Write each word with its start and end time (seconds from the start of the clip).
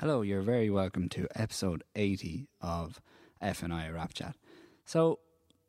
Hello, 0.00 0.22
you're 0.22 0.42
very 0.42 0.70
welcome 0.70 1.08
to 1.08 1.26
episode 1.34 1.82
80 1.96 2.46
of 2.60 3.00
FNI 3.42 3.92
Wrap 3.92 4.14
Chat. 4.14 4.36
So, 4.84 5.18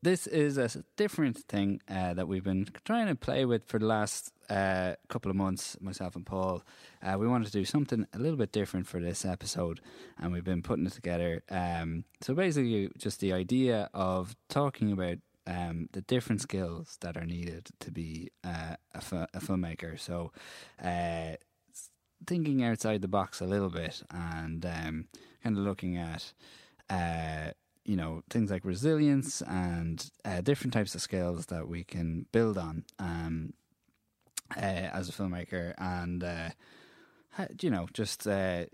this 0.03 0.27
is 0.27 0.59
a 0.59 0.69
different 0.97 1.35
thing 1.35 1.81
uh, 1.89 2.13
that 2.13 2.27
we've 2.27 2.43
been 2.43 2.67
trying 2.85 3.07
to 3.07 3.15
play 3.15 3.45
with 3.45 3.65
for 3.65 3.79
the 3.79 3.87
last 3.87 4.31
uh, 4.47 4.93
couple 5.07 5.31
of 5.31 5.35
months, 5.35 5.77
myself 5.81 6.15
and 6.15 6.27
Paul. 6.27 6.61
Uh, 7.01 7.17
we 7.17 7.27
wanted 7.27 7.45
to 7.45 7.51
do 7.51 7.65
something 7.65 8.05
a 8.13 8.19
little 8.19 8.37
bit 8.37 8.51
different 8.51 8.85
for 8.85 8.99
this 8.99 9.25
episode, 9.25 9.81
and 10.19 10.31
we've 10.31 10.43
been 10.43 10.61
putting 10.61 10.85
it 10.85 10.93
together. 10.93 11.41
Um, 11.49 12.03
so, 12.21 12.35
basically, 12.35 12.91
just 12.99 13.21
the 13.21 13.33
idea 13.33 13.89
of 13.95 14.35
talking 14.47 14.91
about 14.91 15.17
um, 15.47 15.89
the 15.93 16.01
different 16.01 16.41
skills 16.41 16.99
that 17.01 17.17
are 17.17 17.25
needed 17.25 17.69
to 17.79 17.89
be 17.89 18.29
uh, 18.43 18.75
a, 18.93 19.27
a 19.33 19.39
filmmaker. 19.39 19.99
So, 19.99 20.31
uh, 20.83 21.37
thinking 22.25 22.63
outside 22.63 23.01
the 23.01 23.07
box 23.07 23.41
a 23.41 23.45
little 23.45 23.69
bit 23.69 24.03
and 24.11 24.65
um, 24.65 25.05
kind 25.43 25.57
of 25.57 25.63
looking 25.63 25.97
at 25.97 26.33
uh, 26.89 27.51
you 27.85 27.95
know 27.95 28.21
things 28.29 28.51
like 28.51 28.65
resilience 28.65 29.41
and 29.41 30.11
uh, 30.25 30.41
different 30.41 30.73
types 30.73 30.95
of 30.95 31.01
skills 31.01 31.47
that 31.47 31.67
we 31.67 31.83
can 31.83 32.25
build 32.31 32.57
on 32.57 32.83
um, 32.99 33.53
uh, 34.55 34.59
as 34.59 35.09
a 35.09 35.11
filmmaker 35.11 35.73
and 35.77 36.23
uh, 36.23 36.49
you 37.61 37.69
know 37.69 37.87
just 37.93 38.27
uh, 38.27 38.65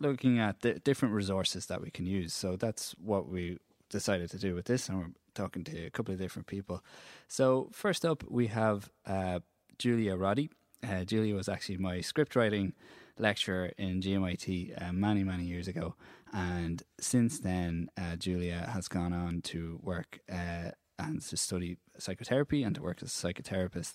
looking 0.00 0.38
at 0.38 0.60
the 0.60 0.74
different 0.74 1.14
resources 1.14 1.66
that 1.66 1.80
we 1.80 1.90
can 1.90 2.06
use. 2.06 2.34
So 2.34 2.56
that's 2.56 2.94
what 3.02 3.28
we 3.28 3.58
decided 3.88 4.30
to 4.30 4.38
do 4.38 4.54
with 4.54 4.66
this 4.66 4.88
and 4.88 4.98
we're 4.98 5.10
talking 5.34 5.64
to 5.64 5.86
a 5.86 5.90
couple 5.90 6.12
of 6.12 6.20
different 6.20 6.46
people. 6.46 6.84
So 7.28 7.68
first 7.72 8.04
up 8.04 8.24
we 8.28 8.48
have 8.48 8.90
uh, 9.06 9.40
Julia 9.78 10.16
Roddy 10.16 10.50
uh, 10.88 11.04
Julia 11.04 11.34
was 11.34 11.48
actually 11.48 11.78
my 11.78 12.00
script 12.00 12.36
writing 12.36 12.72
lecturer 13.18 13.72
in 13.78 14.00
GMIT 14.00 14.82
uh, 14.82 14.92
many, 14.92 15.24
many 15.24 15.44
years 15.44 15.68
ago. 15.68 15.94
And 16.32 16.82
since 16.98 17.38
then, 17.38 17.90
uh, 17.98 18.16
Julia 18.16 18.70
has 18.72 18.88
gone 18.88 19.12
on 19.12 19.42
to 19.42 19.78
work 19.82 20.20
uh, 20.30 20.70
and 20.98 21.20
to 21.20 21.36
study 21.36 21.76
psychotherapy 21.98 22.62
and 22.62 22.74
to 22.74 22.82
work 22.82 23.02
as 23.02 23.08
a 23.08 23.32
psychotherapist. 23.32 23.94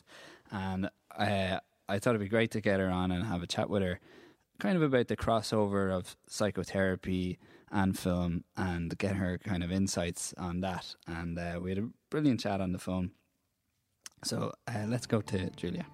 And 0.52 0.89
uh, 1.17 1.59
I 1.89 1.99
thought 1.99 2.11
it'd 2.11 2.21
be 2.21 2.29
great 2.29 2.52
to 2.52 2.61
get 2.61 2.79
her 2.79 2.89
on 2.89 3.11
and 3.11 3.25
have 3.25 3.41
a 3.41 3.47
chat 3.47 3.69
with 3.69 3.81
her, 3.81 3.99
kind 4.59 4.75
of 4.75 4.83
about 4.83 5.07
the 5.07 5.17
crossover 5.17 5.91
of 5.91 6.16
psychotherapy 6.27 7.39
and 7.72 7.97
film 7.97 8.44
and 8.55 8.97
get 8.97 9.16
her 9.16 9.38
kind 9.39 9.63
of 9.63 9.72
insights 9.72 10.33
on 10.38 10.61
that. 10.61 10.95
And 11.07 11.38
uh, 11.38 11.59
we 11.61 11.72
had 11.72 11.79
a 11.79 11.89
brilliant 12.09 12.39
chat 12.39 12.61
on 12.61 12.72
the 12.72 12.79
phone. 12.79 13.11
So 14.23 14.53
let's 14.88 15.05
go 15.05 15.22
to 15.22 15.49
Julia. 15.51 15.85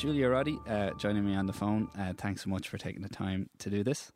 Julia 0.00 0.30
Roddy 0.30 0.58
uh, 0.66 0.92
joining 0.92 1.26
me 1.26 1.34
on 1.34 1.44
the 1.44 1.52
phone. 1.52 1.90
Uh, 1.98 2.14
thanks 2.16 2.44
so 2.44 2.48
much 2.48 2.70
for 2.70 2.78
taking 2.78 3.02
the 3.02 3.08
time 3.10 3.50
to 3.58 3.68
do 3.68 3.84
this. 3.84 4.10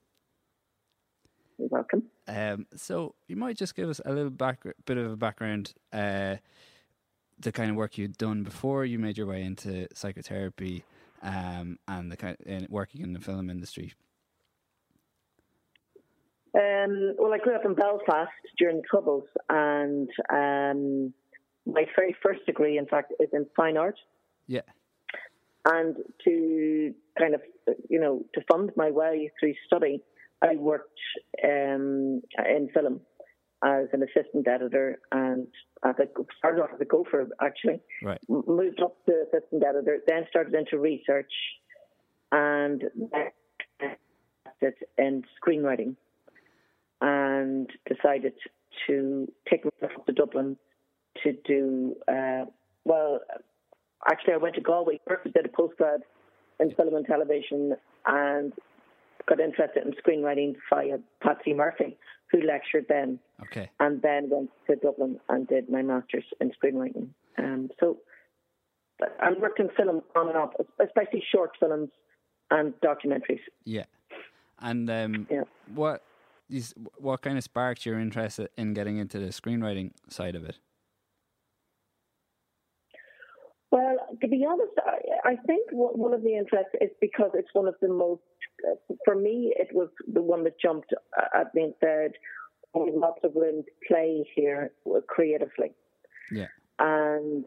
You're 1.58 1.68
welcome. 1.68 2.04
Um, 2.26 2.66
so 2.74 3.14
you 3.28 3.36
might 3.36 3.58
just 3.58 3.74
give 3.74 3.90
us 3.90 4.00
a 4.02 4.10
little 4.10 4.30
back, 4.30 4.62
bit 4.86 4.96
of 4.96 5.12
a 5.12 5.16
background, 5.16 5.74
uh, 5.92 6.36
the 7.38 7.52
kind 7.52 7.68
of 7.68 7.76
work 7.76 7.98
you'd 7.98 8.16
done 8.16 8.44
before 8.44 8.86
you 8.86 8.98
made 8.98 9.18
your 9.18 9.26
way 9.26 9.42
into 9.42 9.86
psychotherapy, 9.92 10.84
um, 11.22 11.78
and 11.86 12.10
the 12.10 12.16
kind 12.16 12.38
of, 12.46 12.70
working 12.70 13.02
in 13.02 13.12
the 13.12 13.20
film 13.20 13.50
industry. 13.50 13.92
Um, 16.54 17.14
well, 17.18 17.34
I 17.34 17.38
grew 17.44 17.56
up 17.56 17.66
in 17.66 17.74
Belfast 17.74 18.30
during 18.56 18.78
the 18.78 18.84
Troubles, 18.90 19.24
and 19.50 20.08
um, 20.32 21.12
my 21.66 21.84
very 21.94 22.16
first 22.22 22.46
degree, 22.46 22.78
in 22.78 22.86
fact, 22.86 23.12
is 23.20 23.28
in 23.34 23.44
fine 23.54 23.76
art. 23.76 23.98
Yeah 24.46 24.62
and 25.64 25.96
to 26.24 26.94
kind 27.18 27.34
of, 27.34 27.40
you 27.88 28.00
know, 28.00 28.24
to 28.34 28.40
fund 28.50 28.70
my 28.76 28.90
way 28.90 29.30
through 29.40 29.54
study, 29.66 30.02
I 30.42 30.56
worked 30.56 30.98
um, 31.42 32.22
in 32.38 32.68
film 32.74 33.00
as 33.64 33.86
an 33.92 34.02
assistant 34.02 34.46
editor 34.46 34.98
and 35.10 35.46
as 35.84 35.94
a, 35.98 36.04
started 36.38 36.62
off 36.62 36.70
as 36.74 36.80
a 36.80 36.84
gopher 36.84 37.28
actually. 37.40 37.80
Right. 38.02 38.18
Moved 38.28 38.82
up 38.82 38.96
to 39.06 39.24
assistant 39.28 39.64
editor, 39.66 40.00
then 40.06 40.26
started 40.28 40.54
into 40.54 40.78
research 40.78 41.32
and 42.30 42.82
then 44.60 44.72
in 44.98 45.22
screenwriting 45.42 45.96
and 47.00 47.70
decided 47.86 48.34
to 48.86 49.26
take 49.50 49.64
myself 49.64 50.04
to 50.06 50.12
Dublin 50.12 50.56
to 51.22 51.32
do, 51.46 51.94
uh, 52.08 52.44
well, 52.84 53.20
actually, 54.10 54.34
I 54.34 54.38
went 54.38 54.54
to 54.56 54.60
Galway 54.60 55.00
first, 55.06 55.32
did 55.32 55.46
a 55.46 55.48
postgrad 55.48 56.00
in 56.60 56.74
film 56.74 56.94
and 56.94 57.06
television, 57.06 57.76
and 58.06 58.52
got 59.26 59.40
interested 59.40 59.84
in 59.84 59.92
screenwriting 59.92 60.54
via 60.70 60.98
Patsy 61.22 61.54
Murphy, 61.54 61.96
who 62.30 62.42
lectured 62.42 62.86
then. 62.88 63.18
Okay. 63.42 63.70
And 63.80 64.02
then 64.02 64.28
went 64.30 64.50
to 64.68 64.76
Dublin 64.76 65.18
and 65.28 65.46
did 65.48 65.70
my 65.70 65.82
master's 65.82 66.24
in 66.40 66.52
screenwriting. 66.52 67.08
Um, 67.38 67.70
so 67.80 67.98
I 69.20 69.32
worked 69.32 69.60
in 69.60 69.68
film 69.76 70.02
on 70.14 70.28
and 70.28 70.36
off, 70.36 70.52
especially 70.84 71.22
short 71.32 71.52
films 71.58 71.90
and 72.50 72.74
documentaries. 72.80 73.40
Yeah. 73.64 73.84
And 74.60 74.88
um, 74.90 75.26
yeah. 75.30 75.42
what 75.74 76.02
is 76.48 76.74
what 76.98 77.22
kind 77.22 77.36
of 77.36 77.44
sparked 77.44 77.84
your 77.86 77.98
interest 77.98 78.40
in 78.56 78.74
getting 78.74 78.98
into 78.98 79.18
the 79.18 79.26
screenwriting 79.26 79.92
side 80.08 80.36
of 80.36 80.44
it? 80.44 80.58
Well, 83.74 83.96
to 84.22 84.28
be 84.28 84.46
honest, 84.48 84.70
I, 84.86 85.30
I 85.30 85.36
think 85.48 85.62
one 85.72 86.14
of 86.14 86.22
the 86.22 86.36
interests 86.36 86.76
is 86.80 86.90
because 87.00 87.32
it's 87.34 87.48
one 87.54 87.66
of 87.66 87.74
the 87.82 87.88
most, 87.88 88.22
for 89.04 89.16
me, 89.16 89.52
it 89.56 89.66
was 89.72 89.88
the 90.06 90.22
one 90.22 90.44
that 90.44 90.60
jumped 90.60 90.94
at 91.34 91.52
me 91.56 91.64
and 91.64 91.74
said, 91.80 92.12
oh, 92.72 92.88
lots 92.94 93.18
of 93.24 93.32
room 93.34 93.64
to 93.64 93.72
play 93.88 94.24
here 94.36 94.70
creatively. 95.08 95.72
Yeah. 96.30 96.46
And, 96.78 97.44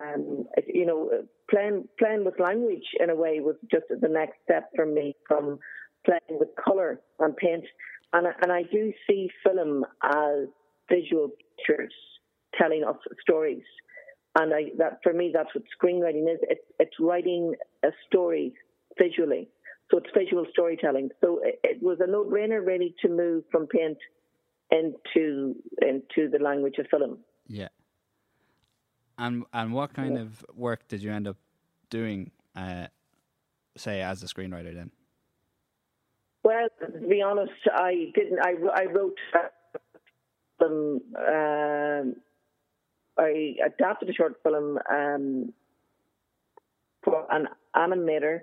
um, 0.00 0.46
you 0.66 0.86
know, 0.86 1.10
playing, 1.50 1.86
playing 1.98 2.24
with 2.24 2.40
language 2.40 2.88
in 2.98 3.10
a 3.10 3.14
way 3.14 3.40
was 3.40 3.56
just 3.70 3.84
the 3.90 4.08
next 4.08 4.38
step 4.44 4.70
for 4.74 4.86
me 4.86 5.14
from 5.28 5.58
playing 6.06 6.40
with 6.40 6.48
colour 6.56 7.02
and 7.18 7.36
paint. 7.36 7.66
And, 8.14 8.26
and 8.40 8.50
I 8.50 8.62
do 8.62 8.94
see 9.06 9.28
film 9.44 9.84
as 10.02 10.48
visual 10.90 11.28
pictures 11.58 11.92
telling 12.58 12.82
us 12.82 12.96
stories 13.20 13.64
and 14.38 14.54
I, 14.54 14.62
that 14.78 15.00
for 15.02 15.12
me, 15.12 15.30
that's 15.32 15.48
what 15.54 15.64
screenwriting 15.76 16.32
is. 16.32 16.38
It's, 16.42 16.66
it's 16.78 16.96
writing 17.00 17.54
a 17.84 17.88
story 18.06 18.54
visually. 18.98 19.48
So 19.90 19.98
it's 19.98 20.10
visual 20.16 20.44
storytelling. 20.50 21.10
So 21.20 21.40
it, 21.42 21.60
it 21.62 21.82
was 21.82 21.98
a 22.00 22.06
no-brainer 22.06 22.64
really 22.64 22.94
to 23.02 23.08
move 23.08 23.44
from 23.52 23.66
paint 23.66 23.98
into 24.70 25.54
into 25.80 26.28
the 26.28 26.38
language 26.40 26.78
of 26.78 26.86
film. 26.88 27.18
Yeah. 27.46 27.68
And 29.16 29.44
and 29.52 29.72
what 29.72 29.94
kind 29.94 30.14
yeah. 30.14 30.22
of 30.22 30.44
work 30.54 30.88
did 30.88 31.02
you 31.02 31.12
end 31.12 31.28
up 31.28 31.36
doing, 31.88 32.32
uh, 32.56 32.88
say, 33.76 34.02
as 34.02 34.22
a 34.22 34.26
screenwriter 34.26 34.74
then? 34.74 34.90
Well, 36.42 36.68
to 36.80 37.08
be 37.08 37.22
honest, 37.22 37.52
I 37.72 38.12
didn't. 38.14 38.40
I, 38.40 38.54
I 38.74 38.84
wrote 38.86 39.16
some 40.60 41.00
uh, 41.16 42.02
I 43.18 43.56
adapted 43.64 44.10
a 44.10 44.12
short 44.12 44.40
film 44.42 44.78
um, 44.90 45.52
for 47.02 47.26
an 47.30 47.48
animator, 47.74 48.40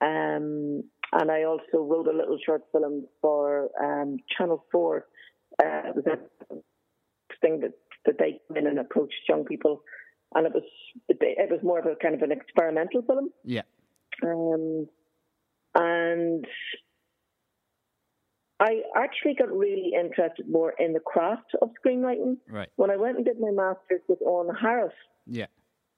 um, 0.00 0.84
and 1.12 1.30
I 1.30 1.44
also 1.44 1.78
wrote 1.78 2.06
a 2.06 2.16
little 2.16 2.38
short 2.44 2.62
film 2.72 3.06
for 3.20 3.70
um, 3.82 4.18
Channel 4.36 4.64
Four. 4.70 5.06
Uh, 5.62 5.88
it 5.88 5.96
was 5.96 6.04
a 6.06 6.54
thing 7.40 7.60
that, 7.60 7.72
that 8.06 8.18
they 8.18 8.40
came 8.48 8.56
in 8.56 8.66
and 8.66 8.78
approached 8.78 9.14
young 9.28 9.44
people, 9.44 9.82
and 10.34 10.46
it 10.46 10.52
was 10.52 10.64
it, 11.08 11.18
it 11.20 11.50
was 11.50 11.60
more 11.62 11.78
of 11.78 11.86
a 11.86 11.96
kind 11.96 12.14
of 12.14 12.22
an 12.22 12.32
experimental 12.32 13.02
film. 13.02 13.30
Yeah. 13.44 13.62
Um, 14.22 14.88
and 15.74 16.44
I 18.60 18.82
actually 18.94 19.34
got 19.34 19.50
really 19.50 19.92
interested 19.98 20.48
more 20.48 20.74
in 20.78 20.92
the 20.92 21.00
craft 21.00 21.52
of 21.62 21.70
screenwriting. 21.82 22.36
Right. 22.48 22.68
When 22.76 22.90
I 22.90 22.96
went 22.96 23.16
and 23.16 23.24
did 23.24 23.40
my 23.40 23.50
master's 23.50 24.02
with 24.06 24.18
Owen 24.24 24.54
Harris. 24.54 24.92
Yeah. 25.26 25.46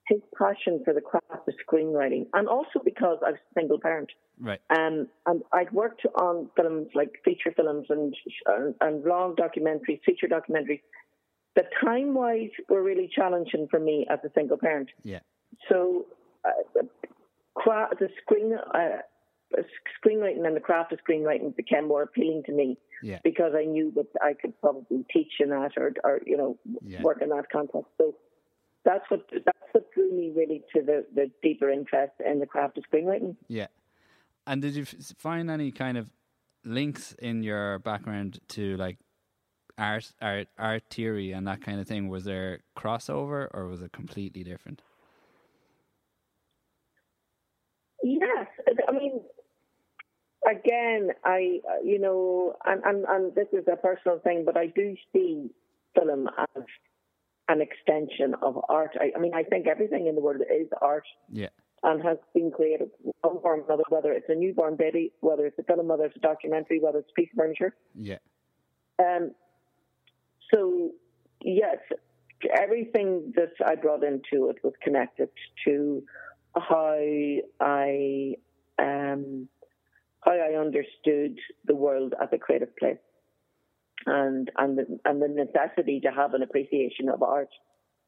His 0.06 0.20
passion 0.36 0.80
for 0.84 0.94
the 0.94 1.00
craft 1.00 1.48
of 1.48 1.54
screenwriting, 1.66 2.26
and 2.34 2.48
also 2.48 2.80
because 2.84 3.18
I 3.24 3.30
was 3.30 3.38
a 3.38 3.60
single 3.60 3.80
parent. 3.80 4.10
Right. 4.38 4.60
Um, 4.70 5.08
and 5.26 5.42
I'd 5.52 5.72
worked 5.72 6.02
on 6.16 6.50
films 6.56 6.88
like 6.94 7.10
feature 7.24 7.52
films 7.56 7.86
and 7.88 8.14
and, 8.46 8.74
and 8.80 9.04
long 9.04 9.36
documentaries, 9.36 10.00
feature 10.04 10.26
documentaries. 10.26 10.80
The 11.54 11.64
time 11.84 12.14
wise 12.14 12.50
were 12.68 12.82
really 12.82 13.10
challenging 13.14 13.68
for 13.70 13.78
me 13.78 14.06
as 14.10 14.18
a 14.24 14.30
single 14.34 14.58
parent. 14.58 14.88
Yeah. 15.04 15.20
So 15.68 16.06
uh, 16.44 16.50
the, 16.74 16.88
the 17.98 18.08
screen 18.22 18.54
uh, 18.74 19.02
screenwriting 20.04 20.46
and 20.46 20.56
the 20.56 20.60
craft 20.60 20.92
of 20.92 20.98
screenwriting 21.08 21.54
became 21.56 21.88
more 21.88 22.02
appealing 22.02 22.42
to 22.46 22.52
me 22.52 22.78
yeah. 23.02 23.18
because 23.24 23.52
I 23.56 23.64
knew 23.64 23.92
that 23.96 24.06
I 24.22 24.34
could 24.34 24.58
probably 24.60 25.04
teach 25.12 25.32
in 25.40 25.50
that 25.50 25.72
or, 25.76 25.92
or 26.04 26.20
you 26.26 26.36
know, 26.36 26.58
Yeah. 26.82 27.02
work 27.02 27.22
in 27.22 27.28
that 27.30 27.50
context. 27.50 27.90
So 27.98 28.14
that's 28.84 29.04
what 29.10 29.28
that's 29.30 29.58
what 29.72 29.92
drew 29.92 30.12
me 30.12 30.32
really 30.34 30.62
to 30.74 30.82
the, 30.82 31.06
the 31.14 31.30
deeper 31.42 31.70
interest 31.70 32.14
in 32.24 32.40
the 32.40 32.46
craft 32.46 32.78
of 32.78 32.84
screenwriting. 32.92 33.36
Yeah. 33.48 33.68
And 34.46 34.60
did 34.60 34.74
you 34.74 34.84
find 35.18 35.50
any 35.50 35.70
kind 35.70 35.96
of 35.96 36.10
links 36.64 37.14
in 37.20 37.42
your 37.42 37.78
background 37.78 38.40
to 38.48 38.76
like 38.76 38.98
art, 39.78 40.12
art, 40.20 40.48
art 40.58 40.82
theory 40.90 41.32
and 41.32 41.46
that 41.46 41.62
kind 41.62 41.80
of 41.80 41.86
thing? 41.86 42.08
Was 42.08 42.24
there 42.24 42.60
crossover 42.76 43.48
or 43.54 43.66
was 43.68 43.82
it 43.82 43.92
completely 43.92 44.42
different? 44.42 44.82
Yes, 48.02 48.46
again, 50.50 51.10
I 51.24 51.60
you 51.84 51.98
know, 51.98 52.54
and, 52.64 52.82
and 52.84 53.04
and 53.08 53.34
this 53.34 53.48
is 53.52 53.64
a 53.72 53.76
personal 53.76 54.18
thing, 54.20 54.44
but 54.44 54.56
I 54.56 54.66
do 54.66 54.94
see 55.12 55.50
film 55.94 56.28
as 56.38 56.62
an 57.48 57.60
extension 57.60 58.34
of 58.42 58.58
art. 58.68 58.92
I, 59.00 59.12
I 59.16 59.18
mean, 59.20 59.34
I 59.34 59.42
think 59.42 59.66
everything 59.66 60.06
in 60.06 60.14
the 60.14 60.20
world 60.20 60.40
is 60.40 60.68
art 60.80 61.04
Yeah. 61.30 61.48
and 61.82 62.02
has 62.02 62.16
been 62.34 62.50
created 62.50 62.90
one 63.20 63.40
form 63.42 63.60
or 63.60 63.64
another, 63.64 63.82
whether 63.88 64.12
it's 64.12 64.28
a 64.28 64.34
newborn 64.34 64.76
baby, 64.76 65.12
whether 65.20 65.44
it's 65.46 65.58
a 65.58 65.64
film, 65.64 65.88
whether 65.88 66.04
it's 66.04 66.16
a 66.16 66.20
documentary, 66.20 66.78
whether 66.80 66.98
it's 66.98 67.10
piece 67.16 67.28
of 67.32 67.36
furniture. 67.36 67.74
Yeah. 67.94 68.18
Um, 68.98 69.32
so 70.52 70.90
yes, 71.42 71.78
everything 72.54 73.32
that 73.36 73.52
I 73.64 73.74
brought 73.74 74.04
into 74.04 74.48
it 74.48 74.56
was 74.62 74.72
connected 74.82 75.28
to 75.64 76.02
how 76.56 76.96
I 77.60 78.34
um, 78.78 79.48
how 80.22 80.32
I 80.32 80.58
understood 80.58 81.38
the 81.64 81.74
world 81.74 82.14
as 82.20 82.28
a 82.32 82.38
creative 82.38 82.76
place, 82.76 82.98
and 84.06 84.50
and 84.56 84.78
the, 84.78 84.98
and 85.04 85.20
the 85.20 85.28
necessity 85.28 86.00
to 86.00 86.10
have 86.10 86.34
an 86.34 86.42
appreciation 86.42 87.08
of 87.08 87.22
art 87.22 87.50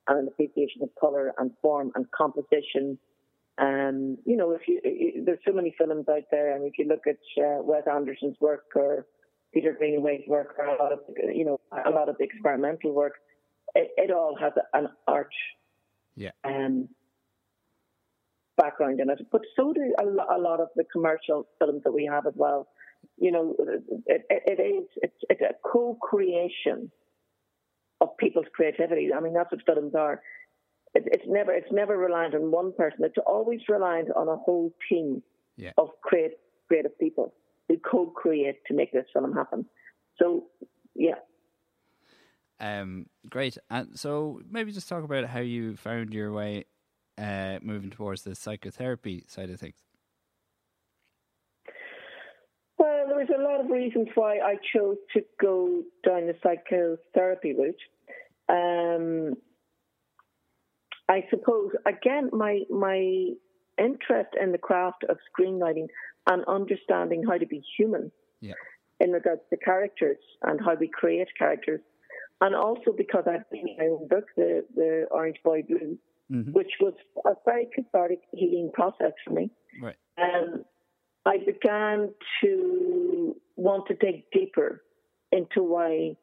and 0.08 0.18
an 0.18 0.28
appreciation 0.28 0.82
of 0.82 0.90
color 1.00 1.32
and 1.38 1.50
form 1.62 1.90
and 1.94 2.06
composition. 2.10 2.98
Um, 3.58 4.18
you 4.24 4.36
know, 4.36 4.50
if 4.52 4.62
you 4.66 4.80
there's 5.24 5.38
so 5.46 5.52
many 5.52 5.74
films 5.78 6.06
out 6.08 6.24
there, 6.30 6.54
and 6.54 6.64
if 6.64 6.78
you 6.78 6.86
look 6.86 7.06
at 7.06 7.18
uh, 7.42 7.62
Wes 7.62 7.84
Anderson's 7.92 8.36
work 8.40 8.64
or 8.74 9.06
Peter 9.52 9.72
Greenaway's 9.72 10.26
work 10.26 10.56
or 10.58 10.66
a 10.66 10.82
lot 10.82 10.92
of 10.92 10.98
you 11.32 11.44
know 11.44 11.60
a 11.86 11.90
lot 11.90 12.08
of 12.08 12.16
the 12.18 12.24
experimental 12.24 12.92
work, 12.92 13.14
it, 13.74 13.90
it 13.96 14.10
all 14.10 14.36
has 14.40 14.52
an 14.72 14.88
art 15.06 15.32
Yeah. 16.16 16.30
um, 16.44 16.88
background 18.56 19.00
in 19.00 19.10
it. 19.10 19.20
But 19.30 19.42
so 19.56 19.72
do 19.72 19.94
a, 19.98 20.04
a 20.04 20.38
lot 20.38 20.60
of 20.60 20.68
the 20.76 20.84
commercial 20.92 21.46
films 21.58 21.82
that 21.84 21.92
we 21.92 22.08
have 22.10 22.26
as 22.26 22.34
well. 22.36 22.68
You 23.18 23.32
know, 23.32 23.54
it, 24.06 24.22
it, 24.30 24.42
it 24.46 24.62
is 24.62 24.88
it's, 24.96 25.16
it's 25.28 25.40
a 25.42 25.54
co-creation 25.68 26.90
of 28.00 28.16
people's 28.18 28.46
creativity. 28.54 29.10
I 29.14 29.20
mean, 29.20 29.34
that's 29.34 29.52
what 29.52 29.60
films 29.66 29.94
are. 29.94 30.20
It, 30.94 31.04
it's 31.06 31.24
never 31.26 31.52
it's 31.52 31.72
never 31.72 31.96
reliant 31.96 32.34
on 32.34 32.50
one 32.50 32.72
person. 32.76 33.00
It's 33.02 33.16
always 33.26 33.60
reliant 33.68 34.08
on 34.16 34.28
a 34.28 34.36
whole 34.36 34.72
team 34.88 35.22
Yeah. 35.56 35.72
of 35.78 35.88
create, 36.02 36.32
creative 36.68 36.98
people 36.98 37.34
who 37.68 37.76
co-create 37.78 38.64
to 38.66 38.74
make 38.74 38.92
this 38.92 39.06
film 39.12 39.32
happen. 39.32 39.66
So, 40.18 40.46
yeah. 40.94 41.14
Um, 42.60 43.06
great. 43.28 43.58
And 43.70 43.98
so 43.98 44.40
maybe 44.48 44.72
just 44.72 44.88
talk 44.88 45.04
about 45.04 45.24
how 45.26 45.40
you 45.40 45.76
found 45.76 46.14
your 46.14 46.32
way 46.32 46.66
uh, 47.18 47.58
moving 47.62 47.90
towards 47.90 48.22
the 48.22 48.34
psychotherapy 48.34 49.24
side 49.26 49.50
of 49.50 49.60
things. 49.60 49.76
Well, 52.78 53.04
there 53.06 53.16
was 53.16 53.28
a 53.34 53.40
lot 53.40 53.60
of 53.60 53.70
reasons 53.70 54.08
why 54.14 54.38
I 54.38 54.56
chose 54.74 54.96
to 55.14 55.22
go 55.40 55.82
down 56.04 56.26
the 56.26 56.34
psychotherapy 56.42 57.54
route. 57.54 57.80
Um, 58.48 59.34
I 61.08 61.24
suppose 61.30 61.70
again, 61.86 62.30
my 62.32 62.62
my 62.70 63.28
interest 63.78 64.30
in 64.40 64.52
the 64.52 64.58
craft 64.58 65.04
of 65.08 65.18
screenwriting 65.30 65.86
and 66.28 66.44
understanding 66.46 67.22
how 67.28 67.36
to 67.38 67.46
be 67.46 67.62
human 67.76 68.10
Yeah. 68.40 68.54
in 69.00 69.12
regards 69.12 69.42
to 69.50 69.56
characters 69.56 70.18
and 70.42 70.60
how 70.64 70.74
we 70.74 70.88
create 70.88 71.28
characters, 71.36 71.80
and 72.44 72.54
also 72.54 72.90
because 72.96 73.24
I've 73.26 73.48
been 73.50 73.68
my 73.78 73.86
own 73.94 74.06
book, 74.14 74.26
the 74.36 74.50
the 74.80 74.90
Orange 75.10 75.40
Boy 75.48 75.62
Blue, 75.70 75.98
Mhm. 76.30 76.52
which 76.58 76.72
was 76.80 76.94
a 77.26 77.34
very 77.44 77.66
cathartic 77.74 78.22
healing 78.32 78.70
process 78.78 79.12
for 79.24 79.32
me 79.38 79.50
Right. 79.86 79.96
um, 80.26 80.64
I 81.26 81.36
began 81.52 81.98
to 82.42 83.36
want 83.56 83.82
to 83.88 83.94
dig 84.04 84.16
deeper 84.30 84.70
into 85.32 85.62
why 85.74 86.16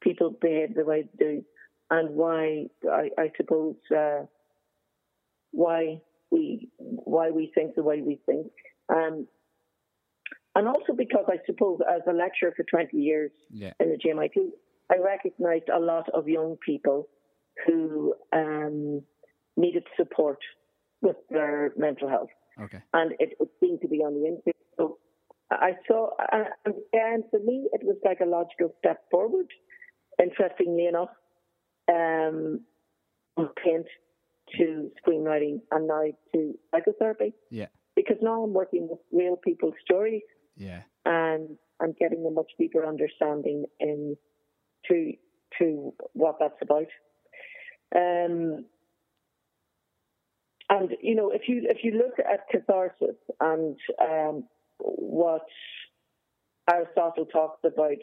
people 0.00 0.30
behave 0.46 0.74
the 0.74 0.84
way 0.90 1.00
they 1.02 1.24
do, 1.24 1.44
and 1.90 2.04
why 2.20 2.66
I, 3.00 3.04
I 3.24 3.26
suppose 3.36 3.76
uh, 4.02 4.22
why 5.52 6.00
we 6.30 6.70
why 7.14 7.26
we 7.30 7.44
think 7.54 7.74
the 7.74 7.82
way 7.90 7.98
we 8.10 8.16
think, 8.26 8.50
um, 8.88 9.28
and 10.56 10.64
also 10.72 10.92
because 11.04 11.26
I 11.28 11.38
suppose 11.46 11.78
as 11.96 12.02
a 12.08 12.12
lecturer 12.24 12.52
for 12.56 12.64
twenty 12.64 12.98
years 12.98 13.32
Yeah. 13.50 13.74
in 13.80 13.90
the 13.90 13.98
GMIT, 13.98 14.36
I 14.92 14.96
recognised 14.98 15.68
a 15.74 15.78
lot 15.80 16.06
of 16.14 16.28
young 16.28 16.56
people 16.64 17.08
who 17.66 18.14
um, 18.32 19.02
needed 19.56 19.84
support 19.96 20.38
with 21.00 21.16
their 21.30 21.72
mental 21.76 22.08
health 22.08 22.30
Okay. 22.60 22.80
and 22.92 23.12
it, 23.18 23.30
it 23.40 23.48
seemed 23.60 23.80
to 23.80 23.88
be 23.88 23.98
on 23.98 24.12
the 24.14 24.26
increase. 24.26 24.54
So 24.76 24.98
I 25.50 25.72
saw, 25.88 26.10
and 26.32 26.44
and 26.64 26.74
again, 26.88 27.24
for 27.30 27.40
me, 27.40 27.56
it 27.72 27.82
was 27.82 27.96
like 28.04 28.20
a 28.20 28.26
logical 28.38 28.74
step 28.78 28.98
forward. 29.10 29.46
Interestingly 30.20 30.86
enough, 30.86 31.08
um, 31.90 32.60
from 33.34 33.48
paint 33.64 33.86
to 34.58 34.90
screenwriting 35.00 35.60
and 35.70 35.86
now 35.88 36.04
to 36.34 36.54
psychotherapy, 36.70 37.32
Yeah. 37.50 37.68
because 37.96 38.18
now 38.20 38.42
I'm 38.44 38.52
working 38.52 38.86
with 38.90 39.00
real 39.10 39.36
people's 39.36 39.74
stories 39.84 40.22
Yeah. 40.56 40.82
and 41.06 41.56
I'm 41.80 41.92
getting 41.98 42.24
a 42.26 42.30
much 42.30 42.50
deeper 42.58 42.84
understanding 42.86 43.64
in 43.80 44.16
to 44.88 45.12
to 45.58 45.92
what 46.12 46.36
that's 46.40 46.60
about. 46.62 46.86
Um, 47.94 48.64
and 50.68 50.90
you 51.02 51.14
know, 51.14 51.30
if 51.30 51.42
you 51.48 51.66
if 51.68 51.84
you 51.84 51.92
look 51.92 52.18
at 52.18 52.48
catharsis 52.50 53.16
and 53.40 53.76
um, 54.00 54.44
what 54.78 55.46
Aristotle 56.70 57.26
talks 57.26 57.60
about 57.64 57.98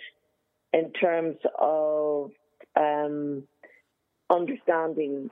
in 0.73 0.91
terms 0.91 1.37
of 1.57 2.31
um, 2.79 3.43
understanding 4.29 5.29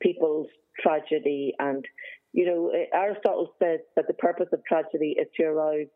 people's 0.00 0.48
tragedy, 0.80 1.54
and 1.58 1.84
you 2.32 2.46
know, 2.46 2.72
Aristotle 2.92 3.52
says 3.62 3.80
that 3.94 4.06
the 4.08 4.14
purpose 4.14 4.48
of 4.52 4.64
tragedy 4.64 5.16
is 5.18 5.28
to 5.36 5.44
arouse 5.44 5.86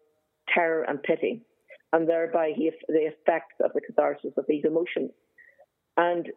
terror 0.54 0.84
and 0.84 1.02
pity, 1.02 1.42
and 1.92 2.08
thereby 2.08 2.52
he, 2.54 2.70
the 2.88 3.06
effects 3.06 3.54
of 3.64 3.72
the 3.74 3.80
catharsis 3.80 4.32
of 4.36 4.44
these 4.48 4.64
emotions. 4.64 5.10
And 5.96 6.28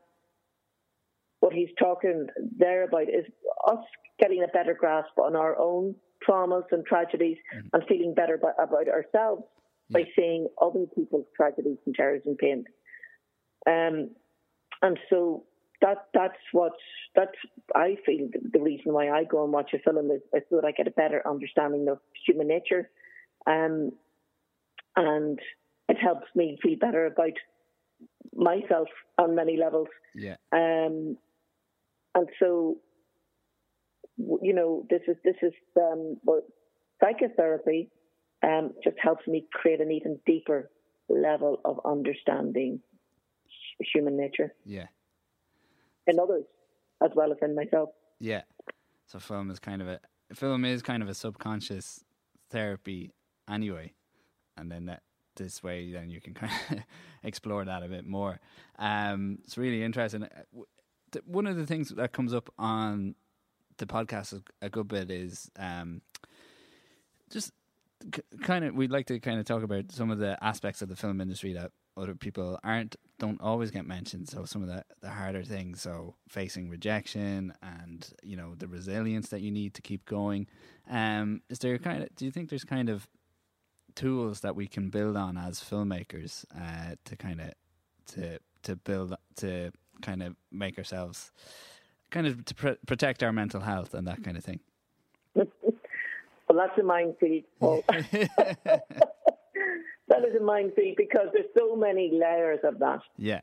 what 1.39 1.53
he's 1.53 1.70
talking 1.77 2.27
there 2.58 2.84
about 2.84 3.10
is 3.10 3.25
us 3.68 3.84
getting 4.20 4.44
a 4.44 4.48
better 4.48 4.74
grasp 4.74 5.18
on 5.18 5.36
our 5.36 5.58
own 5.58 5.96
traumas 6.27 6.65
and 6.72 6.86
tragedies 6.86 7.38
Mhm. 7.56 7.70
and 7.74 7.84
feeling 7.88 8.13
better 8.13 8.38
by, 8.38 8.51
about 8.62 8.89
ourselves 8.89 9.44
by 9.91 10.08
seeing 10.15 10.48
other 10.62 10.86
people's 10.96 11.25
tragedies 11.36 11.77
and 11.86 11.96
terrors 11.96 12.22
and 12.25 12.38
pain. 12.38 12.65
Um, 13.65 14.12
and 14.82 15.00
so 15.10 15.46
that 15.82 16.08
that's 16.13 16.38
what 16.51 16.74
that's 17.15 17.36
I 17.74 17.98
feel 18.06 18.29
the, 18.32 18.39
the 18.53 18.60
reason 18.60 18.94
why 18.94 19.10
I 19.10 19.24
go 19.24 19.44
and 19.44 19.53
watch 19.53 19.74
a 19.74 19.79
film 19.79 20.12
is, 20.12 20.22
is 20.34 20.44
so 20.50 20.58
that 20.58 20.65
I 20.65 20.72
get 20.72 20.88
a 20.88 20.91
better 20.91 21.27
understanding 21.27 21.88
of 21.88 22.00
human 22.25 22.48
nature, 22.48 22.89
um, 23.48 23.91
and 25.00 25.39
it 25.88 25.98
helps 25.98 26.27
me 26.36 26.58
feel 26.62 26.77
better 26.79 27.06
about 27.06 27.38
myself 28.36 28.88
on 29.18 29.36
many 29.36 29.58
levels. 29.58 29.88
Yeah. 30.13 30.36
Um, 30.51 31.18
and 32.15 32.27
so, 32.39 32.77
you 34.18 34.53
know, 34.53 34.86
this 34.89 35.01
is 35.08 35.15
this 35.24 35.36
is 35.41 35.53
um, 35.77 36.18
well, 36.24 36.41
psychotherapy 37.01 37.89
um, 38.44 38.74
just 38.84 38.98
helps 39.01 39.25
me 39.27 39.46
create 39.53 39.79
an 39.82 39.91
even 39.91 40.20
deeper 40.25 40.70
level 41.10 41.60
of 41.65 41.79
understanding 41.86 42.82
hu- 43.79 43.86
human 43.94 44.18
nature 44.18 44.53
Yeah. 44.65 44.88
in 46.08 46.20
others 46.20 46.44
as 47.03 47.12
well 47.15 47.32
as 47.32 47.38
in 47.41 47.56
myself. 47.56 47.89
Yeah. 48.20 48.41
So 49.08 49.20
film 49.20 49.50
is 49.50 49.60
kind 49.60 49.82
of 49.82 49.88
a 49.88 50.00
film 50.36 50.65
is 50.65 50.82
kind 50.82 51.01
of 51.01 51.10
a 51.10 51.13
subconscious 51.13 52.03
therapy 52.51 53.13
anyway, 53.50 53.94
and 54.60 54.72
then 54.72 54.86
that 54.86 55.01
this 55.36 55.63
way 55.63 55.92
then 55.92 56.10
you 56.10 56.20
can 56.20 56.34
kind 56.34 56.51
of 56.72 56.80
explore 57.24 57.63
that 57.66 57.84
a 57.84 57.88
bit 57.88 58.06
more. 58.06 58.39
Um, 58.78 59.39
it's 59.44 59.58
really 59.58 59.84
interesting. 59.84 60.24
Uh, 60.24 61.20
One 61.25 61.48
of 61.48 61.56
the 61.56 61.66
things 61.66 61.89
that 61.89 62.12
comes 62.12 62.34
up 62.34 62.50
on 62.60 63.16
the 63.78 63.86
podcast 63.86 64.42
a 64.62 64.70
good 64.70 64.88
bit 64.89 65.10
is 65.10 65.50
um, 65.58 66.01
just 67.32 67.51
c- 68.13 68.22
kind 68.42 68.66
of 68.66 68.75
we'd 68.75 68.92
like 68.92 69.08
to 69.08 69.20
kind 69.20 69.39
of 69.39 69.46
talk 69.46 69.63
about 69.63 69.92
some 69.92 70.12
of 70.12 70.20
the 70.20 70.38
aspects 70.44 70.82
of 70.82 70.89
the 70.89 70.96
film 70.96 71.22
industry 71.22 71.54
that 71.54 71.72
other 71.98 72.16
people 72.16 72.60
aren't 72.63 72.96
don't 73.18 73.42
always 73.42 73.72
get 73.72 73.86
mentioned. 73.86 74.30
So 74.30 74.46
some 74.46 74.62
of 74.62 74.68
the 74.70 74.84
the 75.01 75.10
harder 75.10 75.44
things, 75.44 75.82
so 75.82 76.16
facing 76.28 76.70
rejection 76.70 77.54
and 77.62 78.08
you 78.24 78.38
know 78.38 78.56
the 78.56 78.68
resilience 78.68 79.30
that 79.30 79.42
you 79.42 79.51
need 79.51 79.74
to 79.75 79.82
keep 79.82 80.06
going. 80.06 80.48
Um, 80.89 81.42
is 81.50 81.60
there 81.60 81.78
kind 81.78 82.04
of 82.04 82.16
do 82.16 82.25
you 82.25 82.32
think 82.32 82.50
there's 82.50 82.63
kind 82.63 82.89
of 82.89 83.08
tools 84.00 84.39
that 84.39 84.56
we 84.56 84.65
can 84.65 84.89
build 84.89 85.18
on 85.18 85.38
as 85.38 85.60
filmmakers 85.60 86.46
uh, 86.56 86.96
to 87.03 87.18
kind 87.18 87.41
of 87.41 87.51
to 88.06 88.39
to 88.63 88.77
build 88.77 89.13
to 89.36 89.72
kind 90.01 90.24
of 90.24 90.36
make 90.51 90.77
ourselves 90.77 91.32
kind 92.10 92.25
of 92.25 92.46
to 92.46 92.56
pr- 92.56 92.79
protect 92.88 93.22
our 93.24 93.34
mental 93.34 93.60
health 93.60 93.94
and 93.94 94.08
that 94.08 94.24
kind 94.24 94.38
of 94.38 94.44
thing. 94.44 94.62
well, 95.36 95.48
that's 96.56 96.77
a 96.79 96.84
minefield, 96.84 97.44
Paul. 97.60 97.84
that 97.89 98.84
is 100.25 100.36
a 100.39 100.44
minefield 100.44 100.96
because 100.96 101.27
there's 101.34 101.51
so 101.58 101.75
many 101.75 102.10
layers 102.13 102.60
of 102.63 102.79
that. 102.79 103.01
Yeah. 103.18 103.41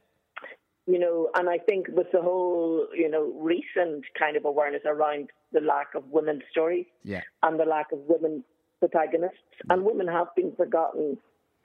You 0.87 0.99
know, 0.99 1.29
and 1.35 1.51
I 1.51 1.59
think 1.59 1.89
with 1.89 2.11
the 2.13 2.23
whole, 2.23 2.87
you 2.95 3.11
know, 3.11 3.33
recent 3.41 4.05
kind 4.19 4.37
of 4.39 4.47
awareness 4.47 4.83
around 4.87 5.31
the 5.53 5.61
lack 5.61 5.95
of 5.95 6.05
women's 6.11 6.45
stories 6.51 6.87
yeah. 7.03 7.23
and 7.43 7.61
the 7.61 7.65
lack 7.65 7.93
of 7.93 7.99
women 8.09 8.43
protagonists, 8.81 9.39
and 9.71 9.85
women 9.85 10.09
have 10.09 10.29
been 10.35 10.53
forgotten 10.57 11.17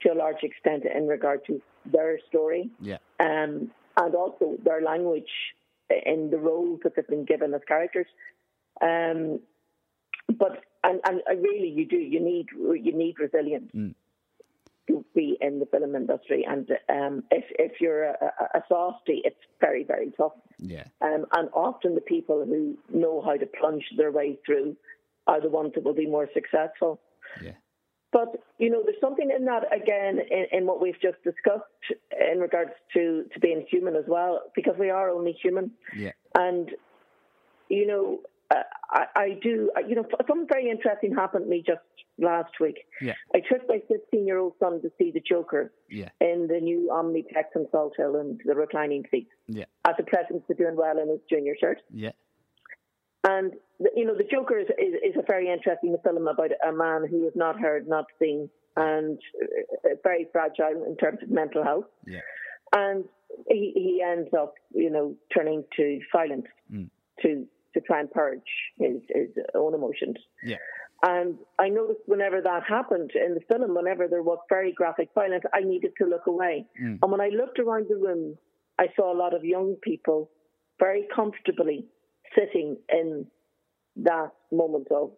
to 0.02 0.12
a 0.12 0.14
large 0.14 0.42
extent 0.42 0.84
in 0.84 1.06
regard 1.06 1.44
to 1.46 1.60
their 1.86 2.18
story. 2.28 2.70
Yeah. 2.80 2.98
Um, 3.20 3.70
and 3.96 4.14
also 4.14 4.56
their 4.64 4.80
language 4.82 5.30
in 6.06 6.30
the 6.30 6.38
roles 6.38 6.80
that 6.84 6.96
they've 6.96 7.06
been 7.06 7.24
given 7.24 7.52
as 7.54 7.60
characters. 7.66 8.06
Um, 8.80 9.40
but 10.38 10.64
and, 10.84 11.00
and 11.04 11.20
really, 11.28 11.68
you 11.68 11.86
do 11.86 11.96
you 11.96 12.20
need 12.20 12.46
you 12.52 12.96
need 12.96 13.14
resilience 13.18 13.70
mm. 13.74 13.94
to 14.88 15.04
be 15.14 15.36
in 15.40 15.58
the 15.60 15.66
film 15.66 15.94
industry, 15.94 16.44
and 16.48 16.68
um, 16.88 17.22
if 17.30 17.44
if 17.58 17.80
you're 17.80 18.04
a, 18.04 18.32
a, 18.54 18.62
softy, 18.68 19.22
it's 19.24 19.36
very 19.60 19.84
very 19.84 20.10
tough. 20.16 20.32
Yeah. 20.58 20.84
Um, 21.00 21.26
and 21.36 21.48
often 21.52 21.94
the 21.94 22.00
people 22.00 22.44
who 22.44 22.76
know 22.92 23.20
how 23.20 23.36
to 23.36 23.46
plunge 23.46 23.84
their 23.96 24.10
way 24.10 24.38
through 24.44 24.76
are 25.26 25.40
the 25.40 25.48
ones 25.48 25.72
that 25.74 25.84
will 25.84 25.94
be 25.94 26.06
more 26.06 26.28
successful. 26.34 27.00
Yeah. 27.42 27.52
But 28.12 28.42
you 28.58 28.70
know, 28.70 28.82
there's 28.84 29.00
something 29.00 29.30
in 29.34 29.46
that 29.46 29.64
again 29.74 30.20
in, 30.30 30.46
in, 30.52 30.66
what 30.66 30.82
we've 30.82 31.00
just 31.00 31.16
discussed 31.24 31.64
in 32.32 32.40
regards 32.40 32.72
to 32.94 33.24
to 33.32 33.40
being 33.40 33.64
human 33.70 33.96
as 33.96 34.04
well, 34.06 34.42
because 34.54 34.74
we 34.78 34.90
are 34.90 35.08
only 35.08 35.32
human. 35.42 35.70
Yeah. 35.96 36.12
And 36.36 36.70
you 37.70 37.86
know, 37.86 38.20
uh, 38.50 38.62
I, 38.90 39.04
I, 39.16 39.28
do. 39.42 39.70
You 39.88 39.94
know, 39.94 40.04
something 40.28 40.46
very 40.46 40.70
interesting 40.70 41.14
happened 41.14 41.44
to 41.44 41.50
me 41.50 41.64
just 41.66 41.80
last 42.18 42.52
week. 42.60 42.84
Yeah. 43.00 43.14
I 43.34 43.40
took 43.40 43.66
my 43.66 43.80
15 43.88 44.26
year 44.26 44.38
old 44.38 44.54
son 44.60 44.82
to 44.82 44.92
see 44.98 45.10
the 45.10 45.22
Joker. 45.26 45.72
Yeah. 45.88 46.10
In 46.20 46.48
the 46.48 46.60
new 46.60 46.90
Omniplex 46.92 47.56
in 47.56 47.66
Salthill 47.72 48.20
and 48.20 48.40
the 48.44 48.54
reclining 48.54 49.04
seats. 49.10 49.30
Yeah. 49.48 49.64
As 49.86 49.94
a 49.98 50.02
present 50.02 50.46
for 50.46 50.54
doing 50.54 50.76
well 50.76 50.98
in 50.98 51.08
his 51.08 51.20
junior 51.30 51.54
cert. 51.62 51.76
Yeah. 51.90 52.12
And 53.24 53.52
you 53.96 54.04
know, 54.04 54.16
the 54.16 54.24
Joker 54.24 54.58
is, 54.58 54.68
is, 54.78 54.94
is 55.02 55.16
a 55.16 55.26
very 55.26 55.50
interesting 55.50 55.96
film 56.04 56.28
about 56.28 56.50
a 56.66 56.72
man 56.72 57.06
who 57.08 57.26
is 57.26 57.32
not 57.34 57.58
heard, 57.58 57.88
not 57.88 58.06
seen, 58.18 58.48
and 58.76 59.18
uh, 59.42 59.88
very 60.02 60.26
fragile 60.32 60.84
in 60.86 60.96
terms 60.96 61.18
of 61.22 61.30
mental 61.30 61.62
health. 61.64 61.84
Yeah. 62.06 62.20
And 62.72 63.04
he, 63.48 63.72
he 63.74 64.02
ends 64.04 64.30
up, 64.38 64.54
you 64.74 64.90
know, 64.90 65.14
turning 65.34 65.64
to 65.76 66.00
violence 66.12 66.46
mm. 66.72 66.88
to 67.22 67.46
to 67.74 67.80
try 67.80 68.00
and 68.00 68.10
purge 68.10 68.40
his, 68.78 69.00
his 69.08 69.28
own 69.54 69.74
emotions. 69.74 70.16
Yeah. 70.44 70.56
And 71.02 71.38
I 71.58 71.70
noticed 71.70 72.00
whenever 72.04 72.42
that 72.42 72.62
happened 72.68 73.12
in 73.14 73.34
the 73.34 73.40
film, 73.50 73.74
whenever 73.74 74.06
there 74.08 74.22
was 74.22 74.38
very 74.50 74.72
graphic 74.72 75.08
violence, 75.14 75.42
I 75.54 75.60
needed 75.60 75.92
to 75.98 76.06
look 76.06 76.26
away. 76.26 76.66
Mm. 76.80 76.98
And 77.02 77.10
when 77.10 77.20
I 77.20 77.28
looked 77.28 77.58
around 77.58 77.86
the 77.88 77.96
room, 77.96 78.36
I 78.78 78.88
saw 78.94 79.12
a 79.12 79.16
lot 79.16 79.34
of 79.34 79.42
young 79.42 79.76
people 79.82 80.30
very 80.78 81.06
comfortably 81.14 81.86
sitting 82.36 82.76
in 82.88 83.26
that 83.96 84.32
moment 84.50 84.88
of 84.90 85.10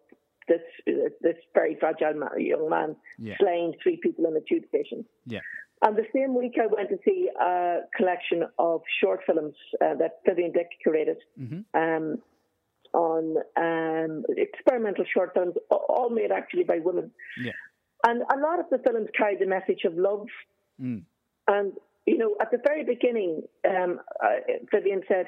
this 0.47 0.61
this 1.21 1.35
very 1.53 1.75
fragile 1.79 2.13
young 2.37 2.69
man 2.69 2.95
yeah. 3.17 3.35
slaying 3.39 3.73
three 3.81 3.97
people 4.01 4.25
in 4.25 4.35
a 4.35 4.41
tube 4.41 4.63
station. 4.69 5.05
Yeah. 5.25 5.39
And 5.81 5.97
the 5.97 6.05
same 6.13 6.35
week, 6.35 6.55
I 6.61 6.67
went 6.67 6.89
to 6.89 6.97
see 7.03 7.29
a 7.39 7.79
collection 7.95 8.43
of 8.57 8.81
short 9.01 9.21
films 9.25 9.53
uh, 9.81 9.95
that 9.95 10.19
Vivienne 10.25 10.53
Dick 10.53 10.69
curated 10.85 11.17
mm-hmm. 11.39 11.61
um, 11.79 12.17
on 12.93 13.35
um, 13.57 14.23
experimental 14.37 15.05
short 15.13 15.31
films, 15.33 15.55
all 15.69 16.09
made 16.09 16.31
actually 16.31 16.63
by 16.63 16.79
women. 16.79 17.11
Yeah. 17.43 17.51
And 18.07 18.21
a 18.21 18.39
lot 18.39 18.59
of 18.59 18.65
the 18.71 18.77
films 18.77 19.09
carried 19.17 19.39
the 19.39 19.47
message 19.47 19.83
of 19.83 19.95
love. 19.95 20.27
Mm. 20.81 21.03
And, 21.47 21.73
you 22.05 22.17
know, 22.17 22.35
at 22.39 22.51
the 22.51 22.59
very 22.63 22.83
beginning, 22.83 23.43
um, 23.67 23.99
uh, 24.23 24.37
Vivienne 24.71 25.01
said, 25.07 25.27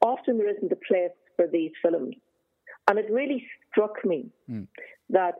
often 0.00 0.38
there 0.38 0.54
isn't 0.54 0.72
a 0.72 0.76
place 0.76 1.16
for 1.36 1.46
these 1.46 1.72
films. 1.82 2.14
And 2.88 2.98
it 2.98 3.10
really 3.10 3.44
struck 3.70 4.04
me 4.04 4.30
mm. 4.50 4.66
that 5.10 5.34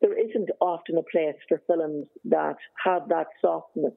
there 0.00 0.18
isn't 0.18 0.50
often 0.60 0.98
a 0.98 1.02
place 1.02 1.36
for 1.48 1.60
films 1.66 2.06
that 2.24 2.56
have 2.84 3.08
that 3.08 3.28
softness 3.40 3.94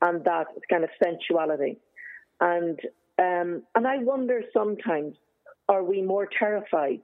and 0.00 0.24
that 0.24 0.46
kind 0.70 0.84
of 0.84 0.90
sensuality. 1.02 1.78
And 2.40 2.78
um, 3.18 3.62
and 3.74 3.86
I 3.86 3.98
wonder 3.98 4.42
sometimes, 4.52 5.14
are 5.68 5.82
we 5.82 6.02
more 6.02 6.28
terrified 6.38 7.00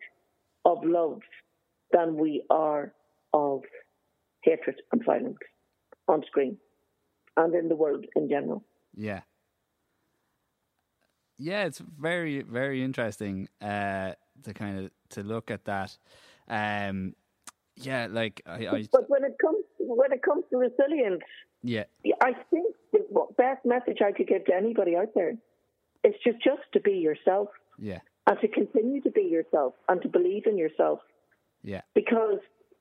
of 0.64 0.78
love 0.84 1.20
than 1.90 2.16
we 2.16 2.42
are 2.50 2.92
of 3.32 3.60
hatred 4.42 4.76
and 4.92 5.02
violence 5.04 5.38
on 6.08 6.22
screen 6.26 6.58
and 7.36 7.54
in 7.54 7.68
the 7.68 7.76
world 7.76 8.04
in 8.14 8.28
general? 8.28 8.62
Yeah. 8.94 9.20
Yeah, 11.38 11.64
it's 11.64 11.78
very, 11.78 12.42
very 12.42 12.82
interesting 12.82 13.48
uh, 13.60 14.12
to 14.44 14.54
kind 14.54 14.78
of 14.78 14.90
to 15.10 15.22
look 15.22 15.50
at 15.50 15.64
that. 15.64 15.96
Um, 16.48 17.14
yeah, 17.76 18.06
like 18.10 18.42
I, 18.46 18.66
I, 18.66 18.84
But 18.92 19.08
when 19.08 19.24
it 19.24 19.36
comes 19.40 19.64
when 19.78 20.12
it 20.12 20.22
comes 20.22 20.44
to 20.50 20.58
resilience, 20.58 21.22
yeah, 21.62 21.84
I 22.20 22.32
think 22.50 22.74
the 22.92 23.26
best 23.36 23.64
message 23.64 23.98
I 24.04 24.12
could 24.12 24.28
give 24.28 24.44
to 24.46 24.54
anybody 24.54 24.96
out 24.96 25.14
there 25.14 25.34
is 26.04 26.14
just 26.24 26.42
just 26.42 26.62
to 26.74 26.80
be 26.80 26.92
yourself. 26.92 27.48
Yeah. 27.78 28.00
And 28.26 28.38
to 28.40 28.46
continue 28.46 29.00
to 29.00 29.10
be 29.10 29.22
yourself 29.22 29.74
and 29.88 30.00
to 30.02 30.08
believe 30.08 30.46
in 30.46 30.56
yourself. 30.56 31.00
Yeah. 31.64 31.80
Because 31.92 32.38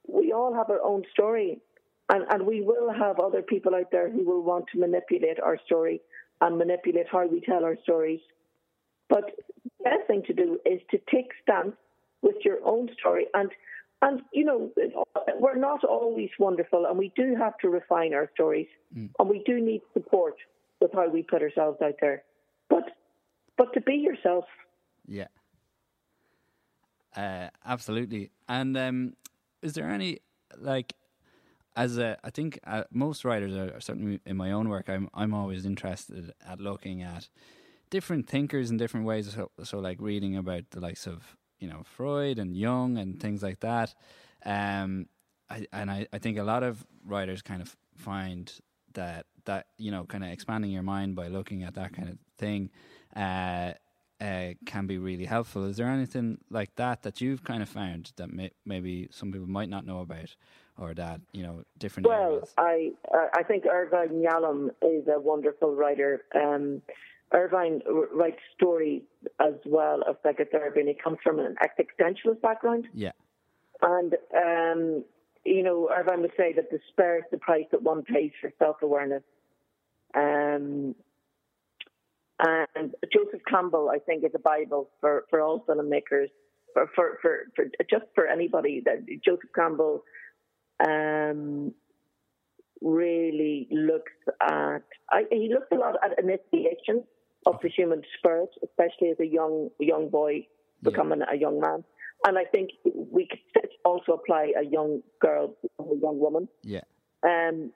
we 0.07 0.31
all 0.33 0.53
have 0.53 0.69
our 0.69 0.81
own 0.83 1.03
story, 1.13 1.59
and 2.09 2.25
and 2.29 2.45
we 2.45 2.61
will 2.61 2.91
have 2.91 3.19
other 3.19 3.41
people 3.41 3.73
out 3.73 3.91
there 3.91 4.09
who 4.09 4.23
will 4.23 4.43
want 4.43 4.65
to 4.73 4.79
manipulate 4.79 5.39
our 5.39 5.57
story 5.65 6.01
and 6.41 6.57
manipulate 6.57 7.07
how 7.11 7.25
we 7.27 7.41
tell 7.41 7.63
our 7.63 7.77
stories. 7.83 8.19
But 9.11 9.25
the 9.63 9.83
best 9.83 10.07
thing 10.07 10.23
to 10.27 10.33
do 10.33 10.57
is 10.65 10.79
to 10.91 10.97
take 11.13 11.29
stance 11.43 11.75
with 12.21 12.37
your 12.45 12.59
own 12.65 12.89
story. 12.97 13.25
And 13.33 13.51
and 14.01 14.21
you 14.33 14.45
know 14.45 14.71
we're 15.39 15.57
not 15.69 15.83
always 15.83 16.29
wonderful 16.39 16.85
and 16.87 16.97
we 16.97 17.11
do 17.15 17.35
have 17.35 17.57
to 17.59 17.69
refine 17.69 18.13
our 18.13 18.29
stories. 18.33 18.71
Mm. 18.97 19.09
and 19.19 19.29
we 19.29 19.43
do 19.45 19.59
need 19.59 19.81
support 19.93 20.35
with 20.79 20.91
how 20.93 21.07
we 21.09 21.21
put 21.23 21.41
ourselves 21.43 21.79
out 21.83 21.95
there. 21.99 22.23
But 22.69 22.85
but 23.57 23.73
to 23.73 23.81
be 23.81 23.95
yourself. 23.95 24.45
Yeah. 25.05 25.27
Uh, 27.15 27.49
absolutely. 27.65 28.31
And 28.47 28.77
um, 28.77 29.13
is 29.61 29.73
there 29.73 29.89
any 29.89 30.19
like 30.57 30.93
as 31.75 31.97
a 31.97 32.17
i 32.23 32.29
think 32.29 32.59
uh, 32.65 32.83
most 32.91 33.23
writers 33.23 33.53
are 33.55 33.79
certainly 33.79 34.19
in 34.25 34.35
my 34.35 34.51
own 34.51 34.67
work 34.67 34.89
i'm 34.89 35.09
i'm 35.13 35.33
always 35.33 35.65
interested 35.65 36.33
at 36.45 36.59
looking 36.59 37.01
at 37.01 37.29
different 37.91 38.27
thinkers 38.27 38.71
in 38.71 38.77
different 38.77 39.05
ways 39.05 39.31
so, 39.31 39.51
so 39.63 39.77
like 39.77 40.01
reading 40.01 40.35
about 40.35 40.63
the 40.71 40.79
likes 40.79 41.05
of 41.05 41.37
you 41.59 41.67
know 41.67 41.83
Freud 41.83 42.39
and 42.39 42.57
Jung 42.57 42.97
and 42.97 43.19
things 43.21 43.43
like 43.43 43.59
that. 43.59 43.93
Um, 44.43 45.05
I, 45.49 45.67
and 45.71 45.91
I, 45.91 46.07
I 46.11 46.17
think 46.17 46.39
a 46.39 46.43
lot 46.43 46.63
of 46.63 46.83
writers 47.05 47.43
kind 47.43 47.61
of 47.61 47.75
find 47.95 48.51
that 48.93 49.27
that 49.45 49.67
you 49.77 49.91
know 49.91 50.05
kind 50.05 50.23
of 50.23 50.31
expanding 50.31 50.71
your 50.71 50.83
mind 50.83 51.15
by 51.15 51.27
looking 51.27 51.63
at 51.63 51.75
that 51.75 51.93
kind 51.93 52.09
of 52.09 52.17
thing 52.37 52.71
uh, 53.15 53.73
uh, 54.19 54.53
can 54.65 54.87
be 54.87 54.97
really 54.97 55.25
helpful. 55.25 55.65
Is 55.65 55.77
there 55.77 55.87
anything 55.87 56.39
like 56.49 56.75
that 56.75 57.03
that 57.03 57.21
you've 57.21 57.43
kind 57.43 57.61
of 57.61 57.69
found 57.69 58.11
that 58.17 58.31
may, 58.31 58.51
maybe 58.65 59.07
some 59.11 59.31
people 59.31 59.47
might 59.47 59.69
not 59.69 59.85
know 59.85 59.99
about, 59.99 60.35
or 60.77 60.93
that 60.95 61.21
you 61.33 61.43
know 61.43 61.63
different? 61.77 62.07
Well, 62.07 62.33
areas? 62.33 62.53
I 62.57 62.91
I 63.33 63.43
think 63.43 63.65
Irvin 63.65 64.23
Yalom 64.23 64.69
is 64.81 65.07
a 65.07 65.19
wonderful 65.19 65.75
writer. 65.75 66.23
Um, 66.33 66.81
Irvin 67.33 67.81
writes 68.13 68.39
stories 68.55 69.03
as 69.39 69.53
well 69.65 70.03
as 70.09 70.15
psychotherapy, 70.23 70.81
and 70.81 70.89
he 70.89 70.95
comes 70.95 71.17
from 71.23 71.39
an 71.39 71.55
existentialist 71.63 72.41
background. 72.41 72.87
Yeah. 72.93 73.11
And, 73.81 74.15
um, 74.35 75.03
you 75.45 75.63
know, 75.63 75.89
Irvin 75.89 76.21
would 76.21 76.33
say 76.37 76.53
that 76.53 76.69
despair 76.69 77.17
is 77.17 77.23
the 77.31 77.37
price 77.37 77.65
that 77.71 77.81
one 77.81 78.03
pays 78.03 78.31
for 78.41 78.51
self 78.59 78.77
awareness. 78.81 79.23
Um, 80.13 80.95
and 82.39 82.95
Joseph 83.13 83.41
Campbell, 83.47 83.89
I 83.93 83.99
think, 83.99 84.23
is 84.23 84.31
a 84.35 84.39
Bible 84.39 84.89
for, 84.99 85.25
for 85.29 85.41
all 85.41 85.63
filmmakers 85.67 86.29
for 86.73 86.89
for, 86.95 87.17
for, 87.21 87.37
for 87.55 87.65
just 87.89 88.05
for 88.15 88.27
anybody 88.27 88.81
that 88.85 89.05
Joseph 89.23 89.49
Campbell 89.55 90.03
um, 90.85 91.73
really 92.81 93.67
looks 93.71 94.11
at. 94.41 94.83
I, 95.09 95.23
he 95.31 95.49
looks 95.53 95.67
a 95.71 95.75
lot 95.75 95.95
at 96.03 96.17
initiation 96.19 97.03
of 97.45 97.55
the 97.61 97.69
human 97.69 98.01
spirit, 98.17 98.49
especially 98.63 99.09
as 99.09 99.19
a 99.19 99.25
young 99.25 99.69
young 99.79 100.09
boy 100.09 100.47
becoming 100.83 101.19
yeah. 101.19 101.33
a 101.33 101.37
young 101.37 101.59
man. 101.59 101.83
And 102.25 102.37
I 102.37 102.45
think 102.45 102.69
we 102.85 103.27
could 103.27 103.69
also 103.83 104.13
apply 104.13 104.53
a 104.59 104.63
young 104.63 105.01
girl, 105.19 105.55
a 105.79 105.83
young 106.01 106.19
woman. 106.19 106.47
Yeah. 106.63 106.81
Um, 107.23 107.71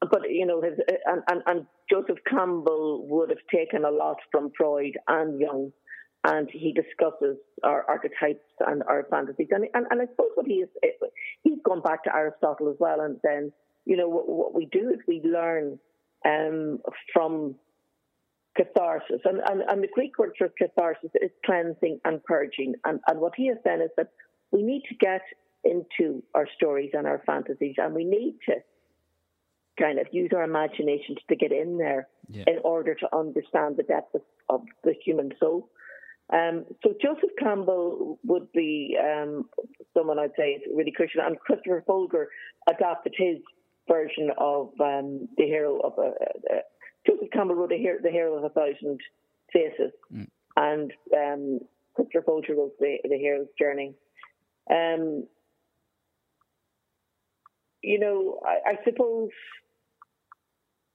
but 0.00 0.30
you 0.30 0.46
know, 0.46 0.62
his, 0.62 0.74
and, 1.04 1.22
and, 1.28 1.42
and 1.46 1.66
Joseph 1.90 2.18
Campbell 2.28 3.06
would 3.08 3.30
have 3.30 3.44
taken 3.52 3.84
a 3.84 3.90
lot 3.90 4.16
from 4.30 4.50
Freud 4.56 4.96
and 5.08 5.40
Jung, 5.40 5.72
and 6.24 6.48
he 6.50 6.72
discusses 6.72 7.36
our 7.64 7.84
archetypes 7.88 8.44
and 8.66 8.82
our 8.84 9.06
fantasies. 9.10 9.48
And, 9.50 9.66
and, 9.74 9.86
and 9.90 10.00
I 10.00 10.06
suppose 10.06 10.30
what 10.34 10.46
he 10.46 10.54
is, 10.54 10.68
he's 11.42 11.58
gone 11.64 11.82
back 11.82 12.04
to 12.04 12.14
Aristotle 12.14 12.70
as 12.70 12.76
well, 12.78 13.00
and 13.00 13.18
then 13.22 13.52
you 13.84 13.96
know 13.96 14.08
what, 14.08 14.28
what 14.28 14.54
we 14.54 14.66
do 14.66 14.90
is 14.90 15.00
we 15.06 15.22
learn 15.22 15.78
um, 16.26 16.78
from 17.12 17.56
catharsis. 18.56 19.20
And, 19.24 19.40
and, 19.48 19.62
and, 19.68 19.82
the 19.82 19.88
Greek 19.92 20.18
word 20.18 20.32
for 20.38 20.48
catharsis 20.58 21.10
is 21.20 21.30
cleansing 21.44 22.00
and 22.04 22.22
purging. 22.24 22.74
And, 22.84 23.00
and 23.06 23.20
what 23.20 23.32
he 23.36 23.48
has 23.48 23.58
said 23.64 23.80
is 23.80 23.90
that 23.96 24.08
we 24.50 24.62
need 24.62 24.82
to 24.88 24.94
get 24.94 25.22
into 25.64 26.22
our 26.34 26.46
stories 26.56 26.90
and 26.92 27.06
our 27.06 27.22
fantasies, 27.26 27.74
and 27.78 27.94
we 27.94 28.04
need 28.04 28.36
to 28.46 28.54
kind 29.78 29.98
of 29.98 30.06
use 30.10 30.30
our 30.34 30.44
imaginations 30.44 31.18
to 31.28 31.36
get 31.36 31.52
in 31.52 31.76
there 31.76 32.08
yeah. 32.28 32.44
in 32.46 32.58
order 32.64 32.94
to 32.94 33.16
understand 33.16 33.76
the 33.76 33.82
depth 33.82 34.14
of, 34.14 34.22
of 34.48 34.62
the 34.84 34.94
human 35.04 35.30
soul. 35.38 35.68
Um, 36.32 36.64
so 36.82 36.94
Joseph 37.00 37.30
Campbell 37.38 38.18
would 38.24 38.50
be 38.52 38.96
um, 39.00 39.44
someone 39.94 40.18
I'd 40.18 40.30
say 40.36 40.50
is 40.50 40.62
really 40.74 40.92
crucial, 40.92 41.20
and 41.24 41.38
Christopher 41.38 41.84
Vogler 41.86 42.28
adapted 42.68 43.14
his 43.16 43.38
version 43.88 44.30
of 44.38 44.70
um, 44.80 45.28
the 45.36 45.44
hero 45.44 45.78
of 45.80 45.92
a, 45.98 46.10
a, 46.52 46.60
Joseph 47.06 47.30
Campbell 47.32 47.54
wrote 47.54 47.70
the 47.70 47.76
hero, 47.76 47.98
the 48.02 48.10
hero 48.10 48.36
of 48.36 48.44
a 48.44 48.48
thousand 48.48 49.00
faces, 49.52 49.92
mm. 50.12 50.26
and 50.56 50.92
um, 51.14 51.60
Christopher 51.94 52.24
Vogler 52.26 52.56
wrote 52.56 52.78
the, 52.78 52.98
the 53.04 53.16
hero's 53.16 53.46
journey. 53.58 53.94
Um, 54.70 55.26
you 57.82 58.00
know, 58.00 58.40
I, 58.44 58.70
I 58.70 58.74
suppose 58.84 59.30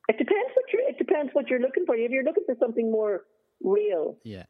it 0.09 0.17
depends 0.17 0.51
what 0.53 0.65
you're. 0.73 0.89
It 0.89 0.97
depends 0.97 1.29
what 1.33 1.47
you're 1.47 1.59
looking 1.59 1.85
for. 1.85 1.95
If 1.95 2.11
you're 2.11 2.23
looking 2.23 2.43
for 2.45 2.55
something 2.59 2.91
more 2.91 3.21
real, 3.63 4.17
yeah. 4.23 4.43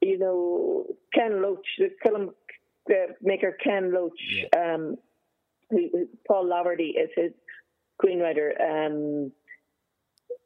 You 0.00 0.18
know, 0.18 0.86
Ken 1.12 1.42
Loach, 1.42 1.66
the 1.78 1.90
film 2.02 2.30
maker 3.20 3.56
Ken 3.62 3.92
Loach, 3.92 4.18
yeah. 4.32 4.74
um, 4.74 4.96
Paul 6.26 6.46
Laverty 6.46 6.90
is 6.90 7.10
his 7.14 7.32
screenwriter. 8.00 8.52
Um, 8.60 9.32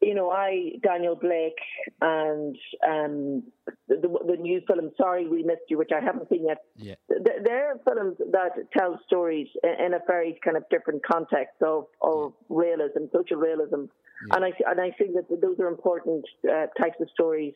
you 0.05 0.15
know, 0.15 0.31
I, 0.31 0.73
Daniel 0.83 1.17
Blake, 1.17 1.59
and 2.01 2.57
um, 2.87 3.43
the, 3.89 3.97
the, 4.27 4.37
new 4.39 4.61
film 4.67 4.91
"Sorry 4.97 5.27
We 5.27 5.43
Missed 5.43 5.63
You," 5.69 5.79
which 5.79 5.91
I 5.95 6.05
haven't 6.05 6.29
seen 6.29 6.47
yet. 6.47 6.59
Yeah. 6.77 6.95
They're 7.09 7.81
films 7.85 8.17
that 8.33 8.51
tell 8.77 9.01
stories 9.07 9.49
in 9.63 9.95
a 9.95 10.01
very 10.07 10.39
kind 10.45 10.57
of 10.57 10.65
different 10.71 11.05
context 11.05 11.57
of, 11.63 11.87
of 12.03 12.33
yeah. 12.33 12.57
realism, 12.57 13.05
social 13.13 13.39
realism, 13.39 13.85
yeah. 14.29 14.37
and 14.37 14.45
I 14.45 14.53
and 14.67 14.81
I 14.81 14.91
think 14.91 15.15
that 15.15 15.41
those 15.41 15.59
are 15.61 15.69
important 15.69 16.25
uh, 16.49 16.67
types 16.81 16.97
of 17.01 17.09
stories 17.13 17.55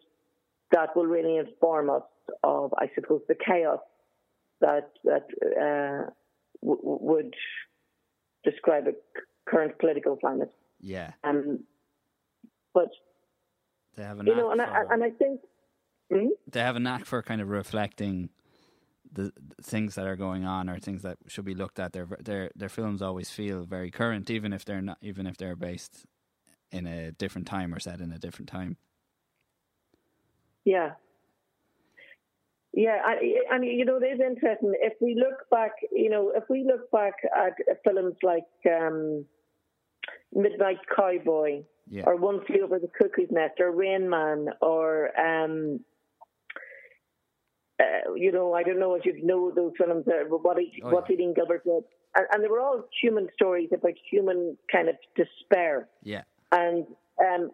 that 0.73 0.95
will 0.97 1.07
really 1.07 1.37
inform 1.37 1.91
us 1.91 2.03
of, 2.43 2.73
I 2.79 2.91
suppose, 2.95 3.23
the 3.29 3.35
chaos 3.35 3.81
that 4.61 4.91
that 5.05 5.27
uh, 5.43 6.11
w- 6.63 6.81
would 6.83 7.35
describe 8.45 8.87
a 8.87 8.93
current 9.49 9.79
political 9.79 10.17
climate. 10.17 10.53
Yeah. 10.81 11.13
Um, 11.25 11.61
but 12.79 12.93
they 13.97 14.05
have 14.05 14.21
a 14.21 14.25
you 14.25 14.37
know, 14.37 14.53
and 14.53 14.63
I, 14.63 14.85
and 14.91 15.03
I 15.03 15.11
think 15.11 15.41
hmm? 16.13 16.29
they 16.51 16.61
have 16.61 16.77
a 16.77 16.81
knack 16.81 17.07
for 17.07 17.23
kind 17.23 17.41
of 17.41 17.49
reflecting 17.49 18.31
the, 19.13 19.33
the, 19.57 19.63
things 19.63 19.97
that 19.97 20.07
are 20.07 20.17
going 20.17 20.45
on 20.45 20.71
or 20.71 20.79
things 20.79 21.03
that 21.03 21.19
should 21.27 21.45
be 21.45 21.55
looked 21.55 21.81
at. 21.81 21.93
Their 21.93 22.07
their 22.21 22.51
their 22.55 22.69
films 22.69 23.03
always 23.03 23.31
feel 23.31 23.65
very 23.65 23.91
current, 23.91 24.31
even 24.31 24.53
if 24.53 24.65
they're 24.65 24.83
not, 24.83 24.99
even 25.03 25.27
if 25.27 25.37
they're 25.37 25.57
based 25.57 26.07
in 26.71 26.87
a 26.87 27.11
different 27.13 27.49
time 27.49 27.75
or 27.75 27.81
set 27.81 28.01
in 28.01 28.13
a 28.13 28.19
different 28.19 28.49
time. 28.49 28.77
Yeah. 30.65 30.93
Yeah, 32.75 32.99
I, 33.05 33.55
I 33.55 33.59
mean, 33.59 33.77
you 33.77 33.85
know, 33.87 33.97
it 33.97 34.05
is 34.05 34.21
interesting. 34.21 34.75
If 34.81 34.93
we 35.01 35.17
look 35.17 35.51
back, 35.51 35.73
you 35.91 36.11
know, 36.11 36.33
if 36.37 36.45
we 36.49 36.65
look 36.65 36.89
back 36.93 37.15
at 37.35 37.55
films 37.83 38.15
like 38.23 38.45
um, 38.71 39.25
Midnight 40.33 40.79
Cowboy, 40.95 41.63
yeah. 41.91 42.03
or 42.07 42.17
One 42.17 42.45
Flew 42.47 42.65
Over 42.65 42.79
the 42.79 42.89
Cuckoo's 42.89 43.29
Nest, 43.31 43.55
or 43.61 43.71
Rain 43.71 44.09
Man, 44.09 44.49
or 44.61 45.19
um, 45.19 45.81
uh, 47.81 48.15
you 48.15 48.33
know, 48.33 48.55
I 48.55 48.63
don't 48.63 48.81
know 48.81 48.95
if 48.95 49.05
you 49.05 49.25
know 49.25 49.53
those 49.55 49.73
films. 49.79 50.05
Uh, 50.07 50.25
what 50.29 50.59
oh, 50.59 50.91
what 50.91 51.05
yeah. 51.09 51.15
Eating 51.15 51.35
Gilbert 51.35 51.65
did, 51.65 51.85
and, 52.15 52.27
and, 52.33 52.45
they 52.45 52.49
were 52.49 52.61
all 52.61 52.85
human 53.01 53.29
stories 53.35 53.69
about 53.73 53.93
human 54.11 54.57
kind 54.71 54.89
of 54.89 54.97
despair. 55.17 55.89
Yeah, 56.03 56.23
and 56.51 56.87
um, 57.21 57.51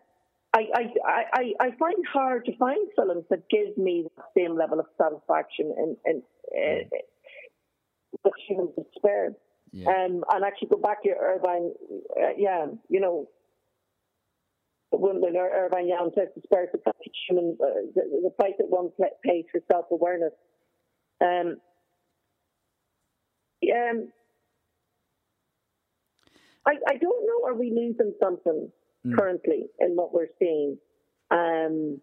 I, 0.55 0.67
I, 0.75 1.23
I, 1.33 1.53
I 1.61 1.71
find 1.79 1.99
it 1.99 2.07
hard 2.13 2.45
to 2.47 2.57
find 2.57 2.89
films 2.97 3.25
that 3.29 3.49
give 3.51 3.77
me 3.77 4.07
the 4.17 4.23
same 4.37 4.57
level 4.57 4.79
of 4.81 4.87
satisfaction 4.97 5.75
and 5.77 5.97
and 6.05 6.23
uh, 6.57 6.97
with 8.23 8.35
human 8.49 8.69
despair. 8.77 9.33
Yeah. 9.73 9.89
Um, 9.89 10.25
and 10.33 10.45
actually 10.45 10.69
go 10.69 10.77
back 10.77 11.03
to 11.03 11.11
Irvin, 11.11 11.75
uh, 12.17 12.29
yeah, 12.39 12.67
you 12.89 13.01
know, 13.01 13.29
when 15.01 15.37
Irvin 15.37 15.91
Yalom 15.91 16.15
says 16.15 16.29
despair 16.35 16.65
is 16.65 16.71
the 16.73 16.93
human, 17.29 17.57
uh, 17.61 17.87
the, 17.95 18.03
the 18.25 18.31
price 18.31 18.55
that 18.59 18.69
one 18.69 18.91
pays 19.25 19.45
for 19.51 19.61
self 19.71 19.87
awareness. 19.91 20.33
Um, 21.21 21.57
um, 23.73 24.09
I, 26.67 26.73
I 26.89 26.97
don't 26.97 27.27
know, 27.27 27.49
are 27.49 27.55
we 27.55 27.71
losing 27.71 28.13
something 28.23 28.71
mm. 29.07 29.17
currently 29.17 29.67
in 29.81 29.97
what 29.97 30.13
we're 30.13 30.29
seeing? 30.39 30.79
Um, 31.31 32.01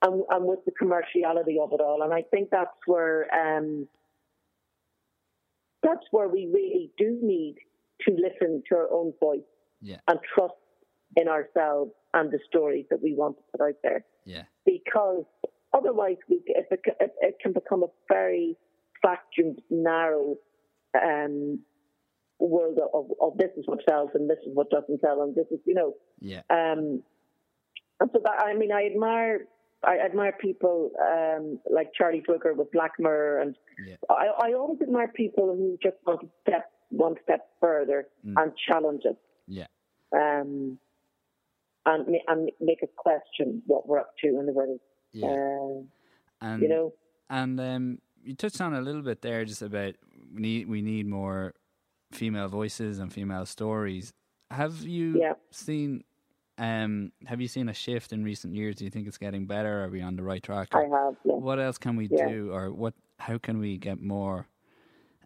and, 0.00 0.22
and, 0.30 0.44
with 0.44 0.60
the 0.64 0.72
commerciality 0.80 1.60
of 1.60 1.72
it 1.72 1.80
all. 1.80 2.02
And 2.02 2.12
I 2.12 2.22
think 2.30 2.50
that's 2.50 2.70
where 2.86 3.26
um, 3.34 3.88
that's 5.82 6.06
where 6.12 6.28
we 6.28 6.48
really 6.52 6.90
do 6.96 7.18
need 7.20 7.56
to 8.02 8.12
listen 8.12 8.62
to 8.68 8.76
our 8.76 8.92
own 8.92 9.12
voice 9.20 9.40
yeah. 9.80 9.96
and 10.06 10.18
trust 10.34 10.54
in 11.16 11.28
ourselves 11.28 11.92
and 12.14 12.30
the 12.30 12.38
stories 12.48 12.86
that 12.90 13.02
we 13.02 13.14
want 13.14 13.36
to 13.36 13.42
put 13.52 13.60
out 13.64 13.74
there. 13.82 14.04
Yeah. 14.24 14.42
Because 14.64 15.24
otherwise, 15.74 16.16
we, 16.28 16.42
it, 16.46 16.66
it, 16.70 17.12
it 17.20 17.36
can 17.42 17.52
become 17.52 17.82
a 17.82 17.88
very 18.08 18.56
fractured, 19.00 19.60
narrow 19.70 20.36
um, 21.00 21.60
world 22.38 22.78
of, 22.94 23.06
of 23.20 23.38
this 23.38 23.50
is 23.56 23.64
what 23.66 23.80
sells 23.88 24.10
and 24.14 24.28
this 24.28 24.38
is 24.46 24.52
what 24.54 24.70
doesn't 24.70 25.00
sell 25.00 25.22
and 25.22 25.34
this 25.34 25.46
is, 25.50 25.60
you 25.64 25.74
know. 25.74 25.94
Yeah. 26.20 26.42
Um, 26.50 27.02
and 28.00 28.10
so 28.12 28.20
that, 28.22 28.40
I 28.40 28.54
mean, 28.54 28.72
I 28.72 28.86
admire 28.86 29.46
I 29.84 29.98
admire 29.98 30.32
people 30.40 30.90
um, 31.00 31.60
like 31.72 31.92
Charlie 31.96 32.22
Brooker 32.26 32.52
with 32.52 32.70
Black 32.72 32.92
Mirror, 32.98 33.40
and 33.42 33.56
yeah. 33.86 33.94
I, 34.10 34.48
I 34.48 34.52
always 34.54 34.80
admire 34.82 35.08
people 35.08 35.54
who 35.56 35.78
just 35.80 35.96
want 36.04 36.22
to 36.22 36.28
step 36.42 36.70
one 36.90 37.14
step 37.22 37.48
further 37.60 38.08
mm. 38.26 38.34
and 38.36 38.52
challenge 38.68 39.02
it. 39.04 39.16
Yeah. 39.46 39.66
Um, 40.12 40.78
and 41.88 42.16
and 42.26 42.50
make 42.60 42.82
us 42.82 42.88
question 42.96 43.62
what 43.66 43.88
we're 43.88 43.98
up 43.98 44.14
to 44.22 44.28
in 44.28 44.46
the 44.46 44.52
world. 44.52 44.80
Yeah. 45.12 45.28
Uh, 45.28 45.82
and 46.40 46.62
you 46.62 46.68
know, 46.68 46.92
and 47.30 47.60
um, 47.60 47.98
you 48.22 48.34
touched 48.34 48.60
on 48.60 48.74
a 48.74 48.80
little 48.80 49.02
bit 49.02 49.22
there, 49.22 49.44
just 49.44 49.62
about 49.62 49.94
we 50.34 50.40
need 50.40 50.68
we 50.68 50.82
need 50.82 51.06
more 51.06 51.54
female 52.12 52.48
voices 52.48 52.98
and 52.98 53.12
female 53.12 53.46
stories. 53.46 54.12
Have 54.50 54.82
you 54.82 55.18
yeah. 55.18 55.32
seen? 55.50 56.04
Um, 56.58 57.12
have 57.26 57.40
you 57.40 57.46
seen 57.46 57.68
a 57.68 57.74
shift 57.74 58.12
in 58.12 58.24
recent 58.24 58.54
years? 58.54 58.76
Do 58.76 58.84
you 58.84 58.90
think 58.90 59.06
it's 59.06 59.18
getting 59.18 59.46
better? 59.46 59.84
Are 59.84 59.88
we 59.88 60.02
on 60.02 60.16
the 60.16 60.24
right 60.24 60.42
track? 60.42 60.68
I 60.74 60.82
have. 60.82 61.14
Yeah. 61.24 61.34
What 61.34 61.60
else 61.60 61.78
can 61.78 61.96
we 61.96 62.08
yeah. 62.10 62.28
do, 62.28 62.52
or 62.52 62.72
what? 62.72 62.94
How 63.18 63.38
can 63.38 63.58
we 63.58 63.78
get 63.78 64.00
more? 64.00 64.46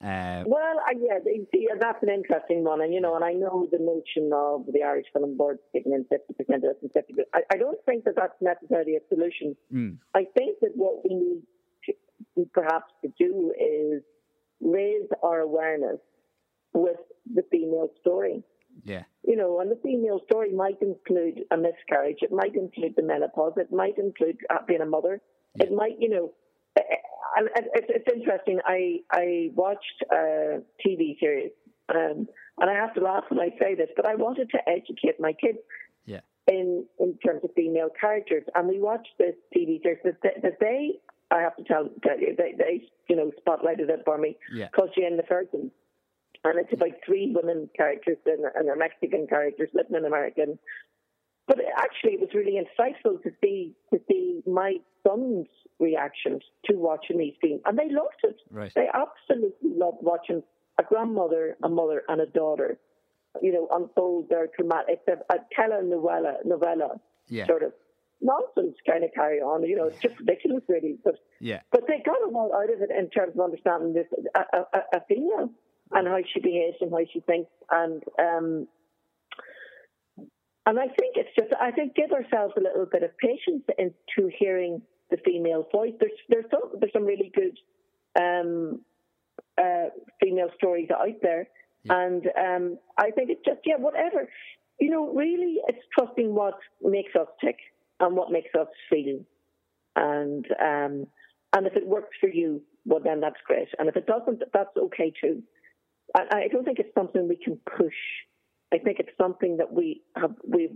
Uh, 0.02 0.42
well, 0.46 0.80
I, 0.84 0.94
yeah, 0.98 1.18
yeah, 1.52 1.74
that's 1.78 2.02
an 2.02 2.08
interesting 2.08 2.64
one, 2.64 2.80
and 2.80 2.92
you 2.92 3.00
know, 3.00 3.14
and 3.14 3.24
I 3.24 3.34
know 3.34 3.68
the 3.70 3.78
notion 3.78 4.32
of 4.34 4.66
the 4.72 4.82
Irish 4.82 5.06
Film 5.12 5.36
Board 5.36 5.58
taking 5.72 5.92
in 5.92 6.04
fifty 6.10 6.34
percent 6.34 6.64
of 6.64 6.74
this 6.82 6.90
fifty. 6.92 7.14
I, 7.32 7.42
I 7.52 7.56
don't 7.56 7.78
think 7.86 8.04
that 8.04 8.14
that's 8.16 8.34
necessarily 8.40 8.96
a 8.96 9.00
solution. 9.08 9.56
Mm. 9.72 9.98
I 10.14 10.24
think 10.36 10.58
that 10.60 10.72
what 10.74 11.04
we 11.04 11.14
need 11.14 11.42
to, 11.86 12.46
perhaps 12.52 12.92
to 13.02 13.12
do 13.16 13.52
is 13.56 14.02
raise 14.60 15.08
our 15.22 15.38
awareness 15.40 16.00
with 16.74 16.96
the 17.32 17.42
female 17.50 17.90
story. 18.00 18.42
Yeah. 18.84 19.02
You 19.22 19.36
know, 19.36 19.60
and 19.60 19.70
the 19.70 19.78
female 19.84 20.20
story 20.24 20.52
might 20.52 20.80
include 20.80 21.44
a 21.50 21.56
miscarriage. 21.56 22.18
It 22.22 22.32
might 22.32 22.54
include 22.56 22.94
the 22.96 23.02
menopause. 23.02 23.52
It 23.56 23.70
might 23.70 23.98
include 23.98 24.38
being 24.66 24.80
a 24.80 24.86
mother. 24.86 25.20
Yeah. 25.54 25.66
It 25.66 25.72
might, 25.72 25.96
you 26.00 26.08
know, 26.08 26.32
and 27.36 27.48
it's, 27.56 27.86
it's 27.88 28.08
interesting. 28.12 28.60
I 28.66 28.98
I 29.10 29.50
watched 29.54 30.04
a 30.10 30.60
TV 30.84 31.18
series, 31.18 31.52
um, 31.88 32.26
and 32.58 32.70
I 32.70 32.74
have 32.74 32.94
to 32.94 33.00
laugh 33.00 33.24
when 33.28 33.40
I 33.40 33.50
say 33.60 33.74
this, 33.74 33.88
but 33.96 34.06
I 34.06 34.14
wanted 34.14 34.50
to 34.50 34.58
educate 34.68 35.20
my 35.20 35.32
kids. 35.32 35.58
Yeah. 36.04 36.20
In 36.48 36.84
in 36.98 37.16
terms 37.24 37.40
of 37.44 37.50
female 37.54 37.88
characters, 37.98 38.44
and 38.54 38.68
we 38.68 38.80
watched 38.80 39.14
this 39.18 39.34
TV 39.56 39.82
series 39.82 39.98
that 40.04 40.18
they, 40.22 40.40
that 40.42 40.58
they 40.60 40.98
I 41.30 41.40
have 41.40 41.56
to 41.56 41.64
tell, 41.64 41.88
tell 42.02 42.18
you, 42.20 42.34
they, 42.36 42.54
they 42.56 42.82
you 43.08 43.16
know 43.16 43.30
spotlighted 43.46 43.88
it 43.88 44.02
for 44.04 44.18
me. 44.18 44.36
Yeah. 44.52 44.68
Called 44.68 44.90
Jane 44.96 45.16
the 45.16 45.22
Virgin, 45.28 45.70
and 46.44 46.58
it's 46.58 46.72
about 46.72 46.92
three 47.06 47.32
women 47.34 47.68
characters 47.76 48.18
and, 48.26 48.44
and 48.54 48.66
they're 48.66 48.76
Mexican 48.76 49.26
characters 49.26 49.70
living 49.72 49.96
in 49.96 50.04
American. 50.04 50.58
But 51.46 51.58
actually, 51.76 52.12
it 52.12 52.20
was 52.20 52.30
really 52.34 52.58
insightful 52.60 53.22
to 53.22 53.30
see 53.42 53.74
to 53.92 54.00
see 54.08 54.42
my 54.46 54.76
son's 55.06 55.46
reactions 55.80 56.42
to 56.66 56.76
watching 56.76 57.18
these 57.18 57.34
films, 57.40 57.62
and 57.66 57.76
they 57.78 57.88
loved 57.90 58.20
it. 58.22 58.36
Right. 58.50 58.72
They 58.74 58.86
absolutely 58.94 59.70
loved 59.76 59.98
watching 60.02 60.42
a 60.78 60.82
grandmother, 60.84 61.56
a 61.62 61.68
mother, 61.68 62.02
and 62.08 62.20
a 62.20 62.26
daughter, 62.26 62.78
you 63.42 63.52
know, 63.52 63.68
unfold 63.72 64.28
their 64.28 64.46
dramatic, 64.56 65.00
it's 65.06 65.20
a, 65.30 65.34
a 65.34 65.38
telenovela 65.58 66.44
novella 66.44 67.00
Yeah. 67.28 67.46
sort 67.46 67.62
of 67.62 67.72
nonsense 68.20 68.76
kind 68.88 69.02
of 69.04 69.10
carry 69.14 69.40
on. 69.40 69.64
You 69.68 69.76
know, 69.76 69.86
it's 69.88 70.00
just 70.00 70.18
ridiculous, 70.20 70.62
really. 70.68 70.96
But 71.04 71.16
Yeah. 71.40 71.60
but 71.72 71.82
they 71.88 72.00
got 72.04 72.22
a 72.22 72.28
lot 72.30 72.52
out 72.52 72.72
of 72.72 72.80
it 72.80 72.90
in 72.96 73.10
terms 73.10 73.34
of 73.34 73.40
understanding 73.40 73.92
this 73.94 74.06
a, 74.34 74.40
a, 74.58 74.78
a 74.94 75.00
female 75.08 75.50
and 75.90 76.06
how 76.08 76.18
she 76.32 76.40
behaves 76.40 76.76
and 76.80 76.90
how 76.92 77.04
she 77.12 77.20
thinks 77.20 77.50
and 77.70 78.02
um 78.18 78.66
and 80.66 80.78
I 80.78 80.86
think 80.86 81.16
it's 81.16 81.34
just 81.36 81.52
I 81.60 81.70
think 81.70 81.94
give 81.94 82.12
ourselves 82.12 82.54
a 82.56 82.60
little 82.60 82.86
bit 82.86 83.02
of 83.02 83.16
patience 83.18 83.64
into 83.78 84.30
hearing 84.38 84.82
the 85.10 85.16
female 85.24 85.66
voice. 85.72 85.92
There's 85.98 86.12
there's 86.28 86.44
some 86.50 86.78
there's 86.78 86.92
some 86.92 87.04
really 87.04 87.32
good 87.34 87.58
um 88.20 88.80
uh 89.58 89.88
female 90.20 90.50
stories 90.56 90.88
out 90.90 91.20
there. 91.20 91.48
Yeah. 91.84 92.00
And 92.00 92.26
um 92.38 92.78
I 92.96 93.10
think 93.10 93.30
it's 93.30 93.44
just 93.44 93.60
yeah, 93.64 93.76
whatever. 93.76 94.28
You 94.80 94.90
know, 94.90 95.12
really 95.12 95.58
it's 95.68 95.84
trusting 95.96 96.34
what 96.34 96.58
makes 96.80 97.14
us 97.16 97.28
tick 97.44 97.58
and 98.00 98.16
what 98.16 98.30
makes 98.30 98.54
us 98.58 98.68
feel. 98.88 99.20
And 99.96 100.46
um 100.60 101.06
and 101.54 101.66
if 101.66 101.74
it 101.74 101.86
works 101.86 102.16
for 102.20 102.28
you, 102.28 102.62
well 102.84 103.00
then 103.02 103.20
that's 103.20 103.40
great. 103.46 103.68
And 103.78 103.88
if 103.88 103.96
it 103.96 104.06
doesn't, 104.06 104.42
that's 104.54 104.76
okay 104.76 105.12
too. 105.20 105.42
I, 106.14 106.44
I 106.44 106.48
don't 106.48 106.64
think 106.64 106.78
it's 106.78 106.94
something 106.94 107.26
we 107.26 107.36
can 107.36 107.58
push. 107.76 107.94
I 108.72 108.78
think 108.78 108.98
it's 108.98 109.16
something 109.18 109.58
that 109.58 109.72
we 109.72 110.02
have. 110.16 110.34
We 110.48 110.70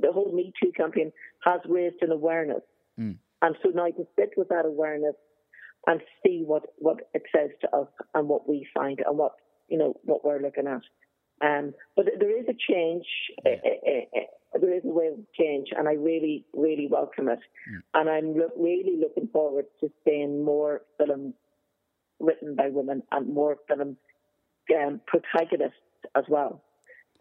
the 0.00 0.10
whole 0.12 0.32
Me 0.32 0.52
Too 0.62 0.72
campaign 0.72 1.12
has 1.44 1.60
raised 1.68 1.96
an 2.02 2.10
awareness, 2.10 2.62
Mm. 2.98 3.16
and 3.42 3.56
so 3.62 3.70
now 3.70 3.86
to 3.86 4.06
sit 4.16 4.30
with 4.36 4.48
that 4.48 4.66
awareness 4.66 5.16
and 5.86 6.00
see 6.22 6.44
what 6.46 6.64
what 6.78 7.08
it 7.14 7.22
says 7.34 7.50
to 7.62 7.76
us 7.76 7.88
and 8.14 8.28
what 8.28 8.48
we 8.48 8.66
find 8.74 9.00
and 9.06 9.16
what 9.18 9.32
you 9.68 9.78
know 9.78 9.94
what 10.04 10.24
we're 10.24 10.40
looking 10.40 10.66
at. 10.66 10.82
Um, 11.40 11.74
but 11.96 12.06
there 12.20 12.38
is 12.38 12.46
a 12.48 12.54
change. 12.72 13.06
Yeah. 13.44 13.52
eh, 13.64 13.78
eh, 13.86 14.04
eh, 14.14 14.26
there 14.60 14.74
is 14.74 14.84
a 14.84 14.88
way 14.88 15.06
of 15.08 15.18
change, 15.38 15.68
and 15.76 15.88
I 15.88 15.94
really, 15.94 16.44
really 16.52 16.86
welcome 16.86 17.28
it. 17.28 17.40
Mm. 17.70 17.82
And 17.94 18.10
I'm 18.10 18.34
lo- 18.38 18.52
really 18.56 18.96
looking 19.00 19.28
forward 19.32 19.66
to 19.80 19.90
seeing 20.04 20.44
more 20.44 20.82
films 20.98 21.34
written 22.20 22.54
by 22.54 22.68
women 22.68 23.02
and 23.10 23.34
more 23.34 23.56
film 23.66 23.96
um, 24.76 25.00
protagonists 25.06 25.76
as 26.14 26.24
well. 26.28 26.62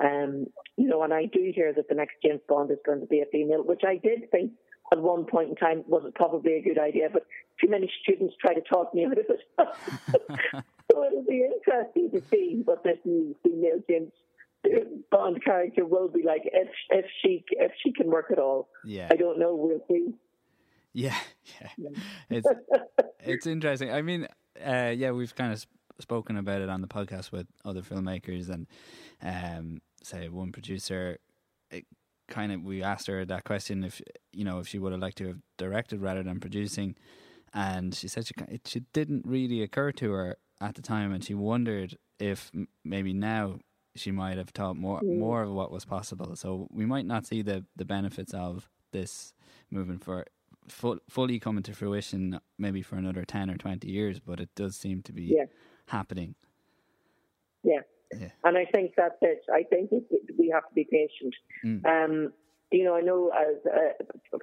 Um, 0.04 0.48
you 0.78 0.88
know, 0.88 1.04
and 1.04 1.14
I 1.14 1.26
do 1.26 1.52
hear 1.54 1.74
that 1.74 1.88
the 1.88 1.96
next 1.96 2.16
James 2.24 2.42
Bond 2.48 2.72
is 2.72 2.78
going 2.86 3.02
to 3.02 3.06
be 3.06 3.20
a 3.20 3.26
female, 3.32 3.64
which 3.64 3.82
I 3.86 3.98
did 3.98 4.32
think 4.32 4.52
at 4.92 5.02
one 5.02 5.26
point 5.26 5.50
in 5.50 5.56
time 5.56 5.84
was 5.88 6.12
probably 6.16 6.54
a 6.56 6.62
good 6.62 6.80
idea, 6.80 7.08
but 7.12 7.26
too 7.62 7.70
many 7.70 7.90
students 8.02 8.36
try 8.40 8.54
to 8.54 8.62
talk 8.62 8.94
me 8.94 9.06
out 9.06 9.14
of 9.14 9.20
it. 9.20 9.40
so 10.92 11.06
it'll 11.06 11.24
be 11.28 11.46
interesting 11.46 12.12
to 12.12 12.22
see 12.30 12.62
what 12.66 12.84
this 12.84 12.98
new 13.06 13.36
female 13.44 13.82
James 13.90 14.12
Bond 15.10 15.44
character 15.44 15.86
will 15.86 16.08
be 16.08 16.24
like 16.24 16.44
if 16.46 16.70
if 16.92 17.06
she 17.22 17.44
if 17.52 17.72
she 17.84 17.92
can 17.92 18.08
work 18.12 18.28
at 18.32 18.38
all. 18.38 18.70
Yeah. 18.86 19.08
I 19.10 19.16
don't 19.16 19.40
know. 19.40 19.56
We'll 19.56 19.84
see. 19.88 20.14
Yeah, 20.94 21.18
yeah. 21.78 21.90
It's 22.30 22.48
it's 23.22 23.48
interesting. 23.48 23.92
I 23.92 24.02
mean, 24.02 24.28
uh, 24.64 24.94
yeah, 24.96 25.12
we've 25.12 25.34
kind 25.34 25.54
of 25.54 25.60
sp- 25.64 25.72
spoken 26.00 26.38
about 26.38 26.62
it 26.62 26.70
on 26.70 26.82
the 26.82 26.88
podcast 26.88 27.32
with 27.32 27.48
other 27.66 27.82
filmmakers, 27.82 28.50
and 28.50 28.68
um, 29.24 29.82
say 30.04 30.30
one 30.30 30.52
producer, 30.52 31.18
it 31.70 31.86
kind 32.28 32.52
of 32.52 32.64
we 32.64 32.82
asked 32.82 33.08
her 33.08 33.26
that 33.26 33.44
question 33.44 33.84
if 33.84 34.02
you 34.32 34.44
know 34.44 34.60
if 34.60 34.68
she 34.68 34.80
would 34.80 34.92
have 34.92 35.02
liked 35.02 35.18
to 35.18 35.28
have 35.28 35.40
directed 35.58 36.02
rather 36.02 36.24
than 36.24 36.40
producing, 36.40 36.96
and 37.54 37.94
she 37.94 38.08
said 38.08 38.28
she 38.28 38.34
it 38.48 38.62
she 38.68 38.82
didn't 38.94 39.26
really 39.26 39.62
occur 39.62 39.92
to 39.94 40.12
her 40.12 40.38
at 40.60 40.76
the 40.76 40.82
time, 40.82 41.12
and 41.12 41.24
she 41.24 41.34
wondered 41.34 41.98
if 42.20 42.52
maybe 42.84 43.14
now 43.14 43.60
she 43.96 44.12
might 44.12 44.38
have 44.38 44.50
thought 44.50 44.76
more 44.76 45.00
hmm. 45.00 45.20
more 45.20 45.44
of 45.44 45.52
what 45.52 45.72
was 45.72 45.86
possible. 45.86 46.36
So 46.36 46.68
we 46.72 46.86
might 46.86 47.06
not 47.06 47.26
see 47.26 47.42
the 47.42 47.66
the 47.76 47.86
benefits 47.86 48.34
of 48.34 48.70
this 48.92 49.34
movement 49.70 50.04
for 50.04 50.26
full, 50.68 50.98
fully 51.10 51.40
coming 51.40 51.64
to 51.64 51.74
fruition 51.74 52.40
maybe 52.58 52.82
for 52.82 52.96
another 52.96 53.24
10 53.26 53.50
or 53.50 53.58
20 53.58 53.90
years 53.90 54.20
but 54.20 54.40
it 54.40 54.50
does 54.56 54.76
seem 54.76 55.02
to 55.04 55.14
be 55.14 55.24
Yeah. 55.24 55.46
happening 55.88 56.36
Yeah. 57.64 57.82
Yeah. 58.20 58.30
And 58.44 58.58
I 58.58 58.66
think 58.66 58.92
that's 58.98 59.16
it. 59.22 59.42
I 59.54 59.64
think 59.64 59.90
it, 59.92 60.04
we 60.38 60.50
have 60.54 60.68
to 60.70 60.74
be 60.76 60.86
patient. 60.92 61.34
Mm. 61.66 61.86
Um, 61.86 62.34
you 62.72 62.84
know, 62.86 62.96
I 62.96 63.02
know 63.02 63.32
as 63.36 63.58
uh, 63.66 64.40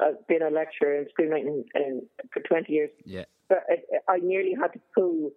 I've 0.00 0.26
been 0.28 0.42
a 0.42 0.50
lecturer 0.50 0.96
in 0.98 1.06
screenwriting 1.12 1.64
in, 1.74 2.02
for 2.32 2.40
20 2.42 2.72
years, 2.72 2.90
yeah 3.04 3.24
but 3.48 3.64
I, 3.68 4.14
I 4.14 4.18
nearly 4.18 4.54
had 4.60 4.72
to 4.72 4.80
pull 4.94 5.30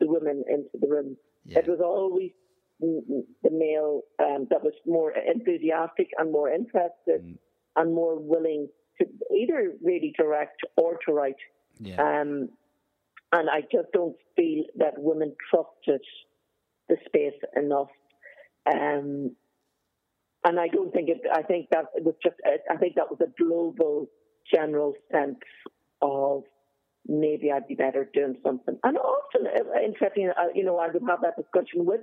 the 0.00 0.06
women 0.06 0.44
into 0.48 0.68
the 0.80 0.86
room. 0.88 1.16
yeah 1.46 1.60
It 1.60 1.68
was 1.68 1.80
always 1.80 2.32
the 2.80 3.50
male 3.50 4.02
um, 4.18 4.46
that 4.50 4.62
was 4.62 4.74
more 4.86 5.12
enthusiastic 5.12 6.08
and 6.18 6.32
more 6.32 6.50
interested 6.50 7.20
Mm. 7.22 7.38
and 7.76 7.94
more 7.94 8.18
willing 8.18 8.68
to 8.98 9.06
either 9.34 9.72
really 9.82 10.12
direct 10.18 10.60
or 10.76 10.98
to 11.06 11.12
write. 11.12 11.42
yeah 11.80 11.96
Um, 12.02 12.48
and 13.32 13.48
I 13.48 13.60
just 13.62 13.90
don't 13.94 14.16
feel 14.36 14.64
that 14.76 14.94
women 14.98 15.34
trusted 15.50 16.02
the 16.88 16.96
space 17.06 17.38
enough. 17.56 17.88
Um, 18.66 19.34
and 20.44 20.58
I 20.58 20.68
don't 20.68 20.92
think 20.92 21.08
it, 21.08 21.20
I 21.32 21.42
think 21.42 21.68
that 21.70 21.86
it 21.94 22.04
was 22.04 22.14
just, 22.22 22.36
I 22.44 22.76
think 22.76 22.96
that 22.96 23.10
was 23.10 23.20
a 23.20 23.42
global 23.42 24.08
general 24.52 24.94
sense 25.12 25.38
of 26.00 26.42
maybe 27.06 27.50
I'd 27.50 27.68
be 27.68 27.74
better 27.74 28.08
doing 28.12 28.36
something. 28.44 28.78
And 28.82 28.98
often, 28.98 29.46
uh, 29.46 29.80
interesting, 29.84 30.30
uh, 30.30 30.48
you 30.54 30.64
know, 30.64 30.78
I 30.78 30.88
would 30.88 31.02
have 31.08 31.20
that 31.22 31.36
discussion 31.36 31.84
with 31.84 32.00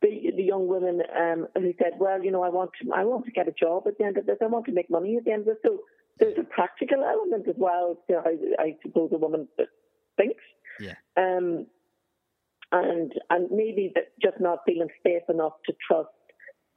the, 0.00 0.32
the 0.36 0.42
young 0.42 0.66
women 0.66 1.02
um, 1.16 1.46
who 1.54 1.72
said, 1.78 1.92
well, 1.98 2.22
you 2.22 2.32
know, 2.32 2.42
I 2.42 2.48
want 2.48 2.70
to, 2.82 2.92
I 2.92 3.04
want 3.04 3.24
to 3.26 3.30
get 3.30 3.48
a 3.48 3.52
job 3.52 3.84
at 3.86 3.98
the 3.98 4.04
end 4.04 4.18
of 4.18 4.26
this. 4.26 4.38
I 4.42 4.46
want 4.46 4.66
to 4.66 4.72
make 4.72 4.90
money 4.90 5.16
at 5.16 5.24
the 5.24 5.32
end 5.32 5.42
of 5.42 5.46
this. 5.46 5.58
So 5.64 5.80
there's 6.18 6.38
a 6.38 6.44
practical 6.44 7.04
element 7.04 7.48
as 7.48 7.54
well 7.56 7.98
to 8.10 8.22
how 8.24 8.30
I 8.58 8.76
suppose 8.82 9.10
a 9.12 9.18
woman 9.18 9.48
thinks. 10.16 10.42
yeah 10.80 10.94
Um, 11.16 11.66
and 12.72 13.12
and 13.30 13.48
maybe 13.50 13.92
that 13.94 14.12
just 14.20 14.40
not 14.40 14.58
feeling 14.66 14.88
safe 15.06 15.22
enough 15.28 15.54
to 15.66 15.72
trust 15.86 16.08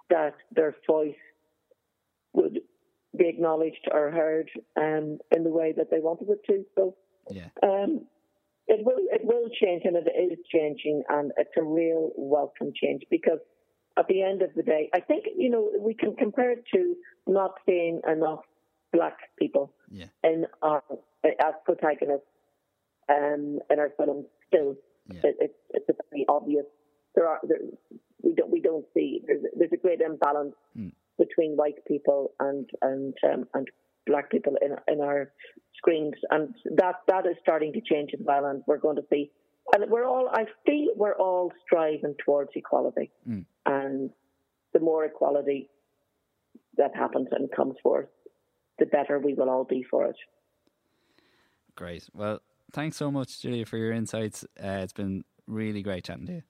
that 0.09 0.35
their 0.51 0.75
voice 0.87 1.15
would 2.33 2.59
be 3.17 3.27
acknowledged 3.29 3.87
or 3.91 4.11
heard 4.11 4.49
um, 4.77 5.17
in 5.31 5.43
the 5.43 5.49
way 5.49 5.73
that 5.75 5.89
they 5.89 5.99
wanted 5.99 6.29
it 6.29 6.39
to. 6.47 6.63
So 6.75 6.95
yeah 7.31 7.47
um, 7.63 8.05
it 8.67 8.85
will 8.85 8.97
it 9.11 9.21
will 9.23 9.49
change, 9.61 9.83
and 9.85 9.95
it 9.95 10.07
is 10.09 10.39
changing, 10.51 11.03
and 11.09 11.31
it's 11.37 11.51
a 11.57 11.63
real 11.63 12.11
welcome 12.17 12.71
change 12.75 13.03
because 13.11 13.39
at 13.97 14.07
the 14.07 14.21
end 14.21 14.41
of 14.41 14.49
the 14.55 14.63
day, 14.63 14.89
I 14.93 14.99
think 14.99 15.25
you 15.37 15.49
know 15.49 15.71
we 15.79 15.93
can 15.93 16.15
compare 16.15 16.51
it 16.51 16.63
to 16.73 16.95
not 17.27 17.51
seeing 17.65 18.01
enough 18.07 18.41
black 18.91 19.17
people 19.37 19.73
yeah 19.91 20.07
in 20.23 20.45
our 20.61 20.81
as 21.23 21.53
protagonists 21.63 22.27
um, 23.09 23.59
in 23.69 23.79
our 23.79 23.91
films. 23.97 24.25
Still, 24.47 24.75
yeah 25.13 25.21
it, 25.23 25.35
it, 25.39 25.55
it's 25.71 25.89
a 25.89 25.93
very 26.09 26.25
obvious. 26.27 26.65
There 27.15 27.27
are 27.27 27.39
there, 27.47 27.59
we 28.23 28.33
don't 28.33 28.49
we 28.51 28.59
don't 28.61 28.85
see 28.93 29.21
there's, 29.25 29.43
there's 29.57 29.71
a 29.73 29.77
great 29.77 30.01
imbalance 30.01 30.55
Mm. 30.77 30.91
between 31.17 31.51
white 31.55 31.79
people 31.87 32.31
and 32.39 32.69
and 32.81 33.13
um, 33.23 33.47
and 33.53 33.67
black 34.05 34.29
people 34.29 34.55
in 34.61 34.71
in 34.93 34.99
our 35.01 35.31
screens, 35.77 36.15
and 36.31 36.53
that 36.81 36.95
that 37.07 37.25
is 37.25 37.37
starting 37.41 37.71
to 37.73 37.81
change 37.81 38.11
as 38.13 38.19
well. 38.23 38.45
And 38.45 38.63
we're 38.67 38.77
going 38.87 38.97
to 38.97 39.05
see, 39.11 39.31
and 39.73 39.89
we're 39.89 40.05
all 40.13 40.27
I 40.29 40.43
feel 40.65 40.89
we're 40.95 41.15
all 41.27 41.51
striving 41.65 42.15
towards 42.25 42.51
equality, 42.55 43.11
Mm. 43.29 43.45
and 43.65 44.09
the 44.73 44.79
more 44.79 45.05
equality 45.05 45.69
that 46.77 46.93
happens 46.93 47.29
and 47.31 47.49
comes 47.55 47.75
forth, 47.81 48.09
the 48.79 48.85
better 48.85 49.17
we 49.19 49.33
will 49.33 49.49
all 49.49 49.63
be 49.63 49.81
for 49.91 50.05
it. 50.11 50.17
great 51.75 52.09
well 52.13 52.39
thanks 52.75 52.97
so 52.97 53.09
much 53.09 53.41
Julia 53.41 53.65
for 53.65 53.77
your 53.77 53.91
insights 53.91 54.43
uh, 54.63 54.81
it's 54.83 54.93
been 54.93 55.23
really 55.47 55.81
great 55.81 56.03
chatting 56.03 56.27
to 56.27 56.33
you 56.33 56.43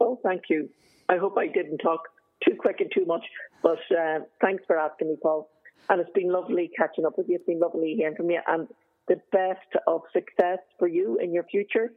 Oh, 0.00 0.18
thank 0.22 0.42
you. 0.48 0.68
I 1.08 1.16
hope 1.16 1.36
I 1.38 1.46
didn't 1.46 1.78
talk 1.78 2.02
too 2.44 2.54
quick 2.58 2.80
and 2.80 2.90
too 2.94 3.04
much, 3.04 3.24
but 3.62 3.78
uh, 3.96 4.20
thanks 4.40 4.64
for 4.66 4.78
asking 4.78 5.08
me, 5.08 5.16
Paul. 5.20 5.50
And 5.88 6.00
it's 6.00 6.10
been 6.14 6.30
lovely 6.30 6.70
catching 6.76 7.06
up 7.06 7.16
with 7.16 7.28
you. 7.28 7.36
It's 7.36 7.46
been 7.46 7.60
lovely 7.60 7.94
hearing 7.96 8.14
from 8.14 8.30
you. 8.30 8.40
And 8.46 8.68
the 9.08 9.20
best 9.32 9.84
of 9.86 10.02
success 10.12 10.58
for 10.78 10.86
you 10.86 11.18
in 11.18 11.32
your 11.32 11.44
future. 11.44 11.92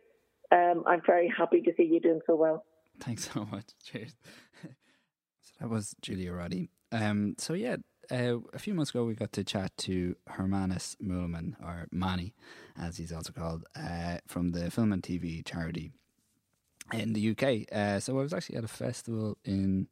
Um, 0.52 0.84
I'm 0.88 1.02
very 1.06 1.32
happy 1.36 1.62
to 1.62 1.72
see 1.76 1.84
you 1.84 2.00
doing 2.00 2.22
so 2.26 2.36
well. 2.36 2.65
Thanks 3.00 3.30
so 3.34 3.46
much. 3.46 3.65
Cheers. 3.84 4.15
so 4.63 5.52
that 5.60 5.70
was 5.70 5.96
Julia 6.02 6.34
Roddy. 6.34 6.70
Um, 6.91 7.36
so 7.38 7.54
yeah, 7.54 7.78
uh, 8.12 8.39
a 8.54 8.60
few 8.60 8.74
months 8.74 8.91
ago 8.91 9.06
we 9.06 9.15
got 9.15 9.32
to 9.34 9.43
chat 9.43 9.76
to 9.78 10.15
Hermanus 10.28 10.97
Moolman, 11.02 11.56
or 11.63 11.88
Mannie, 11.91 12.34
as 12.78 12.97
he's 12.97 13.13
also 13.13 13.32
called, 13.32 13.63
uh, 13.76 14.17
from 14.28 14.52
the 14.52 14.69
Film 14.69 14.91
and 14.91 15.02
TV 15.02 15.43
charity 15.45 15.91
in 16.93 17.13
the 17.13 17.30
UK. 17.32 17.74
Uh, 17.74 18.00
so 18.00 18.19
I 18.19 18.21
was 18.21 18.34
actually 18.34 18.58
at 18.58 18.63
a 18.63 18.67
festival 18.69 19.38
in 19.45 19.88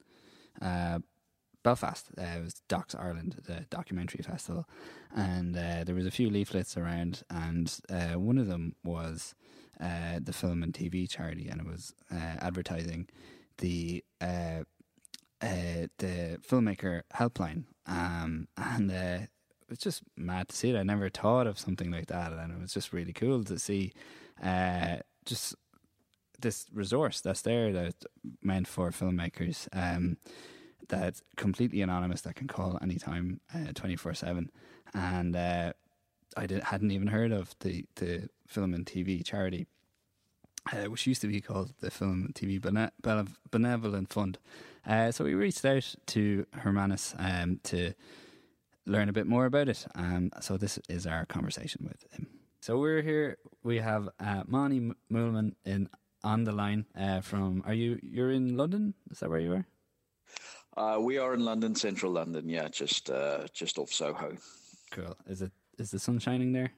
uh, 0.61 0.99
Belfast. 1.63 2.07
Uh, 2.17 2.23
it 2.39 2.43
was 2.43 2.61
Docs 2.67 2.93
Ireland, 2.93 3.37
the 3.45 3.65
documentary 3.69 4.23
festival, 4.23 4.67
and 5.15 5.55
uh, 5.55 5.83
there 5.85 5.95
was 5.95 6.05
a 6.05 6.11
few 6.11 6.29
leaflets 6.29 6.75
around, 6.75 7.23
and 7.29 7.79
one 8.15 8.37
of 8.37 8.47
them 8.47 8.75
was 8.83 9.33
the 9.79 10.33
film 10.33 10.61
and 10.61 10.73
TV 10.73 11.09
charity, 11.09 11.47
and 11.47 11.61
it 11.61 11.67
was 11.67 11.93
advertising 12.11 13.07
the 13.59 14.03
uh, 15.41 15.87
the 15.99 16.39
filmmaker 16.47 17.03
helpline, 17.13 17.65
um, 17.85 18.47
and 18.57 18.91
it 18.91 19.29
was 19.69 19.79
just 19.79 20.03
mad 20.17 20.49
to 20.49 20.55
see 20.55 20.71
it. 20.71 20.77
I 20.77 20.83
never 20.83 21.09
thought 21.09 21.47
of 21.47 21.59
something 21.59 21.91
like 21.91 22.07
that, 22.07 22.31
and 22.33 22.51
it 22.51 22.59
was 22.59 22.73
just 22.73 22.93
really 22.93 23.13
cool 23.13 23.43
to 23.45 23.57
see. 23.59 23.93
uh, 24.43 24.97
just 25.25 25.55
this 26.39 26.65
resource 26.73 27.21
that's 27.21 27.41
there 27.41 27.71
that's 27.73 28.05
meant 28.41 28.67
for 28.67 28.91
filmmakers. 28.91 29.67
Um, 29.73 30.17
that's 30.87 31.21
completely 31.35 31.81
anonymous 31.81 32.21
that 32.21 32.35
can 32.35 32.47
call 32.47 32.79
anytime, 32.81 33.41
uh, 33.53 33.71
twenty 33.75 33.95
four 33.95 34.13
seven, 34.13 34.49
and 34.93 35.35
uh, 35.35 35.73
I 36.37 36.47
did, 36.47 36.63
hadn't 36.63 36.91
even 36.91 37.07
heard 37.07 37.31
of 37.31 37.53
the 37.59 37.85
the 37.95 38.29
film 38.47 38.73
and 38.73 38.85
TV 38.85 39.23
charity, 39.23 39.67
uh, 40.71 40.89
which 40.89 41.07
used 41.07 41.21
to 41.21 41.27
be 41.27 41.41
called 41.41 41.73
the 41.81 41.91
Film 41.91 42.25
and 42.25 42.35
TV 42.35 42.61
Bene- 42.61 42.91
Benevolent 43.51 44.11
Fund. 44.11 44.37
Uh, 44.85 45.11
so 45.11 45.23
we 45.23 45.33
reached 45.33 45.65
out 45.65 45.95
to 46.07 46.45
Hermanus 46.53 47.15
um, 47.19 47.59
to 47.63 47.93
learn 48.85 49.09
a 49.09 49.13
bit 49.13 49.27
more 49.27 49.45
about 49.45 49.69
it. 49.69 49.85
Um, 49.95 50.31
so 50.41 50.57
this 50.57 50.79
is 50.89 51.05
our 51.05 51.25
conversation 51.25 51.85
with 51.87 52.11
him. 52.11 52.27
So 52.61 52.77
we're 52.77 53.01
here. 53.01 53.37
We 53.63 53.77
have 53.77 54.09
uh, 54.19 54.43
Mannie 54.47 54.91
Moolman 55.11 55.53
in 55.65 55.89
on 56.23 56.43
the 56.43 56.51
line 56.51 56.85
uh, 56.97 57.21
from. 57.21 57.63
Are 57.65 57.73
you? 57.73 57.99
You're 58.03 58.31
in 58.31 58.57
London? 58.57 58.93
Is 59.11 59.19
that 59.19 59.29
where 59.29 59.39
you 59.39 59.53
are? 59.53 59.65
Uh, 60.75 60.99
we 60.99 61.17
are 61.17 61.33
in 61.33 61.45
London, 61.45 61.75
central 61.75 62.11
London. 62.11 62.49
Yeah, 62.49 62.67
just 62.67 63.09
uh, 63.09 63.47
just 63.53 63.77
off 63.77 63.91
Soho. 63.91 64.35
Cool. 64.91 65.15
Is 65.27 65.41
it 65.41 65.51
is 65.77 65.91
the 65.91 65.99
sun 65.99 66.19
shining 66.19 66.51
there? 66.51 66.71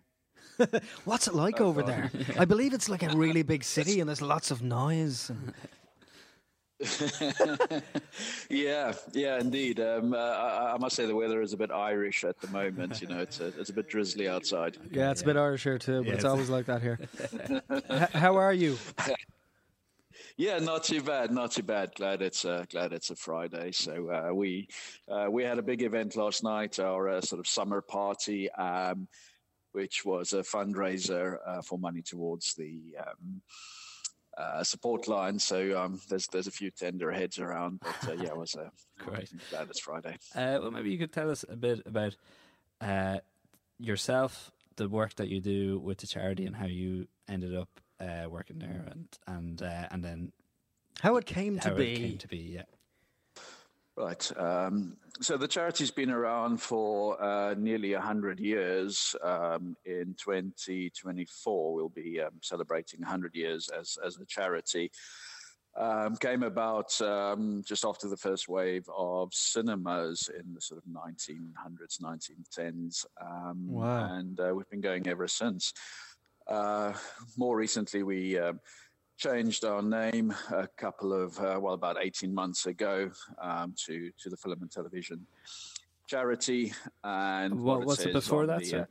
What's 1.06 1.28
it 1.28 1.36
like 1.36 1.62
oh, 1.62 1.66
over 1.66 1.82
God. 1.82 1.90
there? 1.90 2.12
I 2.40 2.46
believe 2.46 2.74
it's 2.74 2.90
like 2.90 3.04
a 3.04 3.16
really 3.16 3.44
big 3.44 3.64
city 3.64 4.00
and 4.00 4.10
there's 4.10 4.22
lots 4.22 4.52
of 4.52 4.62
noise. 4.62 5.32
yeah, 8.50 8.94
yeah, 9.12 9.40
indeed. 9.40 9.80
Um, 9.80 10.14
uh, 10.14 10.18
I, 10.18 10.74
I, 10.74 10.78
must 10.80 10.96
say 10.96 11.06
the 11.06 11.16
weather 11.16 11.42
is 11.42 11.54
a 11.54 11.58
bit 11.58 11.70
Irish 11.70 12.24
at 12.24 12.40
the 12.40 12.48
moment. 12.48 13.02
You 13.02 13.08
know, 13.08 13.20
it's 13.20 13.40
a, 13.40 13.48
it's 13.60 13.70
a 13.70 13.74
bit 13.74 13.88
drizzly 13.88 14.28
outside. 14.28 14.78
Yeah, 14.90 15.12
it's 15.12 15.22
yeah. 15.22 15.26
a 15.26 15.34
bit 15.34 15.38
Irish 15.40 15.64
here 15.64 15.78
too, 15.78 16.00
but 16.00 16.08
yeah, 16.08 16.14
it's, 16.14 16.24
it's 16.24 16.26
always 16.26 16.50
like 16.50 16.66
that 16.66 16.82
here. 16.82 16.98
how 18.14 18.36
are 18.36 18.54
you? 18.54 18.78
Yeah, 20.38 20.58
not 20.58 20.84
too 20.84 21.02
bad, 21.02 21.32
not 21.32 21.52
too 21.52 21.62
bad. 21.62 21.94
Glad 21.94 22.24
it's 22.24 22.46
uh, 22.46 22.66
glad 22.72 22.94
it's 22.94 23.12
a 23.12 23.16
Friday. 23.16 23.72
So 23.72 24.10
uh, 24.10 24.34
we 24.34 24.68
uh, 25.08 25.28
we 25.30 25.44
had 25.44 25.60
a 25.60 25.62
big 25.62 25.84
event 25.84 26.16
last 26.16 26.44
night, 26.44 26.80
our 26.80 27.10
uh, 27.10 27.22
sort 27.22 27.40
of 27.40 27.48
summer 27.48 27.82
party, 27.82 28.50
um, 28.54 29.08
which 29.72 30.06
was 30.06 30.34
a 30.34 30.42
fundraiser 30.42 31.38
uh, 31.46 31.62
for 31.62 31.78
money 31.78 32.02
towards 32.02 32.54
the. 32.56 32.96
Um, 33.00 33.42
uh, 34.38 34.64
support 34.64 35.10
line, 35.10 35.38
so 35.38 35.78
um, 35.78 36.00
there's 36.08 36.26
there's 36.28 36.48
a 36.48 36.52
few 36.52 36.72
tender 36.72 37.12
heads 37.12 37.38
around, 37.38 37.82
but 38.06 38.18
yeah, 38.18 38.30
it 38.30 38.38
was 38.38 38.56
uh, 38.56 38.70
great. 38.98 39.30
Glad 39.50 39.68
it's 39.70 39.82
Friday. 39.82 40.18
well, 40.34 40.72
maybe 40.72 40.90
you 40.90 40.98
could 40.98 41.12
tell 41.12 41.30
us 41.30 41.44
a 41.50 41.58
bit 41.58 41.82
about 41.86 42.16
yourself, 43.78 44.52
the 44.78 44.88
work 44.88 45.16
that 45.16 45.28
you 45.28 45.42
do 45.42 45.80
with 45.80 45.98
the 45.98 46.08
charity, 46.08 46.46
and 46.46 46.56
how 46.56 46.66
you 46.66 47.08
ended 47.28 47.56
up 47.56 47.70
uh, 48.00 48.30
working 48.30 48.60
there, 48.60 48.86
and 48.90 49.08
and 49.28 49.62
uh, 49.62 49.88
and 49.92 50.04
then 50.04 50.32
how 51.02 51.18
it 51.18 51.26
came 51.26 51.58
how 51.58 51.70
to 51.70 51.76
be. 51.76 51.94
It 51.94 51.98
came 51.98 52.18
to 52.18 52.28
be, 52.28 52.38
yeah. 52.38 52.64
Right. 53.98 54.32
Um, 54.38 54.96
so 55.20 55.38
the 55.38 55.48
charity's 55.48 55.92
been 55.92 56.12
around 56.12 56.62
for 56.62 57.22
uh, 57.22 57.56
nearly 57.58 57.94
100 57.94 58.40
years. 58.40 59.16
Um, 59.22 59.76
in 59.86 60.16
2024, 60.18 61.74
we'll 61.74 61.90
be 61.90 62.22
um, 62.22 62.32
celebrating 62.42 63.02
100 63.02 63.36
years 63.36 63.70
as, 63.70 63.98
as 64.06 64.18
a 64.18 64.26
charity. 64.26 64.92
Um, 65.78 66.16
came 66.18 66.44
about 66.44 67.00
um, 67.02 67.64
just 67.66 67.86
after 67.86 68.10
the 68.10 68.18
first 68.18 68.50
wave 68.50 68.86
of 68.96 69.34
cinemas 69.34 70.30
in 70.38 70.54
the 70.54 70.62
sort 70.62 70.82
of 70.82 70.90
1900s, 70.92 72.02
1910s. 72.02 73.06
Um, 73.22 73.68
wow. 73.68 74.14
And 74.14 74.40
uh, 74.40 74.54
we've 74.56 74.70
been 74.70 74.82
going 74.82 75.08
ever 75.08 75.28
since. 75.28 75.74
Uh, 76.48 76.94
more 77.38 77.56
recently, 77.56 78.04
we 78.04 78.40
changed 79.22 79.64
our 79.66 79.84
name 79.84 80.34
a 80.52 80.68
couple 80.78 81.14
of, 81.14 81.38
uh, 81.40 81.60
well, 81.62 81.76
about 81.76 81.98
18 82.02 82.34
months 82.34 82.66
ago 82.66 83.12
um, 83.40 83.74
to, 83.86 84.10
to 84.20 84.30
the 84.30 84.38
Film 84.38 84.58
and 84.62 84.72
Television 84.72 85.26
Charity. 86.08 86.74
And 87.04 87.62
what, 87.62 87.80
what 87.80 87.88
what's 87.88 88.06
it 88.06 88.14
before 88.14 88.48
that? 88.48 88.64
The, 88.64 88.82
uh, 88.82 88.86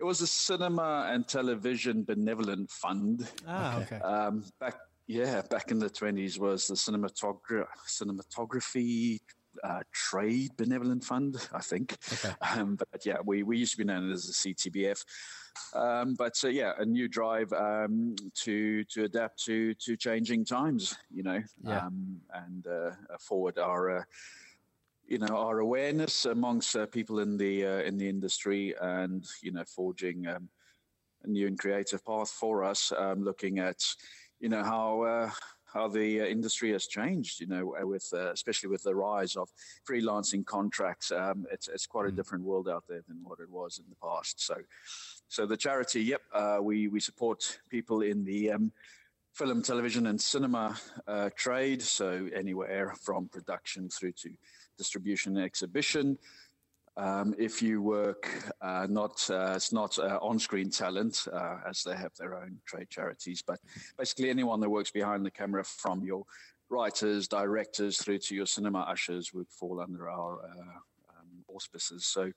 it 0.00 0.04
was 0.04 0.20
a 0.20 0.26
Cinema 0.26 1.08
and 1.12 1.26
Television 1.28 2.02
Benevolent 2.02 2.68
Fund. 2.70 3.28
Ah, 3.46 3.78
okay. 3.78 3.98
Um, 4.00 4.44
back, 4.58 4.74
yeah, 5.06 5.42
back 5.48 5.70
in 5.70 5.78
the 5.78 5.88
20s 5.88 6.38
was 6.38 6.66
the 6.66 6.74
cinematogra- 6.74 7.66
cinematography 7.88 9.20
uh, 9.64 9.80
Trade 9.92 10.50
Benevolent 10.56 11.04
Fund, 11.04 11.36
I 11.52 11.60
think. 11.60 11.96
Okay. 12.12 12.34
Um, 12.40 12.76
but 12.76 13.04
yeah, 13.04 13.18
we, 13.24 13.42
we 13.42 13.58
used 13.58 13.72
to 13.72 13.78
be 13.78 13.84
known 13.84 14.10
as 14.10 14.26
the 14.26 14.54
CTBF. 14.54 15.04
Um, 15.74 16.14
but 16.14 16.38
uh, 16.44 16.48
yeah, 16.48 16.72
a 16.78 16.84
new 16.84 17.08
drive 17.08 17.52
um, 17.52 18.14
to 18.34 18.84
to 18.84 19.04
adapt 19.04 19.42
to 19.44 19.74
to 19.74 19.96
changing 19.96 20.44
times, 20.44 20.96
you 21.10 21.22
know, 21.22 21.42
yeah. 21.64 21.86
um, 21.86 22.20
and 22.34 22.66
uh, 22.66 22.90
forward 23.18 23.58
our. 23.58 23.98
Uh, 23.98 24.02
you 25.08 25.18
know 25.18 25.36
our 25.36 25.60
awareness 25.60 26.24
amongst 26.24 26.74
uh, 26.74 26.84
people 26.86 27.20
in 27.20 27.36
the 27.36 27.64
uh, 27.64 27.82
in 27.82 27.96
the 27.96 28.08
industry, 28.08 28.74
and 28.80 29.24
you 29.40 29.52
know 29.52 29.62
forging 29.64 30.26
um, 30.26 30.48
a 31.22 31.28
new 31.28 31.46
and 31.46 31.58
creative 31.58 32.04
path 32.04 32.28
for 32.28 32.64
us. 32.64 32.92
Um, 32.96 33.22
looking 33.22 33.58
at 33.58 33.80
you 34.40 34.48
know 34.48 34.62
how 34.62 35.02
uh, 35.02 35.30
how 35.76 35.88
the 35.88 36.22
uh, 36.22 36.24
industry 36.24 36.72
has 36.72 36.86
changed. 36.86 37.40
You 37.40 37.48
know, 37.48 37.74
with 37.82 38.08
uh, 38.12 38.32
especially 38.32 38.70
with 38.70 38.82
the 38.82 38.94
rise 38.94 39.36
of 39.36 39.48
freelancing 39.88 40.44
contracts, 40.44 41.12
um, 41.12 41.46
it's 41.52 41.68
it's 41.68 41.86
quite 41.86 42.08
a 42.08 42.12
mm. 42.12 42.16
different 42.16 42.44
world 42.44 42.68
out 42.68 42.84
there 42.88 43.02
than 43.06 43.18
what 43.22 43.40
it 43.40 43.50
was 43.50 43.78
in 43.78 43.84
the 43.88 43.96
past. 43.96 44.40
So, 44.40 44.56
so 45.28 45.46
the 45.46 45.56
charity, 45.56 46.02
yep, 46.02 46.22
uh, 46.32 46.58
we 46.62 46.88
we 46.88 47.00
support 47.00 47.60
people 47.68 48.00
in 48.00 48.24
the 48.24 48.52
um, 48.52 48.72
film, 49.34 49.62
television, 49.62 50.06
and 50.06 50.20
cinema 50.20 50.76
uh, 51.06 51.28
trade. 51.36 51.82
So 51.82 52.28
anywhere 52.34 52.94
from 53.02 53.28
production 53.28 53.90
through 53.90 54.12
to 54.22 54.30
distribution 54.78 55.36
and 55.36 55.44
exhibition. 55.44 56.18
Um, 56.98 57.34
if 57.38 57.60
you 57.60 57.82
work 57.82 58.30
uh, 58.62 58.86
not 58.88 59.28
uh, 59.30 59.52
it's 59.54 59.72
not 59.72 59.98
uh, 59.98 60.18
on-screen 60.22 60.70
talent 60.70 61.26
uh, 61.30 61.56
as 61.68 61.82
they 61.82 61.94
have 61.94 62.14
their 62.18 62.36
own 62.36 62.58
trade 62.64 62.88
charities, 62.88 63.42
but 63.46 63.60
basically 63.98 64.30
anyone 64.30 64.60
that 64.60 64.70
works 64.70 64.90
behind 64.90 65.24
the 65.24 65.30
camera, 65.30 65.62
from 65.62 66.02
your 66.02 66.24
writers, 66.70 67.28
directors 67.28 67.98
through 67.98 68.18
to 68.18 68.34
your 68.34 68.46
cinema 68.46 68.80
ushers, 68.80 69.34
would 69.34 69.48
fall 69.50 69.80
under 69.80 70.08
our 70.08 70.40
uh, 70.42 71.18
um, 71.18 71.44
auspices. 71.48 72.06
So, 72.06 72.32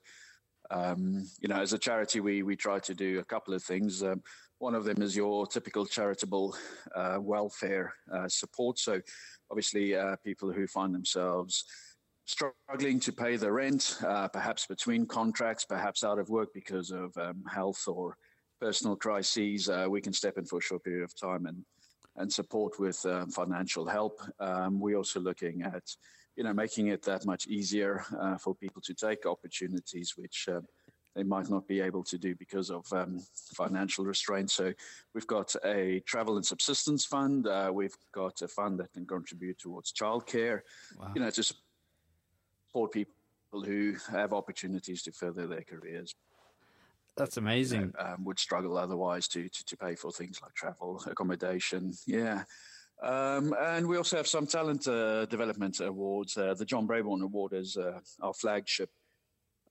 um, 0.70 1.26
you 1.40 1.48
know, 1.48 1.60
as 1.60 1.72
a 1.72 1.78
charity, 1.78 2.20
we 2.20 2.42
we 2.42 2.54
try 2.54 2.80
to 2.80 2.94
do 2.94 3.18
a 3.18 3.24
couple 3.24 3.54
of 3.54 3.62
things. 3.62 4.02
Um, 4.02 4.22
one 4.58 4.74
of 4.74 4.84
them 4.84 5.00
is 5.00 5.16
your 5.16 5.46
typical 5.46 5.86
charitable 5.86 6.54
uh, 6.94 7.16
welfare 7.18 7.94
support. 8.28 8.78
So, 8.78 9.00
obviously, 9.50 9.96
people 10.22 10.52
who 10.52 10.66
find 10.66 10.94
themselves 10.94 11.64
struggling 12.30 13.00
to 13.00 13.12
pay 13.12 13.36
the 13.36 13.50
rent, 13.50 13.96
uh, 14.06 14.28
perhaps 14.28 14.66
between 14.66 15.06
contracts, 15.06 15.64
perhaps 15.64 16.04
out 16.04 16.18
of 16.18 16.30
work 16.30 16.48
because 16.54 16.90
of 16.90 17.16
um, 17.18 17.42
health 17.50 17.82
or 17.88 18.16
personal 18.60 18.94
crises, 18.94 19.68
uh, 19.68 19.86
we 19.88 20.00
can 20.00 20.12
step 20.12 20.38
in 20.38 20.44
for 20.44 20.58
a 20.58 20.62
short 20.62 20.84
period 20.84 21.04
of 21.04 21.18
time 21.18 21.46
and 21.46 21.64
and 22.16 22.30
support 22.30 22.78
with 22.78 23.04
um, 23.06 23.30
financial 23.30 23.86
help. 23.86 24.20
Um, 24.40 24.80
we're 24.80 24.96
also 24.96 25.20
looking 25.20 25.62
at, 25.62 25.84
you 26.36 26.44
know, 26.44 26.52
making 26.52 26.88
it 26.88 27.02
that 27.02 27.24
much 27.24 27.46
easier 27.46 28.04
uh, 28.20 28.36
for 28.36 28.54
people 28.54 28.82
to 28.82 28.94
take 28.94 29.26
opportunities 29.26 30.14
which 30.16 30.48
uh, 30.52 30.60
they 31.14 31.22
might 31.22 31.48
not 31.48 31.66
be 31.66 31.80
able 31.80 32.04
to 32.04 32.18
do 32.18 32.34
because 32.34 32.68
of 32.70 32.84
um, 32.92 33.20
financial 33.54 34.04
restraints. 34.04 34.52
So 34.54 34.72
we've 35.14 35.26
got 35.26 35.54
a 35.64 36.00
travel 36.04 36.36
and 36.36 36.44
subsistence 36.44 37.04
fund. 37.04 37.46
Uh, 37.46 37.70
we've 37.72 37.96
got 38.12 38.42
a 38.42 38.48
fund 38.48 38.80
that 38.80 38.92
can 38.92 39.06
contribute 39.06 39.58
towards 39.58 39.92
childcare. 39.92 40.60
Wow. 40.98 41.12
You 41.14 41.22
know, 41.22 41.30
to 41.30 41.42
support 41.42 41.69
people 42.88 43.12
who 43.52 43.94
have 44.10 44.32
opportunities 44.32 45.02
to 45.02 45.12
further 45.12 45.46
their 45.46 45.62
careers. 45.62 46.14
That's 47.16 47.36
amazing. 47.36 47.80
You 47.80 47.92
know, 47.98 48.14
um, 48.14 48.24
would 48.24 48.38
struggle 48.38 48.78
otherwise 48.78 49.28
to, 49.28 49.48
to, 49.48 49.64
to 49.64 49.76
pay 49.76 49.94
for 49.94 50.10
things 50.10 50.40
like 50.42 50.54
travel, 50.54 51.02
accommodation. 51.06 51.92
Yeah. 52.06 52.44
Um, 53.02 53.54
and 53.58 53.86
we 53.86 53.96
also 53.96 54.16
have 54.16 54.26
some 54.26 54.46
talent 54.46 54.86
uh, 54.86 55.26
development 55.26 55.80
awards. 55.80 56.36
Uh, 56.36 56.54
the 56.54 56.64
John 56.64 56.86
Brabourne 56.86 57.22
Award 57.22 57.52
is 57.54 57.76
uh, 57.76 57.98
our 58.20 58.34
flagship 58.34 58.90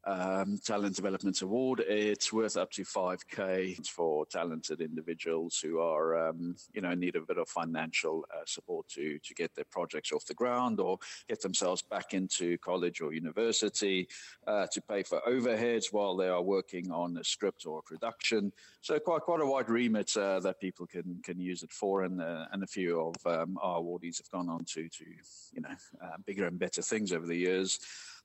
um, 0.05 0.57
Talent 0.63 0.95
Development 0.95 1.41
Award. 1.41 1.83
It's 1.88 2.31
worth 2.31 2.57
up 2.57 2.71
to 2.71 2.83
5K 2.83 3.88
for 3.88 4.25
talented 4.25 4.81
individuals 4.81 5.59
who 5.59 5.79
are, 5.79 6.29
um, 6.29 6.55
you 6.73 6.81
know, 6.81 6.93
need 6.93 7.15
a 7.15 7.21
bit 7.21 7.38
of 7.38 7.49
financial 7.49 8.25
uh, 8.33 8.43
support 8.45 8.88
to, 8.89 9.19
to 9.19 9.33
get 9.33 9.53
their 9.55 9.65
projects 9.65 10.12
off 10.12 10.25
the 10.25 10.33
ground 10.33 10.79
or 10.79 10.97
get 11.27 11.41
themselves 11.41 11.81
back 11.81 12.13
into 12.13 12.57
college 12.59 13.01
or 13.01 13.13
university, 13.13 14.07
uh, 14.47 14.67
to 14.71 14.81
pay 14.81 15.03
for 15.03 15.21
overheads 15.27 15.91
while 15.91 16.15
they 16.15 16.27
are 16.27 16.41
working 16.41 16.91
on 16.91 17.17
a 17.17 17.23
script 17.23 17.65
or 17.65 17.79
a 17.79 17.83
production. 17.83 18.51
So 18.81 18.97
quite 18.99 19.21
quite 19.21 19.41
a 19.41 19.45
wide 19.45 19.69
remit 19.69 20.15
uh, 20.15 20.39
that 20.39 20.59
people 20.59 20.88
can 20.88 21.19
can 21.23 21.39
use 21.39 21.63
it 21.63 21.71
for, 21.71 22.03
and 22.03 22.21
uh, 22.21 22.45
and 22.51 22.63
a 22.63 22.67
few 22.67 22.99
of 22.99 23.15
um, 23.25 23.57
our 23.62 23.79
awardees 23.79 24.17
have 24.17 24.31
gone 24.31 24.49
on 24.49 24.63
to 24.65 24.88
to 24.88 25.05
you 25.53 25.62
know 25.62 25.75
uh, 26.01 26.17
bigger 26.25 26.45
and 26.45 26.57
better 26.57 26.81
things 26.81 27.12
over 27.12 27.25
the 27.25 27.35
years 27.35 27.79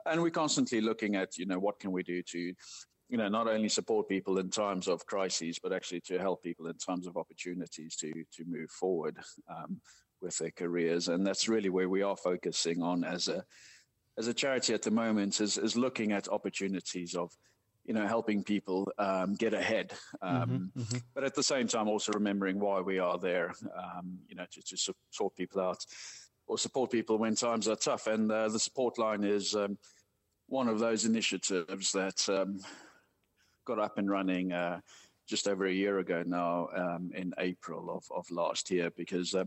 and 0.07 0.23
we're 0.23 0.31
constantly 0.31 0.81
looking 0.81 1.17
at 1.17 1.37
you 1.39 1.47
know 1.47 1.59
what 1.59 1.79
can 1.81 1.93
we 1.93 2.03
do 2.03 2.23
to 2.23 2.53
you 3.09 3.19
know 3.19 3.29
not 3.29 3.49
only 3.49 3.69
support 3.69 4.09
people 4.09 4.39
in 4.39 4.51
times 4.51 4.89
of 4.89 5.05
crises 5.07 5.59
but 5.63 5.73
actually 5.73 6.01
to 6.01 6.19
help 6.19 6.43
people 6.43 6.67
in 6.67 6.77
times 6.79 7.07
of 7.07 7.17
opportunities 7.17 7.97
to 7.97 8.13
to 8.33 8.45
move 8.47 8.71
forward 8.71 9.17
um, 9.51 9.81
with 10.21 10.37
their 10.39 10.51
careers 10.51 11.09
and 11.09 11.27
that's 11.27 11.49
really 11.49 11.69
where 11.69 11.89
we 11.89 12.03
are 12.03 12.17
focusing 12.17 12.83
on 12.83 13.05
as 13.05 13.29
a 13.29 13.43
as 14.17 14.29
a 14.29 14.35
charity 14.35 14.73
at 14.73 14.83
the 14.83 14.91
moment 14.91 15.41
is 15.41 15.59
is 15.59 15.77
looking 15.77 16.13
at 16.13 16.29
opportunities 16.29 17.15
of 17.15 17.31
you 17.85 17.93
know 17.93 18.07
helping 18.07 18.43
people 18.43 18.91
um, 18.99 19.35
get 19.35 19.53
ahead 19.53 19.93
um, 20.23 20.71
mm-hmm, 20.75 20.81
mm-hmm. 20.81 20.99
but 21.15 21.25
at 21.25 21.35
the 21.35 21.43
same 21.43 21.67
time 21.67 21.89
also 21.89 22.13
remembering 22.13 22.59
why 22.59 22.81
we 22.81 22.99
are 22.99 23.19
there 23.19 23.53
um, 23.77 24.19
you 24.29 24.35
know 24.35 24.47
to, 24.51 24.63
to 24.63 24.95
sort 25.11 25.37
people 25.37 25.61
out 25.61 25.85
or 26.47 26.59
support 26.59 26.91
people 26.91 27.19
when 27.19 27.35
times 27.35 27.69
are 27.69 27.77
tough. 27.77 28.07
And 28.07 28.31
uh, 28.31 28.49
the 28.49 28.59
support 28.59 28.99
line 28.99 29.25
is 29.25 29.55
um, 29.55 29.79
one 30.49 30.69
of 30.69 30.79
those 30.79 31.05
initiatives 31.05 31.93
that 31.93 32.29
um, 32.29 32.61
got 33.65 33.79
up 33.79 33.99
and 33.99 34.11
running 34.11 34.53
uh, 34.53 34.81
just 35.27 35.49
over 35.49 35.67
a 35.67 35.73
year 35.73 35.99
ago 35.99 36.23
now 36.27 36.69
um, 36.77 37.11
in 37.15 37.33
April 37.39 37.91
of, 37.91 38.05
of 38.15 38.31
last 38.31 38.71
year 38.71 38.91
because 38.97 39.35
uh, 39.35 39.45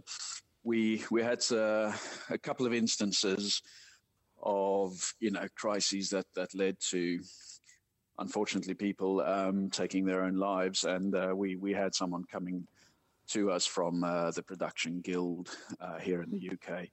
we 0.63 1.03
we 1.11 1.21
had 1.21 1.39
uh, 1.51 1.91
a 2.29 2.37
couple 2.37 2.65
of 2.65 2.73
instances 2.73 3.61
of 4.41 5.13
you 5.19 5.31
know 5.31 5.47
crises 5.55 6.09
that 6.09 6.25
that 6.35 6.53
led 6.55 6.77
to 6.79 7.19
unfortunately 8.19 8.73
people 8.73 9.21
um, 9.21 9.69
taking 9.69 10.05
their 10.05 10.23
own 10.23 10.35
lives 10.35 10.83
and 10.83 11.15
uh, 11.15 11.31
we 11.35 11.55
we 11.55 11.73
had 11.73 11.93
someone 11.93 12.23
coming 12.31 12.67
to 13.27 13.51
us 13.51 13.65
from 13.65 14.03
uh, 14.03 14.31
the 14.31 14.41
Production 14.41 15.01
Guild 15.01 15.49
uh, 15.81 15.99
here 15.99 16.21
in 16.21 16.31
the 16.31 16.49
UK, 16.51 16.87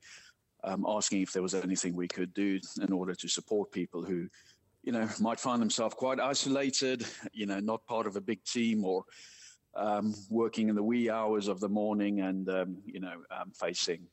um, 0.64 0.85
asking 0.88 1.22
if 1.22 1.33
there 1.33 1.42
was 1.42 1.55
anything 1.55 1.94
we 1.94 2.09
could 2.09 2.33
do 2.35 2.59
in 2.81 2.92
order 2.92 3.14
to 3.14 3.29
support 3.29 3.70
people 3.70 4.03
who, 4.03 4.29
you 4.83 4.92
know, 4.92 5.09
might 5.20 5.38
find 5.38 5.61
themselves 5.61 5.94
quite 5.94 6.18
isolated, 6.18 7.07
you 7.33 7.46
know, 7.46 7.61
not 7.61 7.87
part 7.87 8.07
of 8.07 8.16
a 8.16 8.20
big 8.20 8.42
team 8.44 8.85
or 8.85 9.05
um, 9.77 10.14
working 10.31 10.68
in 10.68 10.74
the 10.74 10.83
wee 10.83 11.11
hours 11.11 11.48
of 11.48 11.61
the 11.61 11.68
morning 11.68 12.20
and, 12.20 12.48
um, 12.48 12.77
you 12.85 13.00
know, 13.00 13.22
um, 13.31 13.50
facing. 13.53 14.07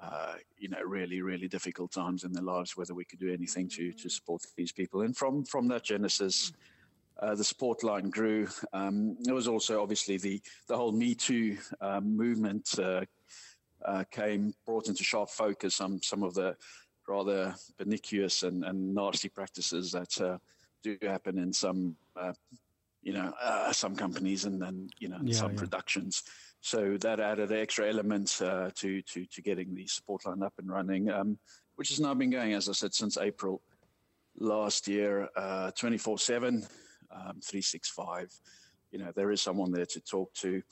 Uh, 0.00 0.34
you 0.56 0.68
know, 0.68 0.80
really, 0.86 1.22
really 1.22 1.48
difficult 1.48 1.90
times 1.90 2.22
in 2.22 2.32
their 2.32 2.44
lives. 2.44 2.76
Whether 2.76 2.94
we 2.94 3.04
could 3.04 3.18
do 3.18 3.32
anything 3.32 3.68
to 3.70 3.92
to 3.94 4.08
support 4.08 4.42
these 4.56 4.70
people, 4.70 5.00
and 5.00 5.16
from 5.16 5.44
from 5.44 5.66
that 5.68 5.82
genesis, 5.82 6.52
uh, 7.20 7.34
the 7.34 7.42
support 7.42 7.82
line 7.82 8.08
grew. 8.08 8.46
Um, 8.72 9.16
there 9.22 9.34
was 9.34 9.48
also 9.48 9.82
obviously 9.82 10.16
the 10.16 10.40
the 10.68 10.76
whole 10.76 10.92
Me 10.92 11.16
Too 11.16 11.58
um, 11.80 12.16
movement 12.16 12.78
uh, 12.78 13.06
uh, 13.88 14.04
came 14.10 14.52
brought 14.66 14.88
into 14.88 15.02
sharp 15.02 15.30
focus 15.30 15.76
some 15.76 16.00
some 16.02 16.22
of 16.22 16.34
the 16.34 16.54
rather 17.08 17.54
pernicious 17.78 18.42
and, 18.42 18.64
and 18.64 18.94
nasty 18.94 19.30
practices 19.30 19.90
that 19.92 20.20
uh, 20.20 20.36
do 20.82 20.98
happen 21.02 21.38
in 21.38 21.52
some 21.52 21.96
uh, 22.20 22.32
you 23.02 23.14
know 23.14 23.32
some 23.72 23.96
companies 23.96 24.44
and 24.44 24.60
then 24.60 24.88
you 24.98 25.08
know 25.08 25.18
yeah, 25.22 25.34
some 25.34 25.52
yeah. 25.52 25.58
productions. 25.58 26.22
So 26.60 26.98
that 26.98 27.20
added 27.20 27.50
an 27.50 27.58
extra 27.58 27.88
element 27.88 28.28
to 28.38 29.02
to 29.02 29.24
to 29.24 29.42
getting 29.42 29.74
the 29.74 29.86
support 29.86 30.26
line 30.26 30.42
up 30.42 30.54
and 30.58 30.68
running, 30.68 31.10
um, 31.10 31.38
which 31.76 31.88
has 31.88 32.00
now 32.00 32.14
been 32.14 32.30
going, 32.30 32.52
as 32.52 32.68
I 32.68 32.72
said, 32.72 32.92
since 32.94 33.16
April 33.16 33.62
last 34.38 34.86
year, 34.86 35.28
twenty 35.76 35.98
four 35.98 36.18
seven 36.18 36.66
um, 37.10 37.40
365. 37.42 38.32
You 38.90 38.98
know, 38.98 39.12
there 39.14 39.30
is 39.30 39.42
someone 39.42 39.70
there 39.72 39.86
to 39.86 40.00
talk 40.00 40.32
to 40.34 40.62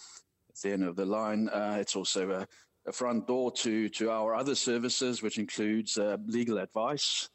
at 0.50 0.56
the 0.62 0.72
end 0.72 0.84
of 0.84 0.96
the 0.96 1.06
line. 1.06 1.48
Uh, 1.48 1.76
it's 1.80 1.96
also 1.96 2.30
a, 2.30 2.46
a, 2.86 2.92
front 2.92 3.26
door 3.26 3.50
to, 3.52 3.88
to 3.90 4.10
our 4.10 4.34
other 4.34 4.54
services, 4.54 5.22
which 5.22 5.38
includes 5.38 5.98
uh, 5.98 6.16
legal 6.26 6.58
advice, 6.58 7.28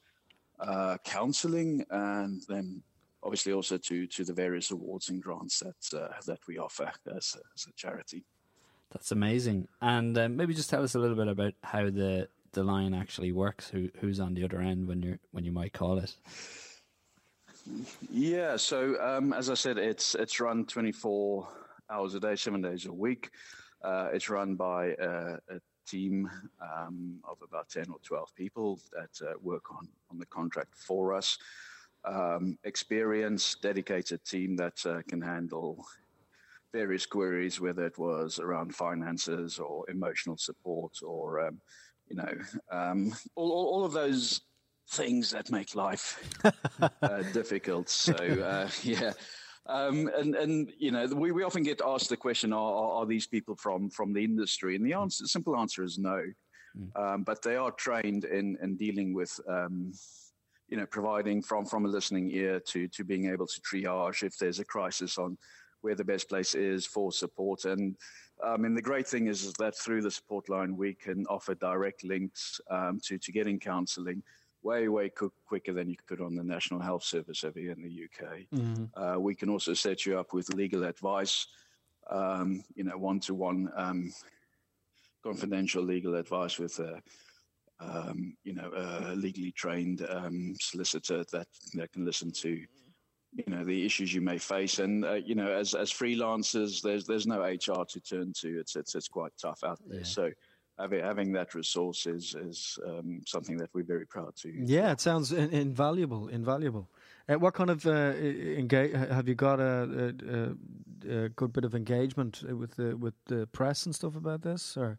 uh, 0.59 0.97
counseling, 1.03 1.83
and 1.89 2.41
then 2.47 2.81
obviously 3.23 3.53
also 3.53 3.77
to, 3.77 4.07
to 4.07 4.23
the 4.23 4.33
various 4.33 4.71
awards 4.71 5.09
and 5.09 5.21
grants 5.21 5.59
that, 5.59 5.99
uh, 5.99 6.07
that 6.25 6.39
we 6.47 6.57
offer 6.57 6.91
as, 7.15 7.37
as 7.55 7.67
a 7.67 7.73
charity. 7.75 8.23
That's 8.91 9.11
amazing. 9.11 9.67
And 9.81 10.17
uh, 10.17 10.27
maybe 10.27 10.53
just 10.53 10.69
tell 10.69 10.83
us 10.83 10.95
a 10.95 10.99
little 10.99 11.15
bit 11.15 11.27
about 11.27 11.53
how 11.63 11.85
the 11.85 12.27
the 12.53 12.63
line 12.63 12.93
actually 12.93 13.31
works. 13.31 13.69
Who 13.69 13.89
who's 13.99 14.19
on 14.19 14.33
the 14.33 14.43
other 14.43 14.59
end 14.59 14.87
when 14.87 15.01
you 15.01 15.17
when 15.31 15.45
you 15.45 15.51
might 15.51 15.73
call 15.73 15.97
it? 15.97 16.15
Yeah, 18.11 18.57
so 18.57 18.99
um, 19.01 19.33
as 19.33 19.49
I 19.49 19.53
said, 19.53 19.77
it's 19.77 20.15
it's 20.15 20.39
run 20.39 20.65
24 20.65 21.47
hours 21.89 22.15
a 22.15 22.19
day, 22.19 22.35
seven 22.35 22.61
days 22.61 22.85
a 22.85 22.91
week. 22.91 23.29
Uh, 23.83 24.09
it's 24.13 24.29
run 24.29 24.55
by 24.55 24.87
a, 24.99 25.37
a 25.49 25.59
team 25.87 26.29
um, 26.61 27.19
of 27.23 27.37
about 27.41 27.69
10 27.69 27.85
or 27.89 27.99
12 28.03 28.35
people 28.35 28.79
that 28.93 29.27
uh, 29.27 29.33
work 29.41 29.71
on, 29.71 29.87
on 30.09 30.17
the 30.17 30.25
contract 30.25 30.75
for 30.75 31.13
us. 31.13 31.37
Um, 32.03 32.57
experienced, 32.63 33.61
dedicated 33.61 34.23
team 34.25 34.55
that 34.55 34.83
uh, 34.85 35.01
can 35.07 35.21
handle 35.21 35.85
various 36.73 37.05
queries, 37.05 37.59
whether 37.59 37.85
it 37.85 37.97
was 37.97 38.39
around 38.39 38.73
finances 38.73 39.59
or 39.59 39.87
emotional 39.89 40.37
support 40.37 40.93
or, 41.03 41.47
um, 41.47 41.61
you 42.07 42.15
know, 42.15 42.33
um, 42.71 43.13
all, 43.35 43.51
all, 43.51 43.85
of 43.85 43.91
those 43.91 44.41
things 44.89 45.31
that 45.31 45.51
make 45.51 45.75
life 45.75 46.23
uh, 47.01 47.23
difficult. 47.33 47.89
So 47.89 48.13
uh, 48.13 48.69
yeah. 48.83 49.13
Um, 49.67 50.09
and 50.17 50.35
and 50.35 50.71
you 50.77 50.91
know 50.91 51.05
we, 51.07 51.31
we 51.31 51.43
often 51.43 51.63
get 51.63 51.81
asked 51.85 52.09
the 52.09 52.17
question: 52.17 52.51
Are, 52.51 52.91
are 52.91 53.05
these 53.05 53.27
people 53.27 53.55
from 53.55 53.89
from 53.89 54.13
the 54.13 54.23
industry? 54.23 54.75
And 54.75 54.85
the 54.85 54.93
answer, 54.93 55.25
simple 55.25 55.55
answer 55.55 55.83
is 55.83 55.97
no. 55.97 56.23
Mm. 56.77 56.99
Um, 56.99 57.23
but 57.23 57.41
they 57.41 57.55
are 57.55 57.71
trained 57.71 58.25
in 58.25 58.57
in 58.61 58.75
dealing 58.75 59.13
with 59.13 59.39
um, 59.47 59.93
you 60.67 60.77
know 60.77 60.85
providing 60.87 61.41
from 61.43 61.65
from 61.65 61.85
a 61.85 61.89
listening 61.89 62.31
ear 62.31 62.59
to 62.67 62.87
to 62.87 63.03
being 63.03 63.29
able 63.29 63.45
to 63.45 63.61
triage 63.61 64.23
if 64.23 64.37
there's 64.37 64.59
a 64.59 64.65
crisis 64.65 65.17
on 65.17 65.37
where 65.81 65.95
the 65.95 66.03
best 66.03 66.29
place 66.29 66.55
is 66.55 66.85
for 66.85 67.11
support. 67.11 67.65
And 67.65 67.95
I 68.43 68.57
mean 68.57 68.73
the 68.73 68.81
great 68.81 69.07
thing 69.07 69.27
is, 69.27 69.43
is 69.43 69.53
that 69.59 69.77
through 69.77 70.01
the 70.01 70.11
support 70.11 70.49
line 70.49 70.75
we 70.75 70.95
can 70.95 71.25
offer 71.27 71.53
direct 71.53 72.03
links 72.03 72.59
um, 72.71 72.99
to 73.03 73.19
to 73.19 73.31
getting 73.31 73.59
counselling 73.59 74.23
way, 74.63 74.87
way 74.87 75.11
quicker 75.45 75.73
than 75.73 75.89
you 75.89 75.95
could 76.07 76.21
on 76.21 76.35
the 76.35 76.43
National 76.43 76.79
Health 76.79 77.03
Service 77.03 77.43
over 77.43 77.59
here 77.59 77.71
in 77.71 77.81
the 77.81 78.03
UK. 78.05 78.39
Mm-hmm. 78.53 79.01
Uh, 79.01 79.17
we 79.17 79.35
can 79.35 79.49
also 79.49 79.73
set 79.73 80.05
you 80.05 80.19
up 80.19 80.33
with 80.33 80.53
legal 80.53 80.83
advice, 80.83 81.47
um, 82.09 82.63
you 82.75 82.83
know, 82.83 82.97
one 82.97 83.19
to 83.21 83.33
one 83.33 83.69
confidential 85.23 85.83
legal 85.83 86.15
advice 86.15 86.57
with 86.57 86.79
a, 86.79 87.01
um, 87.79 88.35
you 88.43 88.53
know, 88.53 88.71
a 88.75 89.15
legally 89.15 89.51
trained 89.51 90.05
um, 90.09 90.55
solicitor 90.59 91.23
that, 91.31 91.47
that 91.73 91.91
can 91.91 92.05
listen 92.05 92.31
to, 92.31 92.49
you 92.49 93.43
know, 93.47 93.63
the 93.63 93.85
issues 93.85 94.13
you 94.13 94.21
may 94.21 94.37
face. 94.37 94.79
And, 94.79 95.05
uh, 95.05 95.13
you 95.13 95.35
know, 95.35 95.51
as, 95.51 95.73
as 95.73 95.91
freelancers, 95.91 96.81
there's, 96.81 97.05
there's 97.05 97.27
no 97.27 97.41
HR 97.41 97.85
to 97.85 97.99
turn 98.01 98.33
to. 98.41 98.59
It's, 98.59 98.75
it's, 98.75 98.95
it's 98.95 99.07
quite 99.07 99.31
tough 99.41 99.63
out 99.63 99.79
there. 99.87 99.99
Yeah. 99.99 100.05
So, 100.05 100.31
having, 100.81 101.03
having 101.03 101.31
that 101.33 101.53
resource 101.53 102.05
is, 102.05 102.35
is 102.35 102.79
um, 102.85 103.21
something 103.25 103.57
that 103.57 103.69
we're 103.73 103.83
very 103.83 104.05
proud 104.05 104.35
to. 104.37 104.51
Yeah, 104.51 104.91
it 104.91 104.99
sounds 104.99 105.31
in, 105.31 105.49
invaluable. 105.51 106.27
Invaluable. 106.27 106.89
Uh, 107.29 107.35
what 107.35 107.53
kind 107.53 107.69
of 107.69 107.85
uh, 107.85 108.13
engage 108.13 108.93
have 108.93 109.27
you 109.27 109.35
got 109.35 109.59
a, 109.59 110.13
a, 110.27 111.23
a, 111.23 111.29
good 111.29 111.53
bit 111.53 111.63
of 111.63 111.75
engagement 111.75 112.43
with 112.57 112.75
the 112.75 112.97
with 112.97 113.13
the 113.25 113.47
press 113.47 113.85
and 113.85 113.93
stuff 113.93 114.15
about 114.15 114.41
this, 114.41 114.75
or 114.75 114.97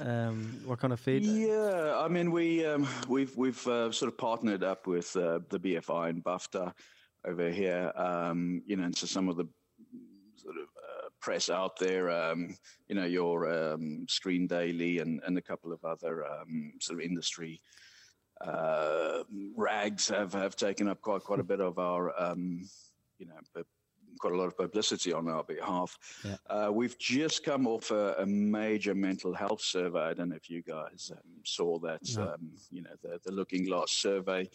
um, 0.00 0.60
what 0.64 0.78
kind 0.80 0.92
of 0.92 1.00
feedback? 1.00 1.30
Yeah, 1.34 1.94
I 1.98 2.08
mean 2.08 2.30
we 2.30 2.64
um, 2.64 2.88
we've 3.08 3.36
we've 3.36 3.66
uh, 3.66 3.92
sort 3.92 4.10
of 4.10 4.18
partnered 4.18 4.64
up 4.64 4.86
with 4.86 5.14
uh, 5.16 5.40
the 5.50 5.60
BFI 5.60 6.10
and 6.10 6.24
BAFTA 6.24 6.72
over 7.26 7.50
here, 7.50 7.92
um, 7.94 8.62
you 8.66 8.76
know, 8.76 8.84
and 8.84 8.96
so 8.96 9.06
some 9.06 9.28
of 9.28 9.36
the 9.36 9.46
sort 10.36 10.56
of 10.56 10.68
press 11.20 11.50
out 11.50 11.78
there, 11.78 12.10
um, 12.10 12.56
you 12.88 12.94
know, 12.94 13.04
your 13.04 13.72
um, 13.72 14.06
Screen 14.08 14.46
Daily 14.46 14.98
and, 14.98 15.20
and 15.26 15.36
a 15.38 15.42
couple 15.42 15.72
of 15.72 15.84
other 15.84 16.24
um, 16.24 16.72
sort 16.80 17.00
of 17.00 17.04
industry 17.04 17.60
uh, 18.40 19.24
rags 19.56 20.08
have, 20.08 20.32
have 20.32 20.56
taken 20.56 20.88
up 20.88 21.00
quite 21.00 21.22
quite 21.22 21.40
a 21.40 21.44
bit 21.44 21.60
of 21.60 21.78
our, 21.78 22.12
um, 22.20 22.68
you 23.18 23.26
know, 23.26 23.62
quite 24.18 24.32
a 24.32 24.36
lot 24.36 24.46
of 24.46 24.56
publicity 24.56 25.12
on 25.12 25.28
our 25.28 25.44
behalf. 25.44 25.98
Yeah. 26.24 26.36
Uh, 26.48 26.70
we've 26.72 26.98
just 26.98 27.44
come 27.44 27.66
off 27.66 27.90
a, 27.90 28.14
a, 28.18 28.26
major 28.26 28.94
mental 28.94 29.32
health 29.32 29.62
survey. 29.62 30.00
I 30.00 30.14
don't 30.14 30.30
know 30.30 30.36
if 30.36 30.50
you 30.50 30.62
guys 30.62 31.10
um, 31.12 31.18
saw 31.44 31.78
that. 31.80 32.00
No. 32.16 32.22
Um, 32.22 32.50
you 32.70 32.82
know, 32.82 32.90
the, 33.02 33.20
the 33.24 33.32
Looking 33.32 33.64
Glass 33.64 33.92
survey. 33.92 34.48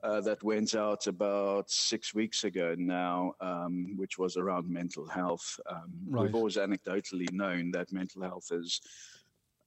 Uh, 0.00 0.20
that 0.20 0.40
went 0.44 0.76
out 0.76 1.08
about 1.08 1.68
six 1.68 2.14
weeks 2.14 2.44
ago 2.44 2.76
now, 2.78 3.32
um, 3.40 3.96
which 3.96 4.16
was 4.16 4.36
around 4.36 4.68
mental 4.68 5.08
health. 5.08 5.58
Um, 5.68 5.90
Right. 6.06 6.22
We've 6.22 6.36
always 6.36 6.56
anecdotally 6.56 7.32
known 7.32 7.72
that 7.72 7.92
mental 7.92 8.22
health 8.22 8.52
is 8.52 8.80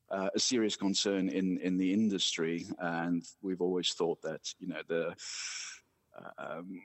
uh, 0.10 0.30
a 0.34 0.40
serious 0.40 0.78
concern 0.78 1.28
in, 1.28 1.58
in 1.60 1.78
the 1.78 1.92
industry, 1.94 2.66
and 2.80 3.24
we've 3.42 3.62
always 3.62 3.92
thought 3.92 4.22
that 4.22 4.42
you 4.60 4.68
know 4.68 4.82
the 4.88 5.14
um, 6.38 6.82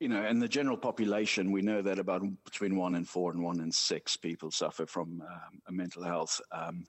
you 0.00 0.08
know, 0.08 0.26
in 0.26 0.38
the 0.38 0.48
general 0.48 0.78
population, 0.78 1.52
we 1.52 1.60
know 1.60 1.82
that 1.82 1.98
about 1.98 2.22
between 2.44 2.74
one 2.74 2.94
and 2.94 3.06
four 3.06 3.32
and 3.32 3.42
one 3.42 3.60
in 3.60 3.70
six 3.70 4.16
people 4.16 4.50
suffer 4.50 4.86
from 4.86 5.20
um, 5.20 5.60
a 5.68 5.72
mental 5.72 6.02
health 6.02 6.40
um, 6.52 6.86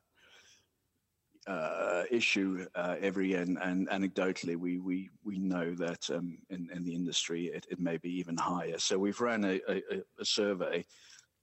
uh, 1.48 2.04
issue 2.10 2.66
uh, 2.76 2.96
every 3.02 3.30
year. 3.30 3.42
And, 3.42 3.58
and 3.62 3.90
anecdotally, 3.90 4.56
we, 4.56 4.80
we, 4.80 5.10
we 5.24 5.40
know 5.40 5.74
that 5.76 6.10
um, 6.10 6.38
in, 6.50 6.70
in 6.74 6.84
the 6.84 6.94
industry, 6.94 7.46
it, 7.46 7.66
it 7.70 7.80
may 7.80 7.98
be 7.98 8.10
even 8.20 8.38
higher. 8.38 8.78
So 8.78 8.98
we've 8.98 9.20
ran 9.20 9.44
a, 9.44 9.60
a, 9.68 9.82
a 10.20 10.26
survey. 10.26 10.86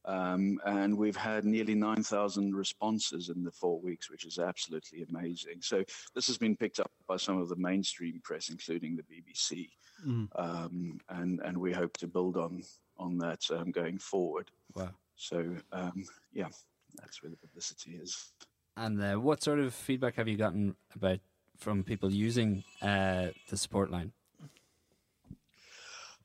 Um, 0.05 0.59
and 0.65 0.97
we've 0.97 1.17
had 1.17 1.45
nearly 1.45 1.75
9,000 1.75 2.55
responses 2.55 3.29
in 3.29 3.43
the 3.45 3.51
four 3.51 3.79
weeks, 3.81 4.11
which 4.11 4.25
is 4.25 4.39
absolutely 4.39 5.03
amazing. 5.03 5.61
So, 5.61 5.85
this 6.15 6.27
has 6.29 6.39
been 6.39 6.57
picked 6.57 6.81
up 6.81 6.91
by 7.07 7.19
some 7.19 7.39
of 7.39 7.51
the 7.51 7.57
mainstream 7.57 8.21
press, 8.25 8.49
including 8.49 8.97
the 8.97 9.03
BBC 9.03 9.69
Mm. 10.07 10.29
um, 10.37 11.01
and 11.09 11.41
and 11.41 11.59
we 11.59 11.73
hope 11.73 11.97
to 11.99 12.07
build 12.07 12.37
on 12.37 12.63
on 12.99 13.19
that 13.19 13.43
um, 13.51 13.71
going 13.71 13.99
forward. 13.99 14.51
Wow. 14.75 14.91
So 15.17 15.57
um, 15.73 16.05
yeah, 16.33 16.49
that's 16.97 17.23
where 17.23 17.31
the 17.31 17.37
publicity 17.37 17.93
is. 17.93 18.33
And 18.79 19.03
uh, 19.03 19.17
what 19.17 19.43
sort 19.43 19.59
of 19.59 19.75
feedback 19.75 20.15
have 20.17 20.29
you 20.29 20.37
gotten 20.37 20.77
about 20.95 21.19
from 21.59 21.83
people 21.83 22.13
using 22.13 22.63
uh, 22.81 23.29
the 23.49 23.57
support 23.57 23.91
line? 23.91 24.13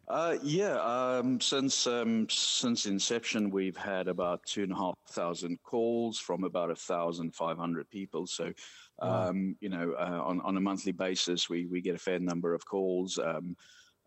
Uh, 0.07 0.37
yeah, 0.43 0.75
um, 0.81 1.41
since 1.41 1.87
um, 1.87 2.27
since 2.29 2.85
inception, 2.85 3.49
we've 3.49 3.77
had 3.77 4.07
about 4.07 4.43
two 4.45 4.61
and 4.61 4.71
a 4.71 4.75
half 4.75 4.93
thousand 5.09 5.57
calls 5.63 6.19
from 6.19 6.43
about 6.43 6.69
a 6.69 6.75
thousand 6.75 7.33
five 7.33 7.57
hundred 7.57 7.89
people. 7.89 8.27
So, 8.27 8.51
um, 8.99 9.55
you 9.59 9.69
know, 9.69 9.95
uh, 9.97 10.21
on 10.23 10.39
on 10.41 10.55
a 10.55 10.61
monthly 10.61 10.91
basis, 10.91 11.49
we 11.49 11.65
we 11.65 11.81
get 11.81 11.95
a 11.95 11.99
fair 11.99 12.19
number 12.19 12.53
of 12.53 12.63
calls. 12.65 13.17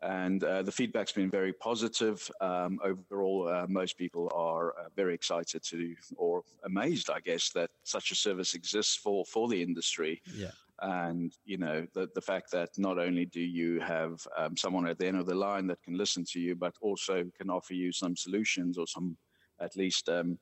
And 0.02 0.44
uh, 0.44 0.62
the 0.62 0.72
feedback's 0.72 1.12
been 1.12 1.30
very 1.30 1.52
positive. 1.54 2.30
Um, 2.40 2.78
overall, 2.84 3.48
uh, 3.48 3.66
most 3.68 3.96
people 3.96 4.30
are 4.34 4.70
uh, 4.72 4.88
very 4.94 5.14
excited 5.14 5.62
to, 5.64 5.94
or 6.16 6.42
amazed, 6.64 7.08
I 7.10 7.20
guess, 7.20 7.50
that 7.50 7.70
such 7.82 8.10
a 8.10 8.14
service 8.14 8.54
exists 8.54 8.94
for, 8.96 9.24
for 9.24 9.48
the 9.48 9.62
industry. 9.62 10.20
Yeah. 10.34 10.50
And 10.82 11.32
you 11.46 11.56
know 11.56 11.86
the 11.94 12.10
the 12.14 12.20
fact 12.20 12.50
that 12.50 12.68
not 12.76 12.98
only 12.98 13.24
do 13.24 13.40
you 13.40 13.80
have 13.80 14.20
um, 14.36 14.58
someone 14.58 14.86
at 14.86 14.98
the 14.98 15.06
end 15.06 15.16
of 15.16 15.24
the 15.24 15.34
line 15.34 15.66
that 15.68 15.82
can 15.82 15.96
listen 15.96 16.22
to 16.32 16.38
you, 16.38 16.54
but 16.54 16.74
also 16.82 17.24
can 17.38 17.48
offer 17.48 17.72
you 17.72 17.92
some 17.92 18.14
solutions 18.14 18.76
or 18.76 18.86
some, 18.86 19.16
at 19.58 19.74
least, 19.74 20.10
um, 20.10 20.38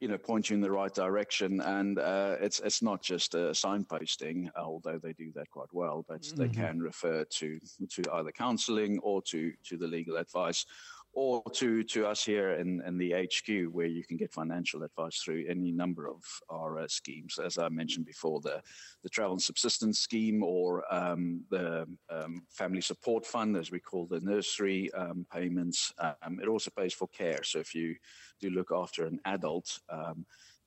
you 0.00 0.08
know, 0.08 0.16
point 0.18 0.48
you 0.48 0.54
in 0.54 0.60
the 0.60 0.70
right 0.70 0.92
direction. 0.94 1.60
And 1.60 1.98
uh, 1.98 2.36
it's 2.40 2.60
it's 2.60 2.82
not 2.82 3.02
just 3.02 3.34
uh, 3.34 3.50
signposting, 3.50 4.48
although 4.56 4.98
they 4.98 5.12
do 5.12 5.30
that 5.34 5.50
quite 5.50 5.68
well, 5.72 6.04
but 6.08 6.22
they 6.36 6.48
can 6.48 6.80
refer 6.80 7.24
to 7.24 7.60
to 7.90 8.02
either 8.14 8.32
counselling 8.32 8.98
or 9.00 9.22
to 9.22 9.52
to 9.64 9.76
the 9.76 9.86
legal 9.86 10.16
advice. 10.16 10.64
Or 11.12 11.42
to, 11.54 11.82
to 11.82 12.06
us 12.06 12.24
here 12.24 12.52
in, 12.52 12.80
in 12.86 12.96
the 12.96 13.12
HQ, 13.12 13.74
where 13.74 13.86
you 13.86 14.04
can 14.04 14.16
get 14.16 14.32
financial 14.32 14.84
advice 14.84 15.20
through 15.20 15.44
any 15.48 15.72
number 15.72 16.08
of 16.08 16.22
our 16.48 16.78
uh, 16.78 16.88
schemes. 16.88 17.38
As 17.44 17.58
I 17.58 17.68
mentioned 17.68 18.06
before, 18.06 18.40
the, 18.40 18.62
the 19.02 19.08
travel 19.08 19.32
and 19.32 19.42
subsistence 19.42 19.98
scheme 19.98 20.44
or 20.44 20.84
um, 20.94 21.42
the 21.50 21.86
um, 22.10 22.42
family 22.48 22.80
support 22.80 23.26
fund, 23.26 23.56
as 23.56 23.72
we 23.72 23.80
call 23.80 24.06
the 24.06 24.20
nursery 24.20 24.92
um, 24.94 25.26
payments. 25.32 25.92
Um, 25.98 26.38
it 26.40 26.46
also 26.46 26.70
pays 26.76 26.94
for 26.94 27.08
care. 27.08 27.42
So 27.42 27.58
if 27.58 27.74
you 27.74 27.96
do 28.40 28.50
look 28.50 28.70
after 28.72 29.04
an 29.04 29.18
adult, 29.24 29.80
um, 29.88 30.24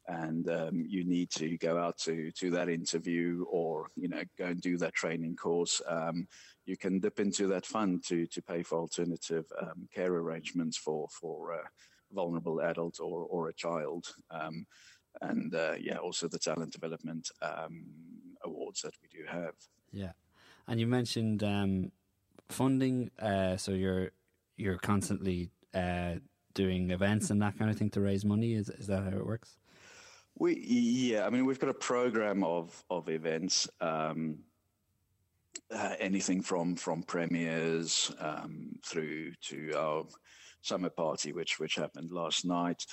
and 0.08 0.50
um, 0.50 0.86
you 0.88 1.04
need 1.04 1.30
to 1.32 1.58
go 1.58 1.78
out 1.78 1.98
to 1.98 2.32
to 2.32 2.50
that 2.52 2.70
interview 2.70 3.46
or 3.50 3.88
you 3.96 4.08
know 4.08 4.22
go 4.38 4.46
and 4.46 4.62
do 4.62 4.78
that 4.78 4.94
training 4.94 5.36
course 5.36 5.82
um, 5.88 6.28
you 6.66 6.78
can 6.78 7.00
dip 7.00 7.20
into 7.20 7.48
that 7.48 7.66
fund 7.66 8.04
to 8.06 8.26
to 8.28 8.42
pay 8.42 8.64
for 8.64 8.80
alternative 8.80 9.46
um, 9.62 9.88
care 9.94 10.14
arrangements 10.14 10.78
for 10.78 11.08
for 11.10 11.54
uh, 11.54 11.68
vulnerable 12.12 12.62
adult 12.62 13.00
or 13.00 13.26
or 13.30 13.50
a 13.50 13.54
child 13.54 14.08
um, 14.32 14.66
and 15.22 15.56
uh, 15.56 15.76
yeah 15.80 15.98
also 15.98 16.28
the 16.28 16.40
talent 16.40 16.72
development 16.72 17.30
um, 17.42 17.86
awards 18.44 18.82
that 18.82 18.94
we 19.02 19.08
do 19.08 19.26
have 19.28 19.54
Yeah, 19.94 20.14
and 20.68 20.80
you 20.80 20.88
mentioned 20.88 21.44
um, 21.44 21.92
funding, 22.50 23.12
uh, 23.20 23.58
so 23.58 23.72
you're 23.72 24.12
you're 24.58 24.78
constantly 24.78 25.52
uh, 25.74 26.16
doing 26.54 26.92
events 26.92 27.30
and 27.30 27.42
that 27.42 27.58
kind 27.58 27.70
of 27.70 27.78
thing 27.78 27.90
to 27.92 28.02
raise 28.02 28.26
money. 28.26 28.54
Is 28.54 28.70
is 28.70 28.88
that 28.88 29.04
how 29.04 29.18
it 29.18 29.26
works? 29.26 29.58
We 30.38 30.60
yeah, 30.60 31.26
I 31.26 31.30
mean 31.30 31.46
we've 31.46 31.60
got 31.60 31.70
a 31.70 31.76
program 31.76 32.44
of 32.44 32.84
of 32.90 33.10
events, 33.10 33.68
um, 33.82 34.40
uh, 35.72 35.96
anything 36.00 36.42
from 36.42 36.76
from 36.76 37.04
premieres 37.04 38.12
um, 38.20 38.72
through 38.86 39.34
to 39.50 39.74
our 39.78 40.06
summer 40.62 40.90
party, 40.90 41.34
which 41.34 41.60
which 41.60 41.76
happened 41.76 42.12
last 42.12 42.46
night. 42.46 42.84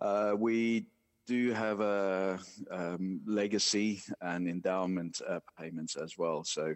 Uh, 0.00 0.34
we 0.38 0.86
do 1.26 1.52
have 1.52 1.80
a 1.80 2.38
um, 2.70 3.20
legacy 3.26 4.00
and 4.20 4.48
endowment 4.48 5.20
uh, 5.28 5.40
payments 5.58 5.96
as 5.96 6.16
well. 6.16 6.44
So 6.44 6.74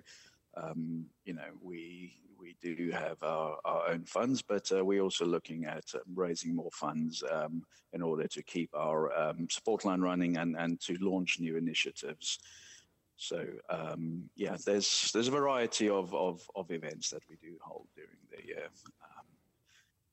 um, 0.57 1.07
you 1.25 1.35
know 1.35 1.51
we 1.63 2.13
we 2.41 2.57
do 2.63 2.91
have 2.91 3.23
our, 3.23 3.59
our 3.65 3.91
own 3.91 4.05
funds, 4.05 4.43
but 4.43 4.71
uh, 4.73 4.85
we're 4.85 5.03
also 5.03 5.25
looking 5.25 5.65
at 5.65 5.85
um, 5.95 6.01
raising 6.15 6.55
more 6.55 6.71
funds 6.73 7.23
um, 7.31 7.63
in 7.93 8.03
order 8.03 8.27
to 8.29 8.43
keep 8.43 8.71
our 8.75 9.17
um, 9.17 9.49
support 9.51 9.85
line 9.85 10.01
running 10.01 10.37
and, 10.39 10.57
and 10.57 10.81
to 10.81 10.97
launch 11.01 11.39
new 11.39 11.57
initiatives. 11.57 12.39
So 13.17 13.45
um, 13.69 14.31
yeah, 14.35 14.57
there's 14.65 15.11
there's 15.13 15.29
a 15.29 15.33
variety 15.33 15.91
of, 15.91 16.15
of, 16.15 16.49
of 16.57 16.71
events 16.71 17.11
that 17.11 17.23
we 17.29 17.37
do 17.37 17.57
hold 17.61 17.87
during 17.95 18.17
the 18.31 18.47
year 18.47 18.69
um, 19.03 19.27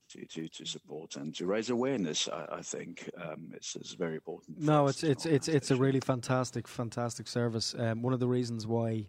to, 0.09 0.25
to, 0.25 0.47
to 0.49 0.65
support 0.65 1.15
and 1.15 1.33
to 1.35 1.45
raise 1.45 1.69
awareness. 1.69 2.27
I, 2.27 2.57
I 2.57 2.61
think 2.61 3.09
um, 3.21 3.51
it's, 3.53 3.77
it's 3.77 3.93
very 3.93 4.15
important. 4.15 4.59
No, 4.59 4.87
it's 4.87 5.03
it's 5.03 5.25
it's 5.25 5.47
it's 5.47 5.71
a 5.71 5.75
really 5.75 6.01
fantastic, 6.01 6.67
fantastic 6.67 7.27
service. 7.27 7.73
Um, 7.77 8.01
one 8.01 8.13
of 8.13 8.19
the 8.19 8.27
reasons 8.27 8.67
why 8.67 9.07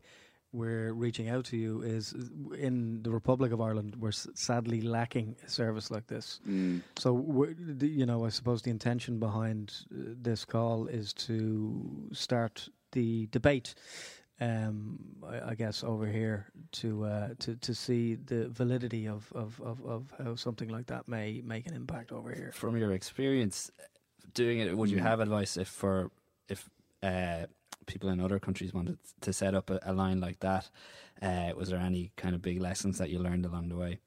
we're 0.52 0.92
reaching 0.94 1.28
out 1.28 1.44
to 1.46 1.56
you 1.56 1.82
is 1.82 2.14
in 2.58 3.02
the 3.02 3.10
Republic 3.10 3.52
of 3.52 3.60
Ireland, 3.60 3.96
we're 3.98 4.08
s- 4.08 4.26
sadly 4.34 4.80
lacking 4.80 5.36
a 5.46 5.48
service 5.50 5.90
like 5.90 6.06
this. 6.06 6.40
Mm. 6.48 6.82
So, 6.96 7.46
the- 7.58 7.86
you 7.88 8.06
know, 8.06 8.24
I 8.24 8.30
suppose 8.30 8.62
the 8.62 8.70
intention 8.70 9.18
behind 9.18 9.74
uh, 9.92 10.14
this 10.22 10.44
call 10.44 10.86
is 10.86 11.12
to 11.14 12.08
start 12.12 12.68
the 12.92 13.26
debate. 13.30 13.74
Um, 14.40 14.98
I, 15.26 15.50
I 15.50 15.54
guess 15.56 15.82
over 15.82 16.06
here 16.06 16.46
to 16.80 17.04
uh, 17.04 17.28
to 17.40 17.56
to 17.56 17.74
see 17.74 18.14
the 18.14 18.48
validity 18.48 19.08
of, 19.08 19.30
of, 19.34 19.60
of, 19.60 19.84
of 19.84 20.12
how 20.24 20.36
something 20.36 20.68
like 20.68 20.86
that 20.86 21.08
may 21.08 21.42
make 21.44 21.66
an 21.66 21.74
impact 21.74 22.12
over 22.12 22.32
here. 22.32 22.52
From 22.54 22.76
your 22.76 22.92
experience 22.92 23.70
doing 24.34 24.60
it, 24.60 24.76
would 24.76 24.90
you 24.90 24.98
Mm. 24.98 25.02
have 25.02 25.18
advice 25.20 25.56
if 25.56 25.66
for 25.68 26.10
if 26.48 26.70
uh, 27.02 27.46
people 27.88 28.08
in 28.08 28.20
other 28.20 28.38
countries 28.38 28.72
wanted 28.72 28.98
to 29.22 29.32
set 29.32 29.54
up 29.54 29.70
a, 29.70 29.80
a 29.82 29.92
line 29.92 30.20
like 30.20 30.38
that? 30.40 30.70
Uh, 31.20 31.50
was 31.56 31.70
there 31.70 31.80
any 31.80 32.12
kind 32.16 32.36
of 32.36 32.42
big 32.42 32.60
lessons 32.60 32.98
that 32.98 33.10
you 33.10 33.18
learned 33.18 33.44
along 33.44 33.68
the 33.68 33.76
way? 33.76 33.98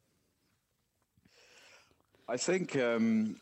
I 2.30 2.38
think. 2.38 2.78
Um, 2.78 3.42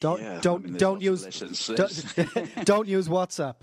Don't 0.00 0.22
yeah, 0.22 0.38
don't 0.40 0.64
mean, 0.64 0.76
don't 0.78 1.02
use 1.02 1.24
don't, 1.66 2.64
don't 2.64 2.88
use 2.88 3.06
WhatsApp. 3.06 3.56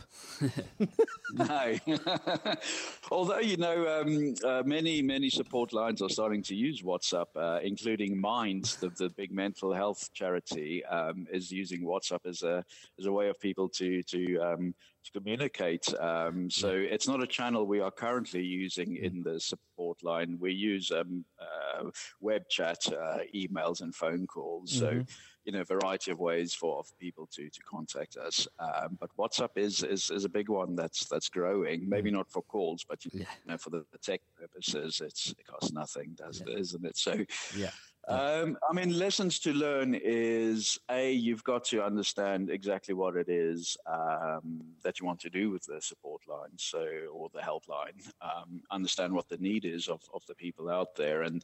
no. 1.34 2.56
Although, 3.12 3.40
you 3.40 3.58
know, 3.58 4.02
um, 4.02 4.36
uh, 4.46 4.62
many, 4.64 5.02
many 5.02 5.32
support 5.32 5.74
lines 5.74 6.00
are 6.04 6.10
starting 6.10 6.44
to 6.44 6.54
use 6.54 6.84
WhatsApp, 6.84 7.26
uh, 7.36 7.60
including 7.64 8.22
Minds, 8.22 8.76
the, 8.76 8.90
the 8.90 9.10
big 9.10 9.32
mental 9.32 9.74
health 9.74 10.14
charity, 10.14 10.86
um, 10.86 11.26
is 11.32 11.52
using 11.52 11.82
WhatsApp 11.82 12.28
as 12.28 12.44
a, 12.44 12.64
as 13.00 13.08
a 13.08 13.12
way 13.12 13.30
of 13.30 13.40
people 13.40 13.68
to, 13.70 14.04
to, 14.04 14.38
um, 14.38 14.76
to 15.06 15.20
communicate. 15.20 15.92
Um, 16.00 16.52
so 16.52 16.70
it's 16.70 17.08
not 17.08 17.24
a 17.24 17.28
channel 17.28 17.66
we 17.66 17.80
are 17.80 17.92
currently 17.92 18.44
using 18.44 18.98
in 18.98 19.24
the 19.24 19.40
support 19.40 20.04
line. 20.04 20.38
We 20.40 20.54
use 20.54 20.92
um, 20.92 21.26
uh, 21.42 21.90
web 22.20 22.44
chat, 22.48 22.78
uh, 22.88 23.20
emails, 23.34 23.82
and 23.82 23.96
phone 23.96 24.28
calls. 24.28 24.72
So 24.72 25.04
you 25.48 25.54
know, 25.54 25.64
variety 25.64 26.12
of 26.12 26.20
ways 26.20 26.54
for 26.54 26.78
of 26.78 26.92
people 27.00 27.26
to 27.32 27.50
to 27.50 27.60
contact 27.62 28.18
us. 28.18 28.48
Um, 28.60 28.98
but 29.00 29.10
WhatsApp 29.18 29.52
is, 29.56 29.82
is 29.82 30.12
is 30.12 30.26
a 30.26 30.30
big 30.30 30.50
one 30.50 30.76
that's 30.76 31.06
that's 31.08 31.30
growing. 31.30 31.88
Maybe 31.88 32.12
not 32.12 32.30
for 32.30 32.44
calls, 32.44 32.84
but 32.88 33.04
you 33.06 33.12
Yeah. 33.14 33.26
know, 33.46 33.58
for 33.58 33.70
the, 33.70 33.86
the 33.94 33.98
tech 33.98 34.22
purposes, 34.38 35.02
it's 35.02 35.32
it 35.32 35.48
costs 35.48 35.72
nothing, 35.72 36.16
does 36.16 36.42
it? 36.42 36.50
Isn't 36.50 36.86
it? 36.86 36.98
So 36.98 37.14
Yeah. 37.56 37.72
Um, 38.10 38.58
I 38.70 38.74
mean, 38.74 38.98
lessons 38.98 39.38
to 39.40 39.52
learn 39.52 39.94
is 39.94 40.80
a 40.90 41.12
you've 41.12 41.44
got 41.44 41.66
to 41.66 41.84
understand 41.84 42.50
exactly 42.50 42.94
what 42.94 43.18
it 43.18 43.28
is 43.28 43.76
um, 43.86 44.62
that 44.84 45.00
you 45.00 45.06
want 45.06 45.20
to 45.22 45.30
do 45.30 45.50
with 45.50 45.66
the 45.66 45.82
support 45.82 46.22
line, 46.28 46.56
so 46.56 46.88
or 47.12 47.30
the 47.34 47.42
helpline. 47.42 48.00
Um, 48.22 48.62
understand 48.72 49.14
what 49.14 49.28
the 49.28 49.38
need 49.38 49.66
is 49.66 49.90
of, 49.90 50.02
of 50.14 50.26
the 50.26 50.36
people 50.36 50.70
out 50.70 50.96
there, 50.96 51.24
and 51.24 51.44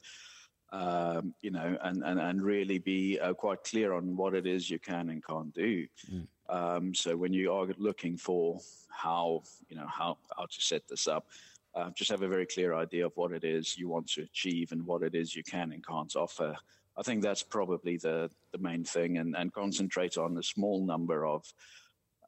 um, 0.74 1.34
you 1.41 1.51
know, 1.51 1.78
and 1.84 2.03
and 2.03 2.19
and 2.19 2.43
really 2.43 2.80
be 2.80 3.17
uh, 3.19 3.34
quite 3.34 3.63
clear 3.63 3.93
on 3.93 4.17
what 4.17 4.34
it 4.34 4.45
is 4.45 4.69
you 4.69 4.80
can 4.80 5.09
and 5.09 5.26
can't 5.26 5.53
do. 5.53 5.88
Mm. 6.11 6.28
Um, 6.49 6.93
so 6.93 7.15
when 7.15 7.32
you 7.32 7.53
are 7.53 7.67
looking 7.78 8.17
for 8.17 8.59
how 8.89 9.43
you 9.69 9.78
know 9.78 9.88
how 9.88 10.17
how 10.36 10.45
to 10.45 10.61
set 10.61 10.86
this 10.89 11.07
up 11.07 11.28
uh, 11.76 11.89
just 11.95 12.11
have 12.11 12.21
a 12.21 12.28
very 12.28 12.45
clear 12.45 12.76
idea 12.76 13.05
of 13.05 13.15
what 13.15 13.32
it 13.32 13.43
is 13.43 13.78
you 13.78 13.89
want 13.89 14.07
to 14.07 14.21
achieve 14.21 14.71
and 14.71 14.86
what 14.86 15.01
it 15.01 15.15
is 15.15 15.36
you 15.36 15.43
can 15.43 15.71
and 15.71 15.86
can't 15.86 16.15
offer. 16.15 16.55
I 16.95 17.01
think 17.01 17.24
that's 17.24 17.41
probably 17.41 17.97
the, 17.97 18.30
the 18.51 18.59
main 18.59 18.84
thing, 18.84 19.17
and, 19.17 19.36
and 19.36 19.51
concentrate 19.51 20.17
on 20.17 20.38
a 20.38 20.43
small 20.43 20.86
number 20.86 21.26
of 21.26 21.51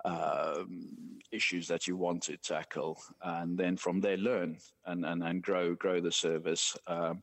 um, 0.04 0.88
issues 1.32 1.68
that 1.68 1.88
you 1.88 1.96
want 1.96 2.24
to 2.24 2.38
tackle, 2.38 3.00
and 3.22 3.56
then 3.56 3.78
from 3.78 4.02
there 4.02 4.18
learn 4.18 4.58
and, 4.88 5.06
and, 5.06 5.24
and 5.24 5.44
grow 5.44 5.76
grow 5.76 6.02
the 6.02 6.12
service. 6.12 6.76
Um, 6.88 7.22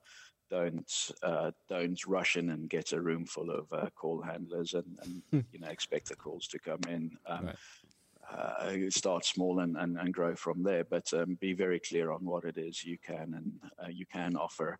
don't 0.52 1.10
uh, 1.22 1.50
don't 1.68 2.06
rush 2.06 2.36
in 2.36 2.50
and 2.50 2.68
get 2.68 2.92
a 2.92 3.00
room 3.00 3.24
full 3.24 3.50
of 3.50 3.72
uh, 3.72 3.88
call 3.96 4.20
handlers 4.20 4.74
and, 4.74 4.98
and 5.02 5.22
hmm. 5.30 5.40
you 5.52 5.58
know 5.58 5.68
expect 5.68 6.08
the 6.08 6.16
calls 6.16 6.46
to 6.48 6.58
come 6.58 6.80
in. 6.88 7.10
Um, 7.26 7.46
right 7.46 7.56
uh, 8.30 8.70
start 8.88 9.24
small 9.24 9.60
and, 9.60 9.76
and, 9.76 9.98
and, 9.98 10.14
grow 10.14 10.34
from 10.34 10.62
there. 10.62 10.84
But 10.84 11.12
um, 11.12 11.36
be 11.40 11.52
very 11.52 11.80
clear 11.80 12.10
on 12.10 12.24
what 12.24 12.44
it 12.44 12.56
is 12.56 12.84
you 12.84 12.96
can 12.98 13.34
and 13.34 13.52
uh, 13.82 13.90
you 13.90 14.06
can 14.06 14.36
offer, 14.36 14.78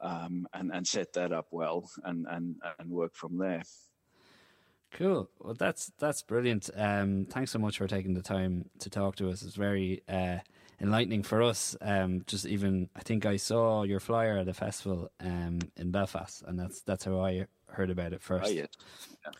um, 0.00 0.46
and 0.52 0.70
and 0.72 0.86
set 0.86 1.12
that 1.14 1.32
up 1.32 1.46
well 1.50 1.90
and 2.04 2.26
and 2.28 2.56
and 2.78 2.90
work 2.90 3.14
from 3.14 3.38
there. 3.38 3.62
Cool. 4.92 5.28
Well, 5.40 5.54
that's 5.54 5.90
that's 5.98 6.22
brilliant. 6.22 6.70
Um, 6.76 7.26
thanks 7.28 7.50
so 7.50 7.58
much 7.58 7.78
for 7.78 7.86
taking 7.86 8.14
the 8.14 8.22
time 8.22 8.70
to 8.80 8.90
talk 8.90 9.16
to 9.16 9.30
us. 9.30 9.42
It's 9.42 9.56
very 9.56 10.02
uh, 10.08 10.38
enlightening 10.80 11.22
for 11.22 11.42
us. 11.42 11.76
Um, 11.80 12.22
just 12.26 12.46
even, 12.46 12.88
I 12.94 13.00
think 13.00 13.26
I 13.26 13.36
saw 13.36 13.82
your 13.82 14.00
flyer 14.00 14.38
at 14.38 14.48
a 14.48 14.54
festival 14.54 15.10
um, 15.20 15.60
in 15.76 15.90
Belfast, 15.90 16.42
and 16.46 16.58
that's 16.58 16.82
that's 16.82 17.04
how 17.04 17.20
I 17.20 17.46
heard 17.68 17.90
about 17.90 18.12
it 18.12 18.22
first. 18.22 18.46
Oh, 18.46 18.50
yeah. 18.50 18.66
yeah. 19.24 19.32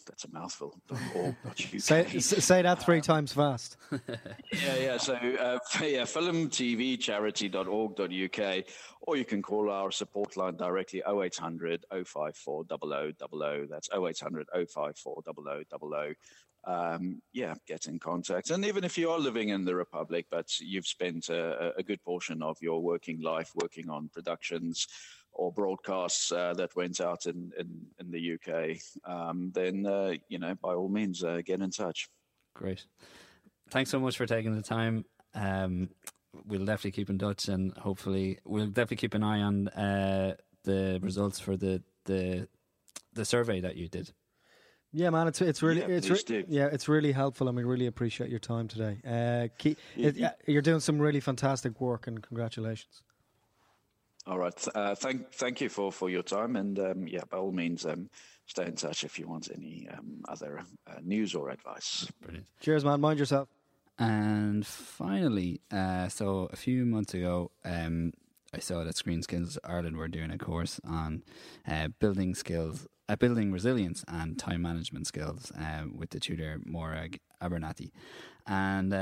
that's 0.07 0.25
a 0.25 0.31
mouthful. 0.31 0.81
say, 1.79 2.19
say 2.19 2.63
that 2.63 2.83
three 2.83 3.01
times 3.01 3.33
fast. 3.33 3.77
yeah, 3.93 4.77
yeah. 4.77 4.97
So, 4.97 5.15
uh, 5.15 5.59
yeah, 5.83 6.03
filmtvcharity.org.uk, 6.03 8.65
or 9.03 9.17
you 9.17 9.25
can 9.25 9.43
call 9.43 9.71
our 9.71 9.91
support 9.91 10.37
line 10.37 10.57
directly 10.57 11.03
0800 11.07 11.85
054 11.91 12.65
0000. 12.69 13.69
That's 13.71 13.89
0800 13.93 14.47
054 14.53 15.23
0000. 15.25 15.67
Um, 16.65 17.23
yeah, 17.33 17.55
get 17.67 17.87
in 17.87 17.99
contact. 17.99 18.51
And 18.51 18.65
even 18.67 18.85
if 18.85 18.99
you 18.99 19.11
are 19.11 19.19
living 19.19 19.49
in 19.49 19.65
the 19.65 19.75
Republic, 19.75 20.27
but 20.31 20.47
you've 20.61 20.87
spent 20.87 21.31
a, 21.31 21.73
a 21.79 21.83
good 21.83 22.03
portion 22.05 22.43
of 22.43 22.59
your 22.61 22.83
working 22.83 23.23
life 23.23 23.51
working 23.55 23.89
on 23.89 24.11
productions, 24.13 24.87
or 25.33 25.53
broadcasts 25.53 26.33
uh, 26.33 26.53
that 26.55 26.75
went 26.77 27.01
out 27.01 27.27
in, 27.27 27.51
in, 27.59 27.87
in 27.99 28.11
the 28.11 28.35
UK, 28.35 28.77
um, 29.05 29.51
then, 29.55 29.87
uh, 29.87 30.13
you 30.29 30.39
know, 30.39 30.55
by 30.57 30.75
all 30.75 30.89
means, 30.89 31.23
uh, 31.23 31.41
get 31.45 31.61
in 31.61 31.71
touch. 31.71 32.09
Great. 32.55 32.85
Thanks 33.71 33.91
so 33.91 34.01
much 34.01 34.17
for 34.17 34.27
taking 34.27 34.55
the 34.55 34.63
time. 34.63 35.05
Um, 35.35 35.91
we'll 36.47 36.65
definitely 36.65 36.93
keep 36.93 37.11
in 37.11 37.19
touch 37.19 37.49
and 37.49 37.77
hopefully 37.79 38.39
we'll 38.45 38.67
definitely 38.67 38.97
keep 38.99 39.15
an 39.15 39.23
eye 39.23 39.41
on 39.41 39.69
uh, 39.69 40.35
the 40.65 40.99
results 41.03 41.39
for 41.39 41.57
the, 41.57 41.83
the, 42.07 42.49
the 43.13 43.25
survey 43.25 43.61
that 43.61 43.77
you 43.77 43.89
did. 43.89 44.13
Yeah, 44.93 45.11
man, 45.11 45.29
it's 45.29 45.41
it's 45.41 45.63
really 45.63 45.81
yeah, 45.81 45.87
it's 45.89 46.11
re- 46.11 46.45
yeah, 46.49 46.67
it's 46.67 46.89
really 46.89 47.13
helpful, 47.13 47.47
and 47.47 47.57
we 47.57 47.63
really 47.63 47.87
appreciate 47.87 48.29
your 48.29 48.41
time 48.41 48.67
today. 48.67 48.99
Uh, 49.07 49.49
keep, 49.57 49.79
it, 49.97 50.17
you're 50.47 50.63
doing 50.63 50.81
some 50.81 50.99
really 50.99 51.21
fantastic 51.21 51.81
work, 51.81 52.09
and 52.09 52.21
congratulations. 52.21 53.03
All 54.27 54.39
right. 54.39 54.69
Uh, 54.75 54.95
thank 54.95 55.33
thank 55.33 55.61
you 55.61 55.69
for, 55.69 55.93
for 55.93 56.11
your 56.11 56.23
time, 56.23 56.57
and 56.57 56.79
um, 56.79 57.07
yeah, 57.07 57.23
by 57.31 57.39
all 57.39 57.53
means, 57.53 57.87
um, 57.87 58.11
stay 58.47 58.67
in 58.67 58.75
touch 58.75 59.05
if 59.05 59.19
you 59.19 59.29
want 59.29 59.49
any 59.55 59.89
um, 59.97 60.23
other 60.29 60.63
uh, 60.89 60.95
news 61.03 61.35
or 61.35 61.51
advice. 61.51 62.11
Brilliant. 62.21 62.47
Cheers, 62.61 62.85
man. 62.85 63.01
Mind 63.01 63.19
yourself. 63.19 63.49
And 63.99 64.67
finally, 64.67 65.61
uh, 65.71 66.09
so 66.09 66.49
a 66.53 66.57
few 66.57 66.87
months 66.87 67.13
ago, 67.15 67.51
um, 67.65 68.13
I 68.53 68.59
saw 68.59 68.83
that 68.83 68.97
Screen 68.97 69.23
Skills 69.23 69.59
Ireland 69.63 69.97
were 69.97 70.09
doing 70.09 70.31
a 70.31 70.39
course 70.39 70.81
on 70.85 71.23
uh, 71.69 71.89
building 71.99 72.35
skills, 72.35 72.87
uh, 73.11 73.17
building 73.17 73.53
resilience 73.53 74.05
and 74.09 74.39
time 74.39 74.63
management 74.63 75.07
skills 75.07 75.53
uh, 75.59 75.85
with 75.95 76.11
the 76.11 76.21
tutor 76.21 76.61
Morag 76.65 77.21
Abernathy, 77.43 77.91
and 78.47 78.95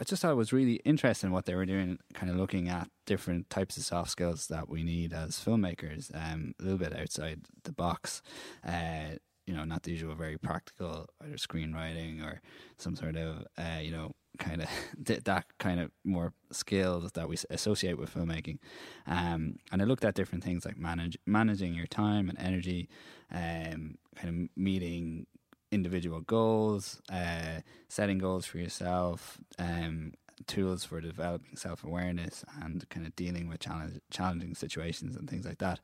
I 0.00 0.04
just 0.04 0.22
thought 0.22 0.32
it 0.32 0.36
was 0.36 0.52
really 0.52 0.76
interesting 0.86 1.30
what 1.30 1.44
they 1.44 1.54
were 1.54 1.66
doing, 1.66 1.98
kind 2.14 2.30
of 2.30 2.36
looking 2.36 2.70
at 2.70 2.88
different 3.04 3.50
types 3.50 3.76
of 3.76 3.82
soft 3.82 4.10
skills 4.10 4.46
that 4.46 4.66
we 4.70 4.82
need 4.82 5.12
as 5.12 5.32
filmmakers, 5.32 6.10
um, 6.14 6.54
a 6.58 6.62
little 6.62 6.78
bit 6.78 6.98
outside 6.98 7.42
the 7.64 7.72
box. 7.72 8.22
Uh, 8.66 9.16
you 9.46 9.54
know, 9.54 9.64
not 9.64 9.82
the 9.82 9.90
usual 9.90 10.14
very 10.14 10.38
practical 10.38 11.06
either 11.22 11.36
screenwriting 11.36 12.24
or 12.24 12.40
some 12.78 12.96
sort 12.96 13.16
of, 13.16 13.44
uh, 13.58 13.80
you 13.82 13.90
know, 13.90 14.12
kind 14.38 14.62
of 14.62 14.68
that 15.24 15.44
kind 15.58 15.80
of 15.80 15.90
more 16.04 16.32
skills 16.52 17.12
that 17.12 17.28
we 17.28 17.36
associate 17.50 17.98
with 17.98 18.14
filmmaking. 18.14 18.58
Um, 19.06 19.56
and 19.72 19.82
I 19.82 19.84
looked 19.84 20.04
at 20.04 20.14
different 20.14 20.44
things 20.44 20.64
like 20.64 20.78
manage, 20.78 21.18
managing 21.26 21.74
your 21.74 21.86
time 21.86 22.28
and 22.28 22.38
energy, 22.38 22.88
um, 23.32 23.96
kind 24.16 24.28
of 24.28 24.48
meeting 24.56 25.26
individual 25.72 26.20
goals, 26.20 27.00
uh, 27.12 27.60
setting 27.88 28.18
goals 28.18 28.44
for 28.44 28.58
yourself, 28.58 29.38
um, 29.58 30.12
tools 30.46 30.84
for 30.84 31.00
developing 31.00 31.56
self 31.56 31.84
awareness, 31.84 32.44
and 32.62 32.88
kind 32.88 33.06
of 33.06 33.14
dealing 33.16 33.48
with 33.48 33.60
challenge, 33.60 34.00
challenging 34.10 34.54
situations 34.54 35.16
and 35.16 35.28
things 35.28 35.46
like 35.46 35.58
that. 35.58 35.80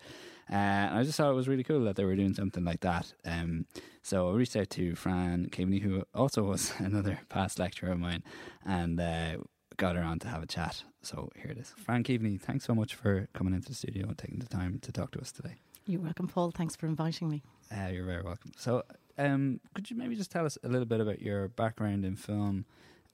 Uh, 0.51 0.55
and 0.55 0.99
I 0.99 1.03
just 1.03 1.17
thought 1.17 1.31
it 1.31 1.35
was 1.35 1.49
really 1.49 1.65
cool 1.65 1.85
that 1.85 1.97
they 1.97 2.05
were 2.05 2.17
doing 2.17 2.35
something 2.35 2.65
like 2.65 2.81
that. 2.81 3.13
Um, 3.25 3.67
so 4.03 4.31
I 4.31 4.35
reached 4.35 4.57
out 4.57 4.71
to 4.71 4.95
Fran 4.95 5.49
Keaveney, 5.51 5.83
who 5.83 6.05
also 6.15 6.43
was 6.43 6.73
another 6.79 7.21
past 7.29 7.59
lecturer 7.59 7.93
of 7.93 7.99
mine, 7.99 8.23
and 8.65 9.01
uh, 9.01 9.37
got 9.77 9.97
her 9.97 10.03
on 10.03 10.19
to 10.21 10.29
have 10.29 10.43
a 10.43 10.47
chat. 10.47 10.85
So 11.03 11.31
here 11.37 11.51
it 11.51 11.59
is. 11.59 11.75
Fran 11.77 12.05
Keaveney, 12.05 12.41
thanks 12.41 12.65
so 12.65 12.75
much 12.75 12.95
for 12.95 13.29
coming 13.33 13.55
into 13.55 13.69
the 13.69 13.75
studio 13.75 14.07
and 14.07 14.19
taking 14.19 14.39
the 14.39 14.47
time 14.47 14.79
to 14.81 14.93
talk 14.93 15.13
to 15.13 15.21
us 15.21 15.33
today. 15.33 15.57
You're 15.87 16.01
welcome, 16.01 16.27
Paul. 16.27 16.51
Thanks 16.51 16.75
for 16.75 16.87
inviting 16.87 17.29
me. 17.29 17.43
Uh, 17.71 17.89
you're 17.93 18.05
very 18.05 18.23
welcome. 18.23 18.51
So 18.57 18.83
um, 19.19 19.61
could 19.75 19.91
you 19.91 19.97
maybe 19.97 20.17
just 20.17 20.31
tell 20.31 20.45
us 20.45 20.59
a 20.65 20.69
little 20.69 20.87
bit 20.87 21.01
about 21.01 21.23
your 21.23 21.49
background 21.49 22.05
in 22.05 22.17
film, 22.17 22.65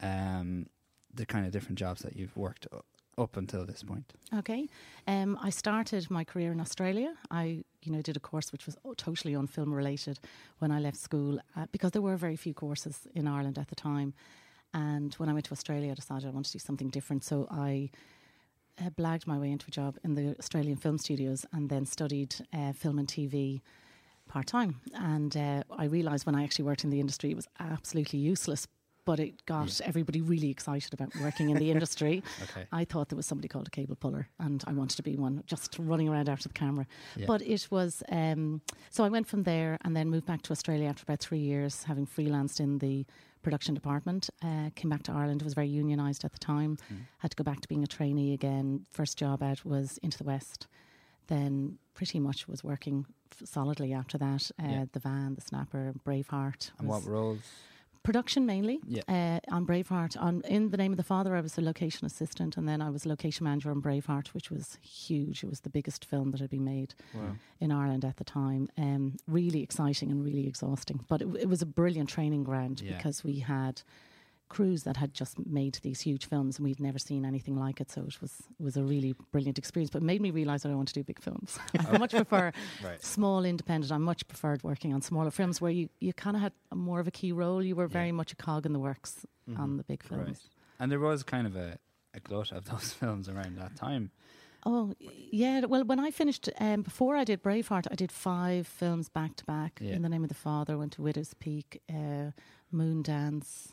um, 0.01 0.66
the 1.14 1.26
kind 1.26 1.46
of 1.46 1.52
different 1.52 1.78
jobs 1.78 2.02
that 2.02 2.16
you've 2.16 2.36
worked 2.36 2.66
up 3.18 3.36
until 3.36 3.64
this 3.64 3.82
point? 3.82 4.12
Okay, 4.34 4.68
um, 5.06 5.38
I 5.42 5.50
started 5.50 6.10
my 6.10 6.24
career 6.24 6.52
in 6.52 6.60
Australia. 6.60 7.14
I, 7.30 7.64
you 7.82 7.92
know, 7.92 8.02
did 8.02 8.16
a 8.16 8.20
course 8.20 8.52
which 8.52 8.66
was 8.66 8.76
totally 8.96 9.34
on 9.34 9.46
film 9.46 9.72
related 9.72 10.18
when 10.58 10.70
I 10.70 10.80
left 10.80 10.96
school 10.96 11.40
uh, 11.56 11.66
because 11.72 11.90
there 11.90 12.02
were 12.02 12.16
very 12.16 12.36
few 12.36 12.54
courses 12.54 13.00
in 13.14 13.26
Ireland 13.26 13.58
at 13.58 13.68
the 13.68 13.74
time. 13.74 14.14
And 14.74 15.12
when 15.14 15.28
I 15.28 15.34
went 15.34 15.44
to 15.46 15.52
Australia, 15.52 15.92
I 15.92 15.94
decided 15.94 16.26
I 16.26 16.30
wanted 16.30 16.52
to 16.52 16.58
do 16.58 16.64
something 16.64 16.88
different. 16.88 17.24
So 17.24 17.46
I 17.50 17.90
uh, 18.80 18.90
blagged 18.90 19.26
my 19.26 19.38
way 19.38 19.50
into 19.50 19.66
a 19.68 19.70
job 19.70 19.98
in 20.02 20.14
the 20.14 20.34
Australian 20.38 20.76
film 20.76 20.98
studios 20.98 21.44
and 21.52 21.68
then 21.68 21.84
studied 21.84 22.34
uh, 22.54 22.72
film 22.72 22.98
and 22.98 23.06
TV 23.06 23.60
part 24.28 24.46
time. 24.46 24.80
And 24.94 25.36
uh, 25.36 25.62
I 25.70 25.84
realised 25.84 26.24
when 26.24 26.34
I 26.34 26.44
actually 26.44 26.64
worked 26.64 26.84
in 26.84 26.90
the 26.90 27.00
industry, 27.00 27.30
it 27.30 27.36
was 27.36 27.48
absolutely 27.60 28.18
useless. 28.18 28.66
But 29.05 29.18
it 29.18 29.44
got 29.46 29.80
yeah. 29.80 29.86
everybody 29.86 30.20
really 30.20 30.50
excited 30.50 30.94
about 30.94 31.14
working 31.20 31.50
in 31.50 31.57
the 31.57 31.70
industry. 31.74 32.22
okay. 32.42 32.66
I 32.70 32.84
thought 32.84 33.09
there 33.09 33.16
was 33.16 33.26
somebody 33.26 33.48
called 33.48 33.66
a 33.66 33.70
cable 33.70 33.96
puller, 33.96 34.28
and 34.38 34.62
I 34.66 34.72
wanted 34.72 34.96
to 34.96 35.03
be 35.03 35.16
one, 35.16 35.42
just 35.46 35.76
running 35.78 36.09
around 36.09 36.28
after 36.28 36.48
the 36.48 36.55
camera. 36.55 36.86
Yeah. 37.16 37.26
But 37.26 37.42
it 37.42 37.66
was 37.70 38.03
um, 38.11 38.61
so 38.90 39.05
I 39.05 39.09
went 39.09 39.26
from 39.26 39.42
there 39.42 39.78
and 39.82 39.96
then 39.96 40.09
moved 40.09 40.26
back 40.26 40.42
to 40.42 40.53
Australia 40.53 40.88
after 40.88 41.03
about 41.03 41.20
three 41.20 41.40
years, 41.40 41.84
having 41.84 42.07
freelanced 42.07 42.61
in 42.61 42.78
the 42.78 43.05
production 43.42 43.74
department. 43.74 44.30
Uh, 44.42 44.70
came 44.76 44.88
back 44.88 45.03
to 45.05 45.12
Ireland. 45.12 45.42
It 45.42 45.44
was 45.44 45.55
very 45.55 45.68
unionised 45.68 46.24
at 46.24 46.32
the 46.32 46.38
time. 46.38 46.76
Mm. 46.92 46.98
Had 47.18 47.32
to 47.32 47.36
go 47.36 47.42
back 47.44 47.61
to 47.62 47.68
being 47.68 47.82
a 47.82 47.88
trainee 47.88 48.32
again. 48.34 48.86
First 48.90 49.18
job 49.18 49.42
out 49.42 49.64
was 49.64 49.98
into 49.98 50.16
the 50.18 50.24
West 50.24 50.68
then 51.28 51.78
pretty 51.94 52.20
much 52.20 52.48
was 52.48 52.64
working 52.64 53.07
f- 53.32 53.48
solidly 53.48 53.92
after 53.92 54.18
that. 54.18 54.50
Uh, 54.62 54.66
Yeah. 54.68 54.84
The 54.92 54.98
Van, 55.00 55.34
The 55.34 55.40
Snapper, 55.40 55.94
Braveheart. 56.05 56.70
And 56.78 56.88
what 56.88 57.05
roles? 57.05 57.38
Production 58.03 58.46
mainly. 58.46 58.80
Yeah. 58.86 59.03
Uh, 59.09 59.55
on 59.55 59.66
Braveheart, 59.66 60.20
on 60.20 60.42
in 60.42 60.70
the 60.70 60.76
name 60.76 60.92
of 60.92 60.96
the 60.96 61.03
father, 61.05 61.36
I 61.36 61.40
was 61.40 61.57
a 61.59 61.61
location 61.61 62.05
assistant, 62.07 62.57
and 62.57 62.68
then 62.68 62.82
I 62.82 62.90
was 62.90 63.07
location 63.07 63.44
manager 63.44 63.70
on 63.70 63.80
Braveheart, 63.80 64.28
which 64.28 64.50
was 64.50 64.78
huge. 64.82 65.44
It 65.44 65.48
was 65.50 65.61
the 65.61 65.70
biggest 65.70 66.05
film 66.05 66.30
that 66.32 66.40
had 66.40 66.50
been 66.50 66.64
made 66.64 66.94
Wow. 67.14 67.36
in 67.61 67.70
Ireland 67.70 68.05
at 68.05 68.16
the 68.16 68.24
time. 68.24 68.68
Um, 68.76 69.16
really 69.28 69.62
exciting 69.62 70.11
and 70.11 70.24
really 70.24 70.46
exhausting, 70.46 71.05
but 71.09 71.22
it, 71.22 71.28
it 71.40 71.48
was 71.48 71.62
a 71.62 71.66
brilliant 71.66 72.09
training 72.09 72.44
ground 72.44 72.80
Yeah. 72.80 72.96
because 72.96 73.22
we 73.24 73.38
had 73.40 73.82
crews 74.57 74.82
that 74.82 74.96
had 74.96 75.12
just 75.14 75.34
made 75.46 75.74
these 75.82 76.00
huge 76.03 76.24
films 76.26 76.59
and 76.59 76.64
we'd 76.66 76.78
never 76.80 76.98
seen 76.98 77.24
anything 77.24 77.57
like 77.57 77.80
it. 77.80 77.90
So 77.90 78.03
it 78.03 78.20
was 78.20 78.30
was 78.59 78.76
a 78.76 78.82
really 78.82 79.14
brilliant 79.32 79.59
experience, 79.59 79.90
but 79.90 80.03
it 80.03 80.05
made 80.05 80.20
me 80.20 80.30
realise 80.30 80.62
that 80.62 80.70
I 80.70 80.74
want 80.74 80.88
to 80.88 80.94
do 80.94 81.03
big 81.03 81.20
films. 81.20 81.59
I 81.90 81.98
much 81.98 82.12
prefer 82.12 82.53
Right. 82.84 83.03
small 83.03 83.44
independent. 83.44 83.90
I 83.92 83.98
much 83.98 84.26
preferred 84.28 84.62
working 84.62 84.92
on 84.94 85.00
smaller 85.03 85.30
films 85.30 85.61
where 85.61 85.72
you, 85.72 85.88
you 86.00 86.12
kind 86.12 86.36
of 86.36 86.42
had 86.42 86.53
more 86.74 87.00
of 87.00 87.07
a 87.09 87.11
key 87.11 87.32
role. 87.32 87.62
You 87.62 87.74
were 87.76 87.88
very 87.88 88.07
Yeah. 88.12 88.12
much 88.20 88.32
a 88.32 88.36
cog 88.36 88.66
in 88.66 88.72
the 88.72 88.78
works 88.90 89.24
on 89.57 89.76
the 89.78 89.84
big 89.84 90.03
films. 90.03 90.26
Right. 90.28 90.38
And 90.80 90.90
there 90.92 91.00
was 91.00 91.22
kind 91.22 91.46
of 91.46 91.57
a, 91.57 91.78
a 92.14 92.20
glut 92.20 92.53
of 92.53 92.64
those 92.66 92.92
films 93.00 93.28
around 93.28 93.57
that 93.59 93.74
time. 93.76 94.11
Oh, 94.64 94.94
yeah. 95.32 95.64
Well, 95.64 95.84
when 95.84 95.98
I 95.98 96.11
finished, 96.12 96.48
um, 96.61 96.82
before 96.82 97.16
I 97.16 97.24
did 97.24 97.42
Braveheart, 97.42 97.86
I 97.90 97.96
did 97.96 98.12
five 98.12 98.66
films 98.68 99.09
back 99.09 99.34
to 99.36 99.44
back. 99.44 99.80
In 99.80 100.03
the 100.03 100.09
Name 100.09 100.22
of 100.22 100.28
the 100.28 100.36
Father, 100.48 100.78
went 100.78 100.92
to 100.92 101.03
Widow's 101.03 101.34
Peak, 101.34 101.82
uh, 101.90 102.30
Moondance, 102.72 103.72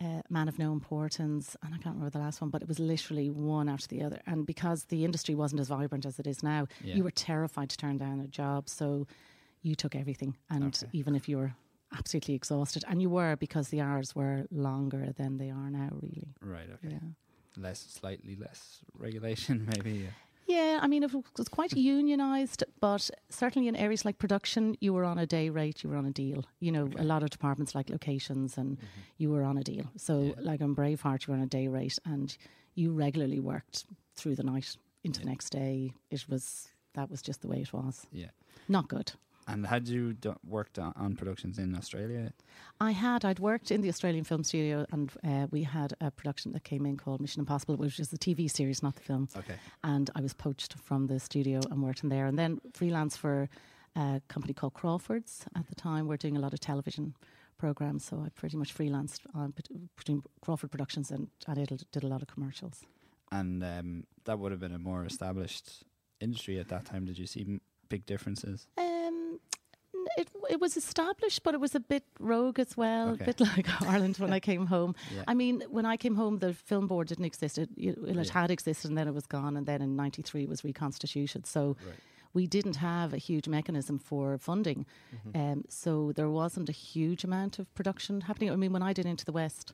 uh, 0.00 0.22
Man 0.30 0.48
of 0.48 0.58
No 0.58 0.72
Importance, 0.72 1.56
and 1.62 1.74
I 1.74 1.78
can't 1.78 1.94
remember 1.96 2.10
the 2.10 2.18
last 2.24 2.40
one, 2.40 2.50
but 2.50 2.62
it 2.62 2.68
was 2.68 2.78
literally 2.78 3.28
one 3.30 3.68
after 3.68 3.86
the 3.88 4.02
other. 4.02 4.20
And 4.26 4.46
because 4.46 4.84
the 4.84 5.04
industry 5.04 5.34
wasn't 5.34 5.60
as 5.60 5.68
vibrant 5.68 6.06
as 6.06 6.18
it 6.18 6.26
is 6.26 6.42
now, 6.42 6.66
Yeah. 6.82 6.94
you 6.96 7.04
were 7.04 7.10
terrified 7.10 7.68
to 7.70 7.76
turn 7.76 7.98
down 7.98 8.20
a 8.20 8.26
job. 8.26 8.68
So 8.68 9.06
you 9.62 9.74
took 9.74 9.94
everything. 9.94 10.36
And 10.48 10.64
Okay. 10.82 10.88
even 10.92 11.14
if 11.14 11.28
you 11.28 11.36
were 11.38 11.54
absolutely 11.92 12.34
exhausted, 12.34 12.84
and 12.88 13.02
you 13.02 13.10
were 13.10 13.36
because 13.36 13.68
the 13.68 13.80
hours 13.80 14.14
were 14.14 14.46
longer 14.50 15.12
than 15.12 15.36
they 15.38 15.50
are 15.50 15.70
now, 15.70 15.90
really. 16.00 16.28
Right. 16.40 16.68
Okay. 16.74 16.92
Yeah. 16.94 17.00
Less, 17.56 17.80
slightly 17.80 18.36
less 18.36 18.78
regulation, 18.96 19.66
maybe. 19.76 19.92
Yeah. 19.92 20.10
Yeah, 20.46 20.80
I 20.82 20.88
mean, 20.88 21.02
it 21.02 21.12
was 21.12 21.48
quite 21.48 21.70
unionised, 21.70 22.64
but 22.80 23.08
certainly 23.28 23.68
in 23.68 23.76
areas 23.76 24.04
like 24.04 24.18
production, 24.18 24.76
you 24.80 24.92
were 24.92 25.04
on 25.04 25.18
a 25.18 25.26
day 25.26 25.48
rate, 25.48 25.84
you 25.84 25.90
were 25.90 25.96
on 25.96 26.06
a 26.06 26.10
deal. 26.10 26.44
You 26.58 26.72
know, 26.72 26.90
a 26.98 27.04
lot 27.04 27.22
of 27.22 27.30
departments 27.30 27.74
like 27.74 27.88
locations, 27.88 28.58
and 28.58 28.76
mm-hmm. 28.76 28.86
you 29.18 29.30
were 29.30 29.44
on 29.44 29.56
a 29.58 29.62
deal. 29.62 29.86
So, 29.96 30.20
Yeah. 30.22 30.32
like 30.38 30.60
on 30.60 30.74
Braveheart, 30.74 31.26
you 31.26 31.32
were 31.32 31.38
on 31.38 31.44
a 31.44 31.46
day 31.46 31.68
rate, 31.68 31.98
and 32.04 32.36
you 32.74 32.92
regularly 32.92 33.38
worked 33.40 33.84
through 34.14 34.36
the 34.36 34.42
night 34.42 34.76
into 35.04 35.20
the 35.20 35.26
next 35.26 35.50
day. 35.50 35.92
It 36.10 36.28
was 36.28 36.68
that 36.94 37.10
was 37.10 37.22
just 37.22 37.40
the 37.42 37.48
way 37.48 37.60
it 37.60 37.72
was. 37.72 38.06
Yeah. 38.12 38.30
Not 38.68 38.88
good. 38.88 39.12
And 39.52 39.66
had 39.66 39.88
you 39.88 40.12
do, 40.12 40.36
worked 40.46 40.78
on, 40.78 40.92
on 40.96 41.16
productions 41.16 41.58
in 41.58 41.74
Australia? 41.74 42.32
I 42.80 42.92
had. 42.92 43.24
I'd 43.24 43.38
worked 43.40 43.70
in 43.70 43.80
the 43.80 43.88
Australian 43.88 44.24
Film 44.24 44.44
Studio, 44.44 44.86
and 44.92 45.10
uh, 45.24 45.46
we 45.50 45.64
had 45.64 45.94
a 46.00 46.10
production 46.10 46.52
that 46.52 46.64
came 46.64 46.86
in 46.86 46.96
called 46.96 47.20
Mission 47.20 47.40
Impossible, 47.40 47.76
which 47.76 47.98
is 47.98 48.08
the 48.10 48.18
TV 48.18 48.50
series, 48.50 48.82
not 48.82 48.94
the 48.94 49.02
film. 49.02 49.28
Okay. 49.36 49.56
and 49.82 50.08
I 50.14 50.20
was 50.20 50.34
poached 50.34 50.74
from 50.74 51.06
the 51.08 51.18
studio 51.18 51.60
and 51.70 51.82
worked 51.82 52.02
in 52.02 52.08
there. 52.10 52.26
And 52.26 52.38
then 52.38 52.60
freelance 52.74 53.16
for 53.16 53.48
a 53.96 54.22
company 54.28 54.54
called 54.54 54.74
Crawford's 54.74 55.44
at 55.56 55.66
the 55.68 55.74
time. 55.74 56.06
We're 56.06 56.16
doing 56.16 56.36
a 56.36 56.40
lot 56.40 56.52
of 56.52 56.60
television 56.60 57.14
programs, 57.58 58.04
so 58.04 58.22
I 58.24 58.28
pretty 58.30 58.56
much 58.56 58.74
freelanced 58.76 59.20
on 59.34 59.52
between 59.96 60.22
Crawford 60.40 60.70
Productions 60.70 61.10
and 61.10 61.28
I 61.46 61.54
did, 61.54 61.84
did 61.92 62.04
a 62.04 62.08
lot 62.08 62.22
of 62.22 62.28
commercials. 62.28 62.84
And 63.32 63.62
um, 63.62 64.04
that 64.24 64.38
would 64.38 64.50
have 64.52 64.60
been 64.60 64.74
a 64.74 64.78
more 64.78 65.04
established 65.04 65.84
industry 66.20 66.58
at 66.58 66.68
that 66.68 66.84
time. 66.84 67.04
Did 67.04 67.18
you 67.18 67.26
see 67.26 67.60
big 67.88 68.06
differences? 68.06 68.66
N- 68.78 68.99
it 70.16 70.28
it 70.50 70.60
was 70.60 70.76
established, 70.76 71.42
but 71.42 71.54
it 71.54 71.60
was 71.60 71.74
a 71.74 71.80
bit 71.80 72.04
rogue 72.18 72.58
as 72.58 72.76
well, 72.76 73.10
Okay. 73.10 73.24
a 73.24 73.26
bit 73.26 73.40
like 73.40 73.66
Ireland 73.82 74.16
when 74.18 74.32
I 74.32 74.40
came 74.40 74.66
home. 74.66 74.94
Yeah. 75.14 75.24
I 75.28 75.34
mean, 75.34 75.62
when 75.70 75.86
I 75.86 75.96
came 75.96 76.14
home, 76.16 76.38
the 76.38 76.52
film 76.54 76.86
board 76.86 77.08
didn't 77.08 77.24
exist. 77.26 77.58
It, 77.58 77.70
it, 77.76 77.98
it 78.06 78.16
Yeah. 78.16 78.32
had 78.32 78.50
existed 78.50 78.88
and 78.90 78.98
then 78.98 79.08
it 79.08 79.14
was 79.14 79.26
gone, 79.26 79.56
and 79.56 79.66
then 79.66 79.82
in 79.82 79.96
'93 79.96 80.42
it 80.42 80.48
was 80.48 80.64
reconstituted. 80.64 81.46
So 81.46 81.76
Right. 81.86 81.94
we 82.34 82.46
didn't 82.46 82.76
have 82.76 83.12
a 83.14 83.18
huge 83.18 83.48
mechanism 83.48 83.98
for 83.98 84.38
funding. 84.38 84.86
Um, 85.34 85.64
so 85.68 86.12
there 86.12 86.28
wasn't 86.30 86.68
a 86.68 86.72
huge 86.72 87.24
amount 87.24 87.58
of 87.58 87.66
production 87.74 88.22
happening. 88.22 88.50
I 88.52 88.56
mean, 88.56 88.72
when 88.72 88.82
I 88.82 88.92
did 88.92 89.06
Into 89.06 89.24
the 89.24 89.32
West, 89.32 89.72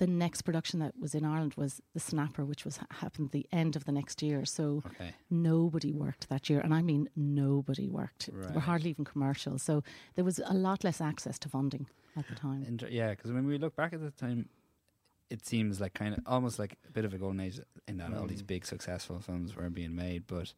the 0.00 0.06
next 0.06 0.42
production 0.42 0.80
that 0.80 0.98
was 0.98 1.14
in 1.14 1.26
Ireland 1.26 1.52
was 1.56 1.82
The 1.92 2.00
Snapper, 2.00 2.42
which 2.42 2.64
was 2.64 2.80
happened 2.90 3.30
the 3.32 3.46
end 3.52 3.76
of 3.76 3.84
the 3.84 3.92
next 3.92 4.22
year. 4.22 4.46
So 4.46 4.82
Okay. 4.86 5.12
nobody 5.28 5.92
worked 5.92 6.30
that 6.30 6.48
year, 6.48 6.60
and 6.60 6.72
I 6.72 6.80
mean 6.80 7.10
nobody 7.14 7.86
worked. 7.86 8.26
There 8.32 8.40
Right. 8.40 8.54
were 8.54 8.60
hardly 8.62 8.90
even 8.90 9.04
commercials. 9.04 9.62
So 9.62 9.84
there 10.14 10.24
was 10.24 10.40
a 10.44 10.54
lot 10.54 10.84
less 10.84 11.02
access 11.02 11.38
to 11.40 11.50
funding 11.50 11.86
at 12.16 12.26
the 12.28 12.34
time. 12.34 12.64
Inter- 12.64 12.88
yeah, 12.88 13.10
because 13.10 13.30
when 13.30 13.46
we 13.46 13.58
look 13.58 13.76
back 13.76 13.92
at 13.92 14.00
the 14.00 14.10
time, 14.10 14.48
it 15.28 15.44
seems 15.44 15.82
like 15.82 15.92
kind 15.92 16.14
of 16.14 16.20
almost 16.26 16.58
like 16.58 16.78
a 16.88 16.92
bit 16.92 17.04
of 17.04 17.12
a 17.12 17.18
golden 17.18 17.40
age 17.40 17.60
in 17.86 17.98
that 17.98 18.14
all 18.14 18.26
these 18.26 18.42
mm. 18.42 18.46
big 18.46 18.64
successful 18.64 19.20
films 19.20 19.54
were 19.54 19.68
being 19.68 19.94
made, 19.94 20.26
but 20.26 20.54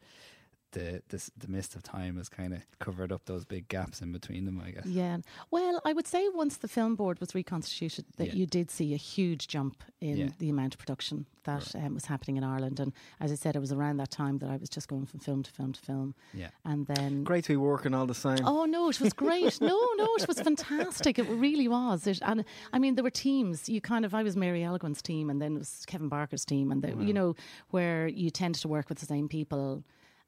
the 0.73 1.01
the, 1.09 1.29
the 1.37 1.47
mist 1.47 1.75
of 1.75 1.81
time 1.83 2.17
has 2.17 2.29
kind 2.29 2.53
of 2.53 2.59
covered 2.79 3.11
up 3.11 3.25
those 3.25 3.45
big 3.45 3.67
gaps 3.69 4.01
in 4.01 4.11
between 4.11 4.45
them. 4.45 4.61
I 4.63 4.71
guess. 4.71 4.85
Yeah. 4.85 5.17
Well, 5.49 5.81
I 5.85 5.93
would 5.93 6.05
say 6.07 6.27
once 6.29 6.57
the 6.57 6.67
film 6.67 6.95
board 6.95 7.19
was 7.19 7.33
reconstituted, 7.33 8.05
that 8.17 8.27
Yeah. 8.27 8.33
you 8.35 8.45
did 8.45 8.69
see 8.69 8.93
a 8.93 8.97
huge 8.97 9.47
jump 9.47 9.83
in 10.01 10.17
Yeah. 10.17 10.29
the 10.39 10.49
amount 10.49 10.73
of 10.75 10.79
production 10.79 11.25
that 11.45 11.75
um, 11.75 11.93
was 11.93 12.05
happening 12.05 12.37
in 12.37 12.43
Ireland. 12.43 12.79
And 12.79 12.93
as 13.19 13.29
I 13.31 13.35
said, 13.35 13.55
it 13.55 13.59
was 13.59 13.71
around 13.73 13.97
that 13.97 14.11
time 14.11 14.37
that 14.37 14.49
I 14.49 14.55
was 14.57 14.69
just 14.69 14.87
going 14.87 15.05
from 15.05 15.19
film 15.19 15.43
to 15.43 15.51
film 15.51 15.73
to 15.73 15.81
film. 15.81 16.15
Yeah. 16.33 16.49
And 16.63 16.87
then. 16.87 17.23
Great 17.23 17.43
to 17.45 17.53
be 17.53 17.57
working 17.57 17.93
all 17.93 18.05
the 18.05 18.13
same. 18.15 18.39
Oh 18.45 18.65
no, 18.65 18.89
it 18.89 18.99
was 19.01 19.13
great. 19.13 19.59
no, 19.61 19.77
no, 19.97 20.07
it 20.19 20.27
was 20.27 20.39
fantastic. 20.39 21.19
It 21.19 21.27
really 21.29 21.67
was. 21.67 22.07
It, 22.07 22.19
and 22.21 22.45
I 22.71 22.79
mean, 22.79 22.95
there 22.95 23.03
were 23.03 23.09
teams. 23.09 23.67
You 23.69 23.81
kind 23.81 24.05
of, 24.05 24.13
I 24.13 24.23
was 24.23 24.35
Mary 24.35 24.63
Elegant's 24.63 25.01
team, 25.01 25.29
and 25.29 25.41
then 25.41 25.55
it 25.55 25.59
was 25.59 25.83
Kevin 25.85 26.07
Barker's 26.09 26.45
team, 26.45 26.71
and 26.71 26.81
the, 26.81 26.89
you 27.03 27.13
know, 27.13 27.35
where 27.71 28.07
you 28.07 28.29
tended 28.29 28.61
to 28.61 28.67
work 28.67 28.87
with 28.89 28.99
the 28.99 29.05
same 29.05 29.27
people, 29.27 29.83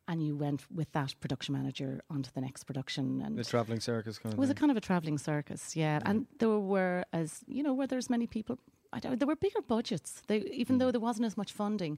and 0.07 0.25
you 0.25 0.35
went 0.35 0.61
with 0.71 0.91
that 0.91 1.15
production 1.19 1.53
manager 1.53 2.01
onto 2.09 2.29
the 2.31 2.41
next 2.41 2.65
production, 2.65 3.21
and 3.21 3.37
The 3.37 3.43
travelling 3.43 3.79
circus 3.79 4.17
kind 4.19 4.33
it 4.33 4.35
of 4.35 4.39
was 4.39 4.49
a 4.49 4.53
kind 4.53 4.71
of 4.71 4.77
a 4.77 4.81
travelling 4.81 5.17
circus, 5.17 5.75
yeah. 5.75 5.99
And 6.05 6.27
there 6.39 6.49
were, 6.49 7.05
as 7.11 7.41
you 7.47 7.63
know, 7.63 7.73
where 7.73 7.87
there's 7.87 8.09
many 8.09 8.27
people. 8.27 8.59
I 8.93 8.99
don't, 8.99 9.19
there 9.19 9.27
were 9.27 9.35
bigger 9.35 9.61
budgets. 9.61 10.21
They, 10.27 10.37
even 10.53 10.77
though 10.77 10.89
there 10.89 11.01
wasn't 11.01 11.25
as 11.25 11.35
much 11.35 11.51
funding, 11.51 11.97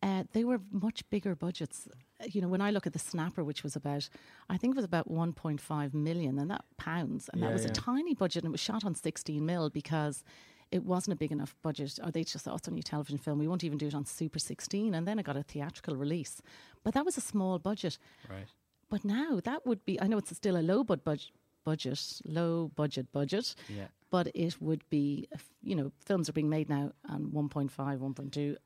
uh, 0.00 0.24
they 0.32 0.44
were 0.44 0.60
much 0.70 1.08
bigger 1.10 1.34
budgets. 1.34 1.88
Uh, 2.20 2.26
You 2.30 2.40
know, 2.40 2.48
when 2.48 2.60
I 2.60 2.70
look 2.70 2.86
at 2.86 2.92
the 2.92 3.00
Snapper, 3.00 3.42
which 3.42 3.64
was 3.64 3.74
about, 3.74 4.08
I 4.48 4.56
think 4.56 4.74
it 4.74 4.76
was 4.76 4.84
about 4.84 5.08
1.5 5.08 5.94
million, 5.94 6.38
and 6.38 6.48
that 6.50 6.64
pounds, 6.76 7.28
and 7.32 7.42
that 7.42 7.52
was 7.52 7.64
yeah. 7.64 7.70
a 7.70 7.74
tiny 7.74 8.14
budget, 8.14 8.44
and 8.44 8.50
it 8.50 8.52
was 8.52 8.60
shot 8.60 8.84
on 8.84 8.94
16 8.94 9.44
mil 9.44 9.70
because 9.70 10.22
it 10.70 10.84
wasn't 10.84 11.12
a 11.14 11.16
big 11.16 11.32
enough 11.32 11.54
budget. 11.62 11.98
Or 12.02 12.10
they 12.10 12.24
just 12.24 12.44
thought, 12.44 12.52
oh, 12.52 12.56
it's 12.56 12.68
only 12.68 12.80
a 12.80 12.82
television 12.82 13.18
film. 13.18 13.38
We 13.38 13.48
won't 13.48 13.64
even 13.64 13.78
do 13.78 13.86
it 13.86 13.94
on 13.94 14.04
Super 14.04 14.38
16, 14.38 14.94
and 14.94 15.06
then 15.06 15.18
it 15.18 15.24
got 15.24 15.36
a 15.36 15.42
theatrical 15.42 15.96
release. 15.96 16.40
But 16.82 16.94
that 16.94 17.04
was 17.04 17.16
a 17.16 17.20
small 17.20 17.58
budget. 17.58 17.98
Right. 18.28 18.48
But 18.88 19.04
now 19.04 19.40
that 19.44 19.66
would 19.66 19.84
be, 19.84 20.00
I 20.00 20.06
know 20.06 20.18
it's 20.18 20.34
still 20.36 20.56
a 20.56 20.62
low 20.62 20.84
bud 20.84 21.02
budget, 21.04 21.30
budget, 21.64 22.20
low 22.24 22.70
budget 22.76 23.10
budget, 23.12 23.54
Yeah. 23.68 23.88
but 24.10 24.28
it 24.34 24.60
would 24.60 24.88
be, 24.88 25.28
you 25.62 25.74
know, 25.74 25.90
films 25.98 26.28
are 26.28 26.32
being 26.32 26.48
made 26.48 26.68
now 26.68 26.92
on 27.08 27.32
1.5, 27.32 27.98
1.2 27.98 28.56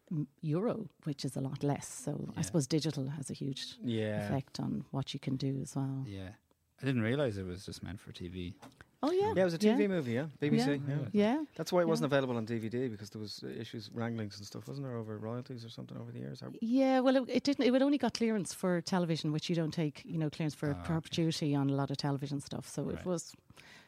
euro, 0.42 0.88
which 1.04 1.24
is 1.24 1.36
a 1.36 1.40
lot 1.40 1.62
less. 1.62 1.86
So 1.88 2.10
Yeah. 2.26 2.32
I 2.38 2.42
suppose 2.42 2.66
digital 2.66 3.08
has 3.08 3.30
a 3.30 3.34
huge 3.34 3.78
Yeah. 3.82 4.26
effect 4.26 4.60
on 4.60 4.84
what 4.90 5.14
you 5.14 5.20
can 5.20 5.36
do 5.36 5.60
as 5.62 5.74
well. 5.74 6.04
Yeah. 6.06 6.32
I 6.82 6.84
didn't 6.86 7.02
realize 7.02 7.38
it 7.38 7.46
was 7.46 7.64
just 7.64 7.82
meant 7.82 8.00
for 8.00 8.12
TV. 8.12 8.52
Oh, 9.02 9.10
yeah. 9.12 9.32
Yeah, 9.34 9.42
it 9.42 9.44
was 9.44 9.54
a 9.54 9.58
TV 9.58 9.88
movie, 9.88 10.12
yeah. 10.12 10.26
BBC, 10.42 10.66
Yeah. 10.66 10.94
yeah. 10.94 10.96
Yeah. 11.12 11.44
That's 11.56 11.72
why 11.72 11.80
it 11.80 11.88
wasn't 11.88 12.10
Yeah. 12.12 12.18
available 12.18 12.36
on 12.36 12.46
DVD 12.46 12.90
because 12.90 13.08
there 13.10 13.20
was 13.20 13.42
uh, 13.42 13.48
issues, 13.48 13.90
wranglings 13.94 14.36
and 14.36 14.46
stuff, 14.46 14.68
wasn't 14.68 14.86
there, 14.86 14.96
over 14.96 15.16
royalties 15.16 15.64
or 15.64 15.70
something 15.70 15.96
over 15.96 16.12
the 16.12 16.18
years? 16.18 16.42
Or- 16.42 16.52
Yeah, 16.60 17.00
well, 17.00 17.16
it, 17.16 17.24
it 17.28 17.42
didn't. 17.44 17.64
It 17.64 17.82
only 17.82 17.96
got 17.98 18.12
clearance 18.14 18.52
for 18.52 18.80
television, 18.82 19.32
which 19.32 19.48
you 19.48 19.56
don't 19.56 19.72
take, 19.72 20.02
you 20.04 20.18
know, 20.18 20.28
clearance 20.28 20.54
for 20.54 20.68
Ah, 20.68 20.72
okay. 20.72 20.82
perpetuity 20.92 21.54
on 21.54 21.70
a 21.70 21.74
lot 21.74 21.90
of 21.90 21.96
television 21.96 22.40
stuff. 22.40 22.68
So 22.68 22.82
Right. 22.82 22.98
it 22.98 23.04
was 23.06 23.32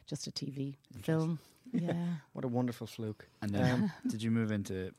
just 0.06 0.26
a 0.26 0.30
TV 0.30 0.76
film. 1.02 1.38
Yeah. 1.74 1.94
What 2.34 2.44
a 2.44 2.48
wonderful 2.48 2.86
fluke. 2.86 3.26
And 3.40 3.50
then, 3.50 3.92
did 4.06 4.22
you 4.22 4.30
move 4.30 4.50
into 4.52 4.92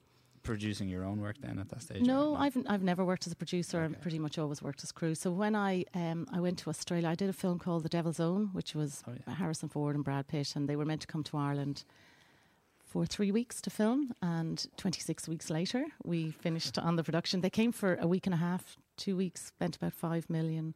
producing 0.44 0.90
your 0.90 1.04
own 1.04 1.20
work 1.22 1.38
then 1.42 1.58
at 1.60 1.70
that 1.70 1.82
stage? 1.82 2.02
No, 2.02 2.36
I've 2.36 2.58
I've 2.68 2.84
never 2.84 3.04
worked 3.06 3.26
as 3.28 3.34
a 3.34 3.36
producer. 3.36 3.78
Okay. 3.82 3.86
I've 3.96 4.02
pretty 4.02 4.20
much 4.20 4.38
always 4.38 4.62
worked 4.62 4.84
as 4.84 4.92
crew. 4.92 5.16
So 5.16 5.32
when 5.32 5.56
I 5.56 5.86
um 5.94 6.28
I 6.32 6.40
went 6.40 6.60
to 6.60 6.70
Australia, 6.70 7.08
I 7.10 7.16
did 7.16 7.30
a 7.30 7.34
film 7.34 7.60
called 7.60 7.84
The 7.84 7.90
Devil's 7.90 8.20
Own, 8.20 8.50
which 8.54 8.76
was 8.76 9.04
Oh, 9.08 9.14
yeah. 9.28 9.34
Harrison 9.36 9.70
Ford 9.70 9.96
and 9.96 10.04
Brad 10.04 10.28
Pitt, 10.28 10.56
and 10.56 10.68
they 10.70 10.76
were 10.76 10.86
meant 10.86 11.02
to 11.02 11.08
come 11.08 11.24
to 11.24 11.38
Ireland 11.38 11.84
for 12.86 13.06
three 13.08 13.32
weeks 13.32 13.60
to 13.62 13.70
film, 13.72 14.14
and 14.22 14.68
26 14.78 15.28
weeks 15.28 15.50
later 15.50 15.86
we 16.04 16.30
finished 16.30 16.78
on 16.78 16.96
the 16.96 17.04
production. 17.04 17.42
They 17.42 17.50
came 17.50 17.72
for 17.72 17.96
a 18.00 18.08
week 18.08 18.28
and 18.28 18.34
a 18.36 18.38
half, 18.38 18.78
two 18.98 19.16
weeks, 19.18 19.46
spent 19.48 19.76
about 19.78 19.94
five 19.94 20.30
million. 20.30 20.76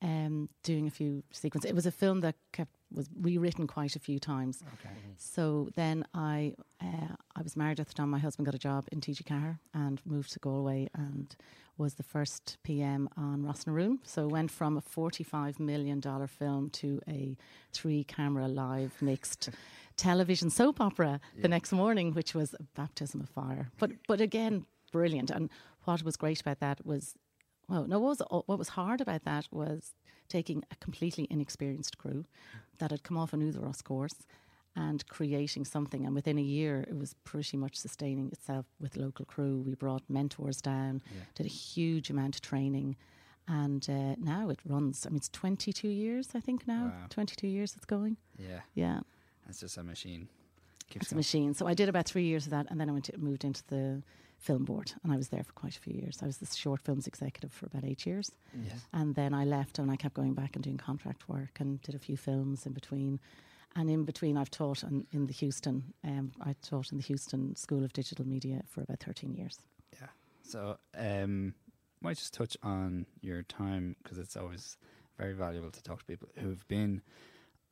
Um, 0.00 0.48
doing 0.62 0.86
a 0.86 0.90
few 0.92 1.24
sequences. 1.32 1.68
It 1.68 1.74
was 1.74 1.84
a 1.84 1.90
film 1.90 2.20
that 2.20 2.36
kept 2.52 2.70
was 2.92 3.08
rewritten 3.20 3.66
quite 3.66 3.96
a 3.96 3.98
few 3.98 4.18
times. 4.18 4.62
Okay. 4.74 4.94
So 5.16 5.68
then 5.74 6.04
I 6.14 6.54
uh, 6.80 7.14
I 7.36 7.42
was 7.42 7.56
married 7.56 7.80
at 7.80 7.88
the 7.88 7.94
time. 7.94 8.10
My 8.10 8.18
husband 8.18 8.46
got 8.46 8.54
a 8.54 8.58
job 8.58 8.86
in 8.92 9.00
TG 9.00 9.26
Car 9.26 9.58
and 9.74 10.00
moved 10.04 10.32
to 10.32 10.38
Galway 10.38 10.88
and 10.94 11.34
was 11.76 11.94
the 11.94 12.02
first 12.02 12.58
PM 12.64 13.08
on 13.16 13.44
Ros 13.44 13.66
na 13.66 13.72
Rún. 13.72 13.98
So 14.02 14.26
went 14.26 14.50
from 14.50 14.76
a 14.76 14.80
forty-five 14.80 15.60
million 15.60 16.00
dollar 16.00 16.26
film 16.26 16.70
to 16.70 17.00
a 17.08 17.36
three-camera 17.72 18.48
live 18.48 19.00
mixed 19.00 19.50
television 19.96 20.50
soap 20.50 20.80
opera 20.80 21.20
yeah. 21.34 21.42
the 21.42 21.48
next 21.48 21.72
morning, 21.72 22.14
which 22.14 22.34
was 22.34 22.54
a 22.54 22.62
baptism 22.74 23.20
of 23.20 23.28
fire. 23.28 23.70
But 23.78 23.92
but 24.06 24.20
again, 24.20 24.66
brilliant. 24.92 25.30
And 25.30 25.50
what 25.84 26.02
was 26.02 26.16
great 26.16 26.40
about 26.40 26.60
that 26.60 26.84
was, 26.84 27.14
well, 27.68 27.86
no, 27.86 27.98
what 27.98 28.18
was 28.18 28.42
what 28.46 28.58
was 28.58 28.68
hard 28.70 29.00
about 29.00 29.24
that 29.24 29.46
was 29.50 29.94
taking 30.28 30.62
a 30.70 30.76
completely 30.76 31.26
inexperienced 31.30 31.98
crew 31.98 32.24
that 32.78 32.90
had 32.90 33.02
come 33.02 33.16
off 33.16 33.32
an 33.32 33.40
Údarás 33.40 33.82
course 33.82 34.26
and 34.76 35.06
creating 35.08 35.64
something. 35.64 36.06
And 36.06 36.14
within 36.14 36.38
a 36.38 36.42
year, 36.42 36.84
it 36.88 36.96
was 36.96 37.14
pretty 37.24 37.56
much 37.56 37.76
sustaining 37.76 38.28
itself 38.28 38.66
with 38.80 38.96
local 38.96 39.24
crew. 39.24 39.62
We 39.66 39.74
brought 39.74 40.02
mentors 40.08 40.60
down, 40.60 41.02
yeah. 41.06 41.22
did 41.34 41.46
a 41.46 41.48
huge 41.48 42.10
amount 42.10 42.36
of 42.36 42.42
training. 42.42 42.96
And 43.48 43.88
uh, 43.88 44.14
now 44.18 44.50
it 44.50 44.60
runs, 44.64 45.06
I 45.06 45.10
mean, 45.10 45.16
it's 45.16 45.30
22 45.30 45.88
years, 45.88 46.28
I 46.34 46.40
think 46.40 46.68
now. 46.68 46.84
Wow. 46.84 47.06
22 47.08 47.48
years 47.48 47.74
it's 47.74 47.86
going. 47.86 48.18
Yeah. 48.38 48.60
Yeah. 48.74 49.00
It's 49.48 49.60
just 49.60 49.78
a 49.78 49.82
machine. 49.82 50.28
Keeps 50.90 51.04
it's 51.04 51.12
going. 51.12 51.16
a 51.16 51.20
machine. 51.20 51.54
So 51.54 51.66
I 51.66 51.74
did 51.74 51.88
about 51.88 52.06
three 52.06 52.24
years 52.24 52.44
of 52.44 52.50
that. 52.50 52.66
And 52.70 52.78
then 52.78 52.88
I 52.88 52.92
went 52.92 53.06
to, 53.06 53.18
moved 53.18 53.44
into 53.44 53.62
the 53.68 54.02
film 54.38 54.64
board 54.64 54.92
and 55.02 55.12
I 55.12 55.16
was 55.16 55.28
there 55.28 55.42
for 55.42 55.52
quite 55.52 55.76
a 55.76 55.80
few 55.80 55.94
years. 55.94 56.20
I 56.22 56.26
was 56.26 56.38
the 56.38 56.46
short 56.46 56.80
films 56.80 57.06
executive 57.06 57.52
for 57.52 57.66
about 57.66 57.84
eight 57.84 58.06
years. 58.06 58.30
And 58.92 59.14
then 59.14 59.34
I 59.34 59.44
left 59.44 59.78
and 59.78 59.90
I 59.90 59.96
kept 59.96 60.14
going 60.14 60.34
back 60.34 60.54
and 60.54 60.62
doing 60.62 60.76
contract 60.76 61.28
work 61.28 61.58
and 61.60 61.82
did 61.82 61.94
a 61.94 61.98
few 61.98 62.16
films 62.16 62.64
in 62.64 62.72
between. 62.72 63.20
And 63.76 63.90
in 63.90 64.04
between, 64.04 64.36
I've 64.36 64.50
taught 64.50 64.82
in, 64.82 65.06
in 65.12 65.26
the 65.26 65.34
Huston. 65.34 65.92
Um, 66.02 66.32
I 66.40 66.54
taught 66.62 66.90
in 66.90 66.98
the 66.98 67.04
Huston 67.06 67.54
School 67.54 67.84
of 67.84 67.92
Digital 67.92 68.26
Media 68.26 68.62
for 68.66 68.80
about 68.80 69.00
thirteen 69.00 69.34
years. 69.34 69.58
Yeah. 69.92 70.08
So, 70.42 70.78
um, 70.96 71.54
might 72.00 72.16
just 72.16 72.32
touch 72.32 72.56
on 72.62 73.06
your 73.20 73.42
time 73.42 73.94
because 74.02 74.18
it's 74.18 74.36
always 74.36 74.78
very 75.18 75.34
valuable 75.34 75.70
to 75.70 75.82
talk 75.82 75.98
to 76.00 76.04
people 76.06 76.28
who've 76.38 76.66
been 76.66 77.02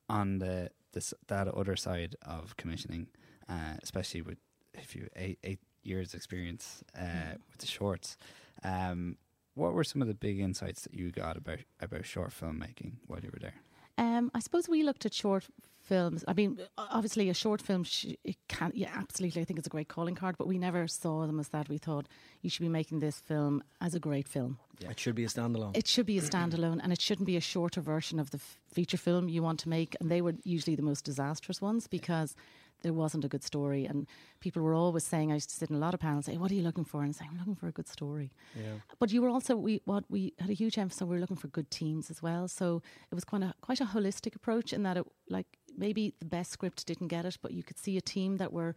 on 0.07 0.37
the 0.37 0.69
this 0.93 1.13
that 1.27 1.47
other 1.47 1.75
side 1.75 2.15
of 2.21 2.55
commissioning, 2.57 3.07
uh, 3.49 3.75
especially 3.81 4.21
with 4.21 4.37
if 4.73 4.95
you 4.95 5.07
eight 5.15 5.39
eight 5.43 5.59
years 5.87 6.13
experience 6.13 6.83
uh, 6.97 7.01
mm. 7.01 7.37
with 7.51 7.59
the 7.59 7.67
shorts. 7.67 8.17
Um, 8.63 9.17
what 9.55 9.73
were 9.73 9.83
some 9.83 10.01
of 10.01 10.07
the 10.07 10.13
big 10.13 10.39
insights 10.39 10.81
that 10.81 10.93
you 10.93 11.11
got 11.11 11.37
about 11.37 11.59
about 11.79 12.05
short 12.05 12.29
filmmaking 12.29 12.93
while 13.07 13.19
you 13.19 13.29
were 13.33 13.39
there? 13.39 13.55
Um, 13.97 14.29
I 14.35 14.39
suppose 14.39 14.69
we 14.69 14.83
looked 14.83 15.05
at 15.05 15.13
short 15.13 15.47
films. 15.87 16.23
I 16.27 16.33
mean, 16.33 16.59
obviously, 16.77 17.29
a 17.29 17.33
short 17.33 17.61
film, 17.61 17.83
sh- 17.83 18.13
it 18.23 18.35
can, 18.47 18.71
yeah, 18.75 18.91
absolutely. 18.93 19.41
I 19.41 19.45
think 19.45 19.57
it's 19.57 19.67
a 19.67 19.71
great 19.71 19.87
calling 19.87 20.13
card, 20.13 20.37
but 20.37 20.47
we 20.47 20.59
never 20.59 20.87
saw 20.87 21.25
them 21.25 21.39
as 21.39 21.47
that. 21.49 21.69
We 21.69 21.77
thought 21.77 22.07
you 22.41 22.49
should 22.49 22.61
be 22.61 22.69
making 22.69 22.99
this 22.99 23.19
film 23.19 23.63
as 23.81 23.95
a 23.95 23.99
great 23.99 24.27
film. 24.27 24.59
Yeah. 24.79 24.91
It 24.91 24.99
should 24.99 25.15
be 25.15 25.23
a 25.23 25.27
standalone. 25.27 25.75
It 25.75 25.87
should 25.87 26.05
be 26.05 26.19
a 26.19 26.21
standalone, 26.21 26.79
and 26.83 26.93
it 26.93 27.01
shouldn't 27.01 27.25
be 27.25 27.37
a 27.37 27.41
shorter 27.41 27.81
version 27.81 28.19
of 28.19 28.29
the 28.29 28.37
f- 28.37 28.59
feature 28.71 28.97
film 28.97 29.29
you 29.29 29.41
want 29.41 29.59
to 29.61 29.69
make. 29.69 29.95
And 29.99 30.11
they 30.11 30.21
were 30.21 30.35
usually 30.43 30.75
the 30.75 30.83
most 30.83 31.05
disastrous 31.05 31.61
ones 31.61 31.87
because 31.87 32.35
there 32.81 32.93
wasn't 32.93 33.25
a 33.25 33.27
good 33.27 33.43
story. 33.43 33.85
And 33.85 34.07
people 34.39 34.61
were 34.61 34.73
always 34.73 35.03
saying, 35.03 35.31
I 35.31 35.35
used 35.35 35.49
to 35.49 35.55
sit 35.55 35.69
in 35.69 35.75
a 35.75 35.79
lot 35.79 35.93
of 35.93 35.99
panels, 35.99 36.25
say, 36.25 36.37
"What 36.37 36.51
are 36.51 36.55
you 36.55 36.61
looking 36.61 36.85
for?" 36.85 37.03
And 37.03 37.15
say, 37.15 37.25
"I'm 37.29 37.37
looking 37.37 37.55
for 37.55 37.67
a 37.67 37.71
good 37.71 37.87
story." 37.87 38.31
Yeah. 38.55 38.75
But 38.99 39.11
you 39.11 39.21
were 39.21 39.29
also 39.29 39.55
we 39.55 39.81
what 39.85 40.05
we 40.09 40.33
had 40.39 40.49
a 40.49 40.53
huge 40.53 40.77
emphasis. 40.77 41.01
On, 41.01 41.09
we 41.09 41.15
were 41.15 41.21
looking 41.21 41.37
for 41.37 41.47
good 41.47 41.69
teams 41.71 42.09
as 42.09 42.21
well. 42.21 42.47
So 42.47 42.81
it 43.11 43.15
was 43.15 43.23
quite 43.23 43.43
a 43.43 43.53
quite 43.61 43.81
a 43.81 43.85
holistic 43.85 44.35
approach 44.35 44.73
in 44.73 44.83
that 44.83 44.97
it 44.97 45.05
like 45.29 45.47
maybe 45.77 46.13
the 46.19 46.25
best 46.25 46.51
script 46.51 46.85
didn't 46.87 47.07
get 47.07 47.25
it, 47.25 47.37
but 47.41 47.51
you 47.51 47.63
could 47.63 47.77
see 47.77 47.97
a 47.97 48.01
team 48.01 48.37
that 48.37 48.51
were 48.51 48.75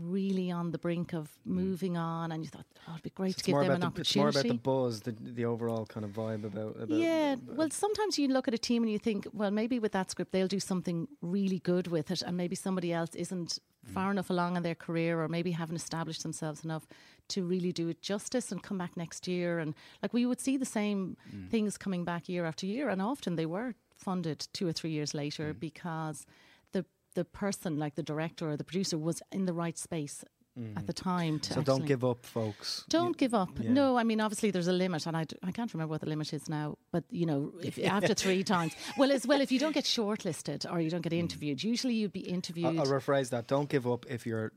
really 0.00 0.50
on 0.50 0.70
the 0.70 0.78
brink 0.78 1.12
of 1.12 1.24
mm. 1.46 1.52
moving 1.52 1.96
on, 1.96 2.32
and 2.32 2.42
you 2.44 2.50
thought, 2.50 2.66
oh, 2.88 2.92
it'd 2.92 3.02
be 3.02 3.10
great 3.10 3.36
so 3.36 3.38
to 3.38 3.44
give 3.44 3.60
them 3.60 3.70
an 3.70 3.80
the, 3.80 3.86
opportunity. 3.86 4.10
It's 4.10 4.16
more 4.16 4.28
about 4.28 4.48
the 4.48 4.54
buzz, 4.54 5.00
the, 5.00 5.12
the 5.12 5.44
overall 5.44 5.86
kind 5.86 6.04
of 6.04 6.12
vibe 6.12 6.44
about. 6.44 6.76
about 6.80 6.90
yeah, 6.90 7.34
about 7.34 7.56
well, 7.56 7.70
sometimes 7.70 8.18
you 8.18 8.28
look 8.28 8.48
at 8.48 8.54
a 8.54 8.58
team 8.58 8.82
and 8.82 8.90
you 8.90 8.98
think, 8.98 9.26
well, 9.32 9.50
maybe 9.50 9.78
with 9.78 9.92
that 9.92 10.10
script 10.10 10.32
they'll 10.32 10.48
do 10.48 10.60
something 10.60 11.08
really 11.22 11.58
good 11.60 11.88
with 11.88 12.10
it, 12.10 12.22
and 12.22 12.36
maybe 12.36 12.56
somebody 12.56 12.92
else 12.92 13.14
isn't 13.14 13.58
mm. 13.58 13.92
far 13.92 14.10
enough 14.10 14.30
along 14.30 14.56
in 14.56 14.62
their 14.62 14.74
career, 14.74 15.20
or 15.20 15.28
maybe 15.28 15.52
haven't 15.52 15.76
established 15.76 16.22
themselves 16.22 16.64
enough 16.64 16.86
to 17.28 17.44
really 17.44 17.72
do 17.72 17.88
it 17.88 18.02
justice 18.02 18.50
and 18.50 18.62
come 18.62 18.78
back 18.78 18.96
next 18.96 19.28
year. 19.28 19.58
And 19.58 19.74
like 20.02 20.12
we 20.12 20.26
would 20.26 20.40
see 20.40 20.56
the 20.56 20.64
same 20.64 21.16
mm. 21.34 21.48
things 21.48 21.78
coming 21.78 22.04
back 22.04 22.28
year 22.28 22.44
after 22.44 22.66
year, 22.66 22.88
and 22.88 23.00
often 23.00 23.36
they 23.36 23.46
were 23.46 23.74
funded 23.96 24.48
two 24.52 24.66
or 24.66 24.72
three 24.72 24.90
years 24.90 25.14
later 25.14 25.52
mm. 25.52 25.60
because 25.60 26.26
the 27.14 27.24
person, 27.24 27.78
like 27.78 27.94
the 27.94 28.02
director 28.02 28.50
or 28.50 28.56
the 28.56 28.64
producer, 28.64 28.98
was 28.98 29.22
in 29.32 29.46
the 29.46 29.52
right 29.52 29.78
space 29.78 30.24
Mm. 30.58 30.76
at 30.76 30.86
the 30.88 30.92
time. 30.92 31.38
To 31.40 31.54
so 31.54 31.62
don't 31.62 31.86
give 31.86 32.04
up, 32.04 32.26
folks. 32.26 32.84
Don't 32.88 33.16
give 33.16 33.34
up. 33.34 33.50
Yeah. 33.60 33.70
No, 33.72 33.96
I 33.96 34.02
mean 34.02 34.20
obviously 34.20 34.50
there's 34.50 34.66
a 34.66 34.72
limit, 34.72 35.06
and 35.06 35.16
I 35.16 35.22
d- 35.24 35.36
I 35.44 35.52
can't 35.52 35.72
remember 35.72 35.92
what 35.92 36.00
the 36.00 36.08
limit 36.08 36.32
is 36.34 36.48
now. 36.48 36.76
But 36.90 37.04
you 37.10 37.24
know, 37.24 37.52
if 37.62 37.78
after 37.84 38.14
three 38.14 38.42
times, 38.42 38.74
well, 38.98 39.12
as 39.12 39.26
well, 39.28 39.40
if 39.40 39.52
you 39.52 39.60
don't 39.60 39.72
get 39.72 39.84
shortlisted 39.84 40.70
or 40.70 40.80
you 40.80 40.90
don't 40.90 41.02
get 41.02 41.12
mm. 41.12 41.18
interviewed, 41.18 41.62
usually 41.62 41.94
you'd 41.94 42.12
be 42.12 42.20
interviewed. 42.20 42.66
I'll, 42.66 42.80
I'll 42.80 42.86
rephrase 42.86 43.30
that. 43.30 43.46
Don't 43.46 43.68
give 43.68 43.86
up 43.86 44.06
if 44.10 44.26
you're 44.26 44.52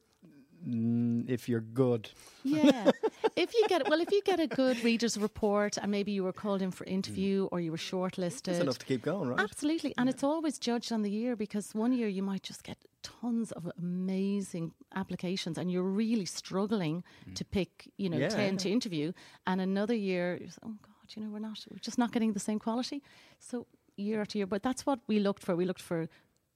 if 0.65 1.49
you're 1.49 1.61
good. 1.61 2.09
Yeah. 2.43 2.91
if 3.35 3.53
you 3.53 3.65
get 3.67 3.87
well, 3.89 4.01
if 4.01 4.11
you 4.11 4.21
get 4.23 4.39
a 4.39 4.47
good 4.47 4.83
reader's 4.83 5.17
report 5.17 5.77
and 5.77 5.91
maybe 5.91 6.11
you 6.11 6.23
were 6.23 6.33
called 6.33 6.61
in 6.61 6.71
for 6.71 6.85
interview 6.85 7.45
mm. 7.45 7.49
or 7.51 7.59
you 7.59 7.71
were 7.71 7.77
shortlisted, 7.77 8.49
it's 8.49 8.59
enough 8.59 8.77
to 8.79 8.85
keep 8.85 9.01
going, 9.01 9.29
right? 9.29 9.39
Absolutely, 9.39 9.93
and 9.97 10.07
yeah. 10.07 10.11
it's 10.11 10.23
always 10.23 10.57
judged 10.57 10.91
on 10.91 11.01
the 11.01 11.11
year 11.11 11.35
because 11.35 11.73
one 11.73 11.93
year 11.93 12.07
you 12.07 12.23
might 12.23 12.43
just 12.43 12.63
get 12.63 12.77
tons 13.01 13.51
of 13.51 13.69
amazing 13.77 14.71
applications 14.95 15.57
and 15.57 15.71
you're 15.71 15.83
really 15.83 16.25
struggling 16.25 17.03
mm. 17.29 17.35
to 17.35 17.43
pick, 17.43 17.89
you 17.97 18.09
know, 18.09 18.17
yeah, 18.17 18.29
ten 18.29 18.53
yeah. 18.53 18.59
to 18.59 18.69
interview, 18.69 19.11
and 19.45 19.59
another 19.61 19.95
year, 19.95 20.39
oh 20.63 20.75
God, 20.81 21.15
you 21.15 21.23
know, 21.23 21.29
we're 21.29 21.39
not, 21.39 21.59
we're 21.69 21.79
just 21.79 21.97
not 21.97 22.11
getting 22.11 22.33
the 22.33 22.39
same 22.39 22.59
quality. 22.59 23.01
So 23.39 23.67
year 23.95 24.21
after 24.21 24.37
year, 24.37 24.47
but 24.47 24.63
that's 24.63 24.85
what 24.85 24.99
we 25.07 25.19
looked 25.19 25.43
for. 25.43 25.55
We 25.55 25.65
looked 25.65 25.81
for 25.81 26.07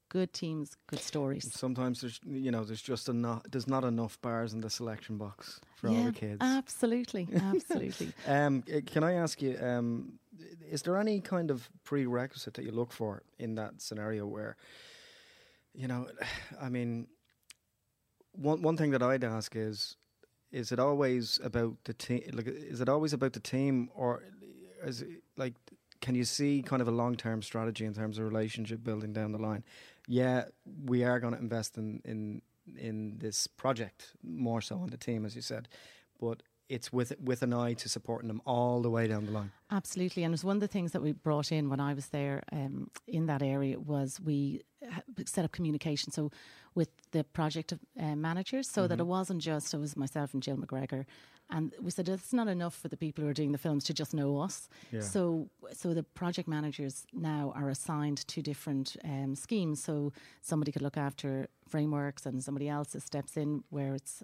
good 0.10 0.34
teams, 0.34 0.76
good 0.88 0.99
stories. 0.99 1.51
Sometimes 1.53 2.01
there's 2.01 2.20
you 2.26 2.51
know 2.51 2.64
there's 2.64 2.82
just 2.82 3.10
enough 3.10 3.43
there's 3.49 3.68
not 3.68 3.84
enough 3.84 4.20
bars 4.22 4.53
in 4.53 4.62
the 4.62 4.70
selection 4.70 5.18
box 5.18 5.60
for 5.76 5.89
yeah, 5.89 5.97
all 5.97 6.03
the 6.05 6.12
kids. 6.12 6.38
Absolutely, 6.41 7.28
absolutely. 7.36 8.14
um, 8.28 8.64
can 8.86 9.03
I 9.03 9.14
ask 9.14 9.41
you? 9.41 9.58
Um, 9.62 10.20
is 10.70 10.82
there 10.84 10.97
any 10.97 11.20
kind 11.20 11.51
of 11.51 11.70
prerequisite 11.84 12.53
that 12.55 12.66
you 12.66 12.72
look 12.72 12.91
for 12.91 13.24
in 13.39 13.55
that 13.55 13.82
scenario 13.82 14.26
where, 14.26 14.55
you 15.74 15.88
know, 15.88 16.08
I 16.62 16.70
mean, 16.70 17.08
one 18.34 18.62
one 18.62 18.78
thing 18.78 18.91
that 18.91 19.03
I'd 19.03 19.24
ask 19.24 19.55
is, 19.55 19.95
is 20.51 20.72
it 20.72 20.80
always 20.80 21.39
about 21.43 21.78
the 21.86 21.93
team? 21.93 22.22
Like, 22.34 22.47
is 22.47 22.82
it 22.82 22.89
always 22.89 23.14
about 23.14 23.34
the 23.34 23.39
team, 23.39 23.89
or 23.95 24.24
is 24.84 25.01
it 25.01 25.24
like 25.36 25.53
can 26.01 26.16
you 26.16 26.24
see 26.24 26.62
kind 26.62 26.82
of 26.82 26.88
a 26.88 26.91
long 26.91 27.16
term 27.16 27.41
strategy 27.41 27.86
in 27.86 27.93
terms 27.93 28.18
of 28.18 28.26
relationship 28.26 28.84
building 28.84 29.14
down 29.14 29.32
the 29.32 29.38
line? 29.38 29.64
Yeah, 30.08 30.45
we 30.86 31.03
are 31.03 31.20
going 31.20 31.34
to 31.34 31.39
invest 31.39 31.78
in 31.78 32.01
in 32.05 32.41
in 32.78 33.18
this 33.20 33.47
project 33.47 34.14
more 34.24 34.62
so 34.62 34.78
on 34.80 34.89
the 34.89 34.97
team, 34.97 35.26
as 35.26 35.36
you 35.36 35.41
said, 35.41 35.68
but 36.20 36.43
it's 36.70 36.91
with 36.91 37.13
with 37.22 37.41
an 37.41 37.53
eye 37.53 37.74
to 37.74 37.89
supporting 37.89 38.28
them 38.28 38.41
all 38.45 38.82
the 38.82 38.89
way 38.89 39.07
down 39.07 39.26
the 39.26 39.32
line. 39.32 39.51
Absolutely, 39.72 40.24
and 40.24 40.32
it 40.32 40.34
was 40.34 40.43
one 40.43 40.57
of 40.57 40.61
the 40.61 40.68
things 40.68 40.91
that 40.91 41.01
we 41.01 41.11
brought 41.11 41.51
in 41.51 41.70
when 41.70 41.80
I 41.80 41.93
was 41.93 42.07
there 42.07 42.43
um, 42.51 42.89
in 43.07 43.26
that 43.28 43.41
area 43.41 43.80
was 43.80 44.20
we 44.20 44.61
set 45.26 45.45
up 45.45 45.51
communication. 45.51 46.11
So 46.11 46.32
with 46.76 46.89
the 47.11 47.24
project 47.24 47.74
uh, 47.74 48.15
managers, 48.15 48.70
so 48.70 48.82
mm-hmm. 48.82 48.89
that 48.89 48.99
it 48.99 49.07
wasn't 49.07 49.41
just 49.41 49.74
it 49.74 49.78
was 49.78 49.95
myself 49.97 50.34
and 50.34 50.43
Jill 50.43 50.57
McGregor 50.57 51.05
and 51.49 51.74
we 51.82 51.91
said 51.91 52.09
it's 52.09 52.34
not 52.34 52.47
enough 52.47 52.76
for 52.76 52.88
the 52.88 52.97
people 52.97 53.24
who 53.24 53.30
are 53.30 53.34
doing 53.34 53.51
the 53.51 53.57
films 53.57 53.86
to 53.86 53.93
just 53.93 54.13
know 54.13 54.39
us. 54.39 54.68
Yeah. 54.91 54.99
So, 54.99 55.49
so 55.72 55.93
the 55.93 56.03
project 56.03 56.47
managers 56.47 57.05
now 57.13 57.53
are 57.55 57.70
assigned 57.70 58.28
to 58.28 58.41
different 58.41 58.97
um, 59.05 59.34
schemes. 59.36 59.82
So 59.82 60.11
somebody 60.41 60.72
could 60.72 60.82
look 60.82 60.97
after 60.97 61.47
frameworks, 61.68 62.26
and 62.26 62.43
somebody 62.43 62.70
else 62.70 62.95
steps 62.99 63.38
in 63.38 63.63
where 63.70 63.95
it's 63.95 64.24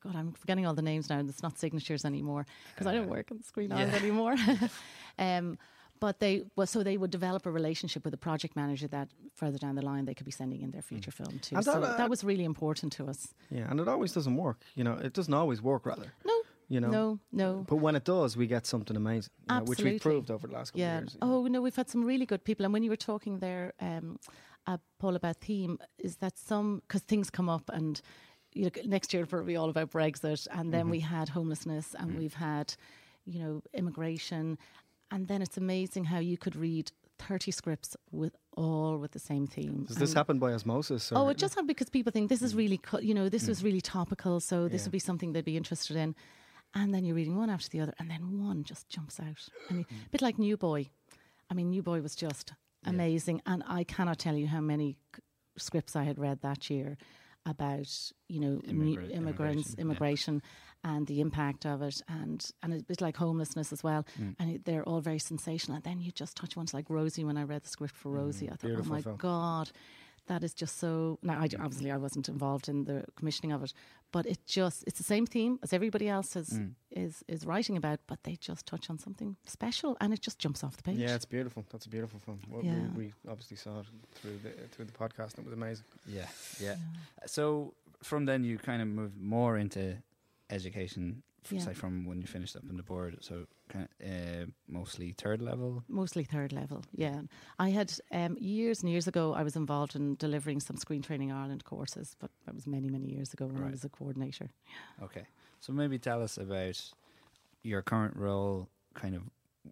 God, 0.00 0.16
I'm 0.16 0.32
forgetting 0.32 0.66
all 0.66 0.74
the 0.74 0.82
names 0.82 1.08
now. 1.08 1.20
It's 1.20 1.42
not 1.42 1.58
signatures 1.58 2.04
anymore 2.04 2.46
because 2.74 2.86
uh, 2.86 2.90
I 2.90 2.94
don't 2.94 3.08
work 3.08 3.30
on 3.30 3.38
the 3.38 3.44
Screen 3.44 3.70
yeah. 3.70 3.90
anymore. 4.02 4.36
um, 5.18 5.58
but 6.02 6.18
they 6.18 6.42
well, 6.56 6.66
so 6.66 6.82
they 6.82 6.96
would 6.96 7.12
develop 7.12 7.46
a 7.46 7.50
relationship 7.50 8.04
with 8.04 8.12
a 8.12 8.16
project 8.16 8.56
manager 8.56 8.88
that 8.88 9.08
further 9.36 9.56
down 9.56 9.76
the 9.76 9.82
line 9.82 10.04
they 10.04 10.14
could 10.14 10.26
be 10.26 10.32
sending 10.32 10.60
in 10.60 10.72
their 10.72 10.82
feature 10.82 11.12
mm. 11.12 11.24
film 11.24 11.38
too. 11.38 11.54
And 11.54 11.64
so 11.64 11.80
that, 11.80 11.90
uh, 11.90 11.96
that 11.96 12.10
was 12.10 12.24
really 12.24 12.44
important 12.44 12.92
to 12.94 13.06
us. 13.06 13.28
Yeah, 13.52 13.70
and 13.70 13.78
it 13.78 13.86
always 13.86 14.12
doesn't 14.12 14.36
work. 14.36 14.62
You 14.74 14.82
know, 14.82 14.94
it 14.94 15.12
doesn't 15.12 15.32
always 15.32 15.62
work. 15.62 15.86
Rather, 15.86 16.12
no, 16.24 16.34
you 16.68 16.80
know, 16.80 16.88
no, 16.88 17.18
no. 17.30 17.64
But 17.68 17.76
when 17.76 17.94
it 17.94 18.04
does, 18.04 18.36
we 18.36 18.48
get 18.48 18.66
something 18.66 18.96
amazing, 18.96 19.30
know, 19.48 19.60
which 19.60 19.80
we've 19.80 20.00
proved 20.00 20.32
over 20.32 20.48
the 20.48 20.54
last 20.54 20.70
couple 20.70 20.80
yeah. 20.80 20.96
of 20.96 21.02
years. 21.02 21.18
Oh 21.22 21.46
no, 21.46 21.62
we've 21.62 21.76
had 21.76 21.88
some 21.88 22.04
really 22.04 22.26
good 22.26 22.42
people. 22.42 22.64
And 22.64 22.72
when 22.72 22.82
you 22.82 22.90
were 22.90 22.96
talking 22.96 23.38
there, 23.38 23.72
um, 23.80 24.18
uh, 24.66 24.78
Paul, 24.98 25.16
about 25.16 25.36
theme, 25.36 25.78
is 25.98 26.16
that 26.16 26.38
some 26.38 26.82
because 26.86 27.02
things 27.02 27.30
come 27.30 27.48
up 27.48 27.70
and. 27.72 28.00
You 28.54 28.64
know, 28.64 28.70
next 28.84 29.14
year 29.14 29.22
it'll 29.22 29.44
be 29.44 29.56
all 29.56 29.70
about 29.70 29.92
Brexit, 29.92 30.46
and 30.50 30.74
then 30.74 30.82
mm-hmm. 30.82 30.90
we 30.90 31.00
had 31.00 31.30
homelessness, 31.30 31.96
and 31.98 32.10
mm 32.10 32.18
we've 32.18 32.34
had, 32.34 32.74
you 33.24 33.38
know, 33.42 33.62
immigration, 33.72 34.58
and 35.10 35.26
then 35.26 35.40
it's 35.40 35.56
amazing 35.56 36.04
how 36.04 36.18
you 36.18 36.36
could 36.36 36.54
read 36.54 36.92
30 37.18 37.50
scripts 37.50 37.96
with 38.10 38.36
all 38.56 38.98
with 38.98 39.12
the 39.12 39.18
same 39.18 39.46
theme. 39.46 39.84
Does 39.84 39.96
this 39.96 40.12
happen 40.12 40.38
by 40.38 40.52
osmosis? 40.52 41.12
Oh, 41.14 41.28
it 41.28 41.38
just 41.38 41.54
happened 41.54 41.68
because 41.68 41.88
people 41.88 42.12
think 42.12 42.28
this 42.28 42.42
is 42.42 42.54
really, 42.54 42.78
co- 42.78 42.98
you 42.98 43.14
know, 43.14 43.28
this 43.28 43.46
was 43.46 43.62
really 43.62 43.80
topical, 43.80 44.40
so 44.40 44.68
this 44.68 44.82
Yeah. 44.82 44.86
would 44.86 44.92
be 44.92 44.98
something 44.98 45.32
they'd 45.32 45.44
be 45.44 45.56
interested 45.56 45.96
in. 45.96 46.14
And 46.74 46.94
then 46.94 47.04
you're 47.04 47.16
reading 47.16 47.36
one 47.36 47.50
after 47.50 47.68
the 47.68 47.80
other, 47.80 47.94
and 47.98 48.10
then 48.10 48.40
one 48.40 48.64
just 48.64 48.88
jumps 48.88 49.20
out. 49.20 49.48
And 49.68 49.80
you, 49.80 49.84
a 49.90 50.10
bit 50.10 50.22
like 50.22 50.38
New 50.38 50.56
Boy. 50.56 50.90
I 51.50 51.54
mean, 51.54 51.70
New 51.70 51.82
Boy 51.82 52.00
was 52.00 52.14
just 52.14 52.54
amazing, 52.84 53.42
and 53.46 53.62
I 53.66 53.84
cannot 53.84 54.18
tell 54.18 54.36
you 54.36 54.46
how 54.46 54.60
many 54.60 54.96
scripts 55.56 55.96
I 55.96 56.04
had 56.04 56.18
read 56.18 56.40
that 56.42 56.70
year 56.70 56.96
about, 57.44 57.88
you 58.28 58.40
know, 58.40 58.60
Immigra- 58.66 59.14
immigrants, 59.14 59.74
immigration, 59.74 60.42
yeah. 60.84 60.94
and 60.94 61.06
the 61.06 61.20
impact 61.20 61.66
of 61.66 61.82
it, 61.82 62.00
and 62.08 62.44
and 62.62 62.72
a 62.72 62.82
bit 62.82 63.00
like 63.00 63.16
homelessness 63.16 63.72
as 63.72 63.82
well. 63.82 64.06
Mm. 64.20 64.36
And 64.38 64.50
it, 64.50 64.64
they're 64.64 64.84
all 64.84 65.00
very 65.00 65.18
sensational. 65.18 65.76
And 65.76 65.84
then 65.84 66.00
you 66.00 66.12
just 66.12 66.36
touch 66.36 66.56
ones 66.56 66.72
like 66.72 66.88
Rosie. 66.88 67.24
When 67.24 67.36
I 67.36 67.42
read 67.42 67.62
the 67.62 67.68
script 67.68 67.96
for 67.96 68.10
Rosie, 68.10 68.50
I 68.50 68.54
thought, 68.54 68.72
oh 68.78 68.84
my 68.84 69.02
film. 69.02 69.16
god, 69.16 69.70
that 70.26 70.42
is 70.44 70.54
just 70.54 70.78
so. 70.78 71.18
Now, 71.22 71.34
I, 71.40 71.48
obviously, 71.58 71.90
I 71.90 71.96
wasn't 71.96 72.28
involved 72.28 72.68
in 72.68 72.84
the 72.84 73.04
commissioning 73.16 73.52
of 73.52 73.62
it, 73.62 73.72
but 74.12 74.24
it 74.26 74.38
just—it's 74.46 74.98
the 74.98 75.04
same 75.04 75.26
theme 75.26 75.58
as 75.62 75.72
everybody 75.72 76.08
else 76.08 76.36
is 76.36 76.50
Mm. 76.50 76.74
is 76.90 77.22
is 77.28 77.44
writing 77.44 77.76
about, 77.76 77.98
but 78.06 78.22
they 78.24 78.36
just 78.36 78.66
touch 78.66 78.88
on 78.90 78.98
something 78.98 79.36
special, 79.46 79.96
and 80.00 80.12
it 80.12 80.20
just 80.20 80.38
jumps 80.38 80.62
off 80.64 80.76
the 80.76 80.82
page. 80.82 80.98
Yeah, 80.98 81.14
it's 81.16 81.24
beautiful. 81.26 81.64
That's 81.70 81.86
a 81.86 81.90
beautiful 81.90 82.20
film. 82.20 82.40
Well, 82.48 82.64
Yeah. 82.64 82.74
we, 82.96 83.06
we 83.06 83.12
obviously 83.28 83.56
saw 83.56 83.80
it 83.80 83.86
through 84.14 84.38
the 84.44 84.50
through 84.72 84.86
the 84.86 84.92
podcast. 84.92 85.36
and 85.36 85.46
It 85.46 85.50
was 85.50 85.54
amazing. 85.54 85.86
Yeah, 86.06 86.28
yeah. 86.60 86.76
So 87.26 87.74
from 88.02 88.24
then 88.26 88.44
you 88.44 88.58
kind 88.58 88.80
of 88.82 88.88
moved 88.88 89.16
more 89.20 89.58
into 89.58 89.96
education, 90.50 91.22
f- 91.44 91.52
Yeah. 91.52 91.60
say 91.64 91.74
from 91.74 92.04
when 92.06 92.20
you 92.20 92.26
finished 92.26 92.56
up 92.56 92.62
in 92.70 92.76
the 92.76 92.82
board. 92.82 93.16
So 93.20 93.46
kind 93.72 93.88
of, 94.00 94.08
uh, 94.08 94.46
mostly 94.68 95.12
third 95.12 95.40
level. 95.40 95.82
Mostly 95.88 96.24
third 96.24 96.52
level, 96.52 96.82
yeah. 96.94 97.22
I 97.58 97.70
had 97.70 97.92
um, 98.12 98.36
years 98.38 98.82
and 98.82 98.90
years 98.90 99.06
ago. 99.06 99.34
I 99.34 99.42
was 99.42 99.56
involved 99.56 99.96
in 99.96 100.16
delivering 100.16 100.60
some 100.60 100.76
Screen 100.76 101.02
Training 101.02 101.32
Ireland 101.32 101.64
courses, 101.64 102.16
but 102.18 102.30
that 102.46 102.54
was 102.54 102.66
many, 102.66 102.88
many 102.88 103.06
years 103.06 103.32
ago 103.32 103.46
when 103.46 103.62
I 103.62 103.70
was 103.70 103.84
a 103.84 103.88
coordinator. 103.88 104.50
Okay. 105.02 105.26
So 105.60 105.72
maybe 105.72 105.98
tell 105.98 106.22
us 106.22 106.38
about 106.38 106.80
your 107.62 107.82
current 107.82 108.16
role, 108.16 108.68
kind 108.94 109.14
of 109.14 109.22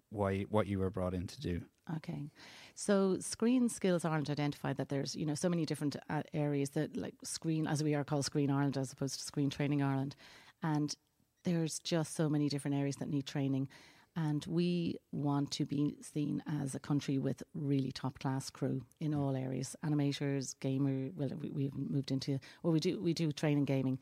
why 0.09 0.43
what 0.43 0.67
you 0.67 0.79
were 0.79 0.89
brought 0.89 1.13
in 1.13 1.27
to 1.27 1.41
do. 1.41 1.61
Okay, 1.97 2.29
so 2.75 3.17
Screen 3.19 3.67
Skills 3.67 4.05
Ireland 4.05 4.29
identified 4.29 4.77
that 4.77 4.89
there's 4.89 5.15
you 5.15 5.25
know 5.25 5.35
so 5.35 5.49
many 5.49 5.65
different 5.65 5.97
uh, 6.09 6.23
areas 6.33 6.69
that 6.71 6.95
like 6.95 7.15
Screen, 7.23 7.67
as 7.67 7.83
we 7.83 7.95
are 7.95 8.03
called 8.03 8.25
Screen 8.25 8.49
Ireland, 8.49 8.77
as 8.77 8.93
opposed 8.93 9.19
to 9.19 9.25
Screen 9.25 9.49
Training 9.49 9.81
Ireland, 9.81 10.15
and 10.63 10.95
there's 11.43 11.79
just 11.79 12.15
so 12.15 12.29
many 12.29 12.49
different 12.49 12.77
areas 12.77 12.97
that 12.97 13.09
need 13.09 13.25
training. 13.25 13.67
And 14.15 14.45
we 14.45 14.97
want 15.13 15.51
to 15.51 15.65
be 15.65 15.95
seen 16.01 16.43
as 16.61 16.75
a 16.75 16.79
country 16.79 17.17
with 17.17 17.41
really 17.53 17.93
top 17.93 18.19
class 18.19 18.49
crew 18.49 18.81
in 18.99 19.13
all 19.13 19.37
areas. 19.37 19.75
Animators, 19.85 20.55
gamer. 20.59 21.11
Well, 21.15 21.29
we, 21.39 21.49
we've 21.51 21.73
moved 21.73 22.11
into 22.11 22.37
well, 22.61 22.73
we 22.73 22.81
do 22.81 23.01
we 23.01 23.13
do 23.13 23.31
training 23.31 23.63
gaming, 23.63 23.99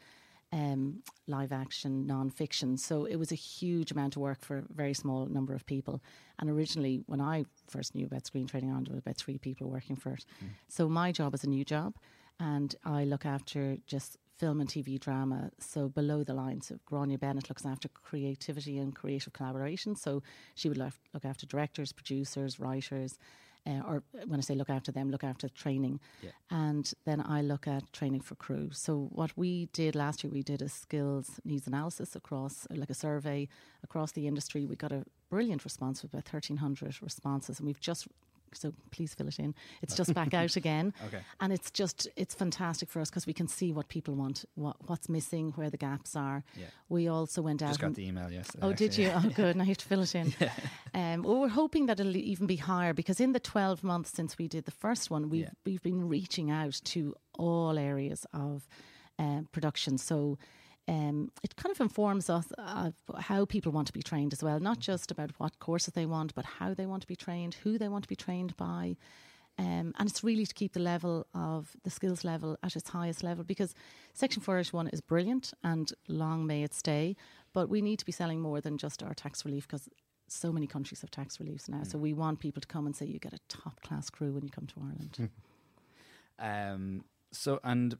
um, 0.52 1.04
live 1.28 1.52
action, 1.52 2.08
non 2.08 2.32
fiction. 2.32 2.76
So 2.76 3.06
it 3.06 3.18
was 3.18 3.32
a 3.32 3.36
huge 3.36 3.92
amount 3.92 4.16
of 4.16 4.24
work 4.24 4.44
for 4.44 4.58
a 4.58 4.64
very 4.74 4.96
small 4.96 5.28
number 5.28 5.54
of 5.54 5.64
people. 5.68 6.02
And 6.40 6.50
originally, 6.50 7.04
when 7.06 7.22
I 7.22 7.46
first 7.68 7.94
knew 7.94 8.08
about 8.08 8.26
Screen 8.26 8.48
Training 8.48 8.70
Ireland, 8.72 8.88
there 8.88 8.94
were 8.96 9.00
about 9.00 9.18
three 9.18 9.38
people 9.38 9.70
working 9.70 9.96
for 9.96 10.14
it. 10.14 10.26
So 10.70 10.90
my 10.90 11.12
job 11.12 11.36
is 11.36 11.44
a 11.44 11.50
new 11.50 11.64
job, 11.64 11.94
and 12.40 12.76
I 12.84 13.04
look 13.04 13.28
after 13.28 13.78
just 13.86 14.18
film 14.40 14.62
and 14.62 14.70
TV 14.70 15.00
drama. 15.00 15.52
So 15.60 15.90
below 15.90 16.24
the 16.24 16.34
line, 16.34 16.62
so 16.62 16.80
Grania 16.86 17.18
Bennett 17.18 17.50
looks 17.50 17.66
after 17.66 17.90
creativity 17.90 18.78
and 18.78 18.96
creative 18.96 19.34
collaboration. 19.34 19.96
So 19.96 20.24
she 20.56 20.70
would 20.70 20.78
look 20.78 20.94
look 21.14 21.26
after 21.26 21.46
directors, 21.46 21.92
producers, 21.92 22.60
writers. 22.60 23.20
Uh, 23.68 23.82
or 23.86 24.04
when 24.26 24.40
I 24.40 24.42
say 24.42 24.56
look 24.56 24.70
after 24.70 24.92
them, 24.92 25.12
look 25.12 25.24
after 25.24 25.50
training. 25.50 26.00
Yeah. 26.22 26.32
And 26.50 26.92
then 27.06 27.22
I 27.22 27.42
look 27.42 27.68
at 27.68 27.92
training 27.92 28.22
for 28.22 28.36
crew. 28.36 28.70
So 28.72 29.10
what 29.12 29.38
we 29.38 29.68
did 29.74 29.96
last 29.96 30.24
year, 30.24 30.32
we 30.32 30.44
did 30.44 30.62
a 30.62 30.70
skills 30.70 31.42
needs 31.44 31.68
analysis 31.68 32.16
across, 32.16 32.66
like 32.70 32.90
a 32.90 32.94
survey 32.94 33.50
across 33.84 34.14
the 34.14 34.28
industry. 34.28 34.66
We 34.66 34.78
got 34.78 34.94
a 34.94 35.04
brilliant 35.30 35.66
response 35.66 36.02
with 36.02 36.14
about 36.14 36.32
1,300 36.32 37.02
responses, 37.02 37.60
and 37.60 37.68
we've 37.68 37.82
just 37.82 38.08
so 38.54 38.74
please 38.92 39.14
fill 39.14 39.28
it 39.28 39.40
in. 39.40 39.54
It's 39.82 39.96
just 39.96 40.14
back 40.14 40.34
out 40.34 40.56
again, 40.56 40.94
Okay. 41.08 41.20
and 41.40 41.52
it's 41.54 41.72
just 41.72 42.08
it's 42.16 42.36
fantastic 42.36 42.90
for 42.90 43.00
us 43.02 43.10
because 43.10 43.26
we 43.28 43.34
can 43.34 43.48
see 43.48 43.72
what 43.72 43.88
people 43.88 44.16
want, 44.16 44.46
what 44.56 44.76
what's 44.88 45.10
missing, 45.10 45.52
where 45.56 45.70
the 45.70 45.78
gaps 45.78 46.16
are. 46.16 46.44
Yeah. 46.56 46.66
We 46.90 47.08
also 47.08 47.42
went 47.42 47.62
out. 47.62 47.70
Just 47.70 47.80
got 47.82 47.96
the 47.96 48.08
email 48.08 48.32
yesterday. 48.32 48.66
Oh, 48.66 48.74
did 48.74 48.90
actually. 48.92 49.04
you? 49.06 49.12
Oh, 49.16 49.30
good. 49.36 49.56
Now 49.56 49.64
you 49.64 49.70
have 49.70 49.78
to 49.78 49.86
fill 49.86 50.02
it 50.02 50.16
in. 50.16 50.34
um, 50.94 51.24
well, 51.24 51.40
we're 51.42 51.48
hoping 51.50 51.86
that 51.88 52.00
it'll 52.00 52.16
even 52.16 52.48
be 52.48 52.56
higher 52.58 52.94
because 52.94 53.20
in 53.20 53.32
the 53.34 53.40
12 53.40 53.84
months 53.84 54.12
since 54.12 54.38
we 54.38 54.48
did 54.48 54.66
the 54.66 54.72
first 54.72 55.10
one, 55.12 55.30
we've, 55.30 55.42
Yeah. 55.44 55.50
we've 55.66 55.82
been 55.84 56.08
reaching 56.08 56.52
out 56.52 56.80
to 56.86 57.16
all 57.38 57.78
areas 57.78 58.26
of 58.34 58.68
um, 59.18 59.48
production. 59.52 59.98
So 59.98 60.38
um, 60.90 61.32
it 61.44 61.56
kind 61.56 61.72
of 61.72 61.80
informs 61.80 62.32
us 62.32 62.48
of 62.58 62.96
how 63.20 63.46
people 63.46 63.72
want 63.72 63.86
to 63.88 63.94
be 63.94 64.02
trained 64.02 64.34
as 64.34 64.42
well, 64.42 64.60
not 64.60 64.80
just 64.80 65.12
about 65.12 65.30
what 65.38 65.60
courses 65.60 65.94
they 65.94 66.08
want, 66.08 66.34
but 66.34 66.46
how 66.46 66.74
they 66.74 66.88
want 66.88 67.02
to 67.02 67.08
be 67.08 67.16
trained, 67.16 67.54
who 67.64 67.78
they 67.78 67.88
want 67.88 68.04
to 68.06 68.10
be 68.10 68.16
trained 68.16 68.58
by. 68.58 68.98
Um, 69.60 69.94
and 70.00 70.10
it's 70.10 70.24
really 70.24 70.48
to 70.48 70.54
keep 70.54 70.74
the 70.74 70.80
level 70.80 71.28
of 71.32 71.76
the 71.84 71.92
skills 71.92 72.24
level 72.24 72.58
at 72.64 72.76
its 72.76 72.90
highest 72.90 73.24
level 73.24 73.44
because 73.44 73.76
Section 74.14 74.42
481 74.42 74.88
is 74.88 75.00
brilliant 75.00 75.54
and 75.64 75.94
long 76.08 76.48
may 76.48 76.64
it 76.64 76.74
stay, 76.74 77.16
but 77.54 77.70
we 77.70 77.82
need 77.82 78.00
to 78.00 78.06
be 78.06 78.12
selling 78.12 78.40
more 78.40 78.60
than 78.60 78.78
just 78.80 79.04
our 79.04 79.14
tax 79.14 79.46
relief 79.46 79.68
because 79.68 79.90
so 80.28 80.52
many 80.52 80.66
countries 80.66 81.02
have 81.02 81.12
tax 81.12 81.40
reliefs 81.40 81.70
now. 81.70 81.84
So 81.84 82.00
we 82.00 82.14
want 82.14 82.40
people 82.40 82.62
to 82.62 82.68
come 82.68 82.88
and 82.88 82.96
say 82.96 83.06
you 83.06 83.20
get 83.20 83.34
a 83.34 83.40
top 83.48 83.80
class 83.82 84.10
crew 84.10 84.32
when 84.32 84.44
you 84.44 84.50
come 84.50 84.66
to 84.66 84.76
Ireland. 84.82 85.30
Um, 86.42 87.04
so, 87.34 87.60
and 87.66 87.98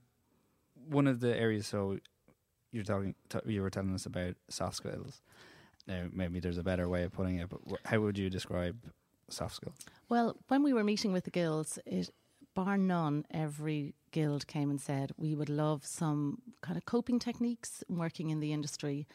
one 0.88 1.08
of 1.08 1.20
the 1.20 1.36
areas, 1.38 1.68
so 1.68 2.00
you're 2.72 2.84
talking, 2.84 3.16
t- 3.30 3.40
you 3.46 3.62
were 3.62 3.70
telling 3.70 3.94
us 3.94 4.06
about 4.06 4.36
soft 4.50 4.76
skills. 4.78 5.22
Now, 5.88 6.08
maybe 6.12 6.40
there's 6.40 6.58
a 6.58 6.64
better 6.64 6.88
way 6.88 7.04
of 7.04 7.12
putting 7.12 7.38
it, 7.38 7.50
but 7.50 7.60
wh- 7.70 7.88
how 7.90 8.00
would 8.02 8.18
you 8.18 8.30
describe 8.30 8.78
soft 9.30 9.56
skills? 9.56 9.76
Well, 10.08 10.38
when 10.48 10.64
we 10.64 10.74
were 10.74 10.84
meeting 10.84 11.12
with 11.12 11.24
the 11.24 11.32
guilds, 11.32 11.80
it, 11.86 12.10
bar 12.54 12.78
none, 12.78 13.26
every 13.32 13.94
guild 14.12 14.48
came 14.48 14.70
and 14.70 14.82
said 14.82 15.12
we 15.18 15.36
would 15.36 15.50
love 15.50 15.86
some 15.86 16.42
kind 16.62 16.78
of 16.78 16.86
coping 16.86 17.20
techniques 17.20 17.84
working 17.88 18.32
in 18.32 18.40
the 18.40 18.52
industry. 18.52 19.08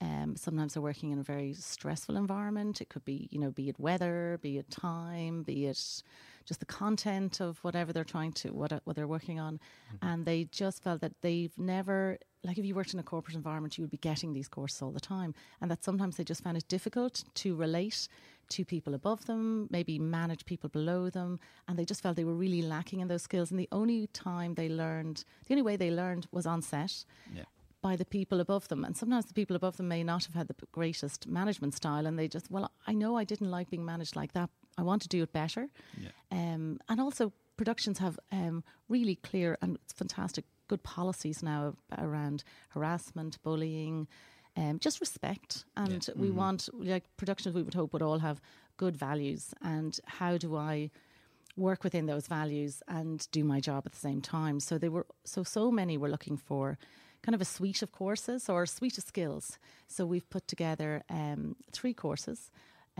Um, 0.00 0.34
sometimes 0.36 0.74
they're 0.74 0.82
working 0.82 1.10
in 1.10 1.18
a 1.18 1.22
very 1.22 1.52
stressful 1.54 2.16
environment. 2.16 2.80
It 2.80 2.88
could 2.88 3.04
be, 3.04 3.28
you 3.30 3.38
know, 3.38 3.50
be 3.50 3.68
it 3.68 3.78
weather, 3.78 4.38
be 4.42 4.58
it 4.58 4.70
time, 4.70 5.44
be 5.44 5.66
it 5.66 6.02
just 6.44 6.60
the 6.60 6.66
content 6.66 7.40
of 7.40 7.58
whatever 7.58 7.92
they're 7.92 8.02
trying 8.02 8.32
to 8.32 8.52
what 8.52 8.72
what 8.84 8.96
they're 8.96 9.06
working 9.06 9.38
on, 9.38 9.60
and 10.02 10.26
they 10.26 10.44
just 10.44 10.82
felt 10.82 11.00
that 11.00 11.12
they've 11.22 11.56
never 11.56 12.18
like 12.42 12.56
if 12.58 12.64
you 12.64 12.74
worked 12.74 12.94
in 12.94 13.00
a 13.00 13.02
corporate 13.02 13.36
environment, 13.36 13.76
you 13.76 13.82
would 13.82 13.90
be 13.90 13.98
getting 13.98 14.32
these 14.32 14.48
courses 14.48 14.80
all 14.82 14.90
the 14.90 15.00
time, 15.00 15.34
and 15.60 15.70
that 15.70 15.84
sometimes 15.84 16.16
they 16.16 16.24
just 16.24 16.42
found 16.42 16.56
it 16.56 16.66
difficult 16.68 17.24
to 17.34 17.54
relate 17.54 18.08
to 18.48 18.64
people 18.64 18.94
above 18.94 19.26
them, 19.26 19.68
maybe 19.70 19.98
manage 19.98 20.44
people 20.44 20.68
below 20.70 21.10
them, 21.10 21.38
and 21.68 21.78
they 21.78 21.84
just 21.84 22.02
felt 22.02 22.16
they 22.16 22.24
were 22.24 22.34
really 22.34 22.62
lacking 22.62 23.00
in 23.00 23.08
those 23.08 23.22
skills. 23.22 23.50
And 23.50 23.60
the 23.60 23.68
only 23.70 24.06
time 24.08 24.54
they 24.54 24.68
learned, 24.68 25.24
the 25.46 25.54
only 25.54 25.62
way 25.62 25.76
they 25.76 25.90
learned 25.90 26.26
was 26.32 26.46
on 26.46 26.62
set 26.62 27.04
Yeah. 27.32 27.44
by 27.82 27.94
the 27.96 28.04
people 28.04 28.40
above 28.40 28.66
them. 28.68 28.84
And 28.84 28.96
sometimes 28.96 29.26
the 29.26 29.34
people 29.34 29.54
above 29.54 29.76
them 29.76 29.86
may 29.88 30.02
not 30.02 30.24
have 30.24 30.34
had 30.34 30.48
the 30.48 30.56
greatest 30.72 31.26
management 31.28 31.74
style, 31.74 32.06
and 32.06 32.18
they 32.18 32.26
just, 32.26 32.50
well, 32.50 32.70
I 32.86 32.92
know 32.92 33.16
I 33.16 33.24
didn't 33.24 33.50
like 33.50 33.70
being 33.70 33.84
managed 33.84 34.16
like 34.16 34.32
that. 34.32 34.50
I 34.78 34.82
want 34.82 35.02
to 35.02 35.08
do 35.08 35.22
it 35.22 35.32
better. 35.32 35.68
Yeah. 35.96 36.10
Um, 36.32 36.80
and 36.88 37.00
also, 37.00 37.32
productions 37.56 37.98
have 37.98 38.18
um, 38.32 38.64
really 38.88 39.14
clear 39.16 39.58
and 39.62 39.78
fantastic 39.94 40.44
good 40.70 40.82
policies 40.82 41.42
now 41.42 41.74
around 41.98 42.38
harassment, 42.74 43.32
bullying, 43.42 44.06
um, 44.56 44.78
just 44.86 45.00
respect. 45.00 45.64
And 45.76 46.08
we 46.22 46.30
want, 46.42 46.68
like 46.94 47.04
productions, 47.16 47.54
we 47.54 47.62
would 47.62 47.74
hope 47.74 47.92
would 47.92 48.06
all 48.08 48.20
have 48.20 48.40
good 48.76 48.96
values. 48.96 49.42
And 49.62 49.92
how 50.20 50.38
do 50.38 50.50
I 50.56 50.90
work 51.56 51.84
within 51.84 52.06
those 52.06 52.26
values 52.38 52.82
and 52.86 53.16
do 53.32 53.42
my 53.44 53.60
job 53.60 53.82
at 53.86 53.92
the 53.92 54.04
same 54.08 54.20
time? 54.20 54.60
So 54.60 54.78
they 54.78 54.88
were, 54.88 55.06
so 55.24 55.42
so 55.42 55.70
many 55.70 55.98
were 55.98 56.12
looking 56.16 56.38
for 56.48 56.78
kind 57.22 57.34
of 57.34 57.40
a 57.40 57.44
suite 57.56 57.82
of 57.82 57.90
courses 57.92 58.48
or 58.48 58.62
a 58.62 58.66
suite 58.66 58.98
of 58.98 59.04
skills. 59.04 59.58
So 59.86 60.06
we've 60.06 60.28
put 60.30 60.44
together 60.48 61.02
um, 61.10 61.56
three 61.72 61.94
courses. 61.94 62.50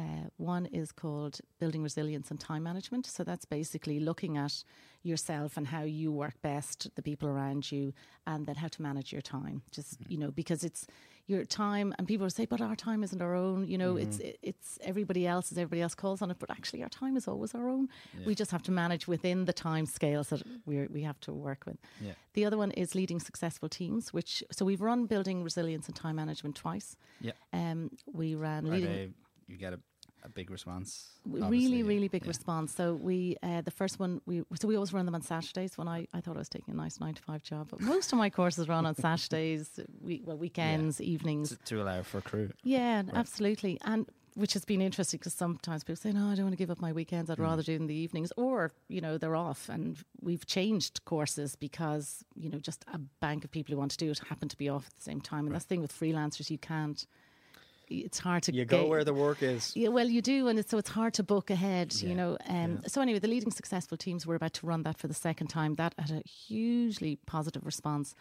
Uh, 0.01 0.29
one 0.39 0.65
is 0.67 0.93
called 0.93 1.41
Building 1.59 1.83
Resilience 1.83 2.31
and 2.31 2.41
Time 2.41 2.63
Management. 2.63 3.05
So 3.07 3.23
that's 3.23 3.45
basically 3.45 4.01
looking 4.01 4.39
at 4.39 4.65
yourself 5.03 5.57
and 5.59 5.67
how 5.67 5.83
you 5.83 6.11
work 6.11 6.41
best, 6.43 6.89
the 6.95 7.03
people 7.03 7.29
around 7.29 7.71
you, 7.71 7.93
and 8.27 8.47
then 8.47 8.57
how 8.57 8.69
to 8.69 8.83
manage 8.83 9.13
your 9.13 9.21
time. 9.23 9.63
Just 9.71 9.99
you 10.09 10.17
know, 10.17 10.31
because 10.31 10.65
it's 10.65 10.87
your 11.27 11.45
time, 11.45 11.95
and 11.99 12.09
people 12.09 12.29
say, 12.31 12.47
"But 12.47 12.61
our 12.61 12.77
time 12.77 13.05
isn't 13.05 13.21
our 13.21 13.35
own." 13.35 13.67
You 13.69 13.79
know, 13.79 13.97
it's 13.97 14.19
it's 14.51 14.79
everybody 14.83 15.27
else's. 15.27 15.59
Everybody 15.59 15.83
else 15.83 15.95
calls 15.95 16.23
on 16.23 16.31
it, 16.31 16.39
but 16.39 16.51
actually, 16.51 16.83
our 16.83 16.89
time 16.89 17.17
is 17.17 17.29
always 17.29 17.55
our 17.55 17.69
own. 17.69 17.89
We 18.27 18.35
just 18.35 18.51
have 18.53 18.63
to 18.65 18.73
manage 18.73 19.07
within 19.07 19.45
the 19.45 19.53
time 19.53 19.87
scales 19.87 20.29
that 20.29 20.43
we 20.65 20.87
we 20.87 21.03
have 21.03 21.21
to 21.21 21.33
work 21.33 21.65
with. 21.67 21.79
Yeah. 22.01 22.13
The 22.33 22.47
other 22.47 22.57
one 22.57 22.71
is 22.73 22.95
leading 22.95 23.21
successful 23.21 23.69
teams, 23.69 24.13
which 24.15 24.43
so 24.51 24.65
we've 24.65 24.81
run 24.81 25.07
building 25.07 25.45
resilience 25.45 25.87
and 25.89 25.97
time 25.97 26.17
management 26.17 26.57
twice. 26.57 26.97
Yeah. 27.21 27.33
Um, 27.53 27.91
we 28.07 28.35
ran 28.35 28.67
Are 28.67 28.71
leading. 28.71 28.93
they, 28.93 29.11
you 29.47 29.57
get 29.57 29.73
a 29.73 29.81
a 30.23 30.29
big 30.29 30.51
response. 30.51 31.09
really, 31.25 31.43
obviously. 31.45 31.83
really 31.83 32.09
big 32.09 32.23
Yeah. 32.25 32.29
response. 32.29 32.75
So 32.75 32.95
we, 32.95 33.37
uh, 33.43 33.61
the 33.63 33.71
first 33.71 33.99
one, 33.99 34.21
we 34.27 34.43
so 34.61 34.69
we 34.69 34.75
always 34.77 34.93
run 34.93 35.07
them 35.07 35.15
on 35.15 35.23
Saturdays. 35.23 35.77
When 35.79 35.89
I, 35.89 36.07
I 36.13 36.21
thought 36.21 36.37
I 36.37 36.39
was 36.39 36.49
taking 36.49 36.75
a 36.75 36.77
nice 36.77 37.01
nine 37.01 37.15
to 37.15 37.23
five 37.23 37.43
job, 37.43 37.69
but 37.71 37.81
most 37.81 38.13
of 38.13 38.19
my 38.19 38.31
courses 38.31 38.69
run 38.69 38.87
on 38.87 38.95
Saturdays, 38.95 39.79
we, 40.01 40.23
well 40.25 40.37
weekends, 40.39 41.01
evenings. 41.01 41.51
To, 41.51 41.57
to 41.57 41.83
allow 41.83 42.03
for 42.03 42.21
crew. 42.21 42.51
Yeah, 42.63 43.03
absolutely. 43.13 43.79
And 43.85 44.07
which 44.35 44.53
has 44.53 44.65
been 44.65 44.81
interesting 44.81 45.19
because 45.19 45.35
sometimes 45.35 45.83
people 45.83 45.97
say, 45.97 46.13
no, 46.13 46.27
I 46.29 46.37
don't 46.37 46.45
want 46.45 46.53
to 46.53 46.57
give 46.57 46.71
up 46.71 46.81
my 46.81 46.93
weekends. 46.93 47.31
I'd 47.31 47.41
rather 47.41 47.65
do 47.65 47.75
in 47.75 47.89
the 47.89 47.95
evenings. 47.95 48.33
Or, 48.37 48.73
you 48.89 49.01
know, 49.01 49.19
they're 49.19 49.35
off. 49.35 49.69
And 49.69 49.99
we've 50.23 50.47
changed 50.47 51.05
courses 51.05 51.57
because, 51.57 52.25
you 52.37 52.49
know, 52.49 52.59
just 52.59 52.85
a 52.95 52.99
bank 52.99 53.45
of 53.45 53.51
people 53.51 53.73
who 53.75 53.79
want 53.79 53.91
to 53.91 53.97
do 53.97 54.09
it 54.09 54.21
happen 54.21 54.49
to 54.49 54.57
be 54.57 54.69
off 54.69 54.87
at 54.87 54.95
the 54.95 55.03
same 55.03 55.21
time. 55.21 55.47
And 55.47 55.55
that's 55.55 55.65
the 55.65 55.71
thing 55.71 55.83
with 55.83 55.93
freelancers, 55.93 56.49
you 56.49 56.59
can't, 56.59 57.07
it's 57.91 58.19
hard 58.21 58.43
to 58.45 58.53
You 58.55 58.65
go 58.65 58.83
ga- 58.85 58.89
where 58.89 59.05
the 59.05 59.13
work 59.15 59.43
is. 59.43 59.77
yeah, 59.77 59.89
well, 59.89 60.09
you 60.09 60.23
do, 60.23 60.49
and 60.49 60.59
it's, 60.59 60.71
so 60.71 60.79
it's 60.79 60.91
hard 60.91 61.13
to 61.15 61.23
book 61.23 61.51
ahead, 61.51 61.95
you 62.01 62.15
know. 62.15 62.39
Um, 62.49 62.81
So 62.87 63.03
anyway, 63.03 63.19
the 63.19 63.29
leading 63.29 63.51
successful 63.51 63.97
teams 63.99 64.27
were 64.27 64.37
about 64.37 64.53
to 64.55 64.67
run 64.67 64.83
that 64.85 64.99
for 64.99 65.09
the 65.09 65.15
second 65.15 65.49
time. 65.49 65.75
That 65.75 65.95
had 65.99 66.11
a 66.11 66.23
hugely 66.29 67.19
positive 67.27 67.65
response 67.67 68.15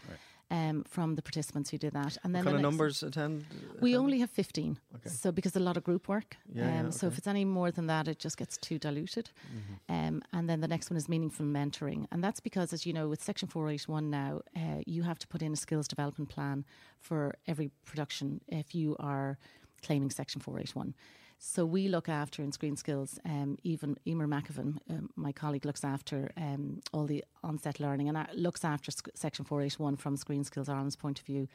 um, 0.51 0.83
from 0.87 1.15
the 1.15 1.21
participants 1.21 1.69
who 1.69 1.77
did 1.77 1.93
that. 1.93 2.17
And 2.23 2.33
then 2.33 2.43
What 2.43 2.51
kind 2.53 2.63
the 2.63 2.67
of 2.67 2.71
numbers 2.73 3.03
attend? 3.03 3.45
We 3.81 3.95
only 3.95 4.19
have 4.19 4.31
fifteen, 4.31 4.79
Okay. 4.95 5.09
so 5.09 5.31
because 5.31 5.55
a 5.55 5.59
lot 5.59 5.77
of 5.77 5.83
group 5.83 6.07
work. 6.07 6.37
Yeah, 6.51 6.63
um, 6.79 6.85
yeah, 6.85 6.89
So 6.89 7.05
okay. 7.07 7.13
if 7.13 7.17
it's 7.19 7.27
any 7.27 7.45
more 7.45 7.69
than 7.71 7.85
that, 7.87 8.07
it 8.07 8.17
just 8.19 8.37
gets 8.37 8.57
too 8.57 8.79
diluted. 8.79 9.29
Mm-hmm. 9.29 9.93
Um, 9.95 10.21
and 10.33 10.49
then 10.49 10.61
the 10.61 10.67
next 10.67 10.89
one 10.89 10.97
is 10.97 11.07
meaningful 11.07 11.45
mentoring, 11.45 12.07
and 12.11 12.23
that's 12.23 12.39
because, 12.39 12.73
as 12.73 12.85
you 12.87 12.93
know, 12.93 13.07
with 13.07 13.21
Section 13.23 13.47
Four 13.47 13.69
Eight 13.69 13.87
One 13.87 14.09
now, 14.09 14.41
uh, 14.55 14.81
you 14.87 15.03
have 15.03 15.19
to 15.19 15.27
put 15.27 15.41
in 15.43 15.53
a 15.53 15.55
skills 15.55 15.87
development 15.87 16.29
plan 16.29 16.65
for 16.99 17.35
every 17.47 17.69
production 17.85 18.41
if 18.47 18.73
you 18.73 18.95
are 18.99 19.37
claiming 19.81 20.09
Section 20.09 20.41
Four 20.41 20.59
Eight 20.59 20.75
One. 20.75 20.93
So 21.41 21.65
we 21.65 21.87
look 21.87 22.09
after 22.09 22.43
in 22.43 22.51
Screen 22.51 22.75
Skills, 22.75 23.17
um, 23.23 23.57
even 23.63 23.97
Emer 24.05 24.27
McAvan, 24.27 24.77
um, 24.89 25.09
my 25.15 25.31
colleague, 25.31 25.63
looks 25.63 25.85
after 25.85 26.31
um, 26.35 26.81
all 26.91 27.05
the 27.05 27.23
onset 27.43 27.79
learning 27.79 28.09
and 28.09 28.27
looks 28.33 28.65
after 28.65 28.91
sc- 28.91 29.07
Section 29.15 29.45
481 29.45 29.95
from 29.95 30.17
Screen 30.17 30.43
Skills 30.43 30.67
Ireland's 30.67 30.97
point 30.97 31.17
of 31.19 31.25
view. 31.25 31.47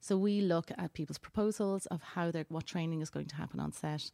So 0.00 0.16
we 0.16 0.40
look 0.40 0.70
at 0.78 0.92
people's 0.94 1.18
proposals 1.18 1.86
of 1.86 2.00
how 2.00 2.30
they're, 2.30 2.46
what 2.48 2.66
training 2.66 3.00
is 3.00 3.10
going 3.10 3.26
to 3.26 3.34
happen 3.34 3.58
on 3.58 3.72
set 3.72 4.12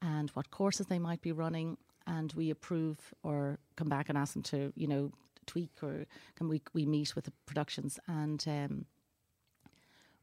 and 0.00 0.30
what 0.30 0.52
courses 0.52 0.86
they 0.86 1.00
might 1.00 1.20
be 1.20 1.32
running, 1.32 1.76
and 2.06 2.32
we 2.34 2.50
approve 2.50 3.12
or 3.24 3.58
come 3.74 3.88
back 3.88 4.08
and 4.08 4.16
ask 4.16 4.34
them 4.34 4.42
to, 4.44 4.72
you 4.76 4.86
know, 4.86 5.10
tweak 5.46 5.70
or 5.82 6.06
can 6.36 6.48
we 6.48 6.62
we 6.74 6.86
meet 6.86 7.16
with 7.16 7.24
the 7.24 7.32
productions 7.46 7.98
and 8.06 8.44
um, 8.46 8.84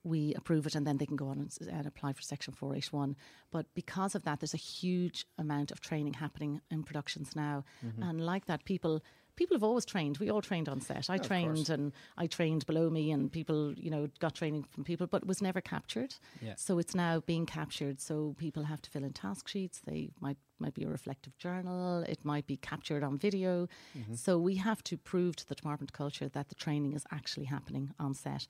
we 0.03 0.33
approve 0.35 0.65
it 0.65 0.75
and 0.75 0.85
then 0.85 0.97
they 0.97 1.05
can 1.05 1.15
go 1.15 1.27
on 1.27 1.39
and, 1.39 1.69
and 1.69 1.85
apply 1.85 2.13
for 2.13 2.21
section 2.21 2.53
481 2.53 3.15
but 3.51 3.65
because 3.73 4.15
of 4.15 4.23
that 4.23 4.39
there's 4.39 4.53
a 4.53 4.57
huge 4.57 5.25
amount 5.37 5.71
of 5.71 5.81
training 5.81 6.13
happening 6.13 6.61
in 6.69 6.83
productions 6.83 7.35
now. 7.35 7.63
Mm-hmm. 7.85 8.03
And 8.03 8.21
like 8.21 8.45
that 8.45 8.65
people 8.65 9.03
people 9.35 9.55
have 9.55 9.63
always 9.63 9.85
trained. 9.85 10.17
We 10.17 10.31
all 10.31 10.41
trained 10.41 10.67
on 10.67 10.81
set. 10.81 11.11
I 11.11 11.19
trained 11.19 11.69
and 11.69 11.93
i 12.17 12.25
trained 12.25 12.65
below 12.65 12.89
me 12.89 13.11
and 13.11 13.31
people 13.31 13.73
you 13.77 13.91
know 13.91 14.07
got 14.19 14.33
training 14.33 14.63
from 14.63 14.83
people 14.83 15.07
but 15.07 15.21
it 15.23 15.27
was 15.27 15.41
never 15.41 15.61
captured. 15.61 16.15
Yeah. 16.41 16.55
so 16.57 16.79
it's 16.79 16.95
now 16.95 17.19
being 17.21 17.45
captured. 17.45 18.01
So 18.01 18.35
people 18.37 18.63
have 18.63 18.81
to 18.81 18.89
fill 18.89 19.03
in 19.03 19.13
task 19.13 19.47
sheets. 19.47 19.81
They 19.85 20.09
might 20.19 20.37
might 20.59 20.73
be 20.73 20.83
a 20.83 20.89
reflective 20.89 21.37
journal. 21.37 22.03
It 22.07 22.25
might 22.25 22.47
be 22.47 22.57
captured 22.57 23.03
on 23.03 23.17
video. 23.17 23.67
Mm-hmm. 23.97 24.15
So 24.15 24.39
we 24.39 24.55
have 24.55 24.83
to 24.85 24.97
prove 24.97 25.35
to 25.37 25.47
the 25.47 25.55
department 25.55 25.91
of 25.91 25.93
culture 25.93 26.27
that 26.29 26.49
the 26.49 26.55
training 26.55 26.93
is 26.93 27.05
actually 27.11 27.45
happening 27.45 27.91
on 27.99 28.15
set 28.15 28.47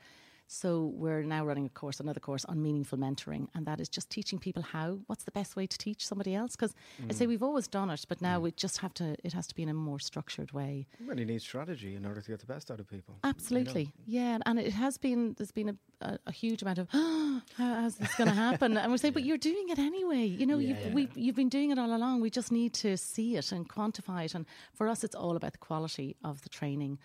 so 0.48 0.92
we're 0.96 1.24
now 1.24 1.46
running 1.46 1.66
a 1.66 1.70
course, 1.70 2.00
another 2.00 2.20
course 2.20 2.46
on 2.46 2.62
meaningful 2.62 2.98
mentoring, 2.98 3.48
and 3.54 3.66
that 3.66 3.82
is 3.82 3.90
just 3.90 4.10
teaching 4.10 4.40
people 4.40 4.64
how. 4.64 5.00
What's 5.08 5.26
the 5.26 5.32
best 5.32 5.56
way 5.56 5.68
to 5.68 5.78
teach 5.78 6.08
somebody 6.08 6.34
else? 6.34 6.56
Because 6.56 6.74
I 7.10 7.14
say 7.14 7.26
mm. 7.26 7.30
we've 7.30 7.44
always 7.44 7.68
done 7.68 7.90
it, 7.90 8.06
but 8.08 8.22
now 8.22 8.40
mm. 8.40 8.44
we 8.44 8.52
just 8.52 8.78
have 8.80 8.94
to. 8.96 9.16
It 9.24 9.34
has 9.34 9.46
to 9.48 9.56
be 9.56 9.64
in 9.64 9.70
a 9.70 9.74
more 9.74 10.00
structured 10.00 10.54
way. 10.54 10.88
You 11.00 11.08
really 11.08 11.26
need 11.26 11.42
strategy 11.42 11.96
in 11.96 12.06
order 12.06 12.22
to 12.22 12.30
get 12.30 12.40
the 12.40 12.46
best 12.46 12.72
out 12.72 12.80
of 12.80 12.90
people. 12.90 13.16
Absolutely, 13.24 13.92
yeah, 14.06 14.38
and 14.46 14.58
it 14.60 14.72
has 14.72 14.98
been. 14.98 15.36
There's 15.38 15.52
been 15.52 15.70
a, 15.70 15.97
a, 16.02 16.18
a 16.28 16.32
huge 16.32 16.62
amount 16.62 16.78
of 16.80 16.90
how, 16.92 17.42
how's 17.58 17.96
this 17.96 18.14
going 18.16 18.30
to 18.30 18.36
happen? 18.36 18.78
and 18.78 18.92
we 18.92 18.98
say, 18.98 19.10
but 19.10 19.24
you're 19.24 19.38
doing 19.38 19.70
it 19.70 19.80
anyway. 19.80 20.26
You 20.26 20.46
know, 20.46 20.58
Yeah, 20.58 20.70
you've, 20.70 20.80
yeah. 20.86 20.94
We've, 20.94 21.18
you've 21.18 21.36
been 21.36 21.50
doing 21.50 21.72
it 21.72 21.80
all 21.80 21.96
along. 21.96 22.22
We 22.22 22.30
just 22.30 22.52
need 22.52 22.74
to 22.76 22.98
see 22.98 23.36
it 23.38 23.52
and 23.52 23.68
quantify 23.68 24.26
it. 24.26 24.36
And 24.36 24.46
for 24.74 24.88
us, 24.88 25.04
it's 25.04 25.16
all 25.16 25.36
about 25.36 25.54
the 25.54 25.58
quality 25.60 26.16
of 26.24 26.42
the 26.42 26.50
training, 26.50 27.00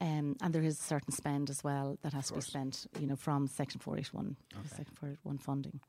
um, 0.00 0.36
and 0.40 0.52
there 0.52 0.62
is 0.62 0.78
a 0.78 0.82
certain 0.82 1.12
spend 1.12 1.50
as 1.50 1.62
well 1.64 1.98
that 2.02 2.12
has 2.12 2.28
to 2.28 2.34
be 2.34 2.40
spent. 2.40 2.86
You 3.00 3.06
know, 3.06 3.16
from 3.16 3.46
Section 3.46 3.80
481, 3.80 4.36
the 4.62 4.68
Section 4.68 4.94
481 4.94 5.38
funding. 5.38 5.80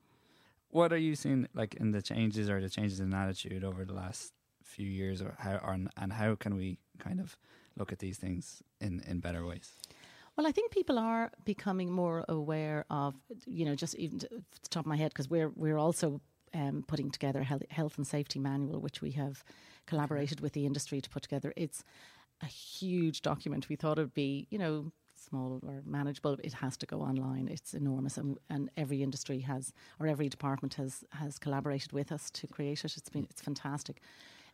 What 0.70 0.92
are 0.92 0.98
you 0.98 1.16
seeing 1.16 1.48
like 1.54 1.74
in 1.74 1.90
the 1.90 2.00
changes 2.02 2.48
or 2.48 2.60
the 2.60 2.68
changes 2.70 3.00
in 3.00 3.12
attitude 3.12 3.64
over 3.64 3.84
the 3.84 3.94
last 3.94 4.32
few 4.62 4.86
years, 4.86 5.20
or 5.20 5.34
how, 5.38 5.56
or, 5.56 5.76
and 5.96 6.12
how 6.12 6.36
can 6.36 6.54
we 6.56 6.78
kind 6.98 7.20
of 7.20 7.36
look 7.76 7.92
at 7.92 7.98
these 7.98 8.18
things 8.18 8.62
in 8.80 9.02
in 9.06 9.20
better 9.20 9.44
ways? 9.44 9.72
Well, 10.36 10.46
I 10.46 10.52
think 10.52 10.70
people 10.72 10.98
are 10.98 11.30
becoming 11.44 11.90
more 11.90 12.24
aware 12.28 12.84
of, 12.90 13.14
you 13.46 13.64
know, 13.64 13.74
just 13.74 13.94
even 13.96 14.18
to- 14.20 14.28
the 14.28 14.68
top 14.70 14.84
of 14.84 14.88
my 14.88 14.96
head, 14.96 15.10
because 15.12 15.28
we're 15.28 15.50
we're 15.50 15.76
also 15.78 16.20
um, 16.54 16.82
putting 16.86 17.10
together 17.10 17.40
a 17.40 17.44
health, 17.44 17.62
health 17.70 17.96
and 17.98 18.06
safety 18.06 18.38
manual, 18.38 18.80
which 18.80 19.02
we 19.02 19.12
have 19.12 19.44
collaborated 19.86 20.40
with 20.40 20.52
the 20.52 20.66
industry 20.66 21.00
to 21.00 21.10
put 21.10 21.22
together. 21.22 21.52
It's 21.56 21.84
a 22.42 22.46
huge 22.46 23.22
document. 23.22 23.68
We 23.68 23.76
thought 23.76 23.98
it 23.98 24.02
would 24.02 24.14
be, 24.14 24.46
you 24.50 24.58
know, 24.58 24.92
small 25.16 25.60
or 25.66 25.82
manageable. 25.84 26.38
It 26.42 26.54
has 26.54 26.76
to 26.78 26.86
go 26.86 27.00
online. 27.02 27.48
It's 27.48 27.74
enormous, 27.74 28.16
and, 28.18 28.38
and 28.48 28.70
every 28.76 29.02
industry 29.02 29.40
has, 29.40 29.72
or 30.00 30.06
every 30.06 30.28
department 30.28 30.74
has 30.74 31.04
has 31.12 31.38
collaborated 31.38 31.92
with 31.92 32.12
us 32.12 32.30
to 32.32 32.46
create 32.46 32.84
it. 32.84 32.96
It's 32.96 33.10
been 33.10 33.26
it's 33.30 33.42
fantastic. 33.42 34.00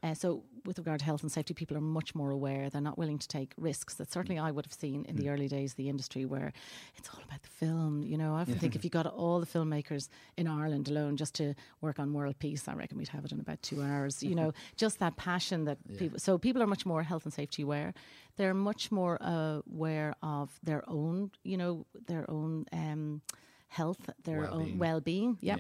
Uh, 0.03 0.15
so, 0.15 0.43
with 0.65 0.79
regard 0.79 0.99
to 0.99 1.05
health 1.05 1.23
and 1.23 1.31
safety, 1.31 1.55
people 1.55 1.77
are 1.77 1.81
much 1.81 2.15
more 2.15 2.31
aware. 2.31 2.69
They're 2.69 2.81
not 2.81 2.99
willing 2.99 3.19
to 3.19 3.29
take 3.29 3.53
risks 3.57 3.95
that 3.95 4.11
certainly 4.13 4.39
I 4.39 4.51
would 4.51 4.67
have 4.67 4.73
seen 4.73 5.05
in 5.05 5.17
the 5.17 5.29
early 5.29 5.49
days 5.49 5.73
of 5.73 5.77
the 5.77 5.89
industry, 5.89 6.25
where 6.25 6.53
it's 6.97 7.09
all 7.09 7.21
about 7.27 7.43
the 7.43 7.49
film. 7.49 8.03
You 8.03 8.19
know, 8.19 8.35
I 8.35 8.41
often 8.41 8.59
think 8.59 8.75
if 8.75 8.83
you 8.85 8.91
got 8.91 9.07
all 9.07 9.39
the 9.41 9.47
filmmakers 9.47 10.09
in 10.37 10.47
Ireland 10.49 10.89
alone 10.89 11.17
just 11.17 11.35
to 11.37 11.55
work 11.81 11.99
on 11.99 12.13
world 12.13 12.39
peace, 12.39 12.67
I 12.69 12.75
reckon 12.75 12.99
we'd 12.99 13.09
have 13.09 13.25
it 13.25 13.33
in 13.33 13.41
about 13.41 13.63
two 13.63 13.81
hours. 13.83 14.23
You 14.23 14.35
know, 14.35 14.53
just 14.77 14.99
that 14.99 15.17
passion 15.17 15.65
that 15.67 15.79
people. 15.99 16.19
So 16.19 16.37
people 16.37 16.63
are 16.63 16.67
much 16.67 16.85
more 16.85 17.03
health 17.03 17.25
and 17.25 17.33
safety 17.33 17.63
aware. 17.63 17.95
They're 18.37 18.55
much 18.55 18.91
more 18.93 19.19
uh, 19.23 19.61
aware 19.73 20.15
of 20.23 20.51
their 20.63 20.83
own, 20.89 21.31
you 21.45 21.57
know, 21.57 21.87
their 22.07 22.29
own 22.31 22.67
um, 22.73 23.23
health, 23.69 24.11
their 24.25 24.41
Well-being. 24.43 24.73
own 24.73 24.79
well-being. 24.79 25.39
Yeah. 25.41 25.57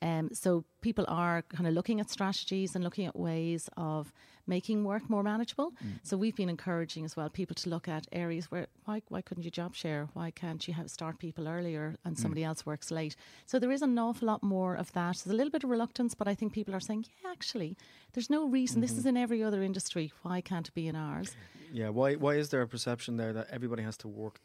Um, 0.00 0.30
so 0.32 0.64
people 0.80 1.04
are 1.08 1.42
kind 1.42 1.66
of 1.66 1.74
looking 1.74 2.00
at 2.00 2.08
strategies 2.10 2.74
and 2.74 2.84
looking 2.84 3.06
at 3.06 3.16
ways 3.16 3.68
of 3.76 4.12
making 4.46 4.84
work 4.84 5.10
more 5.10 5.22
manageable. 5.22 5.72
Mm. 5.84 6.00
So 6.02 6.16
we've 6.16 6.34
been 6.34 6.48
encouraging 6.48 7.04
as 7.04 7.16
well 7.16 7.28
people 7.28 7.54
to 7.56 7.68
look 7.68 7.86
at 7.88 8.06
areas 8.12 8.50
where 8.50 8.68
why 8.84 9.02
why 9.08 9.20
couldn't 9.20 9.44
you 9.44 9.50
job 9.50 9.74
share? 9.74 10.08
Why 10.14 10.30
can't 10.30 10.66
you 10.66 10.74
have 10.74 10.90
start 10.90 11.18
people 11.18 11.46
earlier 11.48 11.96
and 12.04 12.16
mm. 12.16 12.18
somebody 12.18 12.44
else 12.44 12.64
works 12.64 12.90
late? 12.90 13.16
So 13.46 13.58
there 13.58 13.72
is 13.72 13.82
an 13.82 13.98
awful 13.98 14.26
lot 14.26 14.42
more 14.42 14.74
of 14.74 14.92
that. 14.92 15.16
There's 15.16 15.34
a 15.34 15.36
little 15.36 15.50
bit 15.50 15.64
of 15.64 15.70
reluctance, 15.70 16.14
but 16.14 16.28
I 16.28 16.34
think 16.34 16.52
people 16.52 16.74
are 16.74 16.80
saying, 16.80 17.06
yeah, 17.22 17.30
actually, 17.30 17.76
there's 18.12 18.30
no 18.30 18.48
reason. 18.48 18.80
This 18.80 18.92
mm-hmm. 18.92 19.00
is 19.00 19.06
in 19.06 19.16
every 19.16 19.42
other 19.42 19.62
industry. 19.62 20.12
Why 20.22 20.40
can't 20.40 20.68
it 20.68 20.74
be 20.74 20.88
in 20.88 20.96
ours? 20.96 21.36
Yeah, 21.72 21.90
why 21.90 22.14
why 22.14 22.34
is 22.34 22.48
there 22.48 22.62
a 22.62 22.68
perception 22.68 23.16
there 23.16 23.32
that 23.32 23.48
everybody 23.50 23.82
has 23.82 23.96
to 23.98 24.08
work 24.08 24.40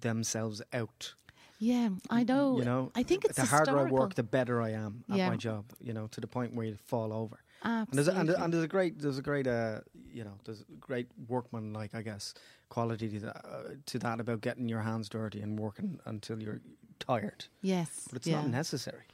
themselves 0.00 0.62
out? 0.72 1.14
Yeah, 1.58 1.88
I 2.08 2.22
know. 2.24 2.56
You 2.58 2.64
know, 2.64 2.92
I 2.94 3.02
think 3.02 3.24
it's 3.24 3.36
the 3.36 3.44
harder 3.44 3.78
I 3.78 3.84
work, 3.84 4.14
the 4.14 4.22
better 4.22 4.62
I 4.62 4.70
am 4.70 5.04
at 5.10 5.16
Yeah. 5.16 5.28
my 5.28 5.36
job. 5.36 5.64
You 5.80 5.92
know, 5.92 6.06
to 6.08 6.20
the 6.20 6.26
point 6.28 6.54
where 6.54 6.66
you 6.66 6.76
fall 6.86 7.12
over. 7.12 7.38
Absolutely. 7.64 7.90
And 7.90 7.98
there's, 7.98 8.08
a, 8.08 8.20
and, 8.20 8.42
and 8.44 8.52
there's 8.52 8.64
a 8.64 8.68
great, 8.68 9.00
there's 9.00 9.18
a 9.18 9.22
great, 9.22 9.46
uh, 9.48 9.80
you 10.12 10.22
know, 10.22 10.34
there's 10.44 10.64
great 10.78 11.08
workman 11.26 11.72
like 11.72 11.94
I 11.94 12.02
guess 12.02 12.34
quality 12.68 13.08
to 13.08 13.20
that, 13.26 13.44
uh, 13.44 13.62
to 13.86 13.98
that 13.98 14.20
about 14.20 14.40
getting 14.42 14.68
your 14.68 14.82
hands 14.82 15.08
dirty 15.08 15.40
and 15.40 15.58
working 15.58 15.98
until 16.06 16.40
you're 16.40 16.60
tired. 17.00 17.46
yes, 17.60 18.06
But 18.08 18.18
it's 18.18 18.26
yeah. 18.28 18.36
not 18.42 18.50
necessary. 18.50 19.04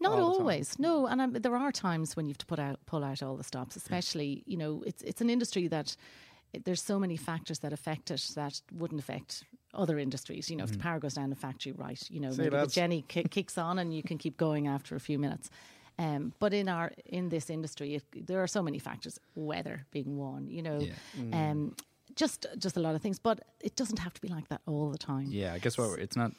Not 0.00 0.18
always, 0.18 0.76
no. 0.78 1.06
And 1.06 1.20
um, 1.20 1.32
there 1.34 1.54
are 1.56 1.70
times 1.70 2.16
when 2.16 2.26
you 2.26 2.30
have 2.30 2.38
to 2.38 2.46
put 2.46 2.58
out, 2.58 2.80
pull 2.84 3.04
out 3.04 3.22
all 3.22 3.36
the 3.36 3.44
stops. 3.44 3.76
Especially, 3.76 4.42
you 4.44 4.56
know, 4.56 4.82
it's 4.84 5.02
it's 5.02 5.20
an 5.20 5.30
industry 5.30 5.68
that 5.68 5.96
there's 6.64 6.82
so 6.82 6.98
many 6.98 7.16
factors 7.16 7.60
that 7.60 7.72
affect 7.72 8.10
it 8.10 8.32
that 8.34 8.60
wouldn't 8.72 9.00
affect 9.00 9.44
other 9.74 9.98
industries. 9.98 10.48
You 10.50 10.56
know, 10.56 10.64
if 10.64 10.72
the 10.72 10.78
power 10.78 10.98
goes 10.98 11.14
down 11.14 11.30
the 11.30 11.36
factory, 11.36 11.72
right? 11.72 12.02
You 12.10 12.20
know, 12.20 12.30
See, 12.30 12.42
maybe 12.42 12.56
the. 12.56 12.66
genny 12.66 13.06
ki- 13.08 13.24
kicks 13.30 13.56
on 13.58 13.78
and 13.78 13.94
you 13.94 14.02
can 14.02 14.18
keep 14.18 14.36
going 14.36 14.66
after 14.68 14.94
a 14.96 15.00
few 15.00 15.18
minutes. 15.18 15.50
Um, 15.98 16.32
but 16.40 16.52
in 16.52 16.68
our 16.68 16.90
in 17.06 17.28
this 17.28 17.50
industry, 17.50 17.94
it, 17.96 18.04
there 18.26 18.40
are 18.42 18.48
so 18.48 18.62
many 18.62 18.78
factors. 18.78 19.18
Weather 19.36 19.86
being 19.92 20.18
one, 20.18 20.48
you 20.50 20.62
know, 20.62 20.78
Yeah. 20.80 21.50
um, 21.50 21.76
just 22.16 22.46
just 22.58 22.76
a 22.76 22.80
lot 22.80 22.94
of 22.96 23.02
things. 23.02 23.18
But 23.20 23.40
it 23.60 23.76
doesn't 23.76 23.98
have 24.00 24.12
to 24.14 24.20
be 24.20 24.28
like 24.28 24.48
that 24.48 24.60
all 24.66 24.90
the 24.90 24.98
time. 24.98 25.26
Yeah, 25.30 25.54
I 25.54 25.58
guess 25.60 25.78
what 25.78 25.88
we're- 25.90 26.02
it's 26.02 26.16
not. 26.16 26.32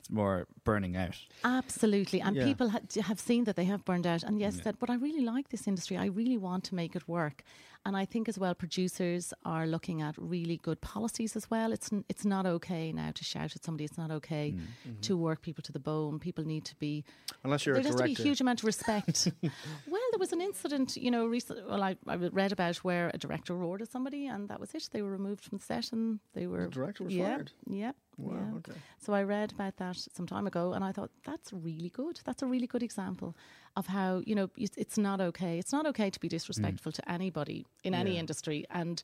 It's 0.00 0.10
more 0.10 0.46
burning 0.64 0.96
out. 0.96 1.16
Absolutely, 1.44 2.20
and 2.20 2.36
Yeah. 2.36 2.44
people 2.44 2.68
ha- 2.70 2.80
have 3.02 3.18
seen 3.20 3.44
that 3.44 3.56
they 3.56 3.64
have 3.64 3.84
burned 3.84 4.06
out, 4.06 4.22
and 4.22 4.40
yes, 4.40 4.60
said, 4.62 4.78
"But 4.78 4.90
I 4.90 4.94
really 4.94 5.24
like 5.34 5.48
this 5.48 5.66
industry. 5.66 5.96
I 5.96 6.06
really 6.06 6.36
want 6.38 6.64
to 6.64 6.74
make 6.74 6.94
it 6.96 7.08
work." 7.08 7.42
And 7.86 7.96
I 7.96 8.04
think 8.04 8.28
as 8.28 8.38
well, 8.38 8.54
producers 8.54 9.32
are 9.44 9.66
looking 9.66 10.02
at 10.02 10.14
really 10.18 10.58
good 10.58 10.80
policies 10.80 11.36
as 11.36 11.50
well. 11.50 11.72
It's 11.72 11.90
it's 12.08 12.24
not 12.24 12.44
okay 12.44 12.92
now 12.92 13.12
to 13.14 13.24
shout 13.24 13.56
at 13.56 13.64
somebody. 13.64 13.84
It's 13.84 13.96
not 13.96 14.10
okay 14.10 14.52
mm. 14.54 14.60
mm-hmm. 14.60 15.00
to 15.00 15.16
work 15.16 15.42
people 15.42 15.62
to 15.62 15.72
the 15.72 15.78
bone. 15.78 16.18
People 16.18 16.44
need 16.44 16.64
to 16.66 16.76
be. 16.76 17.04
Unless 17.44 17.64
you're 17.64 17.74
there 17.74 17.82
a 17.82 17.86
has 17.86 17.96
to 17.96 18.04
be 18.04 18.12
a 18.12 18.16
huge 18.16 18.40
amount 18.40 18.60
of 18.60 18.66
respect. 18.66 19.28
well, 19.42 20.02
there 20.10 20.18
was 20.18 20.32
an 20.32 20.40
incident, 20.40 20.96
you 20.96 21.10
know, 21.10 21.26
recent. 21.26 21.66
Well, 21.68 21.82
I, 21.82 21.96
I 22.06 22.16
read 22.16 22.52
about 22.52 22.76
where 22.78 23.10
a 23.14 23.18
director 23.18 23.54
roared 23.54 23.82
at 23.82 23.90
somebody, 23.90 24.26
and 24.26 24.48
that 24.48 24.60
was 24.60 24.74
it. 24.74 24.88
They 24.92 25.02
were 25.02 25.10
removed 25.10 25.44
from 25.44 25.58
the 25.58 25.64
set, 25.64 25.92
and 25.92 26.20
they 26.34 26.46
were 26.46 26.64
The 26.64 26.70
director 26.70 27.04
was 27.04 27.14
yeah, 27.14 27.26
fired? 27.26 27.52
Yeah, 27.66 27.92
Wow, 28.18 28.34
yeah. 28.34 28.56
okay. 28.58 28.72
So 28.98 29.12
I 29.14 29.22
read 29.22 29.52
about 29.52 29.76
that 29.76 29.96
some 30.12 30.26
time 30.26 30.46
ago, 30.46 30.72
and 30.72 30.84
I 30.84 30.92
thought 30.92 31.10
that's 31.24 31.52
really 31.52 31.88
good. 31.90 32.20
That's 32.24 32.42
a 32.42 32.46
really 32.46 32.66
good 32.66 32.82
example 32.82 33.36
of 33.76 33.86
how 33.86 34.22
you 34.26 34.34
know 34.34 34.50
it's, 34.56 34.98
not 34.98 35.20
okay. 35.20 35.58
It's 35.58 35.72
not 35.72 35.86
okay 35.86 36.10
to 36.10 36.20
be 36.20 36.28
disrespectful 36.28 36.92
to 36.92 37.10
anybody 37.10 37.64
in 37.84 37.94
any 37.94 38.14
Yeah. 38.14 38.20
industry, 38.20 38.64
and 38.70 39.02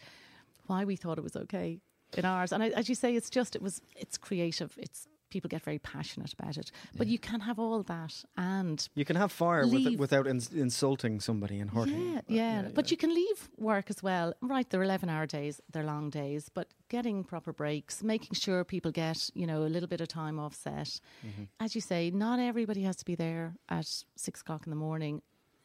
why 0.66 0.84
we 0.84 0.96
thought 0.96 1.18
it 1.18 1.24
was 1.24 1.36
okay 1.36 1.80
in 2.16 2.24
ours. 2.24 2.52
And 2.52 2.62
I, 2.62 2.68
as 2.70 2.88
you 2.88 2.94
say, 2.94 3.14
it's 3.14 3.30
just 3.30 3.54
it 3.54 3.62
was 3.62 3.80
it's 3.96 4.18
creative. 4.18 4.76
It's 4.76 5.06
people 5.34 5.48
get 5.48 5.62
very 5.62 5.80
passionate 5.80 6.32
about 6.32 6.56
it, 6.56 6.70
but 6.96 7.06
you 7.08 7.18
can 7.18 7.40
have 7.40 7.58
all 7.58 7.82
that 7.82 8.14
and 8.36 8.88
You 8.94 9.04
can 9.04 9.16
have 9.16 9.32
fire 9.32 9.66
with 9.66 9.98
without 9.98 10.26
ins- 10.26 10.52
insulting 10.52 11.20
somebody 11.20 11.58
and 11.58 11.70
hurting. 11.70 12.00
yeah, 12.00 12.14
them. 12.14 12.24
yeah, 12.28 12.62
But 12.72 12.90
you 12.92 12.96
can 12.96 13.12
leave 13.12 13.50
work 13.58 13.86
as 13.90 14.00
well. 14.02 14.32
Right, 14.40 14.66
they're 14.70 14.84
11 14.84 15.08
hour 15.08 15.26
days, 15.26 15.60
they're 15.72 15.90
long 15.94 16.08
days, 16.08 16.48
but 16.48 16.68
getting 16.88 17.24
proper 17.24 17.52
breaks, 17.52 18.02
making 18.02 18.34
sure 18.34 18.62
people 18.64 18.92
get, 18.92 19.18
you 19.34 19.46
know, 19.46 19.60
a 19.64 19.70
little 19.74 19.88
bit 19.88 20.00
of 20.00 20.08
time 20.08 20.38
off 20.38 20.54
set. 20.54 21.00
Mm-hmm. 21.26 21.44
As 21.58 21.74
you 21.74 21.80
say, 21.80 22.10
not 22.10 22.38
everybody 22.38 22.82
has 22.82 22.96
to 22.96 23.04
be 23.04 23.16
there 23.16 23.56
at 23.68 23.88
six 24.16 24.40
o'clock 24.42 24.62
in 24.66 24.70
the 24.70 24.76
morning 24.88 25.20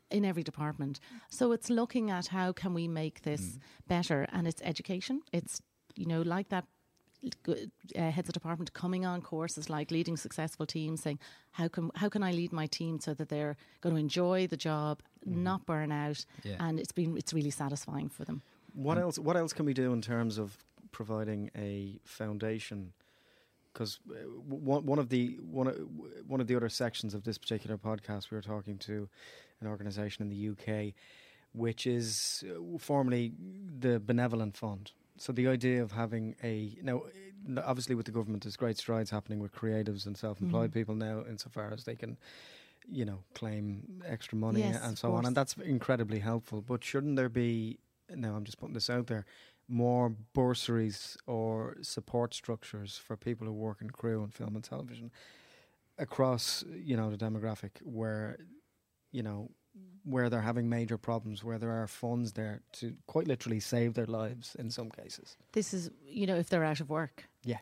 in 0.09 0.26
every 0.26 0.43
department. 0.43 0.99
So 1.30 1.51
it's 1.51 1.70
looking 1.70 2.09
at 2.09 2.28
how 2.28 2.51
can 2.53 2.74
we 2.74 2.88
make 2.88 3.22
this 3.22 3.41
mm. 3.41 3.59
better 3.88 4.26
and 4.34 4.47
it's 4.47 4.61
education. 4.63 5.22
It's, 5.32 5.61
you 5.95 6.07
know, 6.07 6.24
like 6.24 6.49
that 6.49 6.65
uh, 7.47 7.55
heads 8.11 8.30
of 8.30 8.34
department 8.34 8.74
coming 8.74 9.05
on 9.05 9.22
courses 9.22 9.70
like 9.70 9.91
leading 9.91 10.17
successful 10.17 10.65
teams, 10.65 11.01
saying 11.01 11.20
how 11.51 11.67
can 11.67 11.91
how 11.95 12.09
can 12.09 12.24
I 12.24 12.32
lead 12.32 12.51
my 12.53 12.67
team 12.67 12.99
so 12.99 13.13
that 13.13 13.30
they're 13.30 13.57
going 13.82 13.95
to 13.95 13.99
enjoy 13.99 14.47
the 14.47 14.57
job, 14.57 15.01
not 15.26 15.65
burn 15.65 15.91
out, 15.91 16.26
Yeah. 16.43 16.55
and 16.59 16.80
it's 16.80 16.91
been 16.93 17.17
it's 17.17 17.34
really 17.34 17.51
satisfying 17.51 18.09
for 18.09 18.24
them. 18.26 18.41
What 18.74 18.97
else? 18.97 19.20
What 19.20 19.36
else 19.36 19.51
can 19.53 19.65
we 19.65 19.74
do 19.74 19.91
in 19.93 20.01
terms 20.01 20.38
of 20.38 20.57
providing 20.91 21.49
a 21.55 21.99
foundation? 22.05 22.93
Because 23.74 23.99
one 24.47 24.86
one 24.86 24.99
of 24.99 25.09
the 25.09 25.38
one 25.41 25.67
one 26.28 26.39
of 26.41 26.47
the 26.47 26.55
other 26.55 26.70
sections 26.70 27.13
of 27.13 27.24
this 27.24 27.38
particular 27.38 27.78
podcast, 27.78 28.32
we 28.32 28.36
were 28.36 28.41
talking 28.41 28.78
to 28.80 29.09
an 29.61 29.67
organisation 29.67 30.24
in 30.24 30.30
the 30.30 30.49
UK, 30.51 30.93
which 31.53 31.86
is 31.86 32.43
uh, 32.49 32.78
formerly 32.78 33.34
the 33.80 33.99
Benevolent 33.99 34.55
Fund. 34.55 34.91
So 35.20 35.34
the 35.34 35.47
idea 35.47 35.84
of 35.84 35.91
having 35.91 36.36
a 36.43 36.78
now, 36.82 37.03
obviously, 37.63 37.95
with 37.95 38.05
the 38.05 38.11
government, 38.11 38.43
there's 38.43 38.57
great 38.57 38.78
strides 38.78 39.09
happening 39.11 39.39
with 39.39 39.51
creatives 39.53 40.05
and 40.07 40.17
self-employed 40.17 40.72
Mhm. 40.72 40.74
people 40.74 40.95
now, 40.95 41.26
insofar 41.26 41.74
as 41.74 41.84
they 41.84 41.95
can, 41.95 42.17
you 42.88 43.05
know, 43.05 43.24
claim 43.36 44.01
extra 44.05 44.38
money 44.38 44.61
Yes, 44.61 44.84
and 44.84 44.97
so 44.97 45.13
on, 45.13 45.26
and 45.26 45.36
that's 45.36 45.55
incredibly 45.57 46.20
helpful. 46.20 46.61
But 46.61 46.84
shouldn't 46.84 47.17
there 47.17 47.30
be 47.30 47.80
now 48.09 48.36
I'm 48.36 48.45
just 48.45 48.57
putting 48.59 48.74
this 48.74 48.89
out 48.89 49.07
there, 49.07 49.26
more 49.67 50.09
bursaries 50.09 51.17
or 51.28 51.78
support 51.82 52.34
structures 52.34 52.97
for 52.97 53.15
people 53.17 53.45
who 53.47 53.53
work 53.53 53.82
in 53.82 53.89
crew 53.91 54.24
and 54.24 54.34
film 54.34 54.55
and 54.55 54.63
television 54.63 55.11
across, 55.97 56.63
you 56.74 56.97
know, 56.97 57.11
the 57.11 57.17
demographic 57.17 57.82
where, 57.84 58.38
you 59.11 59.22
know, 59.24 59.51
where 60.03 60.30
they're 60.30 60.41
having 60.41 60.69
major 60.69 60.97
problems, 60.97 61.43
where 61.43 61.57
there 61.57 61.71
are 61.71 61.88
funds 61.88 62.34
there 62.34 62.61
to 62.73 62.95
quite 63.07 63.27
literally 63.27 63.59
save 63.59 63.93
their 63.93 64.05
lives 64.05 64.55
in 64.55 64.69
some 64.69 64.89
cases. 64.89 65.38
This 65.51 65.73
is 65.73 65.91
you 66.07 66.25
know 66.25 66.36
if 66.36 66.49
they're 66.49 66.63
out 66.63 66.80
of 66.80 66.89
work. 66.89 67.25
Yeah. 67.43 67.59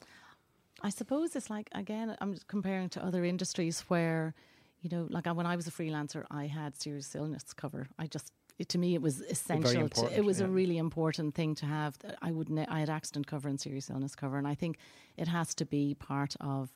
I 0.81 0.89
suppose 0.89 1.35
it's 1.35 1.49
like 1.49 1.69
again 1.73 2.15
I'm 2.21 2.33
just 2.33 2.47
comparing 2.47 2.89
to 2.89 3.03
other 3.03 3.23
industries 3.23 3.81
where 3.87 4.33
you 4.81 4.89
know 4.89 5.07
like 5.09 5.27
uh, 5.27 5.33
when 5.33 5.45
I 5.45 5.55
was 5.55 5.67
a 5.67 5.71
freelancer 5.71 6.23
I 6.29 6.45
had 6.45 6.79
serious 6.79 7.15
illness 7.15 7.53
cover. 7.53 7.87
I 7.97 8.07
just 8.07 8.31
it, 8.59 8.69
to 8.69 8.77
me 8.77 8.95
it 8.95 9.01
was 9.01 9.21
essential. 9.21 9.89
To, 9.89 10.17
it 10.17 10.23
was 10.23 10.39
yeah. 10.39 10.45
a 10.45 10.49
really 10.49 10.77
important 10.77 11.35
thing 11.35 11.55
to 11.55 11.65
have. 11.65 11.97
I 12.21 12.31
would 12.31 12.49
ne- 12.49 12.67
I 12.67 12.79
had 12.79 12.89
accident 12.89 13.27
cover 13.27 13.49
and 13.49 13.59
serious 13.59 13.89
illness 13.89 14.15
cover, 14.15 14.37
and 14.37 14.47
I 14.47 14.55
think 14.55 14.77
it 15.15 15.27
has 15.27 15.53
to 15.55 15.65
be 15.65 15.95
part 15.95 16.35
of 16.39 16.71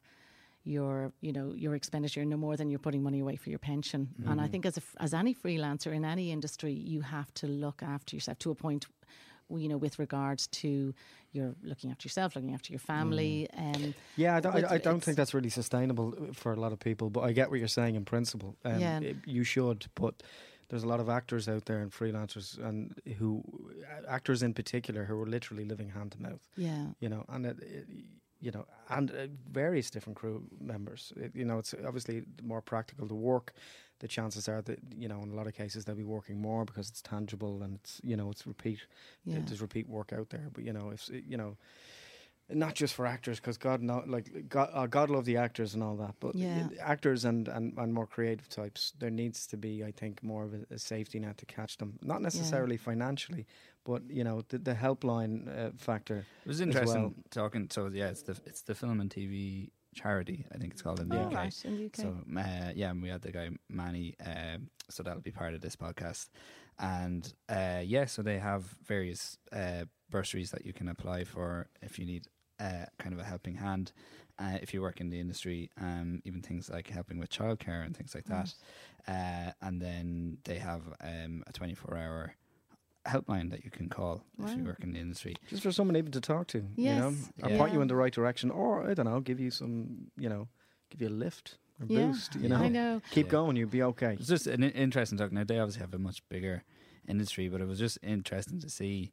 your 0.63 1.11
you 1.21 1.31
know 1.33 1.53
your 1.55 1.73
expenditure 1.75 2.23
no 2.25 2.37
more 2.37 2.55
than 2.55 2.69
you're 2.69 2.79
putting 2.79 3.01
money 3.03 3.19
away 3.19 3.35
for 3.35 3.49
your 3.49 3.59
pension 3.59 4.09
and 4.27 4.39
i 4.39 4.47
think 4.47 4.65
as 4.65 4.77
a, 4.77 4.81
as 4.99 5.13
any 5.13 5.33
freelancer 5.33 5.91
in 5.93 6.05
any 6.05 6.31
industry 6.31 6.71
you 6.73 7.01
have 7.01 7.33
to 7.33 7.47
look 7.47 7.81
after 7.81 8.15
yourself 8.15 8.37
to 8.37 8.51
a 8.51 8.55
point 8.55 8.85
you 9.49 9.67
know 9.67 9.77
with 9.77 9.97
regards 9.99 10.47
to 10.47 10.93
you're 11.31 11.55
looking 11.63 11.89
after 11.91 12.05
yourself 12.05 12.35
looking 12.35 12.53
after 12.53 12.71
your 12.71 12.79
family 12.79 13.47
um, 13.57 13.93
Yeah, 14.15 14.35
I 14.35 14.39
don't, 14.39 14.55
I, 14.55 14.75
I 14.75 14.77
don't 14.77 15.03
think 15.03 15.17
that's 15.17 15.33
really 15.33 15.49
sustainable 15.49 16.13
for 16.33 16.51
a 16.53 16.59
lot 16.59 16.71
of 16.73 16.79
people, 16.79 17.09
but 17.09 17.21
I 17.21 17.31
get 17.33 17.49
what 17.49 17.59
you're 17.59 17.67
saying 17.67 17.95
in 17.95 18.05
principle. 18.05 18.55
Um, 18.63 18.79
Yeah. 18.79 18.99
it- 19.01 19.17
you 19.25 19.43
should, 19.43 19.87
but 19.95 20.21
there's 20.69 20.83
a 20.83 20.87
lot 20.87 20.99
of 20.99 21.09
actors 21.09 21.47
out 21.49 21.65
there 21.65 21.79
and 21.81 21.91
freelancers 21.91 22.57
and 22.57 22.93
who 23.17 23.43
actors 24.07 24.41
in 24.43 24.53
particular 24.53 25.05
who 25.05 25.19
are 25.21 25.25
literally 25.27 25.65
living 25.65 25.89
hand 25.89 26.11
to 26.13 26.21
mouth. 26.21 26.47
yeah 26.55 26.87
you 26.99 27.09
know, 27.09 27.25
and 27.29 27.45
it, 27.45 27.57
it, 27.61 27.85
you 28.41 28.51
know, 28.51 28.65
and 28.89 29.11
uh, 29.11 29.27
various 29.51 29.89
different 29.89 30.17
crew 30.17 30.43
members. 30.59 31.13
It, 31.15 31.35
you 31.35 31.45
know, 31.45 31.59
it's 31.59 31.73
obviously 31.85 32.23
more 32.43 32.61
practical 32.61 33.07
to 33.07 33.15
work. 33.15 33.53
The 33.99 34.07
chances 34.07 34.49
are 34.49 34.61
that 34.63 34.79
you 34.97 35.07
know, 35.07 35.21
in 35.21 35.31
a 35.31 35.35
lot 35.35 35.47
of 35.47 35.53
cases, 35.53 35.85
they'll 35.85 35.95
be 35.95 36.03
working 36.03 36.41
more 36.41 36.65
because 36.65 36.89
it's 36.89 37.01
tangible 37.01 37.61
and 37.63 37.75
it's 37.75 38.01
you 38.03 38.17
know, 38.17 38.31
it's 38.31 38.47
repeat. 38.47 38.79
yeah 39.25 39.39
There's 39.45 39.61
repeat 39.61 39.87
work 39.87 40.11
out 40.11 40.29
there, 40.29 40.49
but 40.53 40.63
you 40.63 40.73
know, 40.73 40.89
if 40.91 41.09
you 41.09 41.37
know. 41.37 41.57
Not 42.53 42.75
just 42.75 42.93
for 42.93 43.05
actors, 43.05 43.39
because 43.39 43.57
God, 43.57 43.81
know, 43.81 44.03
like 44.05 44.49
God, 44.49 44.69
uh, 44.73 44.87
God 44.87 45.09
love 45.09 45.25
the 45.25 45.37
actors 45.37 45.73
and 45.73 45.83
all 45.83 45.95
that, 45.97 46.15
but 46.19 46.35
Yeah. 46.35 46.67
uh, 46.71 46.81
actors 46.81 47.25
and, 47.25 47.47
and, 47.47 47.77
and 47.77 47.93
more 47.93 48.07
creative 48.07 48.49
types, 48.49 48.93
there 48.99 49.09
needs 49.09 49.47
to 49.47 49.57
be, 49.57 49.83
I 49.83 49.91
think, 49.91 50.23
more 50.23 50.43
of 50.43 50.53
a, 50.53 50.73
a 50.73 50.79
safety 50.79 51.19
net 51.19 51.37
to 51.37 51.45
catch 51.45 51.77
them. 51.77 51.99
Not 52.01 52.21
necessarily 52.21 52.77
financially, 52.77 53.45
but 53.83 54.03
you 54.09 54.23
know, 54.23 54.43
the, 54.49 54.57
the 54.57 54.73
helpline 54.73 55.47
uh, 55.47 55.71
factor. 55.77 56.25
It 56.45 56.47
was 56.47 56.61
as 56.61 56.67
interesting 56.67 57.01
well. 57.03 57.13
talking. 57.29 57.67
So 57.69 57.87
yeah, 57.87 58.09
it's 58.09 58.23
the 58.23 58.37
it's 58.45 58.61
the 58.61 58.75
film 58.75 58.99
and 59.01 59.09
TV 59.09 59.69
charity. 59.93 60.45
I 60.53 60.57
think 60.57 60.73
it's 60.73 60.81
called 60.81 60.99
in 60.99 61.09
the 61.09 61.19
oh, 61.19 61.27
UK. 61.27 61.33
right 61.33 61.65
in 61.65 61.77
the 61.77 61.85
UK 61.85 61.95
So 61.95 62.17
uh, 62.37 62.71
yeah, 62.75 62.91
and 62.91 63.01
we 63.01 63.09
had 63.09 63.21
the 63.21 63.31
guy 63.31 63.49
Mannie, 63.69 64.15
um, 64.25 64.69
so 64.89 65.03
that'll 65.03 65.21
be 65.21 65.31
part 65.31 65.53
of 65.53 65.61
this 65.61 65.75
podcast. 65.75 66.29
And 66.79 67.31
uh, 67.49 67.81
yeah, 67.83 68.05
so 68.05 68.21
they 68.21 68.39
have 68.39 68.63
various 68.85 69.37
uh, 69.51 69.85
bursaries 70.09 70.51
that 70.51 70.65
you 70.65 70.73
can 70.73 70.87
apply 70.87 71.25
for 71.25 71.67
if 71.81 71.99
you 71.99 72.05
need 72.05 72.27
uh, 72.61 72.85
kind 72.99 73.13
of 73.13 73.19
a 73.19 73.23
helping 73.23 73.55
hand. 73.55 73.91
Uh, 74.39 74.57
if 74.61 74.73
you 74.73 74.81
work 74.81 74.99
in 75.01 75.09
the 75.09 75.19
industry, 75.19 75.69
um, 75.79 76.21
even 76.25 76.41
things 76.41 76.69
like 76.69 76.87
helping 76.89 77.19
with 77.19 77.29
childcare 77.29 77.85
and 77.85 77.95
things 77.95 78.13
like 78.15 78.25
that. 78.25 78.53
Uh, 79.07 79.51
and 79.61 79.81
then 79.81 80.37
they 80.45 80.57
have 80.59 80.81
um, 81.01 81.43
a 81.47 81.51
24 81.53 81.97
hour 81.97 82.35
helpline 83.05 83.49
that 83.51 83.63
you 83.65 83.71
can 83.71 83.89
call 83.89 84.23
if 84.43 84.55
you 84.55 84.63
work 84.63 84.83
in 84.83 84.93
the 84.93 84.99
industry. 84.99 85.35
just 85.49 85.63
for 85.63 85.71
someone 85.71 85.95
even 85.95 86.11
to 86.11 86.21
talk 86.21 86.47
to, 86.47 86.57
you 86.77 86.95
know, 86.95 87.09
Yes, 87.09 87.31
or 87.43 87.49
yeah. 87.49 87.57
point 87.57 87.73
you 87.73 87.81
in 87.81 87.87
the 87.87 87.95
right 87.95 88.13
direction, 88.13 88.51
or 88.51 88.89
I 88.89 88.93
don't 88.93 89.05
know, 89.05 89.19
give 89.19 89.39
you 89.39 89.51
some, 89.51 90.11
you 90.17 90.29
know, 90.29 90.47
give 90.89 91.01
you 91.01 91.07
a 91.07 91.17
lift 91.25 91.57
or 91.79 91.85
Yeah, 91.87 92.05
boost, 92.05 92.35
you 92.35 92.47
know, 92.47 92.57
I 92.57 92.69
know 92.69 93.01
keep 93.09 93.27
Yeah. 93.27 93.31
going, 93.31 93.55
you'll 93.57 93.69
be 93.69 93.83
okay. 93.83 94.13
It's 94.13 94.27
just 94.27 94.47
an 94.47 94.63
interesting 94.63 95.17
talk. 95.17 95.31
Now 95.31 95.43
they 95.43 95.59
obviously 95.59 95.81
have 95.81 95.93
a 95.93 95.99
much 95.99 96.21
bigger 96.29 96.63
industry, 97.07 97.49
but 97.49 97.59
it 97.61 97.67
was 97.67 97.79
just 97.79 97.97
interesting 98.03 98.59
to 98.59 98.69
see 98.69 99.11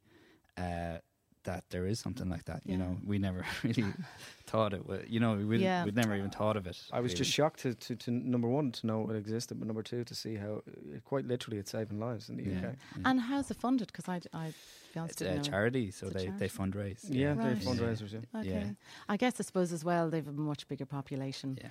uh, 0.57 0.99
that 1.43 1.63
there 1.69 1.85
is 1.87 1.99
something 1.99 2.29
like 2.29 2.45
that. 2.45 2.61
You 2.65 2.77
know, 2.77 2.97
we 3.05 3.17
never 3.17 3.45
really 3.63 3.85
thought 4.45 4.73
it. 4.73 4.85
Was, 4.87 5.01
you 5.07 5.19
know, 5.19 5.35
we 5.35 5.57
Yeah. 5.59 5.85
we'd 5.85 5.95
never 5.95 6.15
even 6.15 6.29
thought 6.29 6.57
of 6.57 6.67
it. 6.67 6.77
I 6.91 6.99
was 6.99 7.11
really. 7.11 7.17
just 7.19 7.31
shocked 7.31 7.61
to, 7.61 7.73
to, 7.73 7.95
to 7.95 8.11
number 8.11 8.47
one 8.47 8.71
to 8.73 8.87
know 8.87 9.09
it 9.09 9.15
existed, 9.15 9.57
but 9.59 9.67
number 9.67 9.83
two 9.83 10.03
to 10.03 10.15
see 10.15 10.35
how 10.35 10.61
uh, 10.67 10.99
quite 11.05 11.25
literally 11.25 11.57
it's 11.57 11.71
saving 11.71 11.99
lives 11.99 12.29
in 12.29 12.37
the 12.37 12.43
yeah. 12.43 12.57
UK. 12.57 12.63
yeah. 12.63 13.01
and 13.05 13.21
how's 13.21 13.49
it 13.51 13.57
funded 13.57 13.87
because 13.87 14.07
I, 14.09 14.15
I 14.33 14.47
to 14.47 14.53
be 14.93 14.99
honest 14.99 15.21
It's 15.21 15.29
a 15.31 15.35
know. 15.35 15.41
charity, 15.41 15.91
so 15.91 16.07
It's 16.07 16.15
a 16.15 16.17
they 16.19 16.27
they 16.37 16.49
fundraise. 16.49 16.99
Yeah, 17.09 17.33
they're 17.35 17.55
fundraisers. 17.55 18.11
Yeah. 18.13 18.39
okay 18.39 18.49
yeah. 18.49 18.69
I 19.07 19.17
guess 19.17 19.35
I 19.39 19.43
suppose 19.43 19.71
as 19.73 19.83
well 19.85 20.09
they've 20.09 20.27
a 20.27 20.31
much 20.31 20.67
bigger 20.67 20.85
population 20.85 21.57
Yeah. 21.61 21.69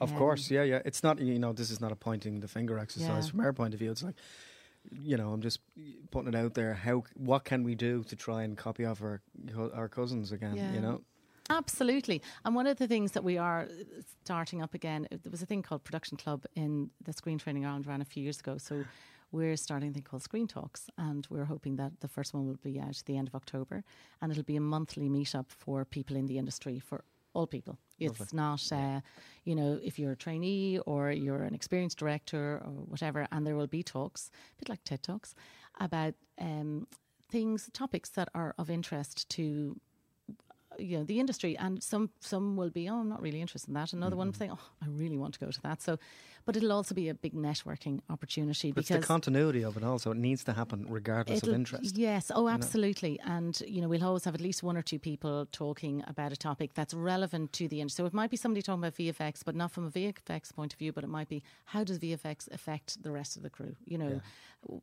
Of 0.00 0.12
Um, 0.12 0.18
course, 0.18 0.48
yeah, 0.48 0.62
yeah. 0.62 0.80
It's 0.84 1.02
not, 1.02 1.18
you 1.18 1.40
know, 1.40 1.52
this 1.52 1.70
is 1.72 1.80
not 1.80 1.90
a 1.90 1.96
pointing 1.96 2.38
the 2.38 2.46
finger 2.46 2.78
exercise 2.78 3.24
Yeah. 3.24 3.30
from 3.32 3.40
our 3.40 3.52
point 3.52 3.74
of 3.74 3.80
view. 3.80 3.90
It's 3.90 4.04
like, 4.04 4.14
you 4.92 5.16
know, 5.16 5.32
I'm 5.32 5.40
just 5.42 5.60
putting 6.10 6.28
it 6.28 6.34
out 6.34 6.54
there. 6.54 6.74
How, 6.74 7.04
what 7.14 7.44
can 7.44 7.62
we 7.62 7.74
do 7.74 8.04
to 8.04 8.16
try 8.16 8.42
and 8.42 8.56
copy 8.56 8.84
off 8.84 9.02
our 9.02 9.20
our 9.74 9.88
cousins 9.88 10.32
again? 10.32 10.56
Yeah. 10.56 10.72
You 10.72 10.80
know, 10.80 11.00
Absolutely. 11.50 12.22
And 12.44 12.54
one 12.54 12.66
of 12.66 12.76
the 12.76 12.86
things 12.86 13.12
that 13.12 13.24
we 13.24 13.38
are 13.38 13.68
starting 14.24 14.62
up 14.62 14.74
again, 14.74 15.08
there 15.10 15.30
was 15.30 15.42
a 15.42 15.46
thing 15.46 15.62
called 15.62 15.82
Production 15.82 16.16
Club 16.16 16.44
in 16.54 16.90
the 17.02 17.12
Screen 17.12 17.38
Training 17.38 17.64
Ireland 17.64 17.86
ran 17.86 18.02
a 18.02 18.04
few 18.04 18.22
years 18.22 18.40
ago. 18.40 18.58
So 18.58 18.84
we're 19.32 19.56
starting 19.56 19.90
a 19.90 19.92
thing 19.92 20.02
called 20.02 20.22
Screen 20.22 20.46
Talks, 20.46 20.90
and 20.98 21.26
we're 21.30 21.44
hoping 21.44 21.76
that 21.76 22.00
the 22.00 22.08
first 22.08 22.34
one 22.34 22.46
will 22.46 22.58
be 22.62 22.78
out 22.78 22.98
at 22.98 23.02
the 23.06 23.16
end 23.16 23.28
of 23.28 23.34
October, 23.34 23.82
and 24.20 24.30
it'll 24.30 24.44
be 24.44 24.56
a 24.56 24.60
monthly 24.60 25.08
meetup 25.08 25.46
for 25.48 25.84
people 25.84 26.16
in 26.16 26.26
the 26.26 26.38
industry 26.38 26.78
for 26.78 27.04
all 27.34 27.46
people. 27.46 27.78
It's 27.98 28.32
not, 28.32 28.70
uh, 28.72 29.00
you 29.44 29.54
know, 29.54 29.78
if 29.82 29.98
you're 29.98 30.12
a 30.12 30.16
trainee 30.16 30.78
or 30.80 31.10
you're 31.10 31.42
an 31.42 31.54
experienced 31.54 31.98
director 31.98 32.62
or 32.64 32.70
whatever, 32.86 33.26
and 33.32 33.46
there 33.46 33.56
will 33.56 33.66
be 33.66 33.82
talks, 33.82 34.30
a 34.56 34.58
bit 34.60 34.68
like 34.68 34.84
TED 34.84 35.02
Talks, 35.02 35.34
about 35.80 36.14
um, 36.40 36.86
things, 37.30 37.70
topics 37.72 38.10
that 38.10 38.28
are 38.34 38.54
of 38.58 38.70
interest 38.70 39.28
to 39.30 39.78
you 40.78 40.98
know 40.98 41.04
the 41.04 41.18
industry, 41.18 41.56
and 41.58 41.82
some 41.82 42.10
some 42.20 42.56
will 42.56 42.70
be 42.70 42.88
oh 42.88 43.00
I'm 43.00 43.08
not 43.08 43.20
really 43.20 43.40
interested 43.40 43.68
in 43.68 43.74
that. 43.74 43.92
Another 43.92 44.12
mm-hmm. 44.12 44.18
one 44.18 44.34
saying 44.34 44.52
oh 44.52 44.70
I 44.82 44.86
really 44.88 45.16
want 45.16 45.34
to 45.34 45.40
go 45.40 45.50
to 45.50 45.62
that. 45.62 45.82
So, 45.82 45.98
but 46.48 46.56
it'll 46.56 46.72
also 46.72 46.94
be 46.94 47.10
a 47.10 47.14
big 47.14 47.34
networking 47.34 48.00
opportunity. 48.08 48.72
But 48.72 48.84
because 48.84 48.96
it's 48.96 49.06
the 49.06 49.12
continuity 49.12 49.62
of 49.62 49.76
it 49.76 49.84
also. 49.84 50.12
It 50.12 50.16
needs 50.16 50.44
to 50.44 50.54
happen 50.54 50.86
regardless 50.88 51.42
of 51.42 51.50
interest. 51.50 51.98
Yes. 51.98 52.32
Oh, 52.34 52.48
absolutely. 52.48 53.20
You 53.22 53.28
know? 53.28 53.36
And 53.36 53.62
you 53.66 53.82
know 53.82 53.88
we'll 53.88 54.02
always 54.02 54.24
have 54.24 54.34
at 54.34 54.40
least 54.40 54.62
one 54.62 54.74
or 54.74 54.80
two 54.80 54.98
people 54.98 55.46
talking 55.52 56.02
about 56.06 56.32
a 56.32 56.38
topic 56.38 56.72
that's 56.72 56.94
relevant 56.94 57.52
to 57.52 57.68
the 57.68 57.82
industry. 57.82 58.02
So 58.02 58.06
it 58.06 58.14
might 58.14 58.30
be 58.30 58.38
somebody 58.38 58.62
talking 58.62 58.82
about 58.82 58.94
VFX, 58.94 59.44
but 59.44 59.56
not 59.56 59.72
from 59.72 59.88
a 59.88 59.90
VFX 59.90 60.54
point 60.54 60.72
of 60.72 60.78
view, 60.78 60.90
but 60.90 61.04
it 61.04 61.08
might 61.08 61.28
be 61.28 61.42
how 61.66 61.84
does 61.84 61.98
VFX 61.98 62.50
affect 62.50 63.02
the 63.02 63.10
rest 63.10 63.36
of 63.36 63.42
the 63.42 63.50
crew? 63.50 63.76
You 63.84 63.98
know. 63.98 64.20
Yeah 64.70 64.78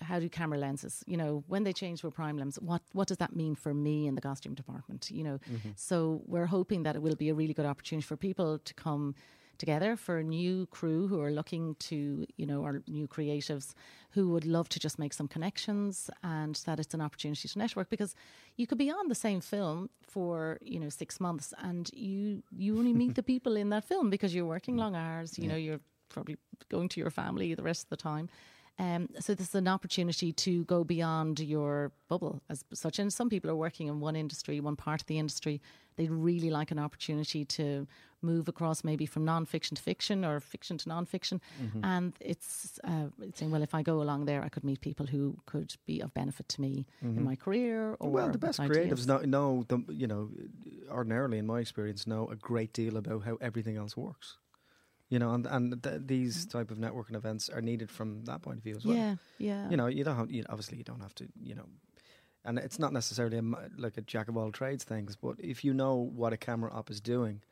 how 0.00 0.20
do 0.20 0.28
camera 0.28 0.56
lenses, 0.56 1.02
you 1.08 1.16
know, 1.16 1.42
when 1.48 1.64
they 1.64 1.72
change 1.72 2.02
to 2.02 2.06
a 2.06 2.10
prime 2.12 2.38
lens, 2.38 2.56
what 2.60 2.82
what 2.92 3.08
does 3.08 3.16
that 3.16 3.34
mean 3.34 3.56
for 3.56 3.74
me 3.74 4.06
in 4.06 4.14
the 4.14 4.20
costume 4.20 4.54
department? 4.54 5.10
You 5.10 5.24
know, 5.24 5.40
mm-hmm. 5.50 5.70
so 5.74 6.22
we're 6.24 6.46
hoping 6.46 6.84
that 6.84 6.94
it 6.94 7.02
will 7.02 7.16
be 7.16 7.30
a 7.30 7.34
really 7.34 7.52
good 7.52 7.66
opportunity 7.66 8.06
for 8.06 8.16
people 8.16 8.60
to 8.60 8.74
come 8.74 9.16
together 9.58 9.96
for 9.96 10.18
a 10.18 10.24
new 10.24 10.66
crew 10.66 11.08
who 11.08 11.20
are 11.20 11.30
looking 11.30 11.74
to, 11.80 12.26
you 12.36 12.46
know, 12.46 12.64
our 12.64 12.82
new 12.86 13.06
creatives 13.06 13.74
who 14.10 14.30
would 14.30 14.46
love 14.46 14.68
to 14.70 14.78
just 14.78 14.98
make 14.98 15.12
some 15.12 15.28
connections 15.28 16.10
and 16.22 16.54
that 16.66 16.80
it's 16.80 16.94
an 16.94 17.00
opportunity 17.00 17.48
to 17.48 17.58
network 17.58 17.90
because 17.90 18.14
you 18.56 18.66
could 18.66 18.78
be 18.78 18.90
on 18.90 19.08
the 19.08 19.14
same 19.14 19.40
film 19.40 19.90
for, 20.02 20.58
you 20.62 20.80
know, 20.80 20.88
six 20.88 21.20
months 21.20 21.52
and 21.62 21.90
you 21.92 22.42
you 22.56 22.78
only 22.78 22.92
meet 22.92 23.14
the 23.14 23.22
people 23.32 23.56
in 23.56 23.68
that 23.70 23.84
film 23.84 24.10
because 24.10 24.34
you're 24.34 24.46
working 24.46 24.76
mm. 24.76 24.80
long 24.80 24.94
hours, 24.94 25.38
you 25.38 25.44
yeah. 25.44 25.50
know, 25.50 25.56
you're 25.56 25.80
probably 26.08 26.36
going 26.68 26.88
to 26.88 27.00
your 27.00 27.10
family 27.10 27.54
the 27.54 27.62
rest 27.62 27.84
of 27.84 27.90
the 27.90 27.96
time. 27.96 28.28
Um, 28.78 29.08
so 29.18 29.34
this 29.34 29.48
is 29.48 29.54
an 29.56 29.66
opportunity 29.66 30.32
to 30.32 30.64
go 30.64 30.84
beyond 30.84 31.40
your 31.40 31.90
bubble 32.08 32.40
as 32.48 32.64
such. 32.72 32.98
And 32.98 33.12
some 33.12 33.28
people 33.28 33.50
are 33.50 33.56
working 33.56 33.88
in 33.88 33.98
one 33.98 34.14
industry, 34.14 34.60
one 34.60 34.76
part 34.76 35.00
of 35.00 35.06
the 35.08 35.18
industry. 35.18 35.60
They'd 35.96 36.12
really 36.12 36.50
like 36.50 36.70
an 36.70 36.78
opportunity 36.78 37.44
to 37.44 37.88
move 38.22 38.48
across 38.48 38.84
maybe 38.84 39.04
from 39.04 39.24
non-fiction 39.24 39.74
to 39.76 39.82
fiction 39.82 40.24
or 40.24 40.38
fiction 40.38 40.78
to 40.78 40.88
non-fiction. 40.88 41.40
Mm-hmm. 41.60 41.84
And 41.84 42.12
it's, 42.20 42.78
uh, 42.84 43.06
it's 43.20 43.40
saying, 43.40 43.50
well, 43.50 43.62
if 43.62 43.74
I 43.74 43.82
go 43.82 44.00
along 44.00 44.26
there, 44.26 44.42
I 44.42 44.48
could 44.48 44.62
meet 44.62 44.80
people 44.80 45.06
who 45.06 45.36
could 45.46 45.74
be 45.86 46.00
of 46.00 46.14
benefit 46.14 46.48
to 46.50 46.60
me 46.60 46.86
mm-hmm. 47.04 47.18
in 47.18 47.24
my 47.24 47.34
career. 47.34 47.96
Or 47.98 48.10
well, 48.10 48.30
the 48.30 48.38
best 48.38 48.60
creatives 48.60 49.08
know, 49.08 49.18
know 49.18 49.64
the, 49.66 49.82
you 49.92 50.06
know, 50.06 50.30
ordinarily 50.88 51.38
in 51.38 51.46
my 51.46 51.58
experience, 51.58 52.06
know 52.06 52.28
a 52.28 52.36
great 52.36 52.72
deal 52.72 52.96
about 52.96 53.24
how 53.24 53.38
everything 53.40 53.76
else 53.76 53.96
works 53.96 54.36
you 55.08 55.18
know, 55.18 55.32
and 55.32 55.46
and 55.46 55.82
th- 55.82 56.02
these 56.06 56.46
mm. 56.46 56.50
type 56.50 56.70
of 56.70 56.78
networking 56.78 57.16
events 57.16 57.48
are 57.48 57.60
needed 57.60 57.90
from 57.90 58.24
that 58.24 58.42
point 58.42 58.58
of 58.58 58.64
view 58.64 58.76
as 58.76 58.84
well. 58.84 58.96
Yeah, 58.96 59.14
yeah. 59.38 59.70
You 59.70 59.76
know, 59.76 59.86
you 59.86 60.04
don't 60.04 60.16
have, 60.16 60.30
you 60.30 60.44
obviously 60.48 60.78
you 60.78 60.84
don't 60.84 61.00
have 61.00 61.14
to, 61.16 61.28
you 61.40 61.54
know, 61.54 61.66
and 62.44 62.58
it's 62.58 62.78
not 62.78 62.92
necessarily 62.92 63.38
a, 63.38 63.42
like 63.76 63.96
a 63.96 64.02
jack 64.02 64.28
of 64.28 64.36
all 64.36 64.52
trades 64.52 64.84
things, 64.84 65.16
but 65.16 65.36
if 65.38 65.64
you 65.64 65.72
know 65.72 65.94
what 65.94 66.32
a 66.32 66.36
camera 66.36 66.70
op 66.72 66.90
is 66.90 67.00
doing, 67.00 67.42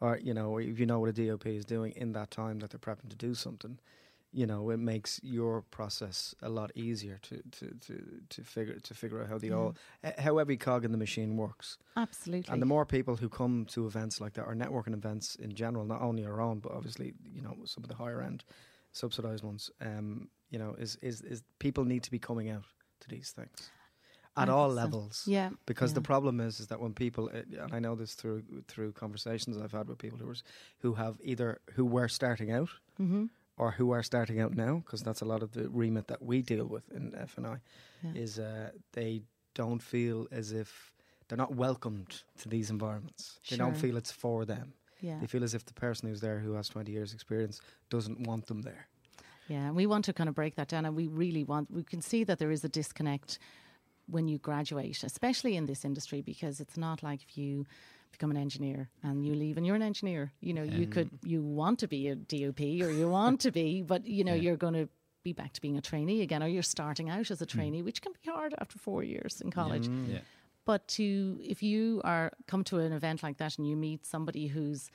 or 0.00 0.18
you 0.18 0.34
know, 0.34 0.58
if 0.58 0.78
you 0.78 0.86
know 0.86 0.98
what 0.98 1.16
a 1.16 1.26
DOP 1.26 1.46
is 1.46 1.64
doing 1.64 1.92
in 1.96 2.12
that 2.12 2.30
time 2.30 2.58
that 2.60 2.70
they're 2.70 2.78
prepping 2.78 3.10
to 3.10 3.16
do 3.16 3.34
something, 3.34 3.78
you 4.32 4.46
know, 4.46 4.70
it 4.70 4.78
makes 4.78 5.20
your 5.22 5.62
process 5.70 6.34
a 6.42 6.48
lot 6.48 6.70
easier 6.74 7.18
to 7.22 7.42
to 7.50 7.74
to, 7.86 8.02
to 8.28 8.44
figure 8.44 8.78
to 8.78 8.94
figure 8.94 9.22
out 9.22 9.28
how 9.28 9.38
the 9.38 9.48
yeah. 9.48 9.54
all 9.54 9.74
how 10.18 10.38
every 10.38 10.56
cog 10.56 10.84
in 10.84 10.92
the 10.92 10.98
machine 10.98 11.36
works. 11.36 11.78
Absolutely. 11.96 12.52
And 12.52 12.60
the 12.60 12.66
more 12.66 12.84
people 12.84 13.16
who 13.16 13.28
come 13.28 13.64
to 13.70 13.86
events 13.86 14.20
like 14.20 14.34
that, 14.34 14.44
or 14.44 14.54
networking 14.54 14.94
events 14.94 15.34
in 15.36 15.54
general, 15.54 15.84
not 15.84 16.02
only 16.02 16.26
our 16.26 16.40
own, 16.40 16.58
but 16.58 16.72
obviously 16.72 17.14
you 17.24 17.42
know 17.42 17.56
some 17.64 17.84
of 17.84 17.88
the 17.88 17.96
higher 17.96 18.20
end 18.20 18.44
subsidized 18.92 19.44
ones, 19.44 19.70
um, 19.80 20.28
you 20.50 20.58
know, 20.58 20.74
is 20.78 20.96
is 21.00 21.22
is 21.22 21.42
people 21.58 21.84
need 21.84 22.02
to 22.02 22.10
be 22.10 22.18
coming 22.18 22.50
out 22.50 22.64
to 23.00 23.08
these 23.08 23.30
things 23.30 23.70
at 24.36 24.48
all 24.48 24.68
levels. 24.68 25.24
Yeah. 25.26 25.50
Because 25.66 25.90
yeah. 25.90 25.96
the 25.96 26.00
problem 26.02 26.40
is, 26.40 26.60
is 26.60 26.68
that 26.68 26.80
when 26.80 26.92
people, 26.92 27.30
uh, 27.34 27.62
and 27.64 27.74
I 27.74 27.78
know 27.78 27.94
this 27.94 28.14
through 28.14 28.42
through 28.68 28.92
conversations 28.92 29.56
I've 29.56 29.72
had 29.72 29.88
with 29.88 29.98
people 29.98 30.18
who 30.18 30.32
who 30.80 30.94
have 30.94 31.16
either 31.22 31.60
who 31.74 31.84
were 31.84 32.08
starting 32.08 32.52
out. 32.52 32.70
Mm-hmm 33.00 33.26
or 33.58 33.72
who 33.72 33.90
are 33.90 34.02
starting 34.02 34.40
out 34.40 34.54
now, 34.54 34.82
because 34.84 35.02
that's 35.02 35.20
a 35.20 35.24
lot 35.24 35.42
of 35.42 35.52
the 35.52 35.68
remit 35.68 36.06
that 36.08 36.22
we 36.22 36.42
deal 36.42 36.66
with 36.66 36.90
in 36.92 37.12
FNI, 37.12 37.60
yeah. 38.02 38.10
is 38.14 38.38
uh, 38.38 38.70
they 38.92 39.22
don't 39.54 39.82
feel 39.82 40.26
as 40.30 40.52
if 40.52 40.92
they're 41.28 41.38
not 41.38 41.54
welcomed 41.54 42.22
to 42.40 42.48
these 42.48 42.70
environments. 42.70 43.38
Sure. 43.42 43.58
They 43.58 43.64
don't 43.64 43.76
feel 43.76 43.96
it's 43.96 44.12
for 44.12 44.44
them. 44.44 44.72
Yeah. 45.00 45.18
They 45.20 45.26
feel 45.26 45.44
as 45.44 45.54
if 45.54 45.64
the 45.64 45.74
person 45.74 46.08
who's 46.08 46.20
there 46.20 46.38
who 46.38 46.54
has 46.54 46.68
20 46.68 46.90
years 46.90 47.12
experience 47.12 47.60
doesn't 47.90 48.26
want 48.26 48.46
them 48.46 48.62
there. 48.62 48.88
Yeah, 49.48 49.66
and 49.66 49.76
we 49.76 49.86
want 49.86 50.04
to 50.06 50.12
kind 50.12 50.28
of 50.28 50.34
break 50.34 50.56
that 50.56 50.68
down, 50.68 50.84
and 50.84 50.94
we 50.94 51.06
really 51.06 51.42
want, 51.42 51.70
we 51.70 51.82
can 51.82 52.02
see 52.02 52.22
that 52.24 52.38
there 52.38 52.50
is 52.50 52.64
a 52.64 52.68
disconnect 52.68 53.38
when 54.06 54.28
you 54.28 54.38
graduate, 54.38 55.02
especially 55.02 55.56
in 55.56 55.66
this 55.66 55.84
industry, 55.84 56.20
because 56.20 56.60
it's 56.60 56.76
not 56.76 57.02
like 57.02 57.22
if 57.22 57.38
you 57.38 57.66
become 58.10 58.30
an 58.30 58.36
engineer 58.36 58.90
and 59.02 59.24
you 59.24 59.34
leave 59.34 59.56
and 59.56 59.66
you're 59.66 59.76
an 59.76 59.82
engineer. 59.82 60.32
You 60.40 60.54
know, 60.54 60.62
you 60.62 60.86
could 60.86 61.10
you 61.24 61.42
want 61.42 61.78
to 61.80 61.88
be 61.88 62.08
a 62.08 62.14
DOP 62.14 62.60
or 62.60 62.90
you 62.90 63.08
want 63.08 63.40
to 63.40 63.50
be, 63.50 63.82
but 63.82 64.06
you 64.06 64.24
know, 64.24 64.34
yeah. 64.34 64.42
you're 64.42 64.56
going 64.56 64.74
to 64.74 64.88
be 65.24 65.32
back 65.32 65.52
to 65.54 65.60
being 65.60 65.76
a 65.76 65.80
trainee 65.80 66.22
again, 66.22 66.42
or 66.42 66.48
you're 66.48 66.62
starting 66.62 67.10
out 67.10 67.30
as 67.30 67.42
a 67.42 67.46
mm. 67.46 67.50
trainee, 67.50 67.82
mm. 67.82 67.84
which 67.84 68.02
can 68.02 68.12
be 68.12 68.30
hard 68.30 68.54
after 68.58 68.78
four 68.78 69.02
years 69.02 69.40
in 69.40 69.50
college. 69.50 69.88
Mm. 69.88 70.12
Yeah. 70.12 70.18
But 70.64 70.86
to 70.88 71.38
if 71.42 71.62
you 71.62 72.00
are 72.04 72.32
come 72.46 72.64
to 72.64 72.78
an 72.78 72.92
event 72.92 73.22
like 73.22 73.38
that 73.38 73.58
and 73.58 73.66
you 73.68 73.76
meet 73.76 74.06
somebody 74.06 74.46
who's 74.48 74.90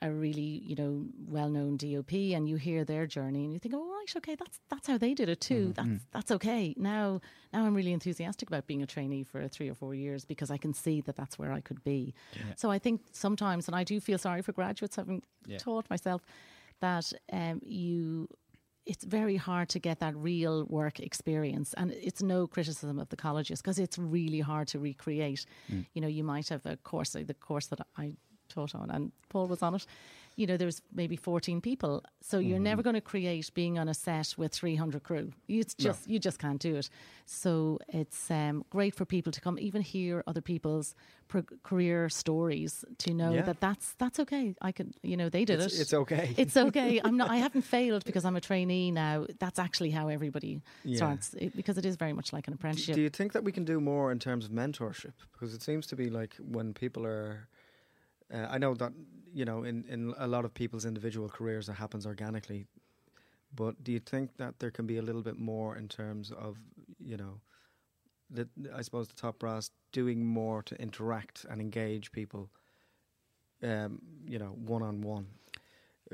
a 0.00 0.10
really 0.10 0.62
you 0.64 0.76
know 0.76 1.04
well 1.26 1.48
known 1.48 1.76
DOP 1.76 2.12
and 2.12 2.48
you 2.48 2.56
hear 2.56 2.84
their 2.84 3.06
journey 3.06 3.44
and 3.44 3.52
you 3.52 3.58
think, 3.58 3.74
oh 3.74 3.84
right, 3.84 4.16
okay, 4.16 4.34
that's 4.34 4.60
that's 4.70 4.86
how 4.86 4.98
they 4.98 5.14
did 5.14 5.28
it 5.28 5.40
too. 5.40 5.72
Mm-hmm. 5.76 5.90
That's 5.90 6.06
that's 6.12 6.30
okay. 6.32 6.74
Now 6.76 7.20
now 7.52 7.64
I'm 7.64 7.74
really 7.74 7.92
enthusiastic 7.92 8.48
about 8.48 8.66
being 8.66 8.82
a 8.82 8.86
trainee 8.86 9.24
for 9.24 9.46
three 9.48 9.68
or 9.68 9.74
four 9.74 9.94
years 9.94 10.24
because 10.24 10.50
I 10.50 10.56
can 10.56 10.72
see 10.72 11.00
that 11.02 11.16
that's 11.16 11.38
where 11.38 11.52
I 11.52 11.60
could 11.60 11.82
be. 11.82 12.14
Yeah. 12.34 12.54
So 12.56 12.70
I 12.70 12.78
think 12.78 13.02
sometimes, 13.12 13.66
and 13.66 13.76
I 13.76 13.84
do 13.84 14.00
feel 14.00 14.18
sorry 14.18 14.42
for 14.42 14.52
graduates 14.52 14.96
having 14.96 15.22
yeah. 15.46 15.58
taught 15.58 15.88
myself 15.90 16.22
that 16.80 17.12
um, 17.32 17.60
you 17.64 18.28
it's 18.86 19.04
very 19.04 19.36
hard 19.36 19.68
to 19.68 19.78
get 19.78 20.00
that 20.00 20.16
real 20.16 20.64
work 20.64 20.98
experience 20.98 21.74
and 21.76 21.92
it's 21.92 22.22
no 22.22 22.46
criticism 22.46 22.98
of 22.98 23.10
the 23.10 23.16
colleges 23.16 23.60
because 23.60 23.78
it's 23.78 23.98
really 23.98 24.40
hard 24.40 24.66
to 24.66 24.78
recreate 24.78 25.44
mm. 25.70 25.84
you 25.92 26.00
know 26.00 26.08
you 26.08 26.24
might 26.24 26.48
have 26.48 26.64
a 26.64 26.76
course 26.78 27.10
the 27.10 27.34
course 27.34 27.66
that 27.66 27.80
i 27.98 28.14
taught 28.66 28.74
on, 28.74 28.90
and 28.90 29.12
Paul 29.28 29.46
was 29.46 29.62
on 29.62 29.74
it. 29.74 29.86
You 30.36 30.46
know, 30.46 30.56
there's 30.56 30.82
maybe 30.94 31.16
14 31.16 31.60
people, 31.60 32.04
so 32.20 32.38
you're 32.38 32.60
mm. 32.60 32.62
never 32.62 32.80
going 32.80 32.94
to 32.94 33.00
create 33.00 33.52
being 33.54 33.76
on 33.76 33.88
a 33.88 33.94
set 33.94 34.34
with 34.38 34.52
300 34.52 35.02
crew. 35.02 35.32
It's 35.48 35.74
just 35.74 36.06
no. 36.06 36.12
you 36.12 36.20
just 36.20 36.38
can't 36.38 36.60
do 36.60 36.76
it. 36.76 36.88
So 37.26 37.80
it's 37.88 38.30
um, 38.30 38.64
great 38.70 38.94
for 38.94 39.04
people 39.04 39.32
to 39.32 39.40
come, 39.40 39.58
even 39.58 39.82
hear 39.82 40.22
other 40.28 40.40
people's 40.40 40.94
pro- 41.26 41.42
career 41.64 42.08
stories, 42.08 42.84
to 42.98 43.12
know 43.12 43.32
yeah. 43.32 43.42
that 43.42 43.60
that's 43.60 43.94
that's 43.98 44.20
okay. 44.20 44.54
I 44.62 44.70
could, 44.70 44.94
you 45.02 45.16
know, 45.16 45.28
they 45.28 45.44
did 45.44 45.60
it's, 45.60 45.74
it. 45.74 45.80
It's 45.80 45.94
okay. 45.94 46.34
It's 46.36 46.56
okay. 46.56 47.00
I'm 47.02 47.16
not. 47.16 47.30
I 47.30 47.36
haven't 47.46 47.62
failed 47.62 48.04
because 48.04 48.24
I'm 48.24 48.36
a 48.36 48.40
trainee 48.40 48.92
now. 48.92 49.26
That's 49.40 49.58
actually 49.58 49.90
how 49.90 50.06
everybody 50.06 50.60
yeah. 50.84 50.98
starts 50.98 51.34
it, 51.34 51.56
because 51.56 51.78
it 51.78 51.84
is 51.84 51.96
very 51.96 52.12
much 52.12 52.32
like 52.32 52.46
an 52.46 52.54
apprenticeship. 52.54 52.94
Do 52.94 53.02
you 53.02 53.10
think 53.10 53.32
that 53.32 53.42
we 53.42 53.50
can 53.50 53.64
do 53.64 53.80
more 53.80 54.12
in 54.12 54.20
terms 54.20 54.44
of 54.44 54.52
mentorship? 54.52 55.14
Because 55.32 55.52
it 55.52 55.62
seems 55.62 55.88
to 55.88 55.96
be 55.96 56.10
like 56.10 56.36
when 56.38 56.74
people 56.74 57.04
are 57.04 57.48
uh, 58.32 58.46
I 58.50 58.58
know 58.58 58.74
that 58.74 58.92
you 59.32 59.44
know 59.44 59.64
in 59.64 59.84
in 59.88 60.14
a 60.18 60.26
lot 60.26 60.44
of 60.44 60.54
people's 60.54 60.84
individual 60.84 61.28
careers 61.28 61.68
it 61.68 61.74
happens 61.74 62.06
organically, 62.06 62.66
but 63.54 63.82
do 63.84 63.92
you 63.92 64.00
think 64.00 64.36
that 64.36 64.58
there 64.58 64.70
can 64.70 64.86
be 64.86 64.98
a 64.98 65.02
little 65.02 65.22
bit 65.22 65.38
more 65.38 65.76
in 65.76 65.88
terms 65.88 66.30
of 66.32 66.56
you 66.98 67.16
know, 67.16 67.40
the, 68.30 68.48
I 68.74 68.82
suppose 68.82 69.08
the 69.08 69.14
top 69.14 69.38
brass 69.38 69.70
doing 69.92 70.24
more 70.24 70.62
to 70.64 70.80
interact 70.80 71.46
and 71.48 71.60
engage 71.60 72.12
people, 72.12 72.50
um, 73.62 74.00
you 74.26 74.38
know, 74.38 74.50
one 74.50 74.82
on 74.82 75.00
one 75.00 75.26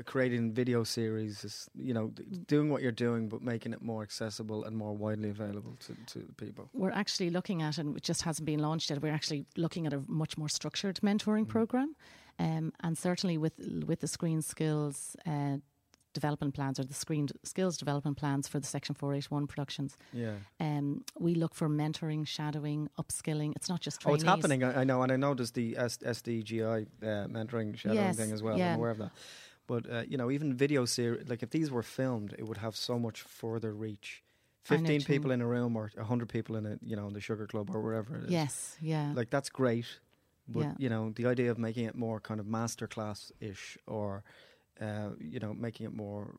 creating 0.03 0.51
video 0.51 0.83
series 0.83 1.43
is 1.43 1.69
you 1.75 1.93
know 1.93 2.11
doing 2.47 2.69
what 2.69 2.81
you're 2.81 2.91
doing 2.91 3.29
but 3.29 3.41
making 3.41 3.73
it 3.73 3.81
more 3.81 4.03
accessible 4.03 4.65
and 4.65 4.75
more 4.75 4.93
widely 4.93 5.29
available 5.29 5.75
to, 5.79 5.95
to 6.05 6.25
people 6.37 6.69
we're 6.73 6.91
actually 6.91 7.29
looking 7.29 7.61
at 7.61 7.77
and 7.77 7.95
it 7.95 8.03
just 8.03 8.23
hasn't 8.23 8.45
been 8.45 8.59
launched 8.59 8.89
yet 8.89 9.01
we're 9.01 9.13
actually 9.13 9.45
looking 9.55 9.85
at 9.87 9.93
a 9.93 10.01
much 10.07 10.37
more 10.37 10.49
structured 10.49 10.99
mentoring 11.01 11.45
mm. 11.45 11.49
program 11.49 11.95
um, 12.39 12.73
and 12.81 12.97
certainly 12.97 13.37
with 13.37 13.53
with 13.87 14.01
the 14.01 14.07
screen 14.07 14.41
skills 14.41 15.15
uh, 15.25 15.57
development 16.15 16.55
plans 16.55 16.79
or 16.79 16.85
the 16.85 16.93
screen 16.95 17.27
skills 17.43 17.77
development 17.77 18.17
plans 18.17 18.47
for 18.47 18.59
the 18.59 18.65
Section 18.65 18.95
481 18.95 19.45
productions. 19.45 19.95
Yeah. 20.11 20.31
Um, 20.59 21.03
we 21.19 21.35
look 21.35 21.53
for 21.53 21.69
mentoring, 21.69 22.25
shadowing, 22.25 22.89
upskilling. 22.97 23.51
It's 23.55 23.69
not 23.69 23.81
just 23.81 23.99
trainees. 24.01 24.13
Oh, 24.13 24.15
it's 24.15 24.23
happening. 24.23 24.63
I, 24.63 24.81
I 24.81 24.83
know. 24.85 25.03
And 25.03 25.11
I 25.11 25.17
know 25.17 25.35
there's 25.35 25.51
the 25.51 25.77
S- 25.77 25.97
SDGI 25.97 26.87
uh, 27.03 27.05
mentoring, 27.27 27.77
shadowing 27.77 28.01
yes, 28.01 28.17
thing 28.17 28.31
as 28.31 28.41
well. 28.41 28.57
Yeah. 28.57 28.71
I'm 28.73 28.79
aware 28.79 28.91
of 28.91 28.97
that. 28.97 29.11
But 29.67 29.89
uh, 29.91 30.03
you 30.07 30.17
know, 30.17 30.29
even 30.31 30.53
video 30.53 30.85
series, 30.85 31.27
like 31.27 31.43
if 31.43 31.49
these 31.49 31.71
were 31.71 31.83
filmed, 31.83 32.35
it 32.37 32.47
would 32.47 32.57
have 32.57 32.75
so 32.75 32.99
much 32.99 33.21
further 33.21 33.73
reach. 33.73 34.23
Fifteen 34.63 35.01
people 35.01 35.29
in 35.29 35.41
a 35.41 35.47
room, 35.47 35.75
or 35.75 35.91
hundred 36.01 36.29
people 36.29 36.55
in 36.55 36.65
a, 36.65 36.77
you 36.81 36.95
know, 36.95 37.07
in 37.07 37.13
the 37.13 37.21
Sugar 37.21 37.45
Club 37.45 37.69
or 37.73 37.81
wherever 37.81 38.17
it 38.17 38.23
is. 38.25 38.31
Yes, 38.31 38.77
yeah. 38.81 39.11
Like 39.13 39.29
that's 39.29 39.49
great, 39.49 39.85
but 40.47 40.61
yeah. 40.61 40.73
you 40.79 40.89
know, 40.89 41.11
the 41.15 41.27
idea 41.27 41.51
of 41.51 41.59
making 41.59 41.85
it 41.85 41.95
more 41.95 42.19
kind 42.19 42.39
of 42.39 42.47
masterclass 42.47 43.31
ish, 43.39 43.77
or 43.85 44.23
uh, 44.81 45.09
you 45.19 45.39
know, 45.39 45.53
making 45.53 45.85
it 45.85 45.93
more 45.93 46.35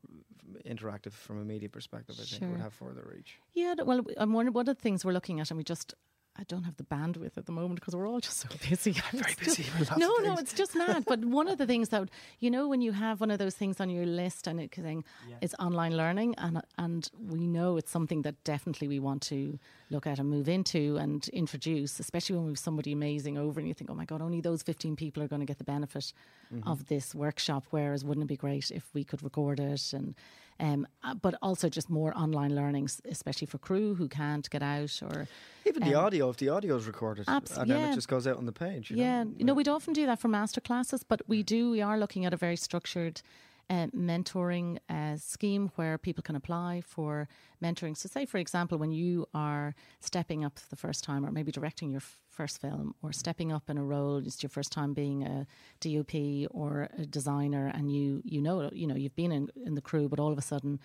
interactive 0.69 1.13
from 1.13 1.41
a 1.41 1.45
media 1.45 1.69
perspective, 1.69 2.17
I 2.21 2.25
sure. 2.25 2.39
think 2.41 2.53
would 2.53 2.61
have 2.61 2.75
further 2.75 3.07
reach. 3.15 3.39
Yeah, 3.55 3.75
well, 3.85 4.05
I'm 4.17 4.33
one, 4.33 4.53
one 4.53 4.69
of 4.69 4.77
the 4.77 4.83
things 4.83 5.05
we're 5.05 5.13
looking 5.13 5.39
at, 5.41 5.51
and 5.51 5.59
we 5.59 5.65
just 5.65 5.95
I 6.39 6.45
don't 6.49 6.65
have 6.65 6.77
the 6.77 6.85
bandwidth 6.85 7.37
at 7.39 7.47
the 7.47 7.53
moment 7.53 7.81
because 7.81 7.95
we're 7.97 8.09
all 8.09 8.21
just 8.21 8.39
so 8.41 8.49
busy. 8.69 8.93
Very 9.13 9.35
busy. 9.43 9.63
just- 9.79 9.97
no, 9.97 10.15
no, 10.23 10.35
it's 10.37 10.53
just 10.53 10.75
mad. 10.77 11.05
But 11.07 11.25
one 11.25 11.49
of 11.49 11.57
the 11.59 11.67
things 11.67 11.89
that 11.91 12.09
you 12.41 12.51
know 12.51 12.69
when 12.69 12.83
you 12.83 12.93
have 12.93 13.21
one 13.21 13.31
of 13.31 13.39
those 13.39 13.55
things 13.55 13.81
on 13.81 13.89
your 13.91 14.05
list 14.07 14.47
and 14.47 14.61
it's 14.61 14.77
saying 14.77 15.05
it's 15.41 15.55
online 15.59 15.97
learning, 15.97 16.35
and 16.39 16.63
and 16.79 17.09
we 17.19 17.47
know 17.47 17.77
it's 17.79 17.91
something 17.91 18.23
that 18.23 18.43
definitely 18.45 18.89
we 18.89 18.99
want 18.99 19.23
to 19.23 19.59
look 19.91 20.07
at 20.07 20.19
and 20.19 20.29
move 20.29 20.49
into 20.49 20.97
and 20.99 21.29
introduce, 21.29 21.99
especially 22.01 22.37
when 22.37 22.45
we 22.47 22.51
have 22.53 22.59
somebody 22.59 22.93
amazing 22.93 23.39
over 23.39 23.59
and 23.61 23.69
you 23.69 23.75
think, 23.75 23.91
oh 23.91 23.95
my 23.95 24.05
god, 24.05 24.21
only 24.21 24.41
those 24.41 24.63
fifteen 24.63 24.97
people 24.97 25.23
are 25.23 25.29
going 25.29 25.41
to 25.41 25.47
get 25.47 25.59
the 25.59 25.65
benefit 25.65 26.13
Mm-hmm. 26.55 26.69
of 26.69 26.87
this 26.87 27.13
workshop. 27.13 27.65
Whereas 27.71 28.05
wouldn't 28.05 28.23
it 28.25 28.29
be 28.29 28.37
great 28.37 28.71
if 28.71 28.85
we 28.95 29.03
could 29.05 29.23
record 29.23 29.59
it 29.59 29.93
and. 29.93 30.15
Um, 30.59 30.87
uh, 31.05 31.13
but 31.13 31.35
also 31.43 31.69
just 31.69 31.91
more 31.91 32.17
online 32.17 32.55
learnings, 32.55 33.03
especially 33.05 33.47
for 33.47 33.59
crew 33.59 33.95
who 33.95 34.09
can't 34.09 34.49
get 34.49 34.63
out 34.63 35.03
or 35.03 35.29
Even 35.67 35.83
the 35.83 35.95
um, 35.95 36.07
audio, 36.07 36.31
if 36.31 36.39
the 36.39 36.49
audio 36.49 36.77
is 36.77 36.87
recorded, 36.87 37.27
Abs- 37.29 37.59
and 37.59 37.71
then 37.71 37.91
it 37.91 37.95
just 37.95 38.09
goes 38.09 38.27
out 38.27 38.39
on 38.39 38.47
the 38.47 38.53
page. 38.53 38.91
You 38.91 38.97
yeah, 38.97 39.25
know? 39.25 39.35
you 39.37 39.45
know, 39.45 39.53
we'd 39.53 39.69
often 39.69 39.93
do 39.93 40.07
that 40.07 40.19
for 40.19 40.29
master 40.29 40.63
classes, 40.63 41.05
but 41.05 41.21
we 41.29 41.43
do. 41.43 41.71
We 41.71 41.83
are 41.83 41.99
looking 41.99 42.25
at 42.25 42.33
a 42.33 42.39
very 42.39 42.57
structured 42.57 43.21
uh, 43.69 43.87
mentoring 43.89 44.79
uh, 44.89 45.17
scheme 45.17 45.71
where 45.77 45.99
people 45.99 46.23
can 46.23 46.37
apply 46.37 46.83
for 46.87 47.29
mentoring. 47.63 47.97
So, 47.97 48.09
say 48.09 48.27
for 48.27 48.39
example, 48.39 48.79
when 48.79 48.93
you 48.93 49.27
are 49.35 49.75
stepping 50.01 50.45
up 50.45 50.59
the 50.71 50.77
first 50.77 51.05
time, 51.05 51.25
or 51.27 51.33
maybe 51.33 51.51
directing 51.53 51.91
your 51.91 51.99
f- 52.01 52.19
first 52.29 52.61
film, 52.61 52.95
or 53.03 53.13
stepping 53.13 53.53
up 53.53 53.69
in 53.69 53.79
a 53.79 53.85
role, 53.85 54.19
it's 54.19 54.43
your 54.43 54.51
first 54.51 54.73
time 54.73 54.95
being 54.95 55.25
a 55.25 55.47
DOP 55.81 56.49
or 56.51 56.89
a 56.99 57.07
designer, 57.07 57.71
and 57.75 57.93
you 57.93 58.23
you 58.25 58.41
know 58.41 58.71
you 58.73 58.87
know 58.87 58.95
you've 58.95 59.17
been 59.17 59.33
in, 59.33 59.49
in 59.65 59.75
the 59.75 59.81
crew, 59.81 60.09
but 60.09 60.21
all 60.21 60.33
of 60.33 60.39
a 60.39 60.43
sudden. 60.43 60.81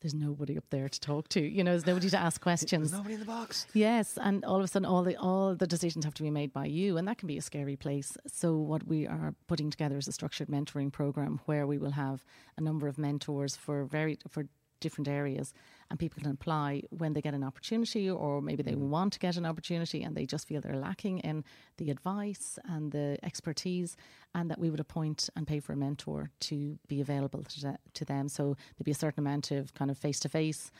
There's 0.00 0.14
nobody 0.14 0.58
up 0.58 0.64
there 0.70 0.88
to 0.88 1.00
talk 1.00 1.28
to. 1.30 1.40
You 1.40 1.64
know, 1.64 1.70
there's 1.72 1.86
nobody 1.86 2.10
to 2.10 2.18
ask 2.18 2.40
questions. 2.40 2.90
There's 2.90 2.98
nobody 3.00 3.14
in 3.14 3.20
the 3.20 3.26
box. 3.26 3.66
Yes, 3.72 4.18
and 4.20 4.44
all 4.44 4.56
of 4.56 4.64
a 4.64 4.68
sudden, 4.68 4.84
all 4.84 5.02
the 5.02 5.16
all 5.16 5.54
the 5.54 5.66
decisions 5.66 6.04
have 6.04 6.14
to 6.14 6.22
be 6.22 6.30
made 6.30 6.52
by 6.52 6.66
you, 6.66 6.98
and 6.98 7.08
that 7.08 7.18
can 7.18 7.26
be 7.26 7.38
a 7.38 7.42
scary 7.42 7.76
place. 7.76 8.16
So, 8.26 8.56
what 8.56 8.86
we 8.86 9.06
are 9.06 9.34
putting 9.46 9.70
together 9.70 9.96
is 9.96 10.06
a 10.06 10.12
structured 10.12 10.48
mentoring 10.48 10.92
program 10.92 11.40
where 11.46 11.66
we 11.66 11.78
will 11.78 11.92
have 11.92 12.24
a 12.58 12.60
number 12.60 12.88
of 12.88 12.98
mentors 12.98 13.56
for 13.56 13.84
very 13.84 14.18
for 14.28 14.46
different 14.80 15.08
areas, 15.08 15.54
and 15.90 15.98
people 15.98 16.22
can 16.22 16.30
apply 16.30 16.82
when 16.90 17.12
they 17.12 17.20
get 17.20 17.34
an 17.34 17.44
opportunity, 17.44 18.10
or 18.10 18.40
maybe 18.42 18.62
they 18.62 18.74
want 18.74 19.12
to 19.12 19.18
get 19.18 19.36
an 19.36 19.46
opportunity, 19.46 20.02
and 20.02 20.16
they 20.16 20.26
just 20.26 20.48
feel 20.48 20.60
they're 20.60 20.76
lacking 20.76 21.18
in 21.20 21.44
the 21.78 21.90
advice 21.90 22.58
and 22.64 22.92
the 22.92 23.18
expertise, 23.22 23.96
and 24.34 24.50
that 24.50 24.58
we 24.58 24.70
would 24.70 24.80
appoint 24.80 25.30
and 25.36 25.46
pay 25.46 25.60
for 25.60 25.72
a 25.72 25.76
mentor 25.76 26.30
to 26.40 26.78
be 26.88 27.00
available 27.00 27.42
to, 27.44 27.78
to 27.94 28.04
them. 28.04 28.28
So 28.28 28.56
there'd 28.76 28.84
be 28.84 28.90
a 28.90 28.94
certain 28.94 29.20
amount 29.20 29.50
of 29.50 29.74
kind 29.74 29.90
of 29.90 29.98
face 29.98 30.20
to 30.20 30.28
face 30.28 30.70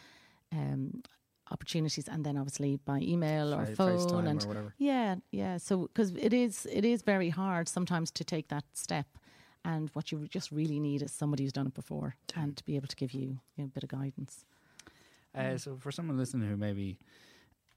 opportunities, 1.51 2.09
and 2.09 2.25
then 2.25 2.37
obviously 2.37 2.77
by 2.77 2.99
email 2.99 3.55
or 3.55 3.67
Fa- 3.67 3.77
phone 3.77 4.27
and 4.27 4.43
or 4.45 4.49
whatever. 4.49 4.75
yeah, 4.79 5.17
yeah. 5.31 5.59
So 5.59 5.83
because 5.83 6.11
it 6.17 6.33
is 6.33 6.67
it 6.73 6.85
is 6.85 7.03
very 7.03 7.31
hard 7.31 7.69
sometimes 7.69 8.11
to 8.13 8.25
take 8.25 8.49
that 8.49 8.65
step, 8.73 9.07
and 9.65 9.91
what 9.93 10.11
you 10.11 10.27
just 10.29 10.51
really 10.51 10.81
need 10.81 11.03
is 11.03 11.13
somebody 11.13 11.45
who's 11.45 11.53
done 11.53 11.67
it 11.69 11.75
before 11.75 12.17
and 12.35 12.57
to 12.57 12.65
be 12.65 12.77
able 12.77 12.89
to 12.89 12.97
give 12.97 13.13
you, 13.13 13.41
you 13.57 13.59
know, 13.59 13.65
a 13.65 13.69
bit 13.69 13.85
of 13.85 13.89
guidance. 13.89 14.45
Uh, 15.37 15.59
so 15.59 15.77
for 15.77 15.93
someone 15.93 16.17
listening 16.17 16.49
who 16.49 16.57
maybe 16.57 16.99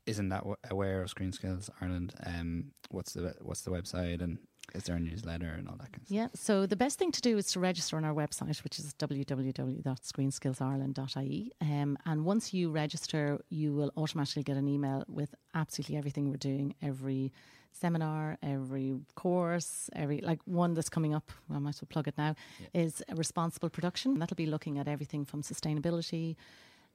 isn't 0.06 0.30
that 0.30 0.40
w- 0.40 0.56
aware 0.70 1.02
of 1.02 1.10
Screen 1.10 1.32
Skills 1.32 1.70
Ireland, 1.82 2.14
um, 2.26 2.72
what's 2.90 3.14
the 3.14 3.36
what's 3.42 3.62
the 3.62 3.72
website 3.72 4.22
and 4.22 4.38
is 4.76 4.84
there 4.84 4.96
a 4.96 5.00
newsletter 5.00 5.56
and 5.58 5.68
all 5.68 5.76
that 5.78 5.92
kind 5.92 6.02
of 6.02 6.08
stuff? 6.08 6.16
Yeah. 6.16 6.28
So 6.36 6.68
the 6.68 6.76
best 6.76 7.00
thing 7.00 7.12
to 7.12 7.22
do 7.22 7.38
is 7.38 7.48
to 7.54 7.60
register 7.60 7.98
on 7.98 8.06
our 8.06 8.14
website, 8.14 8.64
which 8.64 8.78
is 8.80 8.94
www.screenskillsireland.ie. 9.00 11.52
Um, 11.62 11.98
and 12.06 12.26
once 12.26 12.54
you 12.54 12.70
register, 12.70 13.40
you 13.50 13.74
will 13.74 13.92
automatically 13.98 14.44
get 14.44 14.58
an 14.58 14.68
email 14.68 15.04
with 15.08 15.34
absolutely 15.56 15.98
everything 15.98 16.30
we're 16.30 16.38
doing, 16.38 16.76
every 16.82 17.32
seminar, 17.72 18.38
every 18.42 18.96
course, 19.16 19.90
every 19.96 20.22
like 20.22 20.40
one 20.46 20.74
that's 20.74 20.90
coming 20.90 21.14
up. 21.14 21.32
I 21.54 21.60
might 21.60 21.76
as 21.76 21.82
well 21.82 21.88
plug 21.90 22.08
it 22.08 22.18
now. 22.18 22.36
Is 22.74 23.04
a 23.10 23.16
responsible 23.16 23.70
production. 23.70 24.20
That'll 24.20 24.36
be 24.36 24.46
looking 24.46 24.78
at 24.78 24.88
everything 24.88 25.26
from 25.26 25.42
sustainability, 25.42 26.36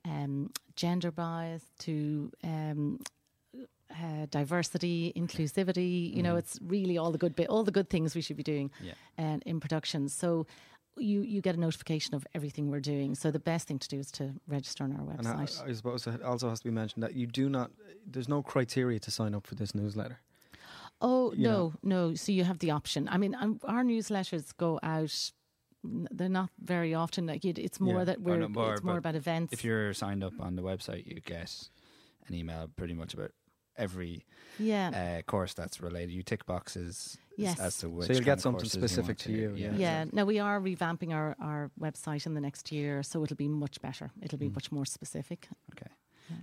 um, 0.04 0.50
gender 0.76 1.10
bias 1.10 1.62
to 1.80 2.30
um, 2.42 3.00
uh, 3.90 4.26
diversity, 4.30 5.12
inclusivity. 5.16 6.14
You 6.14 6.22
know, 6.22 6.36
it's 6.36 6.58
really 6.62 6.98
all 6.98 7.12
the 7.12 7.18
good 7.18 7.34
bit, 7.36 7.48
all 7.48 7.64
the 7.64 7.70
good 7.70 7.88
things 7.90 8.14
we 8.14 8.20
should 8.20 8.36
be 8.36 8.42
doing 8.42 8.70
Yeah. 8.82 8.92
uh, 9.18 9.38
in 9.46 9.60
production. 9.60 10.08
So 10.08 10.46
you 10.96 11.22
you 11.22 11.40
get 11.40 11.56
a 11.56 11.60
notification 11.60 12.14
of 12.14 12.26
everything 12.34 12.70
we're 12.70 12.80
doing. 12.80 13.14
So 13.16 13.30
the 13.30 13.38
best 13.40 13.66
thing 13.68 13.78
to 13.80 13.88
do 13.88 13.98
is 13.98 14.10
to 14.12 14.32
register 14.46 14.84
on 14.84 14.92
our 14.92 15.10
And 15.18 15.26
I, 15.26 15.34
website. 15.44 15.68
I 15.68 15.72
suppose 15.72 16.06
it 16.06 16.22
also 16.22 16.48
has 16.48 16.60
to 16.60 16.64
be 16.64 16.70
mentioned 16.70 17.02
that 17.02 17.14
you 17.14 17.26
do 17.26 17.48
not. 17.48 17.70
There's 18.06 18.28
no 18.28 18.42
criteria 18.42 18.98
to 19.00 19.10
sign 19.10 19.34
up 19.34 19.46
for 19.46 19.54
this 19.56 19.74
newsletter. 19.74 20.20
oh 21.00 21.32
you 21.32 21.42
no, 21.44 21.50
know. 21.50 21.72
no. 22.10 22.14
So 22.14 22.30
you 22.32 22.44
have 22.44 22.58
the 22.60 22.70
option. 22.70 23.08
I 23.08 23.16
mean, 23.18 23.34
um, 23.34 23.58
our 23.64 23.82
newsletters 23.84 24.56
go 24.56 24.78
out. 24.82 25.32
N- 25.84 26.08
They're 26.10 26.28
not 26.28 26.50
very 26.58 26.94
often. 26.94 27.26
Like 27.26 27.44
you'd- 27.44 27.62
it's 27.62 27.80
more 27.80 27.98
Yeah. 28.00 28.04
that 28.04 28.18
Oh, 28.18 28.22
we're 28.22 28.38
no, 28.38 28.48
more, 28.48 28.72
it's 28.74 28.82
more 28.82 28.98
about 28.98 29.14
events. 29.14 29.52
If 29.52 29.64
you're 29.64 29.92
signed 29.94 30.24
up 30.24 30.34
on 30.40 30.56
the 30.56 30.62
website, 30.62 31.06
you 31.06 31.20
get 31.20 31.68
an 32.26 32.34
email 32.34 32.68
pretty 32.76 32.94
much 32.94 33.14
about 33.14 33.32
every 33.76 34.24
yeah. 34.58 35.18
uh, 35.18 35.22
course 35.22 35.52
that's 35.54 35.80
related. 35.80 36.12
You 36.12 36.22
tick 36.22 36.46
boxes 36.46 37.18
Yes. 37.36 37.58
as 37.58 37.76
to 37.78 37.88
which 37.90 38.06
So 38.06 38.12
you'll 38.12 38.22
get 38.22 38.34
of 38.38 38.40
something 38.42 38.68
specific 38.68 39.06
want 39.08 39.18
to 39.20 39.32
you, 39.32 39.54
yeah. 39.56 39.74
Yeah. 39.74 40.04
Now 40.12 40.24
we 40.24 40.38
are 40.38 40.60
revamping 40.60 41.12
our, 41.12 41.34
our 41.40 41.70
website 41.80 42.24
in 42.26 42.34
the 42.34 42.40
next 42.40 42.70
year, 42.70 43.02
so 43.02 43.24
it'll 43.24 43.36
be 43.36 43.48
much 43.48 43.80
better. 43.80 44.12
It'll 44.22 44.38
be 44.38 44.48
Mm. 44.48 44.54
much 44.54 44.70
more 44.70 44.84
specific. 44.86 45.48
Okay. 45.72 45.90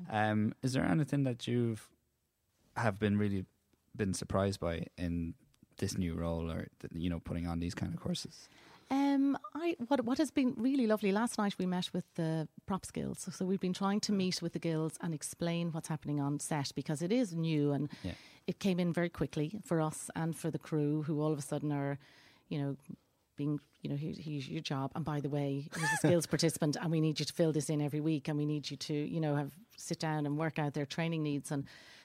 Um, 0.10 0.54
is 0.62 0.74
there 0.74 0.84
anything 0.86 1.24
that 1.24 1.48
you've 1.48 1.90
have 2.76 3.00
been 3.00 3.18
really 3.18 3.46
been 3.96 4.14
surprised 4.14 4.60
by 4.60 4.86
in 4.98 5.34
this 5.78 5.98
new 5.98 6.14
role, 6.14 6.52
or 6.52 6.68
you 6.94 7.10
know, 7.10 7.20
putting 7.20 7.48
on 7.48 7.60
these 7.60 7.74
kind 7.74 7.94
of 7.94 8.00
courses? 8.00 8.48
Um, 8.92 9.38
I 9.56 9.78
what 9.88 10.04
what 10.04 10.18
has 10.18 10.32
been 10.32 10.54
really 10.58 10.86
lovely. 10.86 11.14
Last 11.14 11.38
night 11.38 11.56
we 11.58 11.66
met 11.66 11.90
with 11.94 12.04
the 12.16 12.50
props 12.66 12.92
guilds, 12.92 13.34
so 13.34 13.46
we've 13.46 13.60
been 13.62 13.74
trying 13.74 14.02
to 14.02 14.12
meet 14.12 14.42
with 14.42 14.52
the 14.52 14.60
guilds 14.60 14.98
and 15.02 15.14
explain 15.14 15.72
what's 15.72 15.88
happening 15.88 16.20
on 16.20 16.40
set 16.40 16.74
because 16.76 17.02
it 17.02 17.12
is 17.12 17.34
new 17.34 17.72
and 17.72 17.90
Yeah. 18.04 18.12
it 18.48 18.60
came 18.60 18.82
in 18.82 18.92
very 18.92 19.10
quickly 19.10 19.62
for 19.64 19.80
us 19.80 20.10
and 20.14 20.36
for 20.36 20.52
the 20.52 20.60
crew, 20.60 21.04
who 21.04 21.22
all 21.22 21.32
of 21.32 21.40
a 21.40 21.42
sudden 21.42 21.72
are, 21.72 21.98
you 22.50 22.60
know, 22.60 22.76
being 23.38 23.62
you 23.82 23.90
know 23.90 23.96
here, 23.96 24.14
here's 24.18 24.50
your 24.50 24.62
job, 24.62 24.92
and 24.94 25.06
by 25.06 25.22
the 25.22 25.30
way, 25.30 25.70
here's 25.74 25.94
a 25.94 25.98
skills 25.98 26.28
participant, 26.28 26.76
and 26.76 26.92
we 26.92 27.00
need 27.00 27.18
you 27.18 27.26
to 27.26 27.34
fill 27.34 27.54
this 27.54 27.70
in 27.70 27.82
every 27.82 28.02
week, 28.02 28.28
and 28.28 28.38
we 28.38 28.46
need 28.46 28.70
you 28.70 28.76
to 28.76 28.94
you 28.94 29.22
know 29.22 29.36
have 29.38 29.54
sit 29.78 30.00
down 30.00 30.26
and 30.26 30.38
work 30.38 30.60
out 30.60 30.74
their 30.74 30.86
training 30.86 31.24
needs 31.24 31.50
and 31.50 31.64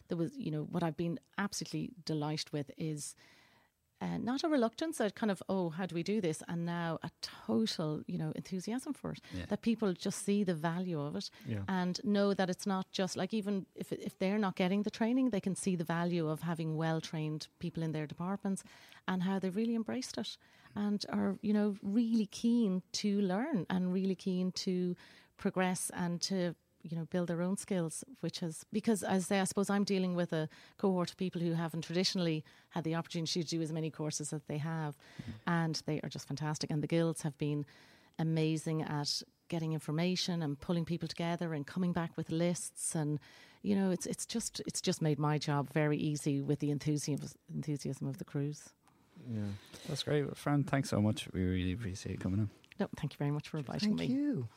there 0.09 0.17
was 0.17 0.31
you 0.37 0.53
know 0.53 0.63
what 0.71 0.83
I've 0.85 0.97
been 0.97 1.19
absolutely 1.37 1.91
delighted 2.05 2.53
with 2.53 2.71
is 2.79 3.17
uh, 4.01 4.18
not 4.18 4.44
a 4.44 4.48
reluctance, 4.48 5.01
a 5.01 5.10
kind 5.10 5.31
of, 5.31 5.43
oh, 5.48 5.70
how 5.70 5.86
do 5.86 5.94
we 5.94 6.02
do 6.02 6.20
this? 6.20 6.43
And 6.48 6.66
now 6.66 6.98
a 7.02 7.10
total, 7.23 8.02
you 8.06 8.18
know, 8.18 8.32
enthusiasm 8.36 8.93
for 8.93 9.12
it. 9.12 9.20
Yeah. 9.35 9.47
That 9.48 9.62
people 9.62 9.93
just 9.94 10.24
see 10.24 10.44
the 10.44 10.55
value 10.55 11.01
of 11.01 11.16
it 11.16 11.31
Yeah. 11.47 11.62
and 11.68 11.98
know 12.05 12.35
that 12.35 12.51
it's 12.51 12.66
not 12.66 12.86
just 12.93 13.16
like 13.16 13.32
even 13.32 13.66
if 13.74 13.93
if 13.93 14.18
they're 14.18 14.39
not 14.39 14.56
getting 14.56 14.82
the 14.82 14.90
training, 14.90 15.31
they 15.31 15.40
can 15.40 15.55
see 15.55 15.77
the 15.77 15.85
value 15.85 16.28
of 16.28 16.40
having 16.43 16.77
well 16.77 17.01
trained 17.01 17.48
people 17.59 17.82
in 17.82 17.93
their 17.93 18.06
departments 18.06 18.62
and 19.09 19.23
how 19.23 19.39
they've 19.39 19.56
really 19.56 19.74
embraced 19.74 20.18
it 20.18 20.36
and 20.74 21.06
are, 21.09 21.39
you 21.40 21.52
know, 21.55 21.77
really 21.82 22.27
keen 22.27 22.82
to 22.93 23.20
learn 23.23 23.64
and 23.70 23.93
really 23.94 24.14
keen 24.14 24.52
to 24.52 24.94
progress 25.39 25.90
and 25.94 26.20
to 26.20 26.55
you 26.89 26.97
know 26.97 27.07
build 27.07 27.29
their 27.29 27.43
own 27.43 27.57
skills 27.57 28.05
which 28.21 28.41
has 28.41 28.65
because 28.73 29.03
as 29.03 29.25
I 29.25 29.27
say 29.27 29.41
I 29.41 29.45
suppose 29.45 29.69
I'm 29.71 29.85
dealing 29.85 30.15
with 30.15 30.33
a 30.33 30.49
cohort 30.79 31.11
of 31.11 31.17
people 31.17 31.41
who 31.41 31.53
haven't 31.55 31.83
traditionally 31.83 32.45
had 32.71 32.85
the 32.85 32.95
opportunity 32.95 33.43
to 33.43 33.49
do 33.49 33.61
as 33.63 33.73
many 33.73 33.91
courses 33.91 34.33
as 34.33 34.43
they 34.45 34.59
have 34.59 34.97
mm-hmm. 35.21 35.33
and 35.47 35.83
they 35.87 36.01
are 36.03 36.09
just 36.09 36.29
fantastic 36.29 36.71
and 36.71 36.83
the 36.83 36.87
guilds 36.87 37.23
have 37.23 37.37
been 37.39 37.65
amazing 38.19 38.83
at 38.83 39.23
getting 39.49 39.73
information 39.73 40.43
and 40.43 40.59
pulling 40.61 40.85
people 40.85 41.09
together 41.09 41.55
and 41.55 41.67
coming 41.67 41.93
back 41.93 42.11
with 42.17 42.31
lists 42.31 42.95
and 42.95 43.19
you 43.63 43.75
know 43.77 43.91
it's 43.91 44.07
it's 44.07 44.27
just 44.27 44.61
it's 44.67 44.81
just 44.81 45.03
made 45.03 45.19
my 45.19 45.39
job 45.39 45.69
very 45.73 45.99
easy 45.99 46.41
with 46.41 46.59
the 46.61 46.71
enthusiasm 46.71 47.29
enthusiasm 47.55 48.07
of 48.07 48.19
the 48.19 48.25
crews 48.25 48.61
Yeah. 49.33 49.43
That's 49.89 50.03
great, 50.03 50.25
Well, 50.25 50.35
Fran. 50.35 50.65
Thanks 50.65 50.91
so 50.91 51.01
much. 51.01 51.29
We 51.33 51.43
really 51.43 51.73
appreciate 51.73 52.13
you 52.13 52.19
coming 52.19 52.41
on. 52.41 52.51
no 52.79 52.89
thank 52.97 53.13
you 53.15 53.19
very 53.19 53.31
much 53.31 53.49
for 53.49 53.59
inviting 53.59 53.97
Thank 53.97 54.11
me 54.11 54.17
you. 54.17 54.49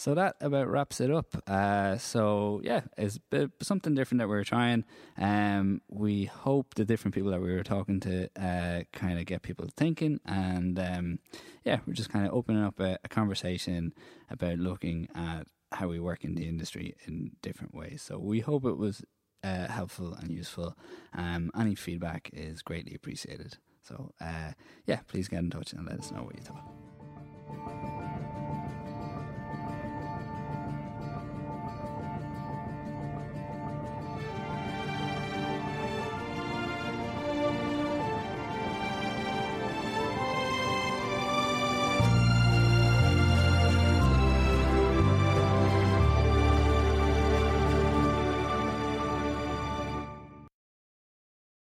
So 0.00 0.14
that 0.14 0.36
about 0.40 0.70
wraps 0.70 0.98
it 1.02 1.10
up. 1.10 1.36
Uh, 1.46 1.98
so 1.98 2.62
yeah, 2.64 2.80
it's 2.96 3.18
something 3.60 3.94
different 3.94 4.20
that 4.20 4.30
we 4.30 4.36
are 4.38 4.44
trying. 4.44 4.86
Um, 5.18 5.82
we 5.90 6.24
hope 6.24 6.72
the 6.72 6.86
different 6.86 7.14
people 7.14 7.30
that 7.32 7.42
we 7.42 7.52
were 7.52 7.62
talking 7.62 8.00
to 8.00 8.30
uh, 8.40 8.84
kind 8.94 9.18
of 9.18 9.26
get 9.26 9.42
people 9.42 9.68
thinking, 9.76 10.18
and 10.24 10.78
um, 10.78 11.18
yeah, 11.66 11.80
we're 11.86 11.92
just 11.92 12.08
kind 12.08 12.26
of 12.26 12.32
opening 12.32 12.64
up 12.64 12.80
a, 12.80 12.98
a 13.04 13.08
conversation 13.10 13.92
about 14.30 14.58
looking 14.58 15.06
at 15.14 15.46
how 15.72 15.88
we 15.88 16.00
work 16.00 16.24
in 16.24 16.34
the 16.34 16.48
industry 16.48 16.94
in 17.06 17.32
different 17.42 17.74
ways. 17.74 18.00
So 18.00 18.18
we 18.18 18.40
hope 18.40 18.64
it 18.64 18.78
was 18.78 19.04
uh, 19.44 19.68
helpful 19.68 20.14
and 20.14 20.30
useful. 20.30 20.78
Um, 21.12 21.50
any 21.54 21.74
feedback 21.74 22.30
is 22.32 22.62
greatly 22.62 22.94
appreciated. 22.94 23.58
So 23.82 24.14
uh, 24.18 24.52
yeah, 24.86 25.00
please 25.08 25.28
get 25.28 25.40
in 25.40 25.50
touch 25.50 25.74
and 25.74 25.86
let 25.86 25.98
us 25.98 26.10
know 26.10 26.22
what 26.22 26.36
you 26.36 26.42
thought. 26.42 27.99